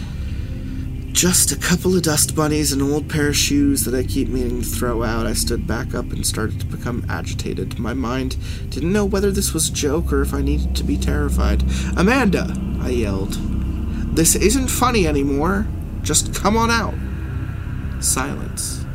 Just 1.11 1.51
a 1.51 1.57
couple 1.57 1.95
of 1.95 2.03
dust 2.03 2.35
bunnies 2.35 2.71
and 2.71 2.81
an 2.81 2.91
old 2.91 3.09
pair 3.09 3.29
of 3.29 3.35
shoes 3.35 3.85
that 3.85 3.95
I 3.95 4.03
keep 4.03 4.27
meaning 4.27 4.61
to 4.61 4.67
throw 4.67 5.03
out. 5.03 5.25
I 5.25 5.33
stood 5.33 5.65
back 5.65 5.95
up 5.95 6.11
and 6.11 6.25
started 6.25 6.59
to 6.59 6.65
become 6.65 7.05
agitated. 7.09 7.79
My 7.79 7.93
mind 7.93 8.37
didn't 8.69 8.93
know 8.93 9.05
whether 9.05 9.31
this 9.31 9.53
was 9.53 9.69
a 9.69 9.73
joke 9.73 10.11
or 10.13 10.21
if 10.21 10.33
I 10.33 10.41
needed 10.41 10.75
to 10.75 10.83
be 10.83 10.97
terrified. 10.97 11.63
Amanda! 11.97 12.55
I 12.81 12.89
yelled. 12.89 13.33
This 14.15 14.35
isn't 14.35 14.67
funny 14.67 15.07
anymore. 15.07 15.67
Just 16.05 16.35
come 16.35 16.55
on 16.55 16.69
out. 16.69 16.93
Silence. 18.01 18.85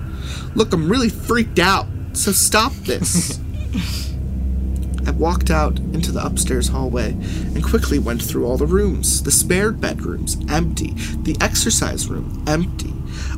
Look, 0.54 0.72
I'm 0.72 0.88
really 0.88 1.08
freaked 1.08 1.58
out, 1.58 1.86
so 2.12 2.30
stop 2.30 2.72
this. 2.72 3.40
I 5.06 5.10
walked 5.10 5.50
out 5.50 5.78
into 5.78 6.12
the 6.12 6.24
upstairs 6.24 6.68
hallway 6.68 7.10
and 7.10 7.64
quickly 7.64 7.98
went 7.98 8.22
through 8.22 8.46
all 8.46 8.56
the 8.56 8.66
rooms. 8.66 9.24
The 9.24 9.32
spare 9.32 9.72
bedrooms, 9.72 10.36
empty. 10.48 10.92
The 11.22 11.36
exercise 11.40 12.06
room, 12.06 12.44
empty. 12.46 12.94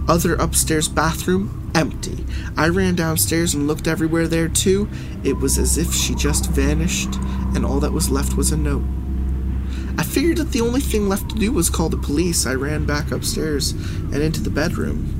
Other 0.07 0.35
upstairs 0.35 0.89
bathroom, 0.89 1.71
empty. 1.75 2.27
I 2.59 2.69
ran 2.69 2.95
downstairs 2.95 3.55
and 3.55 3.67
looked 3.67 3.89
everywhere 3.89 4.29
there 4.29 4.49
too. 4.49 4.91
It 5.25 5.39
was 5.39 5.57
as 5.57 5.79
if 5.79 5.95
she 5.95 6.15
just 6.15 6.51
vanished, 6.51 7.15
and 7.55 7.65
all 7.65 7.81
that 7.81 7.93
was 7.93 8.11
left 8.11 8.37
was 8.37 8.53
a 8.53 8.57
note. 8.57 8.85
I 9.99 10.05
figured 10.05 10.39
that 10.39 10.53
the 10.53 10.61
only 10.61 10.81
thing 10.81 11.09
left 11.09 11.31
to 11.31 11.37
do 11.37 11.53
was 11.53 11.71
call 11.71 11.89
the 11.89 11.97
police. 11.97 12.47
I 12.47 12.55
ran 12.55 12.87
back 12.87 13.11
upstairs 13.11 13.73
and 13.73 14.17
into 14.17 14.41
the 14.41 14.51
bedroom. 14.51 15.19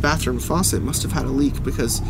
Bathroom 0.00 0.38
faucet 0.38 0.82
must 0.82 1.02
have 1.02 1.12
had 1.12 1.26
a 1.26 1.30
leak 1.30 1.62
because 1.62 2.02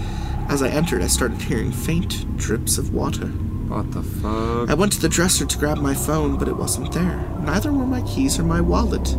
as 0.49 0.62
I 0.62 0.68
entered, 0.68 1.03
I 1.03 1.09
started 1.09 1.43
hearing 1.43 1.72
faint 1.72 2.37
drips 2.37 2.78
of 2.78 2.95
water. 2.95 3.26
What 3.26 3.91
the 3.91 4.03
fuck? 4.03 4.70
I 4.70 4.74
went 4.74 4.93
to 4.93 5.01
the 5.01 5.09
dresser 5.09 5.45
to 5.45 5.59
grab 5.59 5.78
my 5.78 5.95
phone, 5.95 6.39
but 6.39 6.47
it 6.47 6.57
wasn't 6.57 6.93
there. 6.93 7.18
Neither 7.43 7.72
were 7.72 7.87
my 7.87 8.03
keys 8.03 8.39
or 8.39 8.45
my 8.45 8.61
wallet. 8.61 9.16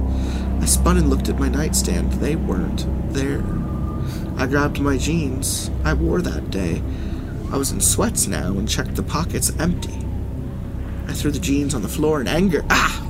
I 0.61 0.65
spun 0.65 0.97
and 0.97 1.09
looked 1.09 1.27
at 1.27 1.37
my 1.37 1.49
nightstand. 1.49 2.13
They 2.13 2.37
weren't 2.37 2.85
there. 3.13 3.43
I 4.37 4.45
grabbed 4.45 4.79
my 4.79 4.97
jeans. 4.97 5.69
I 5.83 5.93
wore 5.93 6.21
that 6.21 6.49
day. 6.49 6.81
I 7.51 7.57
was 7.57 7.71
in 7.71 7.81
sweats 7.81 8.27
now 8.27 8.51
and 8.51 8.69
checked 8.69 8.95
the 8.95 9.03
pockets 9.03 9.51
empty. 9.59 10.06
I 11.07 11.13
threw 11.13 11.31
the 11.31 11.39
jeans 11.39 11.73
on 11.73 11.81
the 11.81 11.87
floor 11.87 12.21
in 12.21 12.27
anger. 12.27 12.65
Ah! 12.69 13.03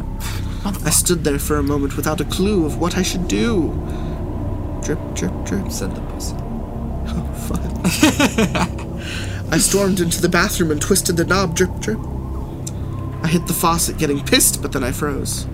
I 0.86 0.90
stood 0.90 1.24
there 1.24 1.40
for 1.40 1.58
a 1.58 1.64
moment 1.64 1.96
without 1.96 2.22
a 2.22 2.26
clue 2.26 2.66
of 2.66 2.78
what 2.78 2.98
I 2.98 3.02
should 3.02 3.28
do. 3.28 3.70
Drip, 4.84 5.00
drip, 5.16 5.34
drip. 5.46 5.72
Said 5.72 5.96
the 5.96 6.02
pussy. 6.02 6.36
Oh, 7.10 7.34
fuck. 7.48 7.68
I 9.54 9.58
stormed 9.60 10.02
into 10.02 10.22
the 10.22 10.28
bathroom 10.28 10.72
and 10.72 10.82
twisted 10.82 11.16
the 11.16 11.24
knob, 11.24 11.56
drip, 11.56 11.80
drip. 11.80 12.00
I 13.24 13.28
hit 13.28 13.48
the 13.48 13.54
faucet, 13.54 13.98
getting 13.98 14.24
pissed, 14.24 14.62
but 14.62 14.74
then 14.74 14.84
I 14.84 14.92
froze. 14.92 15.48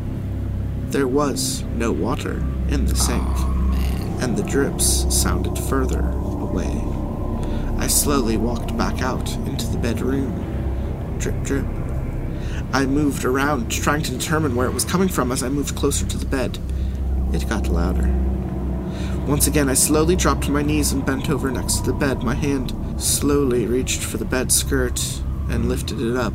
There 0.88 1.08
was 1.08 1.64
no 1.76 1.92
water 1.92 2.44
in 2.70 2.86
the 2.86 2.96
sink, 2.96 3.28
and 4.22 4.36
the 4.36 4.44
drips 4.44 5.06
sounded 5.16 5.58
further 5.58 6.02
away. 6.02 6.84
I 7.78 7.88
slowly 7.88 8.38
walked 8.38 8.76
back 8.78 9.02
out 9.02 9.32
into 9.48 9.68
the 9.68 9.78
bedroom. 9.78 11.18
Drip, 11.20 11.44
drip. 11.44 11.66
I 12.72 12.86
moved 12.86 13.26
around, 13.26 13.70
trying 13.70 14.02
to 14.04 14.12
determine 14.12 14.56
where 14.56 14.68
it 14.68 14.74
was 14.74 14.86
coming 14.86 15.10
from 15.10 15.32
as 15.32 15.44
I 15.44 15.50
moved 15.50 15.76
closer 15.76 16.06
to 16.06 16.18
the 16.18 16.26
bed. 16.26 16.58
It 17.34 17.50
got 17.50 17.68
louder. 17.68 18.08
Once 19.28 19.48
again, 19.48 19.70
I 19.70 19.74
slowly 19.74 20.16
dropped 20.16 20.44
to 20.46 20.52
my 20.52 20.62
knees 20.62 20.92
and 20.92 21.06
bent 21.06 21.30
over 21.30 21.50
next 21.50 21.78
to 21.78 21.92
the 21.92 21.98
bed. 21.98 22.24
My 22.24 22.36
hand 22.36 22.74
slowly 23.02 23.66
reached 23.66 24.04
for 24.04 24.18
the 24.18 24.26
bed 24.26 24.52
skirt 24.52 25.22
and 25.50 25.70
lifted 25.70 26.02
it 26.02 26.16
up. 26.16 26.34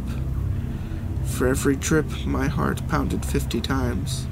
For 1.25 1.47
every 1.47 1.77
drip, 1.77 2.27
my 2.27 2.49
heart 2.49 2.87
pounded 2.89 3.25
fifty 3.25 3.61
times. 3.61 4.27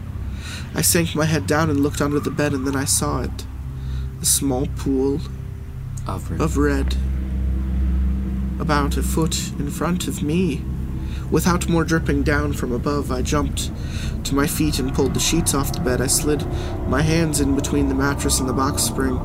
I 0.75 0.83
sank 0.83 1.15
my 1.15 1.25
head 1.25 1.47
down 1.47 1.71
and 1.71 1.81
looked 1.81 2.01
under 2.01 2.21
the 2.21 2.31
bed, 2.31 2.53
and 2.53 2.67
then 2.67 2.77
I 2.77 2.85
saw 2.85 3.23
it 3.23 3.47
a 4.21 4.25
small 4.25 4.67
pool 4.77 5.21
Alfred. 6.07 6.41
of 6.41 6.57
red. 6.57 6.97
About 8.59 8.97
a 8.97 9.03
foot 9.03 9.53
in 9.59 9.71
front 9.71 10.09
of 10.09 10.23
me. 10.23 10.65
Without 11.31 11.69
more 11.69 11.85
dripping 11.85 12.23
down 12.23 12.53
from 12.53 12.73
above, 12.73 13.11
I 13.11 13.23
jumped 13.23 13.71
to 14.25 14.35
my 14.35 14.47
feet 14.47 14.79
and 14.79 14.95
pulled 14.95 15.15
the 15.15 15.21
sheets 15.21 15.55
off 15.55 15.73
the 15.73 15.81
bed. 15.81 16.01
I 16.01 16.07
slid 16.07 16.47
my 16.87 17.03
hands 17.03 17.41
in 17.41 17.55
between 17.57 17.89
the 17.89 17.95
mattress 17.95 18.39
and 18.39 18.49
the 18.49 18.53
box 18.53 18.83
spring, 18.83 19.19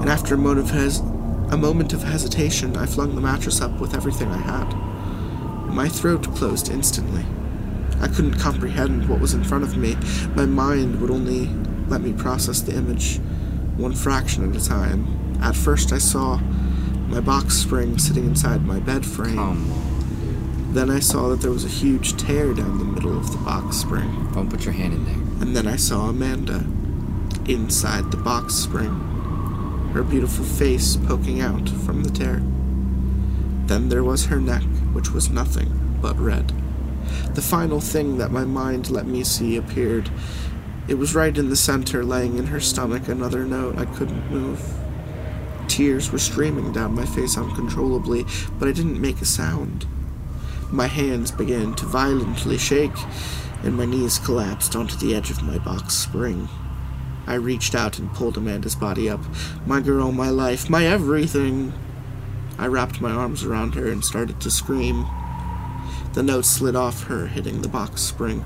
and 0.00 0.08
after 0.08 0.34
a 0.34 0.38
moment 0.38 0.60
of, 0.60 0.70
hes- 0.70 1.00
a 1.50 1.56
moment 1.56 1.92
of 1.92 2.02
hesitation, 2.02 2.76
I 2.76 2.86
flung 2.86 3.14
the 3.14 3.20
mattress 3.20 3.60
up 3.60 3.80
with 3.80 3.94
everything 3.94 4.28
I 4.28 4.38
had. 4.38 4.74
My 5.72 5.88
throat 5.88 6.24
closed 6.34 6.70
instantly. 6.70 7.24
I 8.00 8.08
couldn't 8.08 8.38
comprehend 8.38 9.08
what 9.08 9.20
was 9.20 9.34
in 9.34 9.44
front 9.44 9.64
of 9.64 9.76
me. 9.76 9.96
My 10.34 10.46
mind 10.46 11.00
would 11.00 11.10
only 11.10 11.48
let 11.88 12.00
me 12.00 12.12
process 12.12 12.60
the 12.60 12.74
image 12.74 13.18
one 13.76 13.94
fraction 13.94 14.48
at 14.48 14.60
a 14.60 14.64
time. 14.64 15.38
At 15.42 15.56
first, 15.56 15.92
I 15.92 15.98
saw 15.98 16.36
my 17.08 17.20
box 17.20 17.54
spring 17.54 17.98
sitting 17.98 18.26
inside 18.26 18.64
my 18.64 18.78
bed 18.78 19.04
frame. 19.06 19.36
Come. 19.36 19.89
Then 20.70 20.88
I 20.88 21.00
saw 21.00 21.28
that 21.30 21.40
there 21.40 21.50
was 21.50 21.64
a 21.64 21.68
huge 21.68 22.16
tear 22.16 22.54
down 22.54 22.78
the 22.78 22.84
middle 22.84 23.18
of 23.18 23.32
the 23.32 23.38
box 23.38 23.76
spring. 23.76 24.28
Don't 24.32 24.48
put 24.48 24.64
your 24.64 24.72
hand 24.72 24.94
in 24.94 25.04
there. 25.04 25.42
And 25.42 25.56
then 25.56 25.66
I 25.66 25.74
saw 25.74 26.08
Amanda 26.08 26.64
inside 27.48 28.12
the 28.12 28.16
box 28.16 28.54
spring, 28.54 29.90
her 29.92 30.04
beautiful 30.04 30.44
face 30.44 30.96
poking 30.96 31.40
out 31.40 31.68
from 31.68 32.04
the 32.04 32.10
tear. 32.10 32.40
Then 33.66 33.88
there 33.88 34.04
was 34.04 34.26
her 34.26 34.40
neck, 34.40 34.62
which 34.92 35.10
was 35.10 35.28
nothing 35.28 35.98
but 36.00 36.16
red. 36.16 36.52
The 37.34 37.42
final 37.42 37.80
thing 37.80 38.18
that 38.18 38.30
my 38.30 38.44
mind 38.44 38.90
let 38.90 39.06
me 39.06 39.24
see 39.24 39.56
appeared. 39.56 40.08
It 40.86 40.94
was 40.94 41.16
right 41.16 41.36
in 41.36 41.50
the 41.50 41.56
center, 41.56 42.04
laying 42.04 42.38
in 42.38 42.46
her 42.46 42.60
stomach, 42.60 43.08
another 43.08 43.44
note. 43.44 43.76
I 43.76 43.86
couldn't 43.86 44.30
move. 44.30 44.62
Tears 45.66 46.12
were 46.12 46.18
streaming 46.18 46.70
down 46.72 46.94
my 46.94 47.06
face 47.06 47.36
uncontrollably, 47.36 48.24
but 48.58 48.68
I 48.68 48.72
didn't 48.72 49.00
make 49.00 49.20
a 49.20 49.24
sound. 49.24 49.86
My 50.72 50.86
hands 50.86 51.32
began 51.32 51.74
to 51.74 51.86
violently 51.86 52.56
shake, 52.56 52.96
and 53.64 53.76
my 53.76 53.86
knees 53.86 54.18
collapsed 54.18 54.76
onto 54.76 54.96
the 54.96 55.14
edge 55.14 55.30
of 55.30 55.42
my 55.42 55.58
box 55.58 55.94
spring. 55.94 56.48
I 57.26 57.34
reached 57.34 57.74
out 57.74 57.98
and 57.98 58.12
pulled 58.12 58.36
Amanda's 58.36 58.76
body 58.76 59.08
up. 59.08 59.20
My 59.66 59.80
girl, 59.80 60.12
my 60.12 60.30
life, 60.30 60.70
my 60.70 60.86
everything. 60.86 61.72
I 62.58 62.66
wrapped 62.66 63.00
my 63.00 63.10
arms 63.10 63.44
around 63.44 63.74
her 63.74 63.88
and 63.88 64.04
started 64.04 64.40
to 64.40 64.50
scream. 64.50 65.06
The 66.12 66.22
note 66.22 66.44
slid 66.44 66.76
off 66.76 67.04
her, 67.04 67.26
hitting 67.26 67.62
the 67.62 67.68
box 67.68 68.02
spring. 68.02 68.44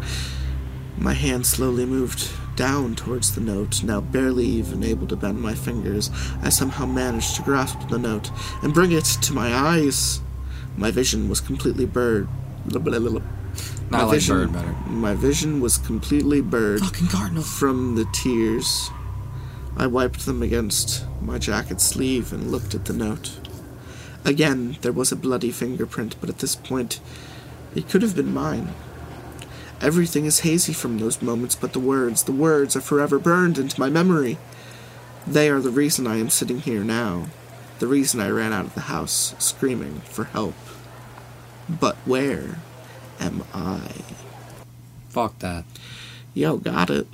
My 0.96 1.12
hand 1.12 1.46
slowly 1.46 1.84
moved 1.84 2.30
down 2.56 2.94
towards 2.94 3.34
the 3.34 3.40
note, 3.40 3.82
now 3.82 4.00
barely 4.00 4.46
even 4.46 4.82
able 4.82 5.06
to 5.08 5.16
bend 5.16 5.40
my 5.40 5.54
fingers. 5.54 6.10
I 6.42 6.48
somehow 6.48 6.86
managed 6.86 7.36
to 7.36 7.42
grasp 7.42 7.88
the 7.88 7.98
note 7.98 8.30
and 8.62 8.72
bring 8.72 8.92
it 8.92 9.04
to 9.04 9.32
my 9.32 9.52
eyes. 9.52 10.20
My 10.76 10.90
vision 10.90 11.28
was 11.28 11.40
completely 11.40 11.86
blurred. 11.86 12.28
Not 13.90 14.06
like 14.06 14.10
vision, 14.10 14.36
bird 14.36 14.52
better. 14.52 14.72
My 14.88 15.14
vision 15.14 15.60
was 15.60 15.78
completely 15.78 16.40
blurred 16.40 16.80
Fucking 16.80 17.08
cardinal. 17.08 17.42
from 17.42 17.94
the 17.94 18.06
tears. 18.12 18.90
I 19.76 19.86
wiped 19.86 20.26
them 20.26 20.42
against 20.42 21.04
my 21.20 21.38
jacket 21.38 21.80
sleeve 21.80 22.32
and 22.32 22.50
looked 22.50 22.74
at 22.74 22.86
the 22.86 22.92
note. 22.92 23.38
Again, 24.24 24.78
there 24.80 24.92
was 24.92 25.12
a 25.12 25.16
bloody 25.16 25.50
fingerprint, 25.50 26.16
but 26.20 26.30
at 26.30 26.38
this 26.38 26.56
point, 26.56 27.00
it 27.74 27.88
could 27.88 28.02
have 28.02 28.16
been 28.16 28.32
mine. 28.32 28.74
Everything 29.80 30.24
is 30.24 30.40
hazy 30.40 30.72
from 30.72 30.98
those 30.98 31.20
moments, 31.20 31.54
but 31.54 31.72
the 31.72 31.80
words, 31.80 32.22
the 32.22 32.32
words 32.32 32.74
are 32.74 32.80
forever 32.80 33.18
burned 33.18 33.58
into 33.58 33.78
my 33.78 33.90
memory. 33.90 34.38
They 35.26 35.50
are 35.50 35.60
the 35.60 35.70
reason 35.70 36.06
I 36.06 36.16
am 36.16 36.30
sitting 36.30 36.60
here 36.60 36.82
now, 36.84 37.26
the 37.78 37.86
reason 37.86 38.20
I 38.20 38.28
ran 38.30 38.52
out 38.52 38.64
of 38.66 38.74
the 38.74 38.82
house 38.82 39.34
screaming 39.38 40.00
for 40.00 40.24
help. 40.24 40.54
But 41.68 41.96
where 42.04 42.58
am 43.20 43.44
I? 43.54 43.90
Fuck 45.08 45.38
that. 45.40 45.64
Yo, 46.34 46.56
got 46.56 46.90
it. 46.90 47.06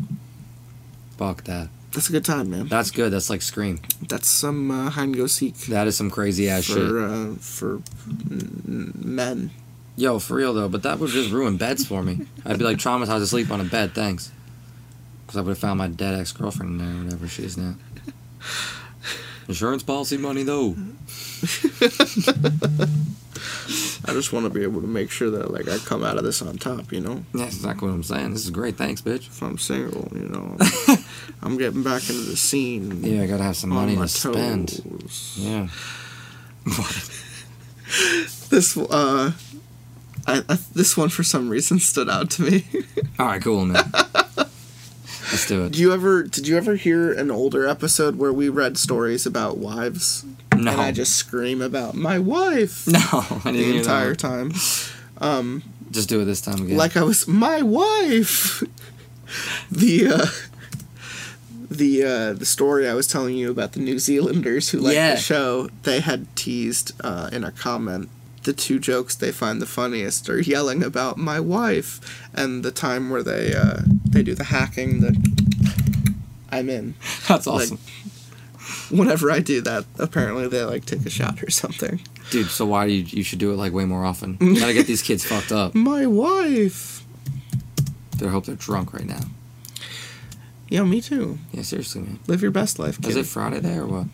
Fuck 1.17 1.45
that. 1.45 1.69
That's 1.93 2.09
a 2.09 2.13
good 2.13 2.25
time, 2.25 2.51
man. 2.51 2.69
That's 2.69 2.91
good. 2.91 3.13
That's 3.13 3.29
like 3.31 3.43
Scream. 3.43 3.81
That's 4.09 4.29
some 4.29 4.71
uh, 4.71 4.91
hide 4.91 5.03
and 5.05 5.17
go 5.17 5.27
seek 5.27 5.57
That 5.67 5.87
is 5.89 5.97
some 5.97 6.09
crazy 6.11 6.49
ass 6.49 6.65
shit. 6.65 6.77
for 6.77 7.05
uh, 7.05 7.35
for 7.35 7.83
men. 8.29 9.51
Yo, 9.97 10.19
for 10.19 10.35
real 10.37 10.55
though, 10.55 10.69
but 10.69 10.83
that 10.85 10.99
would 10.99 11.11
just 11.11 11.31
ruin 11.31 11.57
beds 11.57 11.85
for 11.85 12.03
me. 12.03 12.27
I'd 12.47 12.59
be 12.59 12.65
like 12.65 12.79
traumatized 12.79 13.19
to 13.19 13.27
sleep 13.27 13.51
on 13.51 13.61
a 13.61 13.65
bed, 13.65 13.93
thanks. 13.93 14.31
Because 15.27 15.39
I 15.39 15.41
would 15.43 15.51
have 15.51 15.59
found 15.59 15.79
my 15.79 15.89
dead 15.89 16.19
ex 16.19 16.33
girlfriend 16.33 16.81
in 16.81 16.95
there, 16.95 17.05
whatever 17.05 17.29
she 17.29 17.43
is 17.43 17.57
now. 17.57 17.75
Insurance 19.51 19.83
policy 19.83 20.17
money 20.17 20.45
though. 20.45 20.77
I 24.07 24.13
just 24.13 24.33
want 24.33 24.45
to 24.45 24.51
be 24.51 24.63
able 24.63 24.81
to 24.81 24.87
make 24.87 25.11
sure 25.11 25.29
that 25.31 25.51
like 25.51 25.69
I 25.69 25.79
come 25.79 26.05
out 26.05 26.17
of 26.19 26.23
this 26.23 26.41
on 26.41 26.57
top. 26.57 26.93
You 26.93 27.01
know, 27.01 27.25
That's 27.35 27.57
exactly 27.57 27.89
what 27.89 27.95
I'm 27.95 28.05
saying. 28.05 28.33
This 28.33 28.45
is 28.45 28.51
great. 28.51 28.77
Thanks, 28.77 29.03
bitch. 29.03 29.27
if 29.27 29.43
I'm 29.43 29.59
single, 29.59 30.07
you 30.17 30.29
know, 30.29 30.57
I'm 31.43 31.57
getting 31.59 31.83
back 31.83 32.09
into 32.09 32.23
the 32.23 32.37
scene. 32.37 33.03
Yeah, 33.03 33.23
I 33.25 33.27
gotta 33.27 33.43
have 33.43 33.57
some 33.57 33.71
money 33.71 33.97
to 33.97 34.07
spend. 34.07 34.69
toes. 34.85 35.35
Yeah. 35.39 35.69
This 38.51 38.77
uh, 38.77 39.33
I, 40.27 40.43
I 40.49 40.59
this 40.75 40.97
one 40.97 41.09
for 41.09 41.25
some 41.25 41.49
reason 41.49 41.81
stood 41.81 42.09
out 42.09 42.31
to 42.33 42.43
me. 42.43 42.65
All 43.19 43.27
right, 43.27 43.43
cool, 43.43 43.65
man. 43.67 43.93
Let's 45.31 45.47
do 45.47 45.65
it. 45.65 45.73
Do 45.73 45.81
you 45.81 45.93
ever 45.93 46.23
did 46.25 46.47
you 46.49 46.57
ever 46.57 46.75
hear 46.77 47.13
an 47.13 47.31
older 47.31 47.67
episode 47.67 48.17
where 48.17 48.33
we 48.33 48.49
read 48.49 48.77
stories 48.79 49.27
about 49.27 49.59
wives 49.59 50.25
No. 50.55 50.71
and 50.73 50.81
I 50.81 50.93
just 50.93 51.15
scream 51.15 51.63
about 51.63 51.95
my 51.95 52.19
wife 52.19 52.87
no, 52.89 53.01
the 53.45 53.77
entire 53.77 54.15
time? 54.15 54.53
one. 55.19 55.63
Just 55.91 56.09
do 56.09 56.21
it 56.21 56.25
this 56.25 56.41
time 56.41 56.63
again. 56.63 56.77
Like 56.77 56.97
I 56.97 57.03
was 57.03 57.27
my 57.29 57.63
wife. 57.63 58.63
the 59.71 60.07
uh 60.09 60.27
the 61.71 62.03
uh 62.05 62.33
the 62.33 62.47
story 62.47 62.89
I 62.89 62.95
was 62.95 63.07
telling 63.07 63.37
you 63.37 63.51
about 63.51 63.73
the 63.73 63.81
New 63.81 63.99
Zealanders 63.99 64.71
who 64.71 64.79
liked 64.79 64.95
Yeah. 64.97 65.15
the 65.15 65.21
show, 65.21 65.69
they 65.85 66.01
had 66.01 66.27
teased 66.37 66.93
uh 67.05 67.29
in 67.33 67.45
a 67.45 67.53
comment 67.53 68.09
the 68.45 68.53
two 68.53 68.79
jokes 68.79 69.15
they 69.15 69.33
find 69.33 69.61
the 69.61 69.67
funniest 69.67 70.29
are 70.31 70.41
yelling 70.41 70.83
about 70.83 71.19
my 71.19 71.39
wife 71.41 72.01
and 72.35 72.63
the 72.65 72.71
time 72.71 73.11
where 73.11 73.23
they 73.23 73.55
uh 73.55 73.81
they 74.09 74.23
do 74.23 74.35
the 74.35 74.45
hacking 74.45 75.01
the 75.01 75.15
I'm 76.51 76.69
in. 76.69 76.95
That's 77.29 77.47
like- 77.47 77.63
awesome, 77.65 77.79
Whenever 78.91 79.31
I 79.31 79.39
do 79.41 79.61
that, 79.63 79.85
apparently 79.99 80.49
they 80.49 80.63
like 80.65 80.85
take 80.85 81.05
a 81.07 81.11
shot 81.11 81.43
or 81.43 81.51
something. 81.51 82.01
dude. 82.31 82.49
So 82.49 82.67
why 82.67 82.87
do 82.87 82.93
you 82.93 83.05
you 83.05 83.23
should 83.23 83.39
do 83.39 83.53
it 83.53 83.57
like 83.57 83.73
way 83.73 83.85
more 83.85 84.05
often? 84.05 84.37
You 84.41 84.59
gotta 84.59 84.75
get 84.75 84.87
these 84.87 85.03
kids 85.03 85.25
fucked 85.25 85.53
up. 85.53 85.75
My 85.75 86.07
wife. 86.07 87.05
They 88.19 88.27
hope 88.29 88.47
they're 88.47 88.55
drunk 88.57 88.93
right 88.93 89.07
now. 89.07 89.21
Yeah, 90.69 90.85
me 90.85 91.01
too. 91.01 91.39
Yeah, 91.53 91.63
seriously, 91.63 92.03
man. 92.03 92.19
Live 92.27 92.43
your 92.43 92.51
best 92.53 92.79
life, 92.79 93.01
kid. 93.01 93.11
Is 93.11 93.17
it 93.17 93.27
Friday 93.27 93.59
there 93.61 93.83
or 93.83 93.87
what? 93.87 94.07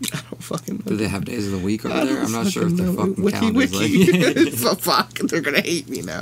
I 0.12 0.20
don't 0.30 0.42
fucking 0.42 0.76
know. 0.76 0.82
Do 0.86 0.96
they 0.96 1.08
have 1.08 1.24
days 1.24 1.46
of 1.46 1.58
the 1.58 1.64
week 1.64 1.84
over 1.84 2.04
there? 2.04 2.22
I'm 2.22 2.32
not 2.32 2.46
sure 2.46 2.66
if 2.66 2.74
their 2.76 2.92
fucking 2.92 3.22
wiki 3.22 3.38
calendars 3.38 3.72
wiki. 3.72 4.12
like. 4.12 4.52
so 4.54 4.74
fuck, 4.76 5.14
they're 5.14 5.40
gonna 5.40 5.60
hate 5.60 5.88
me 5.88 6.02
now. 6.02 6.20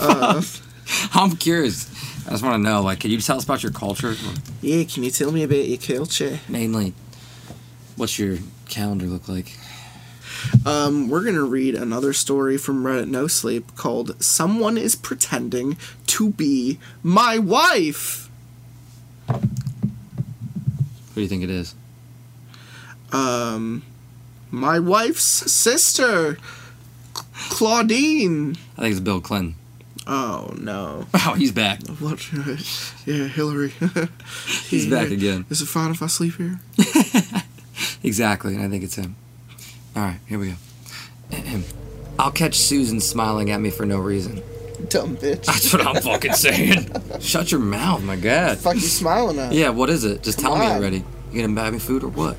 Uh, 0.00 0.42
I'm 1.12 1.36
curious. 1.36 1.90
I 2.26 2.30
just 2.30 2.42
want 2.42 2.54
to 2.54 2.58
know, 2.58 2.82
like, 2.82 3.00
can 3.00 3.10
you 3.10 3.20
tell 3.20 3.36
us 3.36 3.44
about 3.44 3.62
your 3.62 3.72
culture? 3.72 4.14
yeah, 4.62 4.84
can 4.84 5.04
you 5.04 5.10
tell 5.10 5.30
me 5.30 5.42
about 5.42 5.66
your 5.66 5.78
culture? 5.78 6.40
Mainly, 6.48 6.94
what's 7.96 8.18
your 8.18 8.38
calendar 8.68 9.06
look 9.06 9.28
like? 9.28 9.52
Um, 10.64 11.08
we're 11.08 11.24
gonna 11.24 11.44
read 11.44 11.74
another 11.74 12.12
story 12.12 12.56
from 12.56 12.82
Reddit 12.84 13.08
No 13.08 13.26
Sleep 13.26 13.74
called 13.76 14.22
"Someone 14.22 14.78
is 14.78 14.94
Pretending 14.94 15.76
to 16.06 16.30
Be 16.30 16.78
My 17.02 17.38
Wife." 17.38 18.28
Who 19.28 19.38
do 21.14 21.20
you 21.20 21.28
think 21.28 21.42
it 21.42 21.50
is? 21.50 21.74
Um, 23.16 23.82
my 24.50 24.78
wife's 24.78 25.22
sister, 25.22 26.38
Claudine. 27.48 28.56
I 28.76 28.82
think 28.82 28.92
it's 28.92 29.00
Bill 29.00 29.20
Clinton. 29.20 29.54
Oh 30.06 30.54
no! 30.58 31.06
Oh, 31.26 31.34
he's 31.34 31.52
back. 31.52 31.80
What? 32.00 32.20
yeah, 33.06 33.26
Hillary. 33.26 33.72
He's 34.68 34.86
back 34.86 35.10
again. 35.10 35.44
Is 35.50 35.62
it 35.62 35.66
fine 35.66 35.90
if 35.90 36.02
I 36.02 36.06
sleep 36.06 36.34
here? 36.36 36.60
Exactly, 38.02 38.54
and 38.54 38.62
I 38.62 38.68
think 38.68 38.84
it's 38.84 38.94
him. 38.94 39.16
All 39.96 40.02
right, 40.02 40.20
here 40.26 40.38
we 40.38 40.50
go. 40.50 40.56
I'll 42.18 42.30
catch 42.30 42.54
Susan 42.54 43.00
smiling 43.00 43.50
at 43.50 43.60
me 43.60 43.70
for 43.70 43.84
no 43.84 43.98
reason. 43.98 44.42
Dumb 44.88 45.16
bitch. 45.16 45.44
That's 45.46 45.72
what 45.72 45.86
I'm 45.86 46.00
fucking 46.02 46.34
saying. 46.34 46.90
Shut 47.20 47.50
your 47.50 47.60
mouth, 47.60 48.02
my 48.04 48.16
god. 48.16 48.58
fuck 48.58 48.74
you 48.74 48.80
smiling 48.82 49.38
at? 49.38 49.52
Yeah, 49.52 49.70
what 49.70 49.90
is 49.90 50.04
it? 50.04 50.22
Just 50.22 50.38
tell 50.38 50.52
Come 50.52 50.60
me 50.60 50.66
already. 50.66 51.04
You 51.32 51.42
gonna 51.42 51.54
buy 51.54 51.70
me 51.70 51.78
food 51.78 52.04
or 52.04 52.08
what? 52.08 52.36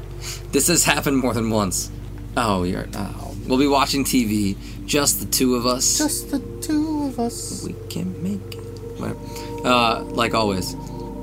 This 0.51 0.67
has 0.67 0.83
happened 0.83 1.17
more 1.17 1.33
than 1.33 1.49
once. 1.49 1.91
Oh, 2.35 2.63
you're. 2.63 2.87
Oh. 2.93 3.35
We'll 3.47 3.57
be 3.57 3.67
watching 3.67 4.03
TV, 4.03 4.57
just 4.85 5.19
the 5.19 5.25
two 5.25 5.55
of 5.55 5.65
us. 5.65 5.97
Just 5.97 6.31
the 6.31 6.39
two 6.61 7.03
of 7.07 7.19
us. 7.19 7.63
we 7.63 7.73
can 7.89 8.21
make 8.21 8.55
it. 8.55 8.59
Whatever. 8.99 9.19
Uh, 9.67 10.03
like 10.03 10.33
always. 10.33 10.75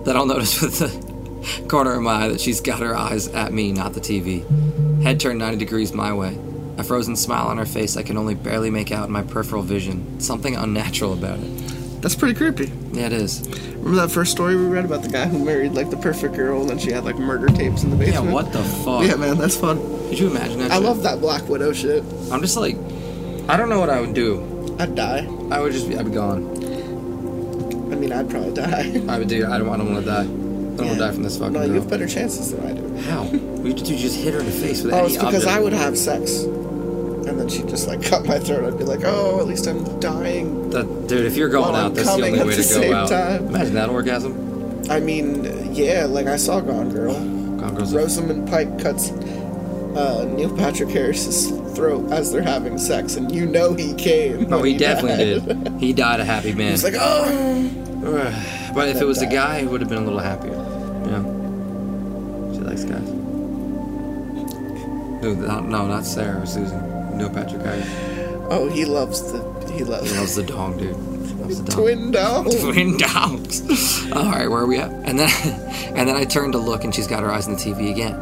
Then 0.05 0.17
I'll 0.17 0.27
notice 0.27 0.61
with 0.63 0.79
the 0.79 1.69
corner 1.69 1.93
of 1.93 2.03
my 2.03 2.25
eye 2.25 2.29
that 2.29 2.41
she's 2.41 2.61
got 2.61 2.81
her 2.81 2.97
eyes 2.97 3.29
at 3.29 3.53
me, 3.53 3.73
not 3.73 3.93
the 3.93 4.01
TV. 4.01 4.43
Head 5.03 5.21
turned 5.21 5.39
90 5.39 5.59
degrees 5.59 5.93
my 5.93 6.13
way. 6.13 6.39
A 6.79 6.83
frozen 6.83 7.15
smile 7.15 7.47
on 7.47 7.59
her 7.59 7.67
face 7.67 7.97
I 7.97 8.03
can 8.03 8.17
only 8.17 8.35
barely 8.35 8.71
make 8.71 8.91
out 8.91 9.07
in 9.07 9.13
my 9.13 9.23
peripheral 9.23 9.63
vision. 9.63 10.19
Something 10.21 10.57
unnatural 10.57 11.13
about 11.13 11.39
it. 11.41 11.64
That's 12.05 12.15
pretty 12.15 12.35
creepy. 12.35 12.71
Yeah, 12.93 13.07
it 13.07 13.15
is. 13.15 13.49
Remember 13.77 13.97
that 14.03 14.11
first 14.11 14.31
story 14.31 14.57
we 14.57 14.67
read 14.67 14.85
about 14.85 15.03
the 15.03 15.09
guy 15.09 15.25
who 15.27 15.43
married 15.43 15.73
like 15.73 15.89
the 15.89 15.97
perfect 15.97 16.35
girl 16.35 16.61
and 16.61 16.69
then 16.69 16.79
she 16.79 16.93
had 16.93 17.03
like 17.03 17.17
murder 17.17 17.47
tapes 17.47 17.83
in 17.83 17.89
the 17.89 17.97
basement? 17.97 18.27
Yeah, 18.27 18.31
what 18.31 18.53
the 18.53 18.63
fuck? 18.63 19.07
Yeah, 19.07 19.15
man, 19.17 19.39
that's 19.39 19.57
fun. 19.57 19.79
Could 20.11 20.19
you 20.19 20.29
imagine 20.29 20.59
that? 20.59 20.71
I 20.71 20.75
shit? 20.75 20.83
love 20.85 21.03
that 21.05 21.21
Black 21.21 21.49
Widow 21.49 21.73
shit. 21.73 22.05
I'm 22.31 22.43
just 22.43 22.59
like, 22.59 22.77
I 23.49 23.57
don't 23.57 23.71
know 23.71 23.81
what 23.81 23.89
I 23.89 24.03
would 24.03 24.13
do. 24.13 24.77
I'd 24.79 24.95
die. 24.95 25.27
I 25.51 25.61
would 25.61 25.73
just 25.73 25.89
be, 25.89 25.97
I'd 25.97 26.05
be 26.05 26.11
gone. 26.11 26.45
I 27.91 27.97
mean, 27.97 28.13
I'd 28.13 28.29
probably 28.29 28.53
die. 28.53 29.03
I 29.09 29.17
would 29.19 29.29
do, 29.29 29.47
I 29.47 29.57
don't, 29.57 29.71
I 29.71 29.77
don't 29.79 29.91
want 29.91 30.05
to 30.05 30.11
die. 30.11 30.21
I 30.21 30.25
don't 30.25 30.77
want 30.77 30.93
to 30.93 30.99
die 30.99 31.13
from 31.13 31.23
this 31.23 31.39
fucking 31.39 31.55
no, 31.55 31.63
you 31.63 31.73
have 31.73 31.89
better 31.89 32.07
chances 32.07 32.53
than 32.53 32.67
I 32.67 32.75
do. 32.75 32.97
How? 33.09 33.25
You, 33.65 33.71
you 33.71 33.97
just 33.97 34.19
hit 34.21 34.35
her 34.35 34.41
in 34.41 34.45
the 34.45 34.53
face 34.53 34.83
with 34.83 34.93
Oh, 34.93 35.07
it's 35.07 35.15
because 35.17 35.47
object. 35.47 35.57
I 35.57 35.59
would 35.59 35.73
have 35.73 35.97
sex. 35.97 36.45
And 37.27 37.41
then 37.41 37.49
she'd 37.49 37.69
just 37.69 37.89
like 37.89 38.03
cut 38.11 38.25
my 38.27 38.39
throat. 38.39 38.65
I'd 38.65 38.79
be 38.79 38.85
like, 38.85 39.01
oh, 39.05 39.41
at 39.41 39.47
least 39.47 39.67
I'm 39.67 39.99
dying. 40.01 40.71
That, 40.71 41.09
dude, 41.09 41.25
if 41.27 41.37
you're 41.37 41.49
going 41.49 41.75
I'm 41.75 41.87
out, 41.87 41.95
that's 41.95 42.09
the 42.09 42.15
only 42.15 42.33
way 42.33 42.57
the 42.57 42.63
to 42.63 42.81
go 42.89 42.95
out. 42.95 43.09
time. 43.09 43.47
Imagine 43.47 43.75
that 43.75 43.89
orgasm. 43.89 44.83
I 44.91 45.01
mean, 45.01 45.75
yeah, 45.75 46.05
like 46.05 46.27
I 46.27 46.37
saw 46.37 46.61
Gone 46.61 46.91
Girl. 46.91 47.15
Gone 47.15 47.75
Girl's 47.75 47.95
a- 47.95 47.99
Rosamund 47.99 48.49
Pike 48.49 48.79
cuts 48.79 49.11
uh, 49.97 50.25
Neil 50.29 50.55
Patrick 50.57 50.91
Harris's 50.91 51.51
throat 51.77 52.11
as 52.13 52.33
they're 52.33 52.43
having 52.43 52.79
sex, 52.79 53.17
and 53.17 53.35
you 53.35 53.47
know 53.47 53.75
he 53.75 53.95
came. 53.95 54.53
Oh, 54.53 54.59
when 54.61 54.73
he 54.73 54.77
definitely 54.77 55.41
died. 55.41 55.65
did. 55.65 55.73
He 55.81 55.93
died 55.93 56.21
a 56.21 56.25
happy 56.25 56.53
man. 56.53 56.73
He's 56.73 56.85
like, 56.85 56.95
oh. 56.99 57.71
but 58.75 58.89
if 58.89 59.01
it 59.01 59.05
was 59.05 59.23
a 59.23 59.27
guy, 59.27 59.61
he 59.61 59.67
would 59.67 59.81
have 59.81 59.89
been 59.89 60.03
a 60.03 60.05
little 60.05 60.19
happier. 60.19 60.51
Know? 60.51 61.23
She 62.55 62.61
likes 62.61 62.85
guys. 62.85 63.09
Not, 65.25 65.65
no, 65.67 65.87
not 65.87 66.05
Sarah 66.05 66.43
or 66.43 66.47
Susan. 66.47 66.81
No 67.17 67.29
Patrick 67.29 67.63
Harris. 67.63 67.87
Oh, 68.51 68.69
he 68.69 68.85
loves 68.85 69.33
the. 69.33 69.39
He 69.73 69.83
loves 69.85 70.11
He 70.11 70.17
loves 70.17 70.35
the 70.37 70.43
dong, 70.43 70.77
dude. 70.79 70.97
Loves 70.97 71.63
the 71.63 71.71
dog. 71.71 71.75
twin 71.81 72.11
dog. 72.11 72.51
Twin 72.61 72.97
dogs. 72.97 74.11
All 74.13 74.25
right, 74.31 74.49
where 74.49 74.61
are 74.61 74.67
we 74.67 74.79
at? 74.79 74.91
And 74.91 75.19
then, 75.19 75.31
and 75.97 76.09
then 76.09 76.17
I 76.17 76.25
turned 76.25 76.53
to 76.53 76.59
look, 76.59 76.85
and 76.85 76.95
she's 76.95 77.07
got 77.07 77.23
her 77.23 77.31
eyes 77.31 77.47
on 77.49 77.55
the 77.55 77.61
TV 77.61 77.91
again. 77.91 78.15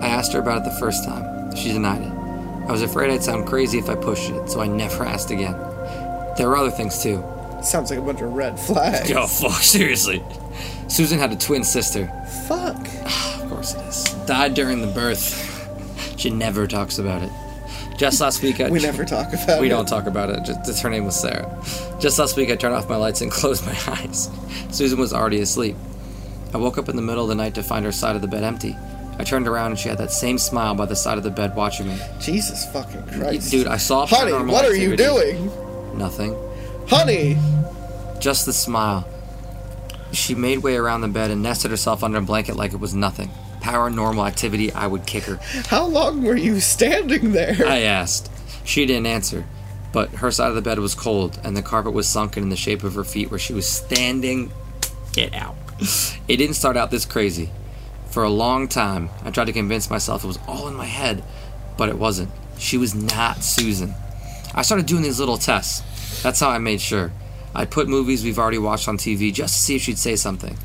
I 0.00 0.08
asked 0.08 0.32
her 0.32 0.40
about 0.40 0.58
it 0.58 0.64
the 0.64 0.76
first 0.80 1.04
time. 1.04 1.54
She 1.54 1.72
denied 1.72 2.02
it. 2.02 2.12
I 2.68 2.72
was 2.72 2.82
afraid 2.82 3.10
I'd 3.10 3.22
sound 3.22 3.46
crazy 3.46 3.78
if 3.78 3.88
I 3.90 3.94
pushed 3.96 4.30
it, 4.30 4.48
so 4.48 4.60
I 4.60 4.66
never 4.66 5.04
asked 5.14 5.30
again. 5.30 5.52
There 6.36 6.48
were 6.48 6.56
other 6.56 6.70
things 6.70 7.02
too. 7.02 7.22
Sounds 7.62 7.90
like 7.90 7.98
a 7.98 8.02
bunch 8.02 8.22
of 8.22 8.32
red 8.32 8.58
flags. 8.58 9.10
Oh 9.12 9.26
fuck, 9.26 9.60
seriously. 9.62 10.22
Susan 10.88 11.18
had 11.18 11.30
a 11.32 11.36
twin 11.36 11.64
sister. 11.64 12.06
Fuck. 12.48 12.76
Of 13.40 13.56
course 13.56 13.74
it 13.74 13.80
is. 13.88 14.04
Died 14.26 14.54
during 14.54 14.80
the 14.80 14.86
birth. 14.86 16.14
She 16.16 16.30
never 16.30 16.68
talks 16.68 16.98
about 17.00 17.20
it. 17.22 17.30
Just 18.00 18.18
last 18.18 18.42
week, 18.42 18.62
I 18.62 18.70
We 18.70 18.80
never 18.80 19.04
talk 19.04 19.30
about 19.34 19.60
we 19.60 19.66
it. 19.66 19.68
don't 19.68 19.86
talk 19.86 20.06
about 20.06 20.30
it. 20.30 20.42
Just, 20.42 20.64
just 20.64 20.82
her 20.82 20.88
name 20.88 21.04
was 21.04 21.20
Sarah. 21.20 21.54
Just 22.00 22.18
last 22.18 22.34
week, 22.34 22.50
I 22.50 22.56
turned 22.56 22.74
off 22.74 22.88
my 22.88 22.96
lights 22.96 23.20
and 23.20 23.30
closed 23.40 23.66
my 23.66 23.76
eyes. 23.88 24.30
Susan 24.70 24.98
was 24.98 25.12
already 25.12 25.40
asleep. 25.40 25.76
I 26.54 26.56
woke 26.56 26.78
up 26.78 26.88
in 26.88 26.96
the 26.96 27.02
middle 27.02 27.24
of 27.24 27.28
the 27.28 27.34
night 27.34 27.54
to 27.56 27.62
find 27.62 27.84
her 27.84 27.92
side 27.92 28.16
of 28.16 28.22
the 28.22 28.26
bed 28.26 28.42
empty. 28.42 28.74
I 29.18 29.22
turned 29.22 29.46
around 29.46 29.72
and 29.72 29.78
she 29.78 29.90
had 29.90 29.98
that 29.98 30.12
same 30.12 30.38
smile 30.38 30.74
by 30.74 30.86
the 30.86 30.96
side 30.96 31.18
of 31.18 31.24
the 31.24 31.30
bed 31.30 31.54
watching 31.54 31.88
me. 31.88 31.98
Jesus 32.18 32.64
fucking 32.72 33.06
Christ. 33.06 33.50
Dude, 33.50 33.66
I 33.66 33.76
saw 33.76 34.06
her. 34.06 34.16
Honey, 34.16 34.50
what 34.50 34.64
are 34.64 34.74
you 34.74 34.96
doing? 34.96 35.50
Nothing. 35.98 36.34
Honey. 36.88 37.36
Just 38.18 38.46
the 38.46 38.54
smile. 38.54 39.06
She 40.12 40.34
made 40.34 40.60
way 40.60 40.76
around 40.76 41.02
the 41.02 41.08
bed 41.08 41.30
and 41.30 41.42
nested 41.42 41.70
herself 41.70 42.02
under 42.02 42.16
a 42.16 42.22
blanket 42.22 42.56
like 42.56 42.72
it 42.72 42.80
was 42.80 42.94
nothing. 42.94 43.30
Paranormal 43.60 44.26
activity, 44.26 44.72
I 44.72 44.86
would 44.86 45.06
kick 45.06 45.24
her. 45.24 45.36
How 45.66 45.86
long 45.86 46.22
were 46.22 46.36
you 46.36 46.60
standing 46.60 47.32
there? 47.32 47.56
I 47.66 47.80
asked. 47.80 48.30
She 48.64 48.86
didn't 48.86 49.06
answer, 49.06 49.44
but 49.92 50.10
her 50.10 50.30
side 50.30 50.48
of 50.48 50.54
the 50.54 50.62
bed 50.62 50.78
was 50.78 50.94
cold 50.94 51.38
and 51.44 51.56
the 51.56 51.62
carpet 51.62 51.92
was 51.92 52.08
sunken 52.08 52.42
in 52.42 52.48
the 52.48 52.56
shape 52.56 52.84
of 52.84 52.94
her 52.94 53.04
feet 53.04 53.30
where 53.30 53.38
she 53.38 53.52
was 53.52 53.68
standing. 53.68 54.52
Get 55.12 55.34
out. 55.34 55.56
It 56.28 56.36
didn't 56.36 56.54
start 56.54 56.76
out 56.76 56.90
this 56.90 57.04
crazy. 57.04 57.50
For 58.10 58.22
a 58.22 58.30
long 58.30 58.68
time, 58.68 59.08
I 59.24 59.30
tried 59.30 59.46
to 59.46 59.52
convince 59.52 59.88
myself 59.88 60.24
it 60.24 60.26
was 60.26 60.38
all 60.46 60.68
in 60.68 60.74
my 60.74 60.84
head, 60.84 61.22
but 61.76 61.88
it 61.88 61.98
wasn't. 61.98 62.30
She 62.58 62.76
was 62.76 62.94
not 62.94 63.42
Susan. 63.42 63.94
I 64.54 64.62
started 64.62 64.86
doing 64.86 65.02
these 65.02 65.20
little 65.20 65.38
tests. 65.38 66.22
That's 66.22 66.40
how 66.40 66.50
I 66.50 66.58
made 66.58 66.80
sure. 66.80 67.12
I'd 67.54 67.70
put 67.70 67.88
movies 67.88 68.22
we've 68.22 68.38
already 68.38 68.58
watched 68.58 68.88
on 68.88 68.98
TV 68.98 69.32
just 69.32 69.54
to 69.54 69.60
see 69.60 69.76
if 69.76 69.82
she'd 69.82 69.98
say 69.98 70.16
something. 70.16 70.56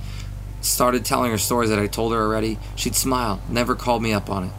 Started 0.65 1.05
telling 1.05 1.31
her 1.31 1.37
stories 1.37 1.69
that 1.69 1.79
I 1.79 1.87
told 1.87 2.13
her 2.13 2.21
already, 2.21 2.57
she'd 2.75 2.95
smile, 2.95 3.41
never 3.49 3.75
called 3.75 4.01
me 4.01 4.13
up 4.13 4.29
on 4.29 4.45
it. 4.45 4.51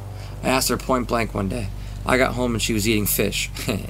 I 0.42 0.48
asked 0.48 0.68
her 0.68 0.76
point 0.76 1.08
blank 1.08 1.34
one 1.34 1.48
day. 1.48 1.68
I 2.04 2.18
got 2.18 2.34
home 2.34 2.54
and 2.54 2.62
she 2.62 2.72
was 2.72 2.88
eating 2.88 3.06
fish. 3.06 3.50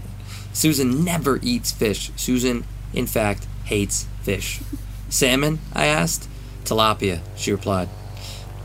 Susan 0.52 1.04
never 1.04 1.38
eats 1.42 1.70
fish. 1.70 2.10
Susan, 2.16 2.64
in 2.94 3.06
fact, 3.06 3.46
hates 3.64 4.06
fish. 4.22 4.60
Salmon? 5.08 5.58
I 5.74 5.86
asked. 5.86 6.28
Tilapia, 6.64 7.20
she 7.36 7.52
replied. 7.52 7.88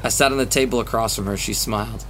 I 0.03 0.09
sat 0.09 0.31
on 0.31 0.37
the 0.37 0.45
table 0.45 0.79
across 0.79 1.15
from 1.15 1.25
her. 1.25 1.37
She 1.37 1.53
smiled. 1.53 2.05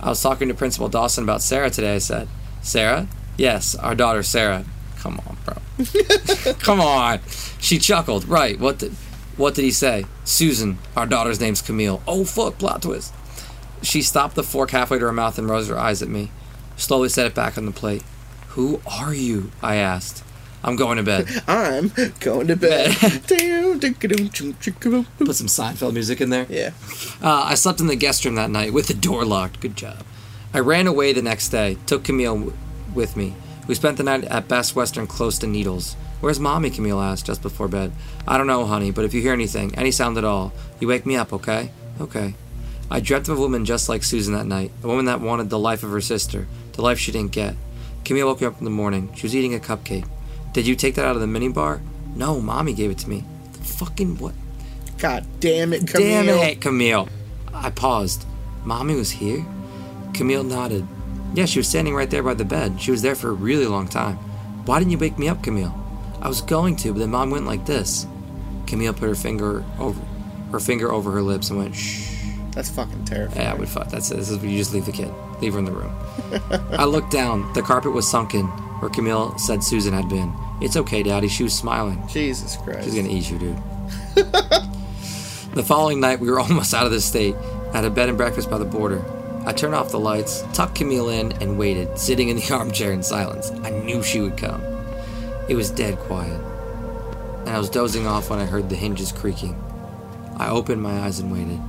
I 0.00 0.08
was 0.08 0.22
talking 0.22 0.48
to 0.48 0.54
Principal 0.54 0.88
Dawson 0.88 1.22
about 1.24 1.42
Sarah 1.42 1.70
today, 1.70 1.94
I 1.94 1.98
said. 1.98 2.28
Sarah? 2.62 3.06
Yes, 3.36 3.74
our 3.74 3.94
daughter 3.94 4.22
Sarah. 4.22 4.64
Come 4.98 5.20
on, 5.26 5.36
bro. 5.44 6.54
Come 6.54 6.80
on. 6.80 7.20
She 7.60 7.78
chuckled. 7.78 8.26
Right. 8.26 8.58
What 8.58 8.78
did 8.78 8.92
what 9.36 9.54
did 9.54 9.62
he 9.62 9.70
say? 9.70 10.04
Susan, 10.24 10.78
our 10.96 11.06
daughter's 11.06 11.40
name's 11.40 11.62
Camille. 11.62 12.02
Oh 12.06 12.24
fuck, 12.24 12.58
plot 12.58 12.82
twist. 12.82 13.12
She 13.82 14.02
stopped 14.02 14.34
the 14.34 14.42
fork 14.42 14.70
halfway 14.70 14.98
to 14.98 15.04
her 15.04 15.12
mouth 15.12 15.38
and 15.38 15.48
rose 15.48 15.68
her 15.68 15.78
eyes 15.78 16.02
at 16.02 16.08
me. 16.08 16.30
Slowly 16.76 17.08
set 17.08 17.26
it 17.26 17.34
back 17.34 17.56
on 17.58 17.66
the 17.66 17.72
plate. 17.72 18.02
Who 18.48 18.80
are 18.86 19.14
you? 19.14 19.50
I 19.62 19.76
asked. 19.76 20.22
I'm 20.64 20.76
going 20.76 20.96
to 20.96 21.02
bed. 21.02 21.28
I'm 21.46 21.92
going 22.20 22.48
to 22.48 22.56
bed. 22.56 22.96
Put 25.18 25.36
some 25.36 25.46
Seinfeld 25.46 25.92
music 25.92 26.20
in 26.20 26.30
there. 26.30 26.46
yeah. 26.48 26.70
Uh, 27.22 27.44
I 27.44 27.54
slept 27.54 27.80
in 27.80 27.86
the 27.86 27.96
guest 27.96 28.24
room 28.24 28.34
that 28.36 28.50
night 28.50 28.72
with 28.72 28.88
the 28.88 28.94
door 28.94 29.24
locked. 29.24 29.60
Good 29.60 29.76
job. 29.76 30.04
I 30.52 30.58
ran 30.60 30.86
away 30.86 31.12
the 31.12 31.22
next 31.22 31.50
day, 31.50 31.76
took 31.86 32.04
Camille 32.04 32.34
w- 32.34 32.56
with 32.94 33.16
me. 33.16 33.34
We 33.68 33.74
spent 33.74 33.96
the 33.98 34.02
night 34.04 34.24
at 34.24 34.48
Best 34.48 34.74
Western 34.74 35.06
close 35.06 35.38
to 35.40 35.46
Needles. 35.46 35.96
Where's 36.20 36.40
mommy? 36.40 36.70
Camille 36.70 37.00
asked 37.00 37.26
just 37.26 37.42
before 37.42 37.68
bed. 37.68 37.92
I 38.26 38.38
don't 38.38 38.46
know, 38.46 38.64
honey, 38.64 38.90
but 38.90 39.04
if 39.04 39.14
you 39.14 39.20
hear 39.20 39.32
anything, 39.32 39.74
any 39.74 39.90
sound 39.90 40.16
at 40.18 40.24
all, 40.24 40.52
you 40.80 40.88
wake 40.88 41.06
me 41.06 41.16
up, 41.16 41.32
okay? 41.32 41.70
Okay. 42.00 42.34
I 42.90 43.00
dreamt 43.00 43.28
of 43.28 43.38
a 43.38 43.40
woman 43.40 43.64
just 43.64 43.88
like 43.88 44.04
Susan 44.04 44.32
that 44.34 44.46
night, 44.46 44.70
a 44.82 44.86
woman 44.86 45.06
that 45.06 45.20
wanted 45.20 45.50
the 45.50 45.58
life 45.58 45.82
of 45.82 45.90
her 45.90 46.00
sister, 46.00 46.46
the 46.72 46.82
life 46.82 46.98
she 46.98 47.12
didn't 47.12 47.32
get. 47.32 47.54
Camille 48.04 48.26
woke 48.26 48.40
me 48.40 48.46
up 48.46 48.58
in 48.58 48.64
the 48.64 48.70
morning. 48.70 49.12
She 49.14 49.24
was 49.24 49.34
eating 49.34 49.54
a 49.54 49.58
cupcake. 49.58 50.08
Did 50.52 50.66
you 50.66 50.76
take 50.76 50.94
that 50.94 51.04
out 51.04 51.16
of 51.16 51.20
the 51.20 51.26
minibar? 51.26 51.80
No, 52.14 52.40
mommy 52.40 52.72
gave 52.72 52.90
it 52.90 52.98
to 52.98 53.10
me. 53.10 53.24
The 53.52 53.64
fucking 53.64 54.18
what? 54.18 54.34
God 54.98 55.26
damn 55.40 55.72
it, 55.72 55.86
Camille. 55.86 56.24
Damn 56.24 56.48
it, 56.48 56.60
Camille. 56.60 57.08
I 57.52 57.70
paused. 57.70 58.24
Mommy 58.64 58.94
was 58.94 59.10
here? 59.10 59.44
Camille 60.14 60.44
nodded. 60.44 60.86
Yeah, 61.34 61.44
she 61.44 61.58
was 61.58 61.68
standing 61.68 61.94
right 61.94 62.08
there 62.08 62.22
by 62.22 62.34
the 62.34 62.44
bed. 62.44 62.80
She 62.80 62.90
was 62.90 63.02
there 63.02 63.14
for 63.14 63.30
a 63.30 63.34
really 63.34 63.66
long 63.66 63.88
time. 63.88 64.16
Why 64.64 64.78
didn't 64.78 64.92
you 64.92 64.98
wake 64.98 65.18
me 65.18 65.28
up, 65.28 65.42
Camille? 65.42 65.74
I 66.26 66.28
was 66.28 66.40
going 66.40 66.74
to, 66.78 66.92
but 66.92 66.98
then 66.98 67.12
mom 67.12 67.30
went 67.30 67.46
like 67.46 67.66
this. 67.66 68.04
Camille 68.66 68.92
put 68.92 69.08
her 69.08 69.14
finger 69.14 69.64
over 69.78 70.00
her 70.50 70.58
finger 70.58 70.90
over 70.90 71.12
her 71.12 71.22
lips 71.22 71.50
and 71.50 71.58
went 71.60 71.76
shh. 71.76 72.20
That's 72.50 72.68
fucking 72.68 73.04
terrifying. 73.04 73.42
Yeah, 73.42 73.52
I 73.52 73.54
would 73.54 73.68
fuck. 73.68 73.90
That's 73.90 74.10
it. 74.10 74.16
This 74.16 74.30
is 74.30 74.42
you 74.42 74.58
just 74.58 74.74
leave 74.74 74.86
the 74.86 74.90
kid. 74.90 75.14
Leave 75.40 75.52
her 75.52 75.60
in 75.60 75.64
the 75.64 75.70
room. 75.70 75.94
I 76.72 76.84
looked 76.84 77.12
down. 77.12 77.52
The 77.52 77.62
carpet 77.62 77.92
was 77.92 78.10
sunken, 78.10 78.46
where 78.80 78.90
Camille 78.90 79.38
said 79.38 79.62
Susan 79.62 79.94
had 79.94 80.08
been. 80.08 80.34
It's 80.60 80.76
okay, 80.76 81.04
Daddy. 81.04 81.28
She 81.28 81.44
was 81.44 81.56
smiling. 81.56 82.02
Jesus 82.08 82.56
Christ. 82.56 82.82
She's 82.82 82.96
gonna 82.96 83.08
eat 83.08 83.30
you, 83.30 83.38
dude. 83.38 83.56
the 85.54 85.64
following 85.64 86.00
night, 86.00 86.18
we 86.18 86.28
were 86.28 86.40
almost 86.40 86.74
out 86.74 86.86
of 86.86 86.90
the 86.90 87.00
state. 87.00 87.36
Had 87.72 87.84
a 87.84 87.90
bed 87.90 88.08
and 88.08 88.18
breakfast 88.18 88.50
by 88.50 88.58
the 88.58 88.64
border. 88.64 89.04
I 89.46 89.52
turned 89.52 89.76
off 89.76 89.92
the 89.92 90.00
lights, 90.00 90.42
tucked 90.52 90.74
Camille 90.74 91.08
in, 91.08 91.30
and 91.40 91.56
waited, 91.56 91.96
sitting 91.96 92.30
in 92.30 92.36
the 92.36 92.52
armchair 92.52 92.90
in 92.90 93.04
silence. 93.04 93.52
I 93.62 93.70
knew 93.70 94.02
she 94.02 94.20
would 94.20 94.36
come. 94.36 94.75
It 95.48 95.54
was 95.54 95.70
dead 95.70 95.98
quiet, 95.98 96.40
and 97.40 97.50
I 97.50 97.58
was 97.58 97.70
dozing 97.70 98.06
off 98.06 98.30
when 98.30 98.40
I 98.40 98.46
heard 98.46 98.68
the 98.68 98.74
hinges 98.76 99.12
creaking. 99.12 99.54
I 100.36 100.50
opened 100.50 100.82
my 100.82 101.00
eyes 101.00 101.20
and 101.20 101.32
waited. 101.32 101.60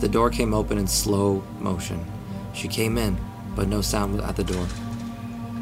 The 0.00 0.08
door 0.08 0.30
came 0.30 0.52
open 0.52 0.78
in 0.78 0.86
slow 0.86 1.42
motion. 1.58 2.04
She 2.52 2.68
came 2.68 2.98
in, 2.98 3.16
but 3.56 3.66
no 3.66 3.80
sound 3.80 4.14
was 4.14 4.24
at 4.24 4.36
the 4.36 4.44
door. 4.44 4.66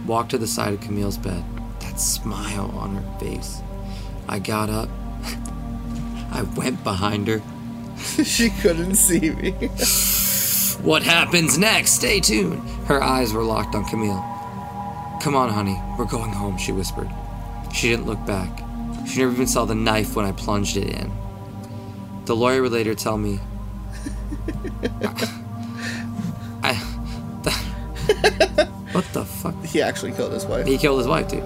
Walked 0.07 0.31
to 0.33 0.39
the 0.39 0.47
side 0.47 0.75
of 0.75 0.81
Camille's 0.81 1.19
bed. 1.19 1.45
That 1.81 2.01
smile 2.01 2.71
on 2.77 2.97
her 2.97 3.19
face. 3.19 3.63
I 4.29 4.41
got 4.41 4.69
up. 4.69 4.89
I 6.33 6.43
went 6.57 6.83
behind 6.83 7.29
her. 7.29 7.43
she 8.25 8.51
couldn't 8.51 8.97
see 8.97 9.31
me. 9.31 9.71
What 10.83 11.03
happens 11.03 11.57
next? 11.59 11.93
Stay 11.93 12.21
tuned. 12.21 12.61
Her 12.87 13.03
eyes 13.03 13.33
were 13.33 13.43
locked 13.43 13.75
on 13.75 13.85
Camille. 13.87 14.23
Come 15.23 15.35
on, 15.35 15.49
honey. 15.49 15.81
We're 15.99 16.05
going 16.05 16.31
home, 16.31 16.59
she 16.59 16.71
whispered. 16.71 17.11
She 17.77 17.91
didn't 17.91 18.07
look 18.07 18.25
back. 18.25 18.63
She 19.07 19.21
never 19.21 19.33
even 19.33 19.47
saw 19.47 19.67
the 19.67 19.75
knife 19.75 20.17
when 20.17 20.25
I 20.25 20.33
plunged 20.33 20.79
it 20.79 20.89
in. 20.89 21.13
The 22.25 22.35
lawyer 22.35 22.63
would 22.63 22.73
later 22.73 22.95
tell 22.95 23.19
me. 23.19 23.39
I. 26.63 26.73
what 28.93 29.05
the 29.13 29.27
fuck? 29.27 29.63
he 29.63 29.83
actually 29.83 30.13
killed 30.13 30.33
his 30.33 30.47
wife. 30.47 30.67
He 30.67 30.79
killed 30.79 30.99
his 30.99 31.07
wife, 31.07 31.29
dude. 31.29 31.43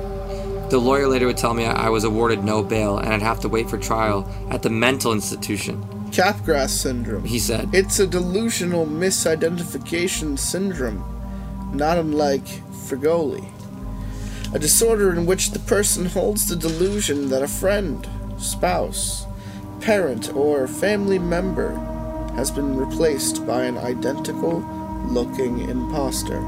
The 0.70 0.78
lawyer 0.78 1.08
later 1.08 1.26
would 1.26 1.36
tell 1.36 1.52
me 1.52 1.64
I 1.64 1.88
was 1.88 2.04
awarded 2.04 2.44
no 2.44 2.62
bail 2.62 2.98
and 2.98 3.12
I'd 3.12 3.22
have 3.22 3.40
to 3.40 3.48
wait 3.48 3.68
for 3.68 3.76
trial 3.76 4.32
at 4.50 4.62
the 4.62 4.70
mental 4.70 5.12
institution. 5.12 5.82
Capgras 6.12 6.68
syndrome. 6.68 7.24
He 7.24 7.40
said, 7.40 7.70
It's 7.72 7.98
a 7.98 8.06
delusional 8.06 8.86
misidentification 8.86 10.38
syndrome, 10.38 11.02
not 11.74 11.98
unlike 11.98 12.46
Fregoli. 12.70 13.50
A 14.52 14.58
disorder 14.58 15.12
in 15.12 15.26
which 15.26 15.52
the 15.52 15.60
person 15.60 16.06
holds 16.06 16.48
the 16.48 16.56
delusion 16.56 17.28
that 17.28 17.42
a 17.42 17.48
friend, 17.48 18.08
spouse, 18.36 19.26
parent, 19.80 20.34
or 20.34 20.66
family 20.66 21.20
member 21.20 21.74
has 22.34 22.50
been 22.50 22.76
replaced 22.76 23.46
by 23.46 23.64
an 23.64 23.78
identical 23.78 24.58
looking 25.06 25.68
imposter. 25.68 26.40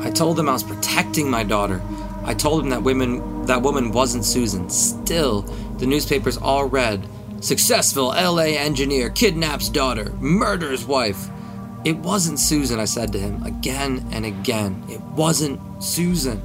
I 0.00 0.10
told 0.10 0.38
him 0.38 0.50
I 0.50 0.52
was 0.52 0.62
protecting 0.62 1.30
my 1.30 1.44
daughter. 1.44 1.80
I 2.24 2.34
told 2.34 2.62
him 2.62 2.70
that 2.70 2.82
women 2.82 3.46
that 3.46 3.62
woman 3.62 3.92
wasn't 3.92 4.24
Susan. 4.24 4.68
Still, 4.68 5.42
the 5.78 5.86
newspapers 5.86 6.36
all 6.36 6.66
read 6.66 7.06
successful 7.40 8.06
LA 8.08 8.54
engineer 8.56 9.10
kidnaps 9.10 9.68
daughter, 9.68 10.12
murders 10.20 10.84
wife. 10.84 11.28
It 11.84 11.96
wasn't 11.98 12.38
Susan, 12.38 12.80
I 12.80 12.86
said 12.86 13.12
to 13.12 13.18
him 13.18 13.42
again 13.44 14.06
and 14.12 14.24
again. 14.24 14.82
It 14.88 15.00
wasn't 15.00 15.60
Susan. 15.82 16.40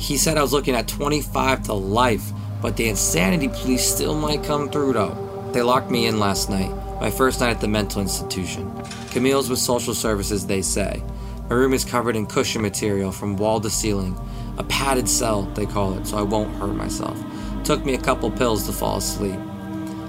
He 0.00 0.16
said 0.16 0.38
I 0.38 0.42
was 0.42 0.54
looking 0.54 0.74
at 0.74 0.88
25 0.88 1.64
to 1.64 1.74
life, 1.74 2.32
but 2.62 2.74
the 2.78 2.88
insanity 2.88 3.48
police 3.48 3.84
still 3.84 4.14
might 4.14 4.42
come 4.42 4.70
through 4.70 4.94
though. 4.94 5.50
They 5.52 5.60
locked 5.60 5.90
me 5.90 6.06
in 6.06 6.18
last 6.18 6.48
night, 6.48 6.70
my 7.00 7.10
first 7.10 7.38
night 7.38 7.50
at 7.50 7.60
the 7.60 7.68
mental 7.68 8.00
institution. 8.00 8.72
Camille's 9.10 9.50
with 9.50 9.58
social 9.58 9.94
services, 9.94 10.46
they 10.46 10.62
say. 10.62 11.02
My 11.50 11.54
room 11.54 11.74
is 11.74 11.84
covered 11.84 12.16
in 12.16 12.26
cushion 12.26 12.62
material 12.62 13.12
from 13.12 13.36
wall 13.36 13.60
to 13.60 13.68
ceiling. 13.68 14.18
A 14.56 14.64
padded 14.64 15.06
cell, 15.06 15.42
they 15.42 15.66
call 15.66 15.92
it, 15.98 16.06
so 16.06 16.16
I 16.16 16.22
won't 16.22 16.56
hurt 16.56 16.74
myself. 16.74 17.22
Took 17.64 17.84
me 17.84 17.92
a 17.92 18.00
couple 18.00 18.30
pills 18.30 18.64
to 18.66 18.72
fall 18.72 18.96
asleep. 18.96 19.38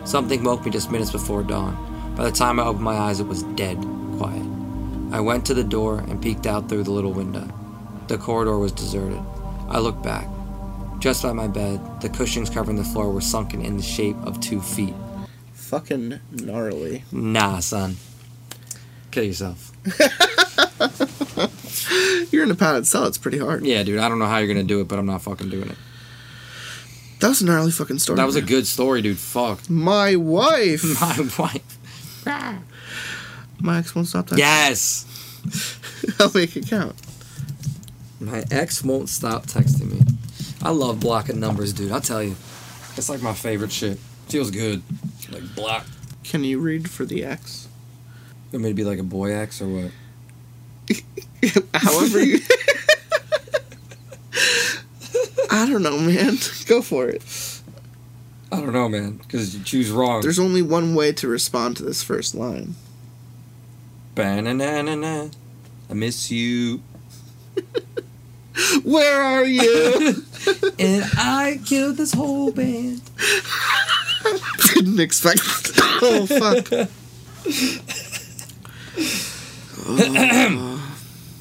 Something 0.05 0.41
woke 0.45 0.63
me 0.63 0.71
just 0.71 0.89
minutes 0.89 1.11
before 1.11 1.43
dawn. 1.43 2.15
By 2.15 2.23
the 2.23 2.31
time 2.31 2.61
I 2.61 2.63
opened 2.63 2.85
my 2.85 2.95
eyes, 2.95 3.19
it 3.19 3.27
was 3.27 3.43
dead 3.43 3.77
quiet. 4.17 4.47
I 5.11 5.19
went 5.19 5.45
to 5.47 5.53
the 5.53 5.65
door 5.65 5.99
and 5.99 6.21
peeked 6.21 6.47
out 6.47 6.69
through 6.69 6.83
the 6.83 6.91
little 6.91 7.13
window. 7.13 7.47
The 8.07 8.17
corridor 8.17 8.57
was 8.57 8.71
deserted. 8.71 9.21
I 9.71 9.79
looked 9.79 10.03
back. 10.03 10.27
Just 10.99 11.23
by 11.23 11.31
my 11.31 11.47
bed, 11.47 11.79
the 12.01 12.09
cushions 12.09 12.49
covering 12.49 12.75
the 12.75 12.83
floor 12.83 13.09
were 13.09 13.21
sunken 13.21 13.61
in 13.61 13.77
the 13.77 13.83
shape 13.83 14.17
of 14.23 14.41
two 14.41 14.59
feet. 14.61 14.93
Fucking 15.53 16.19
gnarly. 16.31 17.05
Nah, 17.13 17.59
son. 17.59 17.95
Kill 19.11 19.23
yourself. 19.23 19.71
You're 22.33 22.43
in 22.43 22.51
a 22.51 22.55
padded 22.55 22.85
cell, 22.85 23.07
it's 23.07 23.17
pretty 23.17 23.37
hard. 23.37 23.65
Yeah, 23.65 23.83
dude, 23.83 23.99
I 23.99 24.09
don't 24.09 24.19
know 24.19 24.25
how 24.25 24.39
you're 24.39 24.47
gonna 24.47 24.63
do 24.63 24.81
it, 24.81 24.89
but 24.89 24.99
I'm 24.99 25.05
not 25.05 25.21
fucking 25.21 25.49
doing 25.49 25.69
it. 25.69 25.77
That 27.19 27.29
was 27.29 27.41
a 27.41 27.45
gnarly 27.45 27.71
fucking 27.71 27.99
story. 27.99 28.17
That 28.17 28.25
was 28.25 28.35
a 28.35 28.41
good 28.41 28.67
story, 28.67 29.01
dude. 29.01 29.17
Fuck. 29.17 29.69
My 29.69 30.17
wife! 30.17 30.83
My 31.01 31.17
wife. 31.39 31.77
My 33.59 33.79
ex 33.79 33.95
won't 33.95 34.07
stop 34.07 34.27
that. 34.27 34.37
Yes! 34.37 35.05
I'll 36.19 36.31
make 36.33 36.57
it 36.57 36.67
count. 36.67 36.95
My 38.21 38.43
ex 38.51 38.83
won't 38.83 39.09
stop 39.09 39.47
texting 39.47 39.91
me. 39.91 39.99
I 40.61 40.69
love 40.69 40.99
blocking 40.99 41.39
numbers, 41.39 41.73
dude. 41.73 41.91
I'll 41.91 42.01
tell 42.01 42.21
you. 42.21 42.35
It's 42.95 43.09
like 43.09 43.23
my 43.23 43.33
favorite 43.33 43.71
shit. 43.71 43.97
Feels 44.27 44.51
good. 44.51 44.83
Like 45.31 45.55
block. 45.55 45.87
Can 46.23 46.43
you 46.43 46.59
read 46.59 46.87
for 46.89 47.03
the 47.03 47.25
ex? 47.25 47.67
You 48.51 48.59
want 48.59 48.65
me 48.65 48.69
to 48.69 48.75
be 48.75 48.83
like 48.83 48.99
a 48.99 49.03
boy 49.03 49.33
ex 49.33 49.59
or 49.59 49.67
what? 49.67 49.91
However 51.73 52.23
you. 52.23 52.39
I 55.49 55.67
don't 55.67 55.81
know, 55.81 55.97
man. 55.97 56.37
Go 56.67 56.83
for 56.83 57.09
it. 57.09 57.23
I 58.51 58.57
don't 58.57 58.73
know, 58.73 58.87
man. 58.87 59.13
Because 59.17 59.55
you 59.57 59.63
choose 59.63 59.89
wrong. 59.89 60.21
There's 60.21 60.37
only 60.37 60.61
one 60.61 60.93
way 60.93 61.11
to 61.13 61.27
respond 61.27 61.77
to 61.77 61.83
this 61.83 62.03
first 62.03 62.35
line. 62.35 62.75
Ba-na-na-na-na. 64.13 65.29
I 65.89 65.93
miss 65.93 66.29
you. 66.29 66.83
Where 68.83 69.21
are 69.21 69.45
you? 69.45 70.23
and 70.79 71.05
I 71.17 71.59
killed 71.65 71.97
this 71.97 72.13
whole 72.13 72.51
band. 72.51 73.01
Didn't 74.73 74.99
expect. 74.99 75.41
oh 76.01 76.25
fuck. 76.25 76.89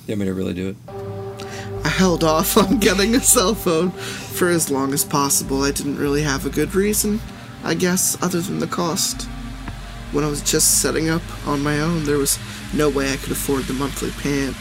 You 0.07 0.17
want 0.17 0.21
me 0.21 0.27
to 0.27 0.35
really 0.35 0.55
do 0.55 0.69
it? 0.71 0.77
I 1.85 1.89
held 1.89 2.25
off 2.25 2.57
on 2.57 2.79
getting 2.79 3.15
a 3.15 3.21
cell 3.21 3.55
phone 3.55 3.91
for 3.91 4.49
as 4.49 4.71
long 4.71 4.93
as 4.93 5.05
possible. 5.05 5.63
I 5.63 5.73
didn't 5.73 5.99
really 5.99 6.23
have 6.23 6.47
a 6.47 6.51
good 6.51 6.75
reason, 6.75 7.21
I 7.65 7.75
guess, 7.75 8.21
other 8.23 8.41
than 8.41 8.59
the 8.59 8.67
cost. 8.67 9.29
When 10.13 10.25
I 10.25 10.29
was 10.29 10.43
just 10.43 10.81
setting 10.83 11.09
up 11.09 11.23
on 11.47 11.63
my 11.63 11.81
own, 11.81 12.05
there 12.05 12.19
was 12.19 12.39
no 12.75 12.89
way 12.89 13.13
I 13.13 13.17
could 13.17 13.33
afford 13.33 13.65
the 13.65 13.75
monthly 13.75 14.11
plan. 14.11 14.55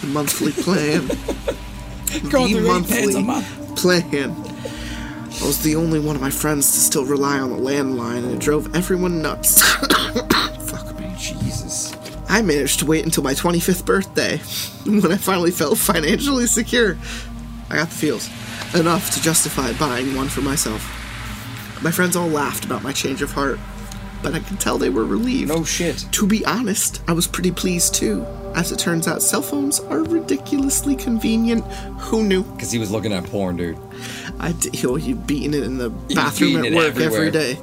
The 0.00 0.06
monthly 0.06 0.52
plan. 0.52 1.08
The 2.10 2.62
monthly 2.62 3.22
month. 3.22 3.76
plan. 3.76 4.30
I 5.40 5.46
was 5.46 5.62
the 5.62 5.76
only 5.76 6.00
one 6.00 6.16
of 6.16 6.22
my 6.22 6.30
friends 6.30 6.72
to 6.72 6.78
still 6.80 7.04
rely 7.04 7.38
on 7.38 7.50
the 7.50 7.56
landline, 7.56 8.18
and 8.24 8.32
it 8.32 8.38
drove 8.40 8.74
everyone 8.74 9.22
nuts. 9.22 9.62
Fuck 10.66 10.98
me. 10.98 11.14
Jesus. 11.18 11.94
I 12.28 12.42
managed 12.42 12.80
to 12.80 12.86
wait 12.86 13.04
until 13.04 13.22
my 13.22 13.34
25th 13.34 13.84
birthday, 13.84 14.38
when 14.86 15.12
I 15.12 15.16
finally 15.16 15.50
felt 15.50 15.78
financially 15.78 16.46
secure. 16.46 16.98
I 17.70 17.76
got 17.76 17.88
the 17.88 17.94
feels. 17.94 18.28
Enough 18.74 19.10
to 19.14 19.22
justify 19.22 19.72
buying 19.74 20.14
one 20.14 20.28
for 20.28 20.40
myself. 20.40 20.82
My 21.82 21.90
friends 21.90 22.16
all 22.16 22.28
laughed 22.28 22.64
about 22.64 22.82
my 22.82 22.92
change 22.92 23.22
of 23.22 23.30
heart, 23.32 23.58
but 24.22 24.34
I 24.34 24.40
could 24.40 24.60
tell 24.60 24.78
they 24.78 24.90
were 24.90 25.04
relieved. 25.04 25.48
No 25.48 25.64
shit. 25.64 26.06
To 26.12 26.26
be 26.26 26.44
honest, 26.44 27.02
I 27.08 27.12
was 27.12 27.26
pretty 27.26 27.50
pleased 27.50 27.94
too. 27.94 28.26
As 28.54 28.72
it 28.72 28.78
turns 28.78 29.06
out, 29.06 29.22
cell 29.22 29.42
phones 29.42 29.78
are 29.80 30.02
ridiculously 30.02 30.96
convenient. 30.96 31.64
Who 32.00 32.24
knew? 32.24 32.42
Because 32.44 32.72
he 32.72 32.78
was 32.78 32.90
looking 32.90 33.12
at 33.12 33.24
porn, 33.24 33.56
dude. 33.56 33.78
I 34.40 34.52
d- 34.52 34.70
he'll 34.76 34.98
you 34.98 35.14
beating 35.14 35.54
it 35.54 35.62
in 35.62 35.78
the 35.78 35.90
bathroom 35.90 36.64
at 36.64 36.72
work 36.72 36.96
every 36.98 37.30
day. 37.30 37.58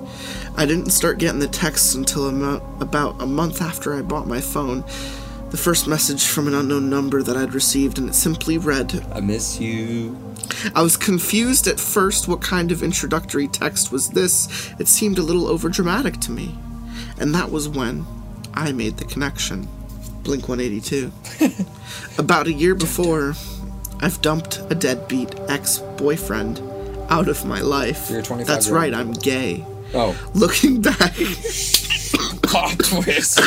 I 0.57 0.65
didn't 0.65 0.91
start 0.91 1.17
getting 1.17 1.39
the 1.39 1.47
texts 1.47 1.95
until 1.95 2.27
a 2.27 2.31
mo- 2.31 2.77
about 2.79 3.21
a 3.21 3.25
month 3.25 3.61
after 3.61 3.93
I 3.93 4.01
bought 4.01 4.27
my 4.27 4.39
phone. 4.39 4.83
The 5.49 5.57
first 5.57 5.87
message 5.87 6.25
from 6.25 6.47
an 6.47 6.53
unknown 6.53 6.89
number 6.89 7.21
that 7.23 7.35
I'd 7.37 7.53
received, 7.53 7.97
and 7.97 8.09
it 8.09 8.13
simply 8.15 8.57
read, 8.57 9.05
I 9.13 9.19
miss 9.21 9.59
you. 9.59 10.17
I 10.73 10.81
was 10.81 10.97
confused 10.97 11.67
at 11.67 11.79
first 11.79 12.27
what 12.27 12.41
kind 12.41 12.71
of 12.71 12.83
introductory 12.83 13.47
text 13.47 13.91
was 13.91 14.09
this. 14.09 14.71
It 14.79 14.87
seemed 14.87 15.17
a 15.17 15.21
little 15.21 15.45
overdramatic 15.45 16.19
to 16.21 16.31
me. 16.31 16.57
And 17.19 17.33
that 17.35 17.51
was 17.51 17.69
when 17.69 18.05
I 18.53 18.71
made 18.71 18.97
the 18.97 19.05
connection. 19.05 19.67
Blink 20.23 20.47
182. 20.49 21.11
About 22.17 22.47
a 22.47 22.53
year 22.53 22.75
before, 22.75 23.35
I've 23.99 24.21
dumped 24.21 24.61
a 24.69 24.75
deadbeat 24.75 25.33
ex 25.47 25.79
boyfriend 25.97 26.61
out 27.09 27.29
of 27.29 27.45
my 27.45 27.61
life. 27.61 28.09
You're 28.09 28.21
25 28.21 28.47
That's 28.47 28.69
right, 28.69 28.93
I'm 28.93 29.11
gay. 29.13 29.63
Oh, 29.93 30.17
Looking 30.33 30.81
back, 30.81 31.13
plot 32.43 32.77
twist. 32.79 33.39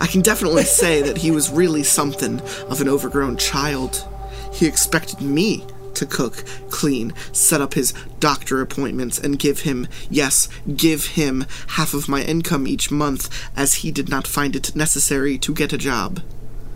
I 0.00 0.06
can 0.06 0.22
definitely 0.22 0.64
say 0.64 1.02
that 1.02 1.18
he 1.18 1.30
was 1.30 1.50
really 1.50 1.82
something 1.82 2.40
of 2.68 2.80
an 2.80 2.88
overgrown 2.88 3.36
child. 3.36 4.06
He 4.52 4.66
expected 4.66 5.20
me 5.20 5.64
to 5.94 6.06
cook, 6.06 6.44
clean, 6.70 7.12
set 7.32 7.60
up 7.60 7.74
his 7.74 7.92
doctor 8.20 8.60
appointments, 8.60 9.18
and 9.18 9.38
give 9.38 9.60
him, 9.60 9.86
yes, 10.10 10.48
give 10.76 11.06
him 11.08 11.46
half 11.68 11.94
of 11.94 12.08
my 12.08 12.22
income 12.22 12.66
each 12.66 12.90
month, 12.90 13.28
as 13.56 13.74
he 13.74 13.90
did 13.90 14.08
not 14.08 14.26
find 14.26 14.54
it 14.56 14.76
necessary 14.76 15.38
to 15.38 15.54
get 15.54 15.72
a 15.72 15.78
job. 15.78 16.22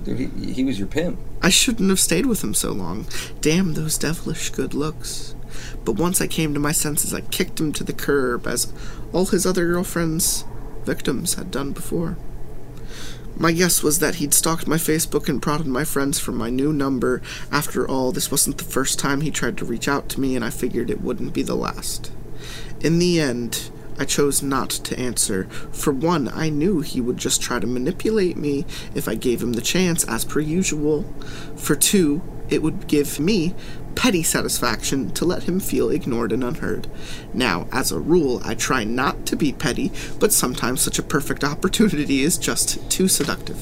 Dude, 0.05 0.19
he, 0.19 0.53
he 0.53 0.65
was 0.65 0.79
your 0.79 0.89
pimp. 0.89 1.19
I 1.41 1.49
shouldn't 1.49 1.91
have 1.91 2.01
stayed 2.01 2.27
with 2.27 2.43
him 2.43 2.55
so 2.55 2.73
long. 2.73 3.07
Damn 3.41 3.75
those 3.75 3.99
devilish 3.99 4.51
good 4.51 4.75
looks. 4.75 5.35
But 5.85 5.97
once 5.97 6.21
I 6.21 6.27
came 6.27 6.55
to 6.55 6.61
my 6.61 6.73
senses, 6.73 7.13
I 7.13 7.21
kicked 7.21 7.61
him 7.61 7.73
to 7.73 7.85
the 7.85 7.93
curb, 7.93 8.47
as 8.47 8.73
all 9.13 9.27
his 9.27 9.47
other 9.47 9.67
girlfriends' 9.67 10.45
victims 10.85 11.35
had 11.35 11.51
done 11.51 11.73
before. 11.73 12.17
My 13.37 13.53
guess 13.53 13.83
was 13.83 13.99
that 13.99 14.16
he'd 14.16 14.35
stalked 14.35 14.66
my 14.66 14.76
Facebook 14.76 15.28
and 15.28 15.43
prodded 15.43 15.66
my 15.66 15.85
friends 15.85 16.18
for 16.18 16.33
my 16.33 16.51
new 16.51 16.72
number. 16.72 17.22
After 17.51 17.89
all, 17.89 18.12
this 18.12 18.30
wasn't 18.30 18.59
the 18.59 18.64
first 18.64 18.99
time 18.99 19.20
he 19.20 19.30
tried 19.30 19.57
to 19.59 19.64
reach 19.64 19.89
out 19.89 20.09
to 20.11 20.20
me, 20.20 20.37
and 20.37 20.45
I 20.45 20.51
figured 20.51 20.91
it 20.91 21.01
wouldn't 21.01 21.35
be 21.35 21.43
the 21.43 21.57
last. 21.57 22.12
In 22.80 22.99
the 22.99 23.20
end, 23.20 23.70
I 23.99 24.05
chose 24.05 24.43
not 24.43 24.70
to 24.70 24.99
answer. 24.99 25.45
For 25.72 25.93
one, 25.93 26.28
I 26.28 26.49
knew 26.49 26.80
he 26.80 27.01
would 27.01 27.16
just 27.16 27.43
try 27.43 27.59
to 27.59 27.66
manipulate 27.66 28.37
me 28.37 28.64
if 28.95 29.09
I 29.09 29.14
gave 29.14 29.43
him 29.43 29.55
the 29.55 29.61
chance, 29.61 30.05
as 30.05 30.24
per 30.24 30.41
usual. 30.41 31.05
For 31.57 31.74
two, 31.74 32.22
it 32.49 32.62
would 32.62 32.87
give 32.87 33.18
me 33.18 33.55
petty 33.95 34.22
satisfaction 34.22 35.11
to 35.12 35.24
let 35.24 35.45
him 35.45 35.61
feel 35.61 35.90
ignored 35.90 36.32
and 36.32 36.43
unheard. 36.43 36.88
Now, 37.32 37.66
as 37.72 37.93
a 37.93 38.01
rule, 38.01 38.40
I 38.45 38.55
try 38.55 38.84
not 38.84 39.26
to 39.26 39.36
be 39.36 39.53
petty, 39.53 39.93
but 40.18 40.32
sometimes 40.32 40.80
such 40.80 40.99
a 40.99 41.03
perfect 41.03 41.45
opportunity 41.45 42.22
is 42.22 42.38
just 42.38 42.90
too 42.90 43.09
seductive. 43.09 43.57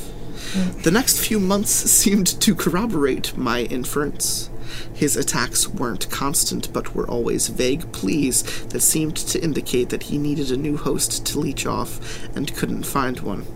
Mm. 0.53 0.83
The 0.83 0.91
next 0.91 1.19
few 1.19 1.39
months 1.39 1.71
seemed 1.71 2.27
to 2.41 2.55
corroborate 2.55 3.37
my 3.37 3.63
inference. 3.63 4.51
His 4.95 5.17
attacks 5.17 5.69
weren't 5.69 6.11
constant, 6.11 6.73
but 6.73 6.95
were 6.95 7.09
always 7.09 7.49
vague 7.49 7.91
pleas 7.93 8.43
that 8.67 8.81
seemed 8.81 9.17
to 9.17 9.43
indicate 9.43 9.89
that 9.91 10.05
he 10.05 10.19
needed 10.19 10.51
a 10.51 10.57
new 10.57 10.77
host 10.77 11.27
to 11.27 11.41
leech 11.41 11.67
off 11.67 12.29
and 12.37 12.55
couldn't 12.55 12.85
find 12.85 13.21
one. 13.21 13.47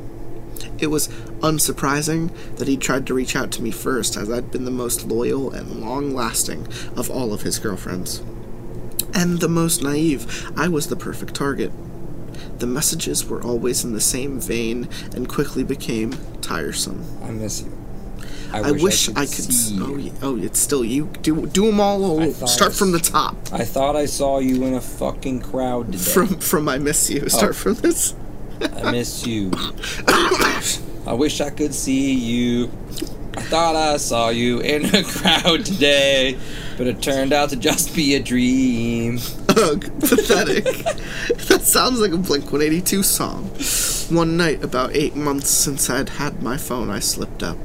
It 0.79 0.89
was 0.89 1.09
unsurprising 1.41 2.31
that 2.57 2.69
he 2.69 2.77
tried 2.77 3.07
to 3.07 3.15
reach 3.15 3.37
out 3.37 3.51
to 3.53 3.63
me 3.63 3.71
first, 3.71 4.17
as 4.17 4.31
I'd 4.31 4.51
been 4.51 4.65
the 4.65 4.71
most 4.71 5.07
loyal 5.07 5.53
and 5.53 5.81
long 5.81 6.15
lasting 6.15 6.67
of 6.97 7.11
all 7.11 7.33
of 7.33 7.43
his 7.43 7.59
girlfriends. 7.59 8.23
And 9.15 9.41
the 9.41 9.49
most 9.49 9.83
naive, 9.83 10.51
I 10.57 10.69
was 10.69 10.89
the 10.89 10.97
perfect 10.97 11.35
target. 11.35 11.71
The 12.59 12.67
messages 12.67 13.25
were 13.25 13.43
always 13.43 13.85
in 13.85 13.93
the 13.93 14.01
same 14.01 14.41
vein 14.41 14.89
and 15.15 15.29
quickly 15.29 15.63
became 15.63 16.15
tiresome. 16.41 17.05
I 17.23 17.31
miss 17.31 17.63
you. 17.63 17.73
I 18.53 18.71
wish, 18.71 19.09
I 19.11 19.27
could. 19.27 19.29
see 19.53 19.79
oh, 19.83 19.97
you. 19.97 20.13
oh, 20.23 20.37
it's 20.37 20.61
still 20.61 20.85
you. 20.85 21.11
Do 21.23 21.45
do 21.47 21.67
them 21.67 21.81
all. 21.81 22.21
I 22.21 22.27
Oh, 22.41 22.47
start 22.47 22.71
it 22.71 22.77
from 22.77 22.93
the 22.93 23.01
top. 23.01 23.37
I 23.53 23.65
thought 23.65 23.97
I 23.97 24.07
saw 24.07 24.39
you 24.39 24.63
in 24.65 24.75
a 24.75 24.81
fucking 24.81 25.41
crowd 25.41 25.91
today. 25.91 25.99
From 26.05 26.29
from 26.39 26.69
I 26.69 26.79
miss 26.79 27.11
you. 27.11 27.23
Oh. 27.25 27.29
Start 27.29 27.51
Oh. 27.51 27.55
from 27.55 27.75
this. 27.75 28.15
I 28.61 28.91
miss 28.91 29.27
you. 29.27 29.51
I 31.07 31.13
wish 31.13 31.41
I 31.41 31.51
could 31.51 31.75
see 31.75 32.15
you. 32.15 32.71
I 33.37 33.43
thought 33.43 33.75
I 33.75 33.97
saw 33.97 34.29
you 34.29 34.61
in 34.61 34.85
a 34.95 35.03
crowd 35.03 35.65
today, 35.65 36.39
but 36.79 36.87
it 36.87 37.03
turned 37.03 37.33
out 37.33 37.51
to 37.51 37.57
just 37.57 37.95
be 37.95 38.15
a 38.15 38.23
dream. 38.23 39.19
Ugh, 39.49 39.83
pathetic. 40.01 40.65
that 41.49 41.63
sounds 41.63 42.01
like 42.01 42.13
a 42.13 42.17
Blink 42.17 42.45
182 42.45 43.03
song. 43.03 43.51
One 44.17 44.37
night, 44.37 44.63
about 44.63 44.95
eight 44.95 45.17
months 45.17 45.51
since 45.51 45.91
I'd 45.91 46.11
had 46.11 46.43
my 46.43 46.57
phone, 46.57 46.91
I 46.91 47.01
slipped 47.01 47.43
up. 47.43 47.59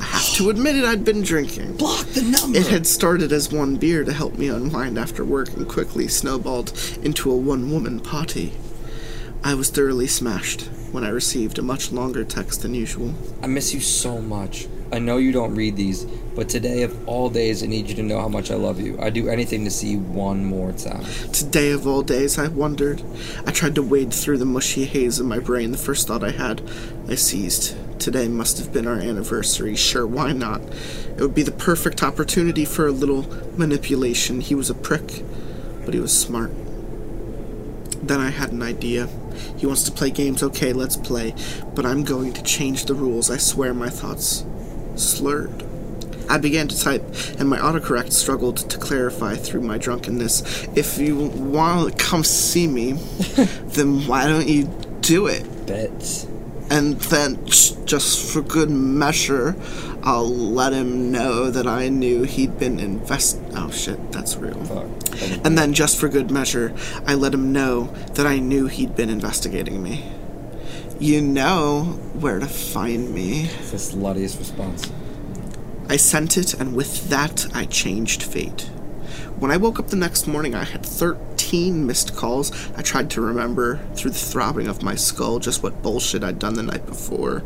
I 0.00 0.04
have 0.04 0.34
to 0.36 0.50
admit 0.50 0.76
it, 0.76 0.84
I'd 0.84 1.04
been 1.04 1.22
drinking. 1.22 1.76
Block 1.76 2.06
the 2.08 2.22
number. 2.22 2.58
It 2.58 2.66
had 2.68 2.86
started 2.86 3.32
as 3.32 3.52
one 3.52 3.76
beer 3.76 4.04
to 4.04 4.12
help 4.12 4.38
me 4.38 4.48
unwind 4.48 4.98
after 4.98 5.24
work 5.24 5.52
and 5.54 5.68
quickly 5.68 6.08
snowballed 6.08 6.72
into 7.02 7.30
a 7.30 7.36
one 7.36 7.70
woman 7.70 8.00
party. 8.00 8.52
I 9.42 9.54
was 9.54 9.70
thoroughly 9.70 10.06
smashed 10.06 10.68
when 10.92 11.02
I 11.02 11.08
received 11.08 11.58
a 11.58 11.62
much 11.62 11.92
longer 11.92 12.24
text 12.24 12.60
than 12.60 12.74
usual. 12.74 13.14
I 13.42 13.46
miss 13.46 13.72
you 13.72 13.80
so 13.80 14.20
much. 14.20 14.68
I 14.92 14.98
know 14.98 15.16
you 15.16 15.32
don't 15.32 15.54
read 15.54 15.76
these, 15.76 16.04
but 16.04 16.50
today 16.50 16.82
of 16.82 17.08
all 17.08 17.30
days, 17.30 17.62
I 17.62 17.66
need 17.66 17.88
you 17.88 17.94
to 17.94 18.02
know 18.02 18.20
how 18.20 18.28
much 18.28 18.50
I 18.50 18.56
love 18.56 18.80
you. 18.80 19.00
I'd 19.00 19.14
do 19.14 19.30
anything 19.30 19.64
to 19.64 19.70
see 19.70 19.92
you 19.92 19.98
one 19.98 20.44
more 20.44 20.72
time. 20.72 21.04
Today 21.32 21.70
of 21.70 21.86
all 21.86 22.02
days, 22.02 22.38
I 22.38 22.48
wondered. 22.48 23.02
I 23.46 23.50
tried 23.52 23.76
to 23.76 23.82
wade 23.82 24.12
through 24.12 24.38
the 24.38 24.44
mushy 24.44 24.84
haze 24.84 25.18
in 25.18 25.26
my 25.26 25.38
brain. 25.38 25.72
The 25.72 25.78
first 25.78 26.06
thought 26.06 26.22
I 26.22 26.32
had, 26.32 26.60
I 27.08 27.14
seized. 27.14 27.74
Today 27.98 28.28
must 28.28 28.58
have 28.58 28.74
been 28.74 28.86
our 28.86 28.98
anniversary. 28.98 29.74
Sure, 29.74 30.06
why 30.06 30.32
not? 30.32 30.60
It 30.60 31.20
would 31.20 31.34
be 31.34 31.44
the 31.44 31.50
perfect 31.50 32.02
opportunity 32.02 32.66
for 32.66 32.86
a 32.86 32.92
little 32.92 33.22
manipulation. 33.56 34.42
He 34.42 34.54
was 34.54 34.68
a 34.68 34.74
prick, 34.74 35.22
but 35.86 35.94
he 35.94 36.00
was 36.00 36.16
smart. 36.16 36.50
Then 38.02 38.20
I 38.20 38.30
had 38.30 38.52
an 38.52 38.62
idea. 38.62 39.08
He 39.56 39.66
wants 39.66 39.84
to 39.84 39.92
play 39.92 40.10
games, 40.10 40.42
okay, 40.42 40.72
let's 40.72 40.96
play. 40.96 41.34
But 41.74 41.86
I'm 41.86 42.04
going 42.04 42.32
to 42.32 42.42
change 42.42 42.86
the 42.86 42.94
rules. 42.94 43.30
I 43.30 43.36
swear 43.36 43.74
my 43.74 43.88
thoughts 43.88 44.44
slurred. 44.96 45.64
I 46.28 46.38
began 46.38 46.68
to 46.68 46.78
type, 46.78 47.02
and 47.40 47.48
my 47.48 47.58
autocorrect 47.58 48.12
struggled 48.12 48.58
to 48.58 48.78
clarify 48.78 49.34
through 49.34 49.62
my 49.62 49.78
drunkenness. 49.78 50.68
If 50.76 50.96
you 50.96 51.16
want 51.16 51.90
to 51.90 52.04
come 52.04 52.22
see 52.22 52.68
me, 52.68 52.92
then 53.72 54.06
why 54.06 54.28
don't 54.28 54.46
you 54.46 54.70
do 55.00 55.26
it? 55.26 55.66
Bet. 55.66 56.26
And 56.70 57.00
then, 57.00 57.44
just 57.46 58.32
for 58.32 58.42
good 58.42 58.70
measure, 58.70 59.56
I'll 60.02 60.28
let 60.28 60.72
him 60.72 61.12
know 61.12 61.50
that 61.50 61.66
I 61.66 61.88
knew 61.88 62.22
he'd 62.22 62.58
been 62.58 62.80
invest. 62.80 63.40
Oh 63.54 63.70
shit, 63.70 64.12
that's 64.12 64.36
real. 64.36 64.64
Fuck. 64.64 64.86
And 65.44 65.58
then, 65.58 65.74
just 65.74 65.98
for 65.98 66.08
good 66.08 66.30
measure, 66.30 66.74
I 67.06 67.14
let 67.14 67.34
him 67.34 67.52
know 67.52 67.92
that 68.14 68.26
I 68.26 68.38
knew 68.38 68.66
he'd 68.66 68.96
been 68.96 69.10
investigating 69.10 69.82
me. 69.82 70.04
You 70.98 71.20
know 71.20 71.98
where 72.14 72.38
to 72.38 72.46
find 72.46 73.12
me. 73.14 73.44
It's 73.44 73.70
the 73.70 73.76
sluttiest 73.76 74.38
response. 74.38 74.90
I 75.88 75.96
sent 75.96 76.36
it, 76.36 76.54
and 76.54 76.74
with 76.74 77.08
that, 77.10 77.46
I 77.54 77.64
changed 77.64 78.22
fate. 78.22 78.70
When 79.38 79.50
I 79.50 79.56
woke 79.56 79.78
up 79.78 79.88
the 79.88 79.96
next 79.96 80.26
morning, 80.26 80.54
I 80.54 80.64
had 80.64 80.84
13 80.84 81.86
missed 81.86 82.14
calls. 82.14 82.52
I 82.76 82.82
tried 82.82 83.10
to 83.10 83.20
remember 83.20 83.80
through 83.94 84.10
the 84.12 84.18
throbbing 84.18 84.68
of 84.68 84.82
my 84.82 84.94
skull 84.94 85.38
just 85.38 85.62
what 85.62 85.82
bullshit 85.82 86.22
I'd 86.22 86.38
done 86.38 86.54
the 86.54 86.62
night 86.62 86.86
before. 86.86 87.42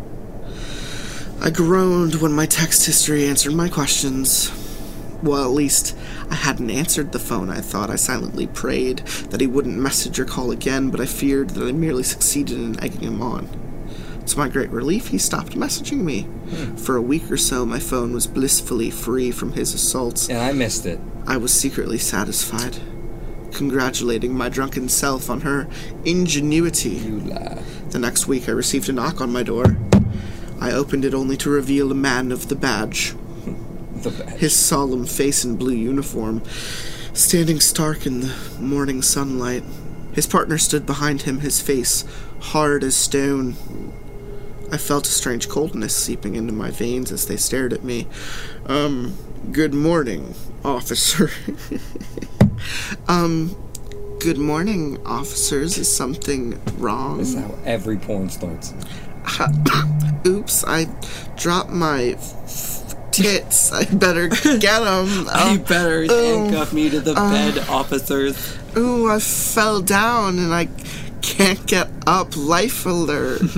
I 1.40 1.50
groaned 1.50 2.16
when 2.16 2.32
my 2.32 2.46
text 2.46 2.86
history 2.86 3.26
answered 3.26 3.54
my 3.54 3.68
questions. 3.68 4.50
Well, 5.22 5.44
at 5.44 5.50
least 5.50 5.96
I 6.30 6.34
hadn't 6.34 6.70
answered 6.70 7.12
the 7.12 7.18
phone. 7.18 7.50
I 7.50 7.60
thought 7.60 7.90
I 7.90 7.96
silently 7.96 8.46
prayed 8.46 8.98
that 9.30 9.40
he 9.40 9.46
wouldn't 9.46 9.78
message 9.78 10.18
or 10.18 10.24
call 10.24 10.50
again, 10.50 10.90
but 10.90 11.00
I 11.00 11.06
feared 11.06 11.50
that 11.50 11.66
I 11.66 11.72
merely 11.72 12.02
succeeded 12.02 12.58
in 12.58 12.80
egging 12.82 13.00
him 13.00 13.22
on. 13.22 13.48
To 14.26 14.38
my 14.38 14.48
great 14.48 14.70
relief, 14.70 15.08
he 15.08 15.18
stopped 15.18 15.52
messaging 15.52 16.02
me. 16.02 16.22
Hmm. 16.22 16.76
For 16.76 16.96
a 16.96 17.02
week 17.02 17.30
or 17.30 17.36
so, 17.36 17.66
my 17.66 17.78
phone 17.78 18.12
was 18.12 18.26
blissfully 18.26 18.90
free 18.90 19.30
from 19.30 19.52
his 19.52 19.74
assaults. 19.74 20.28
And 20.28 20.38
I 20.38 20.52
missed 20.52 20.86
it. 20.86 20.98
I 21.26 21.36
was 21.36 21.52
secretly 21.52 21.98
satisfied, 21.98 22.78
congratulating 23.52 24.34
my 24.34 24.48
drunken 24.48 24.88
self 24.88 25.28
on 25.28 25.42
her 25.42 25.68
ingenuity. 26.04 26.90
You 26.90 27.20
laugh. 27.20 27.62
The 27.90 27.98
next 27.98 28.26
week, 28.26 28.48
I 28.48 28.52
received 28.52 28.88
a 28.88 28.92
knock 28.92 29.20
on 29.20 29.32
my 29.32 29.42
door. 29.42 29.76
I 30.64 30.72
opened 30.72 31.04
it 31.04 31.12
only 31.12 31.36
to 31.36 31.50
reveal 31.50 31.90
a 31.92 31.94
man 31.94 32.32
of 32.32 32.48
the 32.48 32.54
badge, 32.54 33.14
The 33.98 34.08
best. 34.08 34.38
his 34.38 34.56
solemn 34.56 35.04
face 35.04 35.44
and 35.44 35.58
blue 35.58 35.74
uniform, 35.74 36.42
standing 37.12 37.60
stark 37.60 38.06
in 38.06 38.20
the 38.20 38.34
morning 38.58 39.02
sunlight. 39.02 39.62
His 40.14 40.26
partner 40.26 40.56
stood 40.56 40.86
behind 40.86 41.22
him, 41.22 41.40
his 41.40 41.60
face 41.60 42.06
hard 42.40 42.82
as 42.82 42.96
stone. 42.96 43.56
I 44.72 44.78
felt 44.78 45.06
a 45.06 45.10
strange 45.10 45.50
coldness 45.50 45.94
seeping 45.94 46.34
into 46.34 46.54
my 46.54 46.70
veins 46.70 47.12
as 47.12 47.26
they 47.26 47.36
stared 47.36 47.74
at 47.74 47.84
me. 47.84 48.06
Um, 48.64 49.14
good 49.52 49.74
morning, 49.74 50.34
officer. 50.64 51.28
um, 53.06 53.54
good 54.18 54.38
morning, 54.38 54.98
officers. 55.04 55.76
Is 55.76 55.94
something 55.94 56.58
wrong? 56.78 57.18
This 57.18 57.34
is 57.34 57.40
how 57.42 57.54
every 57.66 57.98
porn 57.98 58.30
starts. 58.30 58.72
Oops, 60.26 60.64
I 60.66 60.86
dropped 61.36 61.70
my 61.70 62.16
tits. 63.14 63.72
I 63.72 63.84
better 63.84 64.28
get 64.28 64.60
them. 64.80 65.06
you 65.06 65.26
oh, 65.32 65.64
better 65.68 66.02
handcuff 66.02 66.72
me 66.72 66.90
to 66.90 67.00
the 67.00 67.12
uh, 67.12 67.30
bed, 67.30 67.58
officers. 67.68 68.58
Ooh, 68.76 69.08
I 69.08 69.18
fell 69.20 69.80
down 69.80 70.38
and 70.38 70.52
I 70.52 70.68
can't 71.22 71.64
get 71.66 71.88
up. 72.06 72.36
Life 72.36 72.86
alert. 72.86 73.42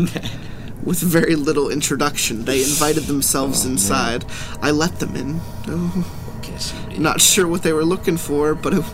With 0.85 1.01
very 1.01 1.35
little 1.35 1.69
introduction, 1.69 2.45
they 2.45 2.63
invited 2.63 3.05
themselves 3.05 3.67
oh, 3.67 3.71
inside. 3.71 4.25
I 4.63 4.71
let 4.71 5.01
them 5.01 5.17
in. 5.17 5.41
Oh, 5.67 6.39
Guess 6.43 6.75
you 6.75 6.91
did. 6.91 7.01
not 7.01 7.21
sure 7.21 7.49
what 7.49 7.65
they 7.65 7.73
were 7.73 7.85
looking 7.85 8.17
for, 8.17 8.55
but 8.55 8.73
it 8.73 8.85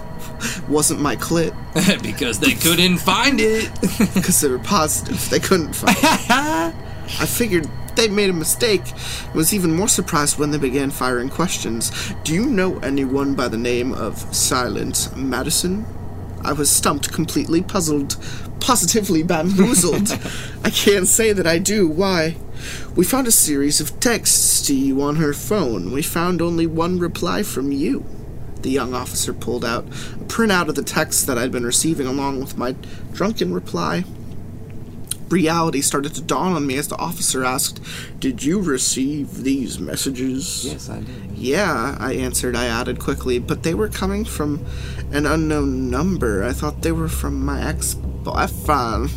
wasn't 0.68 1.01
my 1.01 1.16
clit 1.16 1.53
because 2.03 2.38
they 2.38 2.53
couldn't 2.53 2.99
find 2.99 3.40
it. 3.40 3.70
because 4.14 4.40
they 4.40 4.49
were 4.49 4.59
positive. 4.59 5.28
They 5.30 5.40
couldn't 5.40 5.74
find 5.74 5.97
it. 5.99 6.30
I 6.30 7.26
figured 7.26 7.68
they 7.97 8.09
made 8.09 8.30
a 8.30 8.34
mistake. 8.34 8.82
Was 9.34 9.53
even 9.53 9.74
more 9.74 9.88
surprised 9.88 10.38
when 10.38 10.51
they 10.51 10.59
began 10.59 10.90
firing 10.90 11.28
questions. 11.28 11.90
Do 12.24 12.34
you 12.34 12.47
know 12.47 12.78
anyone 12.78 13.34
by 13.34 13.49
the 13.49 13.59
name 13.59 13.93
of 13.93 14.18
Silent 14.34 15.14
Madison? 15.16 15.86
I 16.45 16.53
was 16.53 16.70
stumped, 16.70 17.12
completely 17.12 17.62
puzzled, 17.62 18.16
positively 18.61 19.22
bamboozled. 19.22 20.18
I 20.64 20.70
can't 20.70 21.07
say 21.07 21.32
that 21.32 21.47
I 21.47 21.59
do. 21.59 21.86
Why? 21.86 22.36
We 22.97 23.05
found 23.05 23.26
a 23.26 23.32
series 23.32 23.80
of 23.80 23.99
texts 24.01 24.62
to 24.66 24.74
you 24.74 25.03
on 25.03 25.16
her 25.16 25.32
phone. 25.32 25.93
We 25.93 26.03
found 26.03 26.43
only 26.43 26.66
one 26.66 26.99
reply 26.99 27.43
from 27.43 27.72
you. 27.72 28.05
The 28.62 28.70
young 28.70 28.94
officer 28.94 29.34
pulled 29.34 29.64
out 29.64 29.84
a 29.84 30.24
printout 30.24 30.68
of 30.68 30.74
the 30.74 30.82
text 30.82 31.26
that 31.26 31.36
I'd 31.36 31.52
been 31.52 31.66
receiving 31.66 32.06
along 32.06 32.40
with 32.40 32.56
my 32.56 32.74
drunken 33.12 33.52
reply 33.52 34.04
reality 35.32 35.80
started 35.80 36.14
to 36.14 36.20
dawn 36.20 36.52
on 36.52 36.66
me 36.66 36.76
as 36.76 36.88
the 36.88 36.96
officer 36.96 37.42
asked, 37.42 37.80
Did 38.20 38.44
you 38.44 38.60
receive 38.60 39.42
these 39.42 39.80
messages? 39.80 40.66
Yes, 40.66 40.90
I 40.90 41.00
did. 41.00 41.32
Yeah, 41.32 41.96
I 41.98 42.12
answered, 42.12 42.54
I 42.54 42.66
added 42.66 43.00
quickly, 43.00 43.38
but 43.38 43.62
they 43.62 43.74
were 43.74 43.88
coming 43.88 44.24
from 44.24 44.64
an 45.10 45.26
unknown 45.26 45.90
number. 45.90 46.44
I 46.44 46.52
thought 46.52 46.82
they 46.82 46.92
were 46.92 47.08
from 47.08 47.44
my 47.44 47.66
ex 47.66 47.94
boyfriend. 47.94 49.10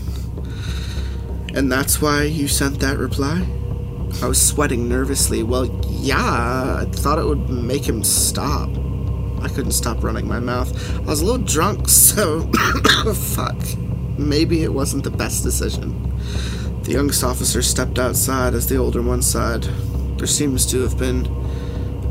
And 1.53 1.71
that's 1.71 2.01
why 2.01 2.23
you 2.23 2.47
sent 2.47 2.79
that 2.79 2.97
reply? 2.97 3.45
I 4.21 4.27
was 4.27 4.41
sweating 4.41 4.87
nervously. 4.87 5.43
Well, 5.43 5.65
yeah, 5.87 6.81
I 6.81 6.85
thought 6.91 7.19
it 7.19 7.25
would 7.25 7.49
make 7.49 7.87
him 7.87 8.03
stop. 8.03 8.69
I 9.45 9.47
couldn't 9.47 9.73
stop 9.73 10.03
running 10.03 10.27
my 10.27 10.39
mouth. 10.39 10.71
I 10.97 11.01
was 11.01 11.21
a 11.21 11.25
little 11.25 11.45
drunk, 11.45 11.87
so. 11.89 12.51
fuck. 13.13 13.55
Maybe 14.17 14.63
it 14.63 14.73
wasn't 14.73 15.03
the 15.03 15.11
best 15.11 15.43
decision. 15.43 15.93
The 16.81 16.93
youngest 16.93 17.23
officer 17.23 17.61
stepped 17.61 17.99
outside 17.99 18.55
as 18.55 18.67
the 18.67 18.77
older 18.77 19.03
one 19.03 19.21
sighed. 19.21 19.63
There 20.17 20.25
seems 20.25 20.65
to 20.71 20.81
have 20.81 20.97
been 20.97 21.27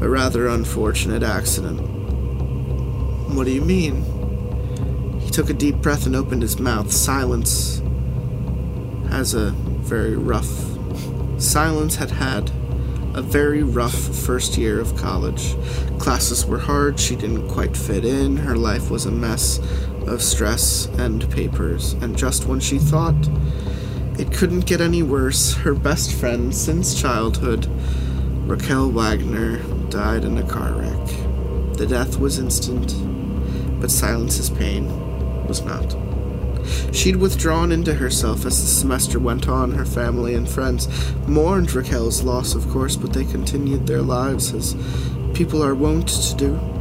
a 0.01 0.09
rather 0.09 0.47
unfortunate 0.47 1.24
accident. 1.24 1.80
What 3.35 3.47
do 3.47 3.51
you 3.51 3.62
mean? 3.62 4.05
He 5.18 5.30
took 5.30 5.51
a 5.51 5.55
deep 5.55 5.76
breath 5.76 6.07
and 6.07 6.14
opened 6.14 6.43
his 6.43 6.61
mouth. 6.61 6.93
Silence 6.93 7.82
has 9.11 9.35
a 9.35 9.51
very 9.51 10.16
rough. 10.16 10.53
Silence 11.41 11.97
had 11.97 12.12
had 12.12 12.53
a 13.15 13.23
very 13.23 13.62
rough 13.62 13.95
first 13.95 14.59
year 14.59 14.81
of 14.81 14.97
college. 14.97 15.57
Classes 15.99 16.45
were 16.45 16.59
hard, 16.59 16.99
she 16.99 17.15
didn't 17.15 17.49
quite 17.49 17.77
fit 17.77 18.05
in, 18.05 18.37
her 18.37 18.57
life 18.57 18.91
was 18.91 19.07
a 19.07 19.11
mess 19.11 19.61
of 20.07 20.21
stress 20.21 20.87
and 20.99 21.31
papers, 21.31 21.93
and 21.95 22.19
just 22.19 22.47
when 22.47 22.61
she 22.61 22.79
thought 22.79 23.15
it 24.19 24.33
couldn't 24.33 24.67
get 24.67 24.81
any 24.81 25.03
worse, 25.03 25.55
her 25.55 25.75
best 25.75 26.12
friend 26.12 26.55
since 26.55 27.01
childhood, 27.01 27.67
Raquel 28.49 28.91
Wagner, 28.91 29.59
died 29.91 30.25
in 30.25 30.39
a 30.39 30.47
car 30.47 30.73
wreck. 30.73 31.07
The 31.77 31.87
death 31.89 32.19
was 32.19 32.39
instant, 32.39 32.95
but 33.81 33.91
Silence's 33.91 34.51
pain 34.51 34.87
was 35.47 35.62
not. 35.62 36.14
She'd 36.93 37.17
withdrawn 37.17 37.73
into 37.73 37.95
herself 37.95 38.45
as 38.47 38.61
the 38.61 38.67
semester 38.67 39.19
went 39.19 39.49
on. 39.49 39.73
Her 39.73 39.85
family 39.85 40.35
and 40.35 40.49
friends 40.49 40.89
mourned 41.27 41.75
Raquel's 41.75 42.23
loss, 42.23 42.55
of 42.55 42.69
course, 42.71 42.97
but 42.97 43.12
they 43.12 43.25
continued 43.25 43.87
their 43.87 44.03
lives 44.03 44.53
as 44.55 44.77
people 45.35 45.62
are 45.62 45.75
wont 45.75 46.09
to 46.09 46.35
do. 46.37 46.75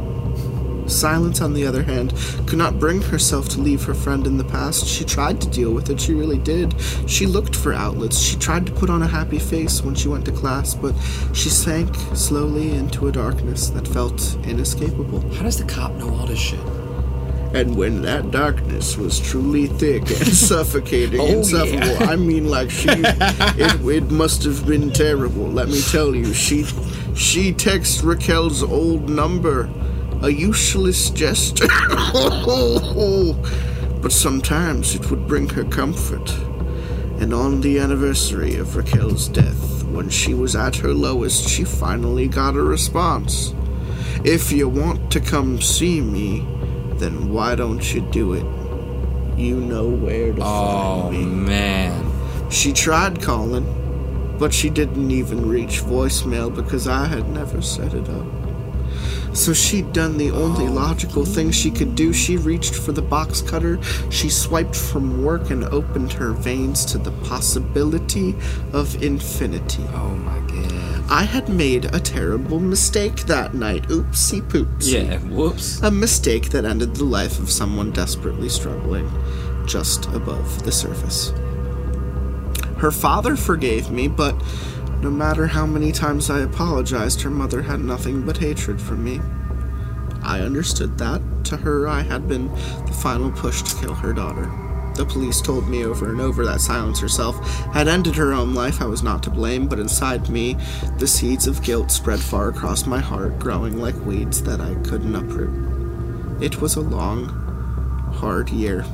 Silence, 0.86 1.40
on 1.40 1.54
the 1.54 1.66
other 1.66 1.82
hand, 1.82 2.12
could 2.46 2.58
not 2.58 2.78
bring 2.78 3.00
herself 3.00 3.48
to 3.48 3.60
leave 3.60 3.82
her 3.84 3.94
friend 3.94 4.26
in 4.26 4.36
the 4.36 4.44
past. 4.44 4.86
She 4.86 5.04
tried 5.04 5.40
to 5.40 5.48
deal 5.48 5.72
with 5.72 5.88
it, 5.88 6.00
she 6.00 6.12
really 6.12 6.38
did. 6.38 6.74
She 7.06 7.26
looked 7.26 7.56
for 7.56 7.72
outlets. 7.72 8.18
She 8.18 8.36
tried 8.36 8.66
to 8.66 8.72
put 8.72 8.90
on 8.90 9.02
a 9.02 9.06
happy 9.06 9.38
face 9.38 9.82
when 9.82 9.94
she 9.94 10.08
went 10.08 10.26
to 10.26 10.32
class, 10.32 10.74
but 10.74 10.94
she 11.32 11.48
sank 11.48 11.94
slowly 12.14 12.72
into 12.72 13.08
a 13.08 13.12
darkness 13.12 13.70
that 13.70 13.88
felt 13.88 14.36
inescapable. 14.44 15.20
How 15.34 15.44
does 15.44 15.58
the 15.58 15.64
cop 15.64 15.92
know 15.92 16.10
all 16.14 16.26
this 16.26 16.38
shit? 16.38 16.83
And 17.54 17.76
when 17.76 18.02
that 18.02 18.32
darkness 18.32 18.96
was 18.96 19.20
truly 19.20 19.68
thick 19.68 20.02
and 20.02 20.26
suffocating, 20.34 21.20
Oh, 21.20 21.26
insufferable, 21.26 21.86
yeah. 21.86 22.10
I 22.10 22.16
mean, 22.16 22.48
like 22.50 22.68
she, 22.68 22.88
it, 22.90 23.80
it 23.86 24.10
must 24.10 24.42
have 24.42 24.66
been 24.66 24.90
terrible. 24.90 25.46
Let 25.46 25.68
me 25.68 25.80
tell 25.80 26.16
you, 26.16 26.34
she, 26.34 26.64
she 27.14 27.52
texts 27.52 28.02
Raquel's 28.02 28.62
old 28.64 29.08
number, 29.08 29.70
a 30.22 30.30
useless 30.30 31.10
gesture, 31.10 31.68
but 34.02 34.10
sometimes 34.10 34.96
it 34.96 35.08
would 35.10 35.28
bring 35.28 35.48
her 35.50 35.64
comfort. 35.64 36.28
And 37.20 37.32
on 37.32 37.60
the 37.60 37.78
anniversary 37.78 38.56
of 38.56 38.74
Raquel's 38.74 39.28
death, 39.28 39.84
when 39.84 40.10
she 40.10 40.34
was 40.34 40.56
at 40.56 40.74
her 40.76 40.92
lowest, 40.92 41.48
she 41.48 41.62
finally 41.62 42.26
got 42.26 42.56
a 42.56 42.62
response. 42.62 43.54
If 44.24 44.50
you 44.50 44.68
want 44.68 45.12
to 45.12 45.20
come 45.20 45.60
see 45.60 46.00
me, 46.00 46.44
then 47.04 47.28
why 47.28 47.54
don't 47.54 47.92
you 47.92 48.00
do 48.00 48.32
it? 48.32 48.46
You 49.38 49.60
know 49.60 49.88
where 49.88 50.32
to 50.32 50.40
Oh 50.42 51.02
find 51.02 51.12
me. 51.12 51.22
Oh, 51.22 51.26
man. 51.26 52.50
She 52.50 52.72
tried 52.72 53.20
calling, 53.20 53.66
but 54.38 54.54
she 54.54 54.70
didn't 54.70 55.10
even 55.10 55.46
reach 55.46 55.82
voicemail 55.82 56.54
because 56.54 56.88
I 56.88 57.04
had 57.06 57.28
never 57.28 57.60
set 57.60 57.92
it 57.92 58.08
up. 58.08 58.26
So 59.34 59.52
she'd 59.52 59.92
done 59.92 60.16
the 60.16 60.30
only 60.30 60.66
oh. 60.66 60.72
logical 60.72 61.26
thing 61.26 61.50
she 61.50 61.70
could 61.70 61.94
do. 61.94 62.12
She 62.12 62.36
reached 62.38 62.74
for 62.74 62.92
the 62.92 63.02
box 63.02 63.42
cutter, 63.42 63.82
she 64.10 64.30
swiped 64.30 64.76
from 64.76 65.24
work 65.24 65.50
and 65.50 65.64
opened 65.64 66.12
her 66.12 66.30
veins 66.32 66.86
to 66.86 66.98
the 66.98 67.10
possibility 67.28 68.34
of 68.72 69.02
infinity. 69.02 69.84
Oh 69.92 70.14
my 70.14 70.38
god. 70.38 70.43
I 71.08 71.24
had 71.24 71.48
made 71.48 71.94
a 71.94 72.00
terrible 72.00 72.58
mistake 72.58 73.16
that 73.26 73.54
night. 73.54 73.84
Oopsie 73.88 74.42
poopsie. 74.42 75.06
Yeah. 75.06 75.18
Whoops. 75.18 75.80
A 75.82 75.90
mistake 75.90 76.50
that 76.50 76.64
ended 76.64 76.96
the 76.96 77.04
life 77.04 77.38
of 77.38 77.50
someone 77.50 77.92
desperately 77.92 78.48
struggling 78.48 79.10
just 79.66 80.06
above 80.06 80.64
the 80.64 80.72
surface. 80.72 81.32
Her 82.78 82.90
father 82.90 83.36
forgave 83.36 83.90
me, 83.90 84.08
but 84.08 84.34
no 85.02 85.10
matter 85.10 85.46
how 85.46 85.66
many 85.66 85.92
times 85.92 86.30
I 86.30 86.40
apologized, 86.40 87.22
her 87.22 87.30
mother 87.30 87.62
had 87.62 87.80
nothing 87.80 88.22
but 88.22 88.38
hatred 88.38 88.80
for 88.80 88.94
me. 88.94 89.20
I 90.22 90.40
understood 90.40 90.98
that. 90.98 91.20
To 91.44 91.58
her, 91.58 91.86
I 91.86 92.00
had 92.00 92.26
been 92.26 92.48
the 92.86 92.98
final 93.02 93.30
push 93.30 93.62
to 93.62 93.76
kill 93.76 93.94
her 93.94 94.14
daughter. 94.14 94.50
The 94.94 95.04
police 95.04 95.40
told 95.40 95.68
me 95.68 95.84
over 95.84 96.10
and 96.10 96.20
over 96.20 96.44
that 96.44 96.60
Silence 96.60 97.00
herself 97.00 97.44
had 97.72 97.88
ended 97.88 98.14
her 98.14 98.32
own 98.32 98.54
life. 98.54 98.80
I 98.80 98.86
was 98.86 99.02
not 99.02 99.22
to 99.24 99.30
blame, 99.30 99.66
but 99.66 99.80
inside 99.80 100.28
me, 100.28 100.56
the 100.98 101.06
seeds 101.06 101.46
of 101.46 101.62
guilt 101.62 101.90
spread 101.90 102.20
far 102.20 102.48
across 102.48 102.86
my 102.86 103.00
heart, 103.00 103.38
growing 103.38 103.78
like 103.78 103.96
weeds 104.06 104.42
that 104.44 104.60
I 104.60 104.74
couldn't 104.88 105.14
uproot. 105.14 106.42
It 106.42 106.60
was 106.60 106.76
a 106.76 106.80
long, 106.80 107.26
hard 108.14 108.50
year. 108.50 108.84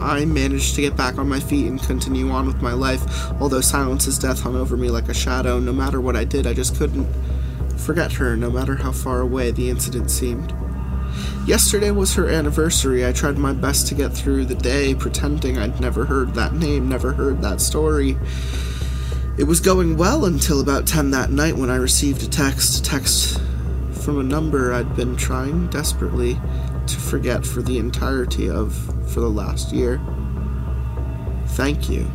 I 0.00 0.24
managed 0.24 0.74
to 0.74 0.80
get 0.80 0.96
back 0.96 1.18
on 1.18 1.28
my 1.28 1.38
feet 1.38 1.68
and 1.68 1.80
continue 1.80 2.30
on 2.30 2.46
with 2.46 2.60
my 2.60 2.72
life, 2.72 3.30
although 3.40 3.60
Silence's 3.60 4.18
death 4.18 4.40
hung 4.40 4.56
over 4.56 4.76
me 4.76 4.90
like 4.90 5.08
a 5.08 5.14
shadow. 5.14 5.60
No 5.60 5.72
matter 5.72 6.00
what 6.00 6.16
I 6.16 6.24
did, 6.24 6.46
I 6.46 6.52
just 6.52 6.76
couldn't 6.76 7.06
forget 7.78 8.12
her, 8.14 8.36
no 8.36 8.50
matter 8.50 8.74
how 8.74 8.90
far 8.90 9.20
away 9.20 9.52
the 9.52 9.70
incident 9.70 10.10
seemed. 10.10 10.52
Yesterday 11.46 11.90
was 11.90 12.14
her 12.14 12.26
anniversary. 12.26 13.06
I 13.06 13.12
tried 13.12 13.36
my 13.36 13.52
best 13.52 13.86
to 13.88 13.94
get 13.94 14.14
through 14.14 14.46
the 14.46 14.54
day, 14.54 14.94
pretending 14.94 15.58
I'd 15.58 15.78
never 15.78 16.06
heard 16.06 16.32
that 16.34 16.54
name, 16.54 16.88
never 16.88 17.12
heard 17.12 17.42
that 17.42 17.60
story. 17.60 18.16
It 19.36 19.44
was 19.44 19.60
going 19.60 19.98
well 19.98 20.24
until 20.24 20.62
about 20.62 20.86
10 20.86 21.10
that 21.10 21.30
night 21.30 21.56
when 21.56 21.68
I 21.68 21.76
received 21.76 22.22
a 22.22 22.28
text, 22.28 22.78
a 22.78 22.82
text 22.82 23.42
from 23.92 24.18
a 24.18 24.22
number 24.22 24.72
I'd 24.72 24.96
been 24.96 25.16
trying 25.16 25.66
desperately 25.68 26.40
to 26.86 26.96
forget 26.96 27.44
for 27.44 27.60
the 27.60 27.76
entirety 27.78 28.48
of 28.48 28.74
for 29.12 29.20
the 29.20 29.28
last 29.28 29.70
year. 29.70 30.00
Thank 31.48 31.90
you. 31.90 32.10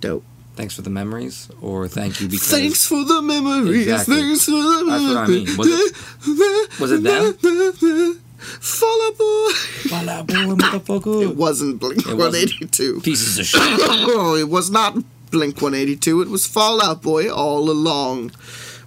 Dope. 0.00 0.24
Thanks 0.54 0.74
for 0.74 0.82
the 0.82 0.90
memories, 0.90 1.48
or 1.62 1.88
thank 1.88 2.20
you 2.20 2.28
because 2.28 2.50
Thanks 2.50 2.86
for 2.86 3.02
the 3.04 3.22
memories. 3.22 3.86
Exactly. 3.88 4.16
Thanks 4.16 4.44
for 4.44 4.50
the 4.50 4.84
That's 4.86 5.02
what 5.04 5.16
I 5.16 5.26
mean. 5.26 5.56
Was 5.56 5.68
it, 5.68 6.80
was 6.80 6.92
it 6.92 7.02
them? 7.02 8.20
Fall 8.38 9.02
Out 9.08 9.18
Boy. 9.18 9.52
Fall 9.88 10.08
Out 10.10 10.26
Boy, 10.26 10.34
motherfucker. 10.34 11.22
It 11.30 11.36
wasn't 11.36 11.78
Blink 11.80 12.00
It 12.06 12.16
wasn't. 12.16 12.50
182. 12.50 13.00
Pieces 13.00 13.38
of 13.38 13.46
shit. 13.46 13.60
Oh, 13.62 14.34
it 14.38 14.48
was 14.48 14.70
not 14.70 14.94
Blink 15.30 15.56
182. 15.62 16.20
It 16.22 16.28
was 16.28 16.46
Fall 16.46 16.82
Out 16.82 17.02
Boy 17.02 17.32
all 17.32 17.70
along. 17.70 18.30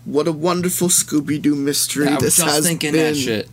What 0.03 0.27
a 0.27 0.31
wonderful 0.31 0.89
Scooby 0.89 1.41
Doo 1.41 1.55
mystery 1.55 2.07
I 2.07 2.15
was 2.15 2.23
this 2.23 2.37
just 2.37 2.55
has 2.55 2.65
thinking 2.67 2.91
been. 2.91 3.13
that 3.13 3.19
shit. 3.19 3.49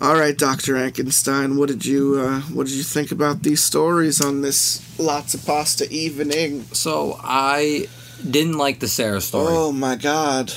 All 0.00 0.14
right, 0.14 0.36
Doctor 0.36 0.76
Enkenstein, 0.76 1.58
what 1.58 1.68
did 1.68 1.84
you 1.84 2.18
uh, 2.18 2.40
what 2.40 2.66
did 2.66 2.74
you 2.74 2.82
think 2.82 3.12
about 3.12 3.42
these 3.42 3.62
stories 3.62 4.22
on 4.22 4.40
this 4.40 4.98
lots 4.98 5.34
of 5.34 5.44
pasta 5.44 5.86
evening? 5.92 6.62
So 6.72 7.20
I 7.22 7.86
didn't 8.28 8.56
like 8.56 8.80
the 8.80 8.88
Sarah 8.88 9.20
story. 9.20 9.48
Oh 9.50 9.72
my 9.72 9.96
God, 9.96 10.50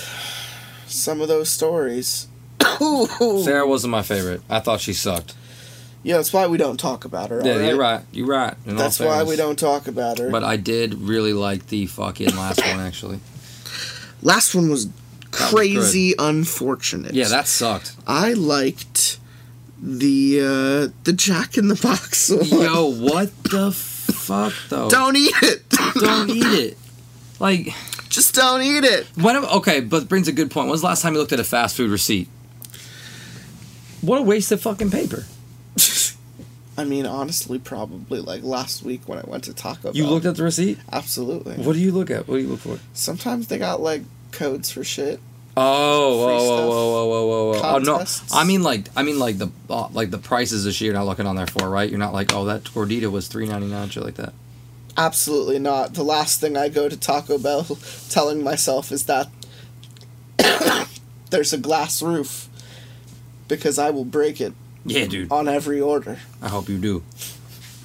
some 0.88 1.20
of 1.20 1.28
those 1.28 1.49
stories. 1.49 2.28
Sarah 3.44 3.68
wasn't 3.68 3.91
my 3.91 4.02
favorite. 4.02 4.41
I 4.49 4.61
thought 4.61 4.80
she 4.80 4.94
sucked. 4.94 5.36
Yeah, 6.03 6.18
that's 6.18 6.32
why 6.32 6.48
we 6.48 6.57
don't 6.57 6.80
talk 6.80 7.03
about 7.03 7.30
her. 7.30 7.41
Yeah, 7.44 7.68
you're 7.68 7.78
right. 7.78 8.02
You're 8.14 8.28
right. 8.28 8.56
That's 8.65 8.99
why 9.02 9.24
we 9.24 9.36
don't 9.36 9.60
talk 9.60 9.88
about 9.88 10.20
her. 10.20 10.30
But 10.30 10.45
I 10.45 10.56
did 10.56 10.94
really 10.94 11.34
like 11.34 11.68
the 11.68 11.86
fucking 11.88 12.34
last 12.38 12.61
one 12.65 12.80
actually. 12.80 13.20
Last 14.22 14.56
one 14.56 14.70
was 14.70 14.86
was 14.86 14.94
crazy 15.32 16.14
unfortunate. 16.18 17.14
Yeah, 17.14 17.28
that 17.28 17.48
sucked. 17.48 17.98
I 18.07 18.34
liked 18.34 19.20
the 19.85 20.39
uh 20.39 20.93
the 21.03 21.11
Jack 21.14 21.57
in 21.57 21.68
the 21.68 21.76
Box 21.76 22.30
one. 22.31 22.45
Yo, 22.47 22.89
what 22.91 23.31
the 23.43 23.72
fuck 23.73 24.53
though? 24.69 24.89
Don't 24.89 25.18
eat 25.18 25.34
it. 25.41 25.69
Don't 25.95 26.30
eat 26.30 26.45
it. 26.45 26.77
Like 27.39 27.73
Just 28.07 28.34
don't 28.35 28.61
eat 28.61 28.85
it. 28.85 29.05
when? 29.15 29.35
Okay, 29.35 29.81
but 29.81 30.07
brings 30.07 30.27
a 30.30 30.31
good 30.31 30.49
point. 30.51 30.65
When 30.68 30.72
was 30.72 30.81
the 30.81 30.88
last 30.88 31.01
time 31.01 31.14
you 31.14 31.19
looked 31.19 31.34
at 31.34 31.39
a 31.39 31.43
fast 31.43 31.76
food 31.76 31.89
receipt? 31.91 32.30
What 34.01 34.19
a 34.19 34.22
waste 34.22 34.51
of 34.53 34.61
fucking 34.61 34.91
paper. 34.91 35.26
I 36.77 36.85
mean, 36.85 37.05
honestly, 37.05 37.60
probably 37.60 38.19
like 38.22 38.43
last 38.43 38.84
week 38.84 39.01
when 39.07 39.19
I 39.19 39.23
went 39.27 39.43
to 39.45 39.53
Taco 39.53 39.81
Bell. 39.84 39.95
You 39.95 40.07
looked 40.07 40.26
at 40.26 40.35
the 40.38 40.43
receipt. 40.43 40.80
Absolutely. 40.91 41.55
What 41.57 41.73
do 41.73 41.80
you 41.80 41.91
look 41.91 42.10
at? 42.10 42.27
What 42.27 42.38
do 42.38 42.41
you 42.41 42.47
look 42.47 42.61
for? 42.61 42.80
Sometimes 42.93 43.47
they 43.47 43.57
got 43.57 43.81
like 43.81 44.03
codes 44.31 44.72
for 44.72 44.84
shit. 44.84 45.19
Oh, 45.55 46.25
Free 46.25 46.34
whoa, 46.35 46.38
whoa, 46.38 46.57
stuff. 46.57 46.69
whoa, 46.69 46.89
whoa, 46.91 47.07
whoa, 47.07 47.27
whoa, 47.27 47.61
whoa! 47.61 47.75
Oh 47.75 47.77
no, 47.80 48.05
I 48.31 48.43
mean 48.43 48.63
like, 48.63 48.85
I 48.95 49.03
mean 49.03 49.19
like 49.19 49.38
the 49.38 49.49
uh, 49.69 49.88
like 49.89 50.09
the 50.09 50.17
prices 50.17 50.65
of 50.65 50.73
shit 50.73 50.85
you're 50.88 50.95
not 50.95 51.05
looking 51.05 51.27
on 51.27 51.35
there 51.35 51.45
for, 51.47 51.69
right? 51.69 51.88
You're 51.89 51.99
not 51.99 52.11
like, 52.13 52.34
oh, 52.34 52.45
that 52.45 52.63
gordita 52.63 53.11
was 53.11 53.27
three 53.27 53.47
ninety 53.47 53.67
nine, 53.67 53.89
shit 53.89 54.03
like 54.03 54.15
that. 54.15 54.34
Absolutely 54.97 55.59
not. 55.59 55.93
The 55.93 56.03
last 56.03 56.39
thing 56.39 56.57
I 56.57 56.69
go 56.69 56.89
to 56.89 56.97
Taco 56.97 57.38
Bell 57.38 57.63
telling 58.09 58.43
myself 58.43 58.91
is 58.91 59.05
that 59.05 59.30
there's 61.30 61.53
a 61.53 61.57
glass 61.57 62.01
roof 62.01 62.47
because 63.47 63.77
I 63.80 63.89
will 63.89 64.05
break 64.05 64.39
it 64.41 64.53
Yeah, 64.85 65.05
dude. 65.05 65.31
on 65.31 65.47
every 65.47 65.80
order. 65.81 66.19
I 66.41 66.49
hope 66.49 66.69
you 66.69 66.77
do. 66.77 67.03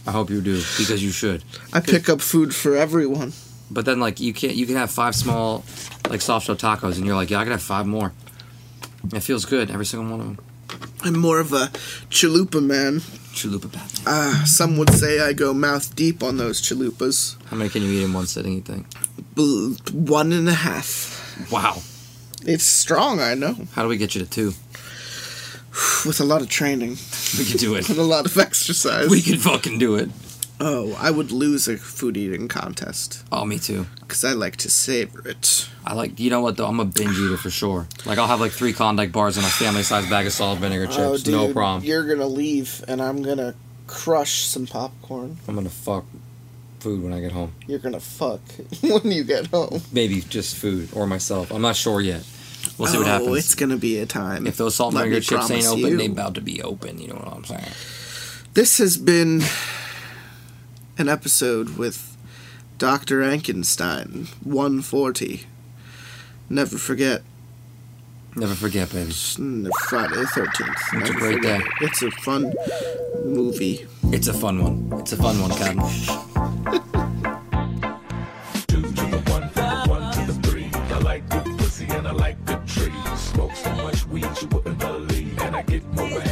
I 0.07 0.11
hope 0.13 0.31
you 0.31 0.41
do 0.41 0.57
because 0.79 1.03
you 1.03 1.11
should. 1.11 1.45
I 1.73 1.81
pick 1.81 2.09
up 2.09 2.21
food 2.21 2.55
for 2.55 2.75
everyone. 2.77 3.33
But 3.71 3.85
then 3.85 4.01
like 4.01 4.21
you 4.21 4.33
can't, 4.33 4.55
you 4.55 4.67
can 4.67 4.77
have 4.77 4.91
five 4.91 5.15
small, 5.15 5.65
like 6.09 6.21
soft 6.21 6.47
shell 6.47 6.57
tacos, 6.57 6.97
and 6.97 7.07
you're 7.07 7.17
like, 7.17 7.31
yeah, 7.31 7.39
I 7.39 7.45
can 7.45 7.53
have 7.53 7.63
five 7.63 7.87
more. 7.87 8.13
It 9.13 9.21
feels 9.21 9.45
good, 9.45 9.71
every 9.71 9.87
single 9.87 10.11
one 10.11 10.21
of 10.21 10.27
them. 10.27 10.39
I'm 11.03 11.19
more 11.19 11.39
of 11.41 11.53
a 11.53 11.67
chalupa 12.11 12.63
man. 12.65 13.01
Chalupa 13.35 13.73
pat. 13.73 14.01
Uh, 14.07 14.45
some 14.45 14.77
would 14.79 14.91
say 14.91 15.21
I 15.21 15.33
go 15.33 15.55
mouth 15.55 15.95
deep 15.95 16.23
on 16.23 16.37
those 16.39 16.61
chalupas. 16.61 17.37
How 17.47 17.57
many 17.57 17.71
can 17.71 17.83
you 17.83 17.91
eat 17.93 18.03
in 18.05 18.13
one 18.13 18.27
sitting? 18.27 18.55
You 18.55 18.61
think? 18.63 18.87
One 19.93 20.33
and 20.33 20.49
a 20.49 20.55
half. 20.55 21.51
Wow. 21.53 21.83
It's 22.45 22.65
strong, 22.65 23.21
I 23.21 23.35
know. 23.35 23.55
How 23.73 23.83
do 23.83 23.89
we 23.89 23.97
get 23.97 24.15
you 24.15 24.25
to 24.25 24.31
two? 24.31 24.47
With 26.07 26.21
a 26.21 26.25
lot 26.25 26.43
of 26.43 26.49
training 26.49 26.97
We 27.39 27.45
can 27.45 27.59
do 27.59 27.77
it. 27.77 27.89
and 27.91 27.99
a 27.99 28.03
lot 28.03 28.27
of 28.27 28.37
exercise. 28.37 29.09
we 29.09 29.23
can 29.23 29.39
fucking 29.39 29.79
do 29.79 29.95
it. 29.95 30.11
Oh, 30.61 30.97
I 31.01 31.11
would 31.11 31.31
lose 31.33 31.69
a 31.69 31.77
food 31.77 32.17
eating 32.17 32.49
contest 32.49 33.25
Oh, 33.31 33.45
me 33.45 33.59
too. 33.59 33.87
because 34.01 34.25
I 34.25 34.33
like 34.33 34.57
to 34.57 34.71
savor 34.71 35.27
it. 35.29 35.69
I 35.87 35.95
like, 35.95 36.19
you 36.19 36.31
know 36.31 36.41
what 36.41 36.57
though? 36.57 36.67
I'm 36.67 36.81
a 36.81 36.85
binge 36.85 37.19
eater 37.19 37.37
for 37.37 37.51
sure. 37.51 37.87
Like 38.05 38.19
I'll 38.19 38.27
have 38.27 38.41
like 38.41 38.53
three 38.53 38.73
Klondike 38.73 39.13
bars 39.13 39.37
and 39.37 39.47
a 39.47 39.51
family 39.51 39.83
size 39.83 40.09
bag 40.09 40.27
of 40.27 40.33
salt 40.33 40.59
vinegar 40.59 40.85
oh, 40.85 40.95
chips. 40.95 40.99
oh, 40.99 41.17
dude, 41.19 41.35
no 41.35 41.53
problem. 41.53 41.85
You're 41.85 42.05
gonna 42.07 42.27
leave, 42.27 42.85
and 42.89 43.01
I'm 43.01 43.23
gonna 43.23 43.55
crush 43.87 44.43
some 44.43 44.67
popcorn. 44.67 45.39
I'm 45.47 45.55
gonna 45.55 45.71
fuck 45.71 46.05
food 46.81 47.03
when 47.03 47.13
I 47.13 47.21
get 47.21 47.33
home. 47.33 47.53
You're 47.67 47.79
gonna 47.79 48.01
fuck 48.01 48.41
when 48.83 49.11
you 49.11 49.25
get 49.25 49.49
home. 49.49 49.81
Maybe 49.93 50.21
just 50.21 50.57
food 50.57 50.91
or 50.95 51.07
myself. 51.07 51.51
I'm 51.53 51.63
not 51.63 51.77
sure 51.77 52.01
yet. 52.01 52.25
We'll 52.77 52.89
see 52.89 52.99
what 52.99 53.07
oh, 53.07 53.11
happens. 53.11 53.29
oh, 53.31 53.35
it's 53.35 53.55
gonna 53.55 53.77
be 53.77 53.99
a 53.99 54.07
time. 54.07 54.47
If 54.47 54.57
those 54.57 54.75
salt 54.75 54.95
Let 54.95 55.05
vinegar 55.05 55.21
chips 55.21 55.51
ain't 55.51 55.67
open, 55.67 55.81
you. 55.81 55.97
they 55.97 56.07
about 56.07 56.35
to 56.35 56.41
be 56.41 56.63
open. 56.63 56.99
You 56.99 57.09
know 57.09 57.15
what 57.15 57.33
I'm 57.33 57.45
saying? 57.45 57.65
This 58.55 58.79
has 58.79 58.97
been 58.97 59.43
an 60.99 61.09
episode 61.09 61.77
with 61.79 62.17
Dr. 62.79 63.21
Enkenstein, 63.23 64.29
140. 64.45 65.47
Never 66.51 66.77
forget, 66.79 67.23
Never 68.37 68.55
forget, 68.55 68.93
baby. 68.93 69.11
Friday 69.11 70.15
the 70.15 70.29
13th. 70.33 71.01
It's 71.01 71.11
a 71.11 71.13
great 71.15 71.35
forget. 71.37 71.61
day. 71.61 71.67
It's 71.81 72.03
a 72.03 72.11
fun 72.13 72.53
movie. 73.25 73.87
It's 74.13 74.29
a 74.29 74.35
fun 74.35 74.63
one. 74.63 74.93
It's 75.01 75.13
a 75.13 75.17
fun 75.17 75.41
one, 75.41 75.51
Captain. 75.51 75.79
Two 78.69 78.83
to 78.83 78.93
the 78.93 79.23
one, 79.27 79.43
one 79.89 80.13
to 80.13 80.21
the 80.33 80.39
three. 80.49 80.71
I 80.73 80.99
like 81.01 81.29
good 81.29 81.59
pussy 81.59 81.87
and 81.89 82.07
I 82.07 82.13
like 82.13 82.45
good 82.45 82.65
trees. 82.69 82.93
Smoke 83.17 83.57
so 83.57 83.75
much 83.77 84.07
weed 84.07 84.27
you 84.41 84.47
wouldn't 84.49 84.79
believe, 84.79 85.41
and 85.43 85.57
I 85.57 85.63
get 85.63 85.85
more 85.95 86.07
ass 86.07 86.13
than 86.13 86.28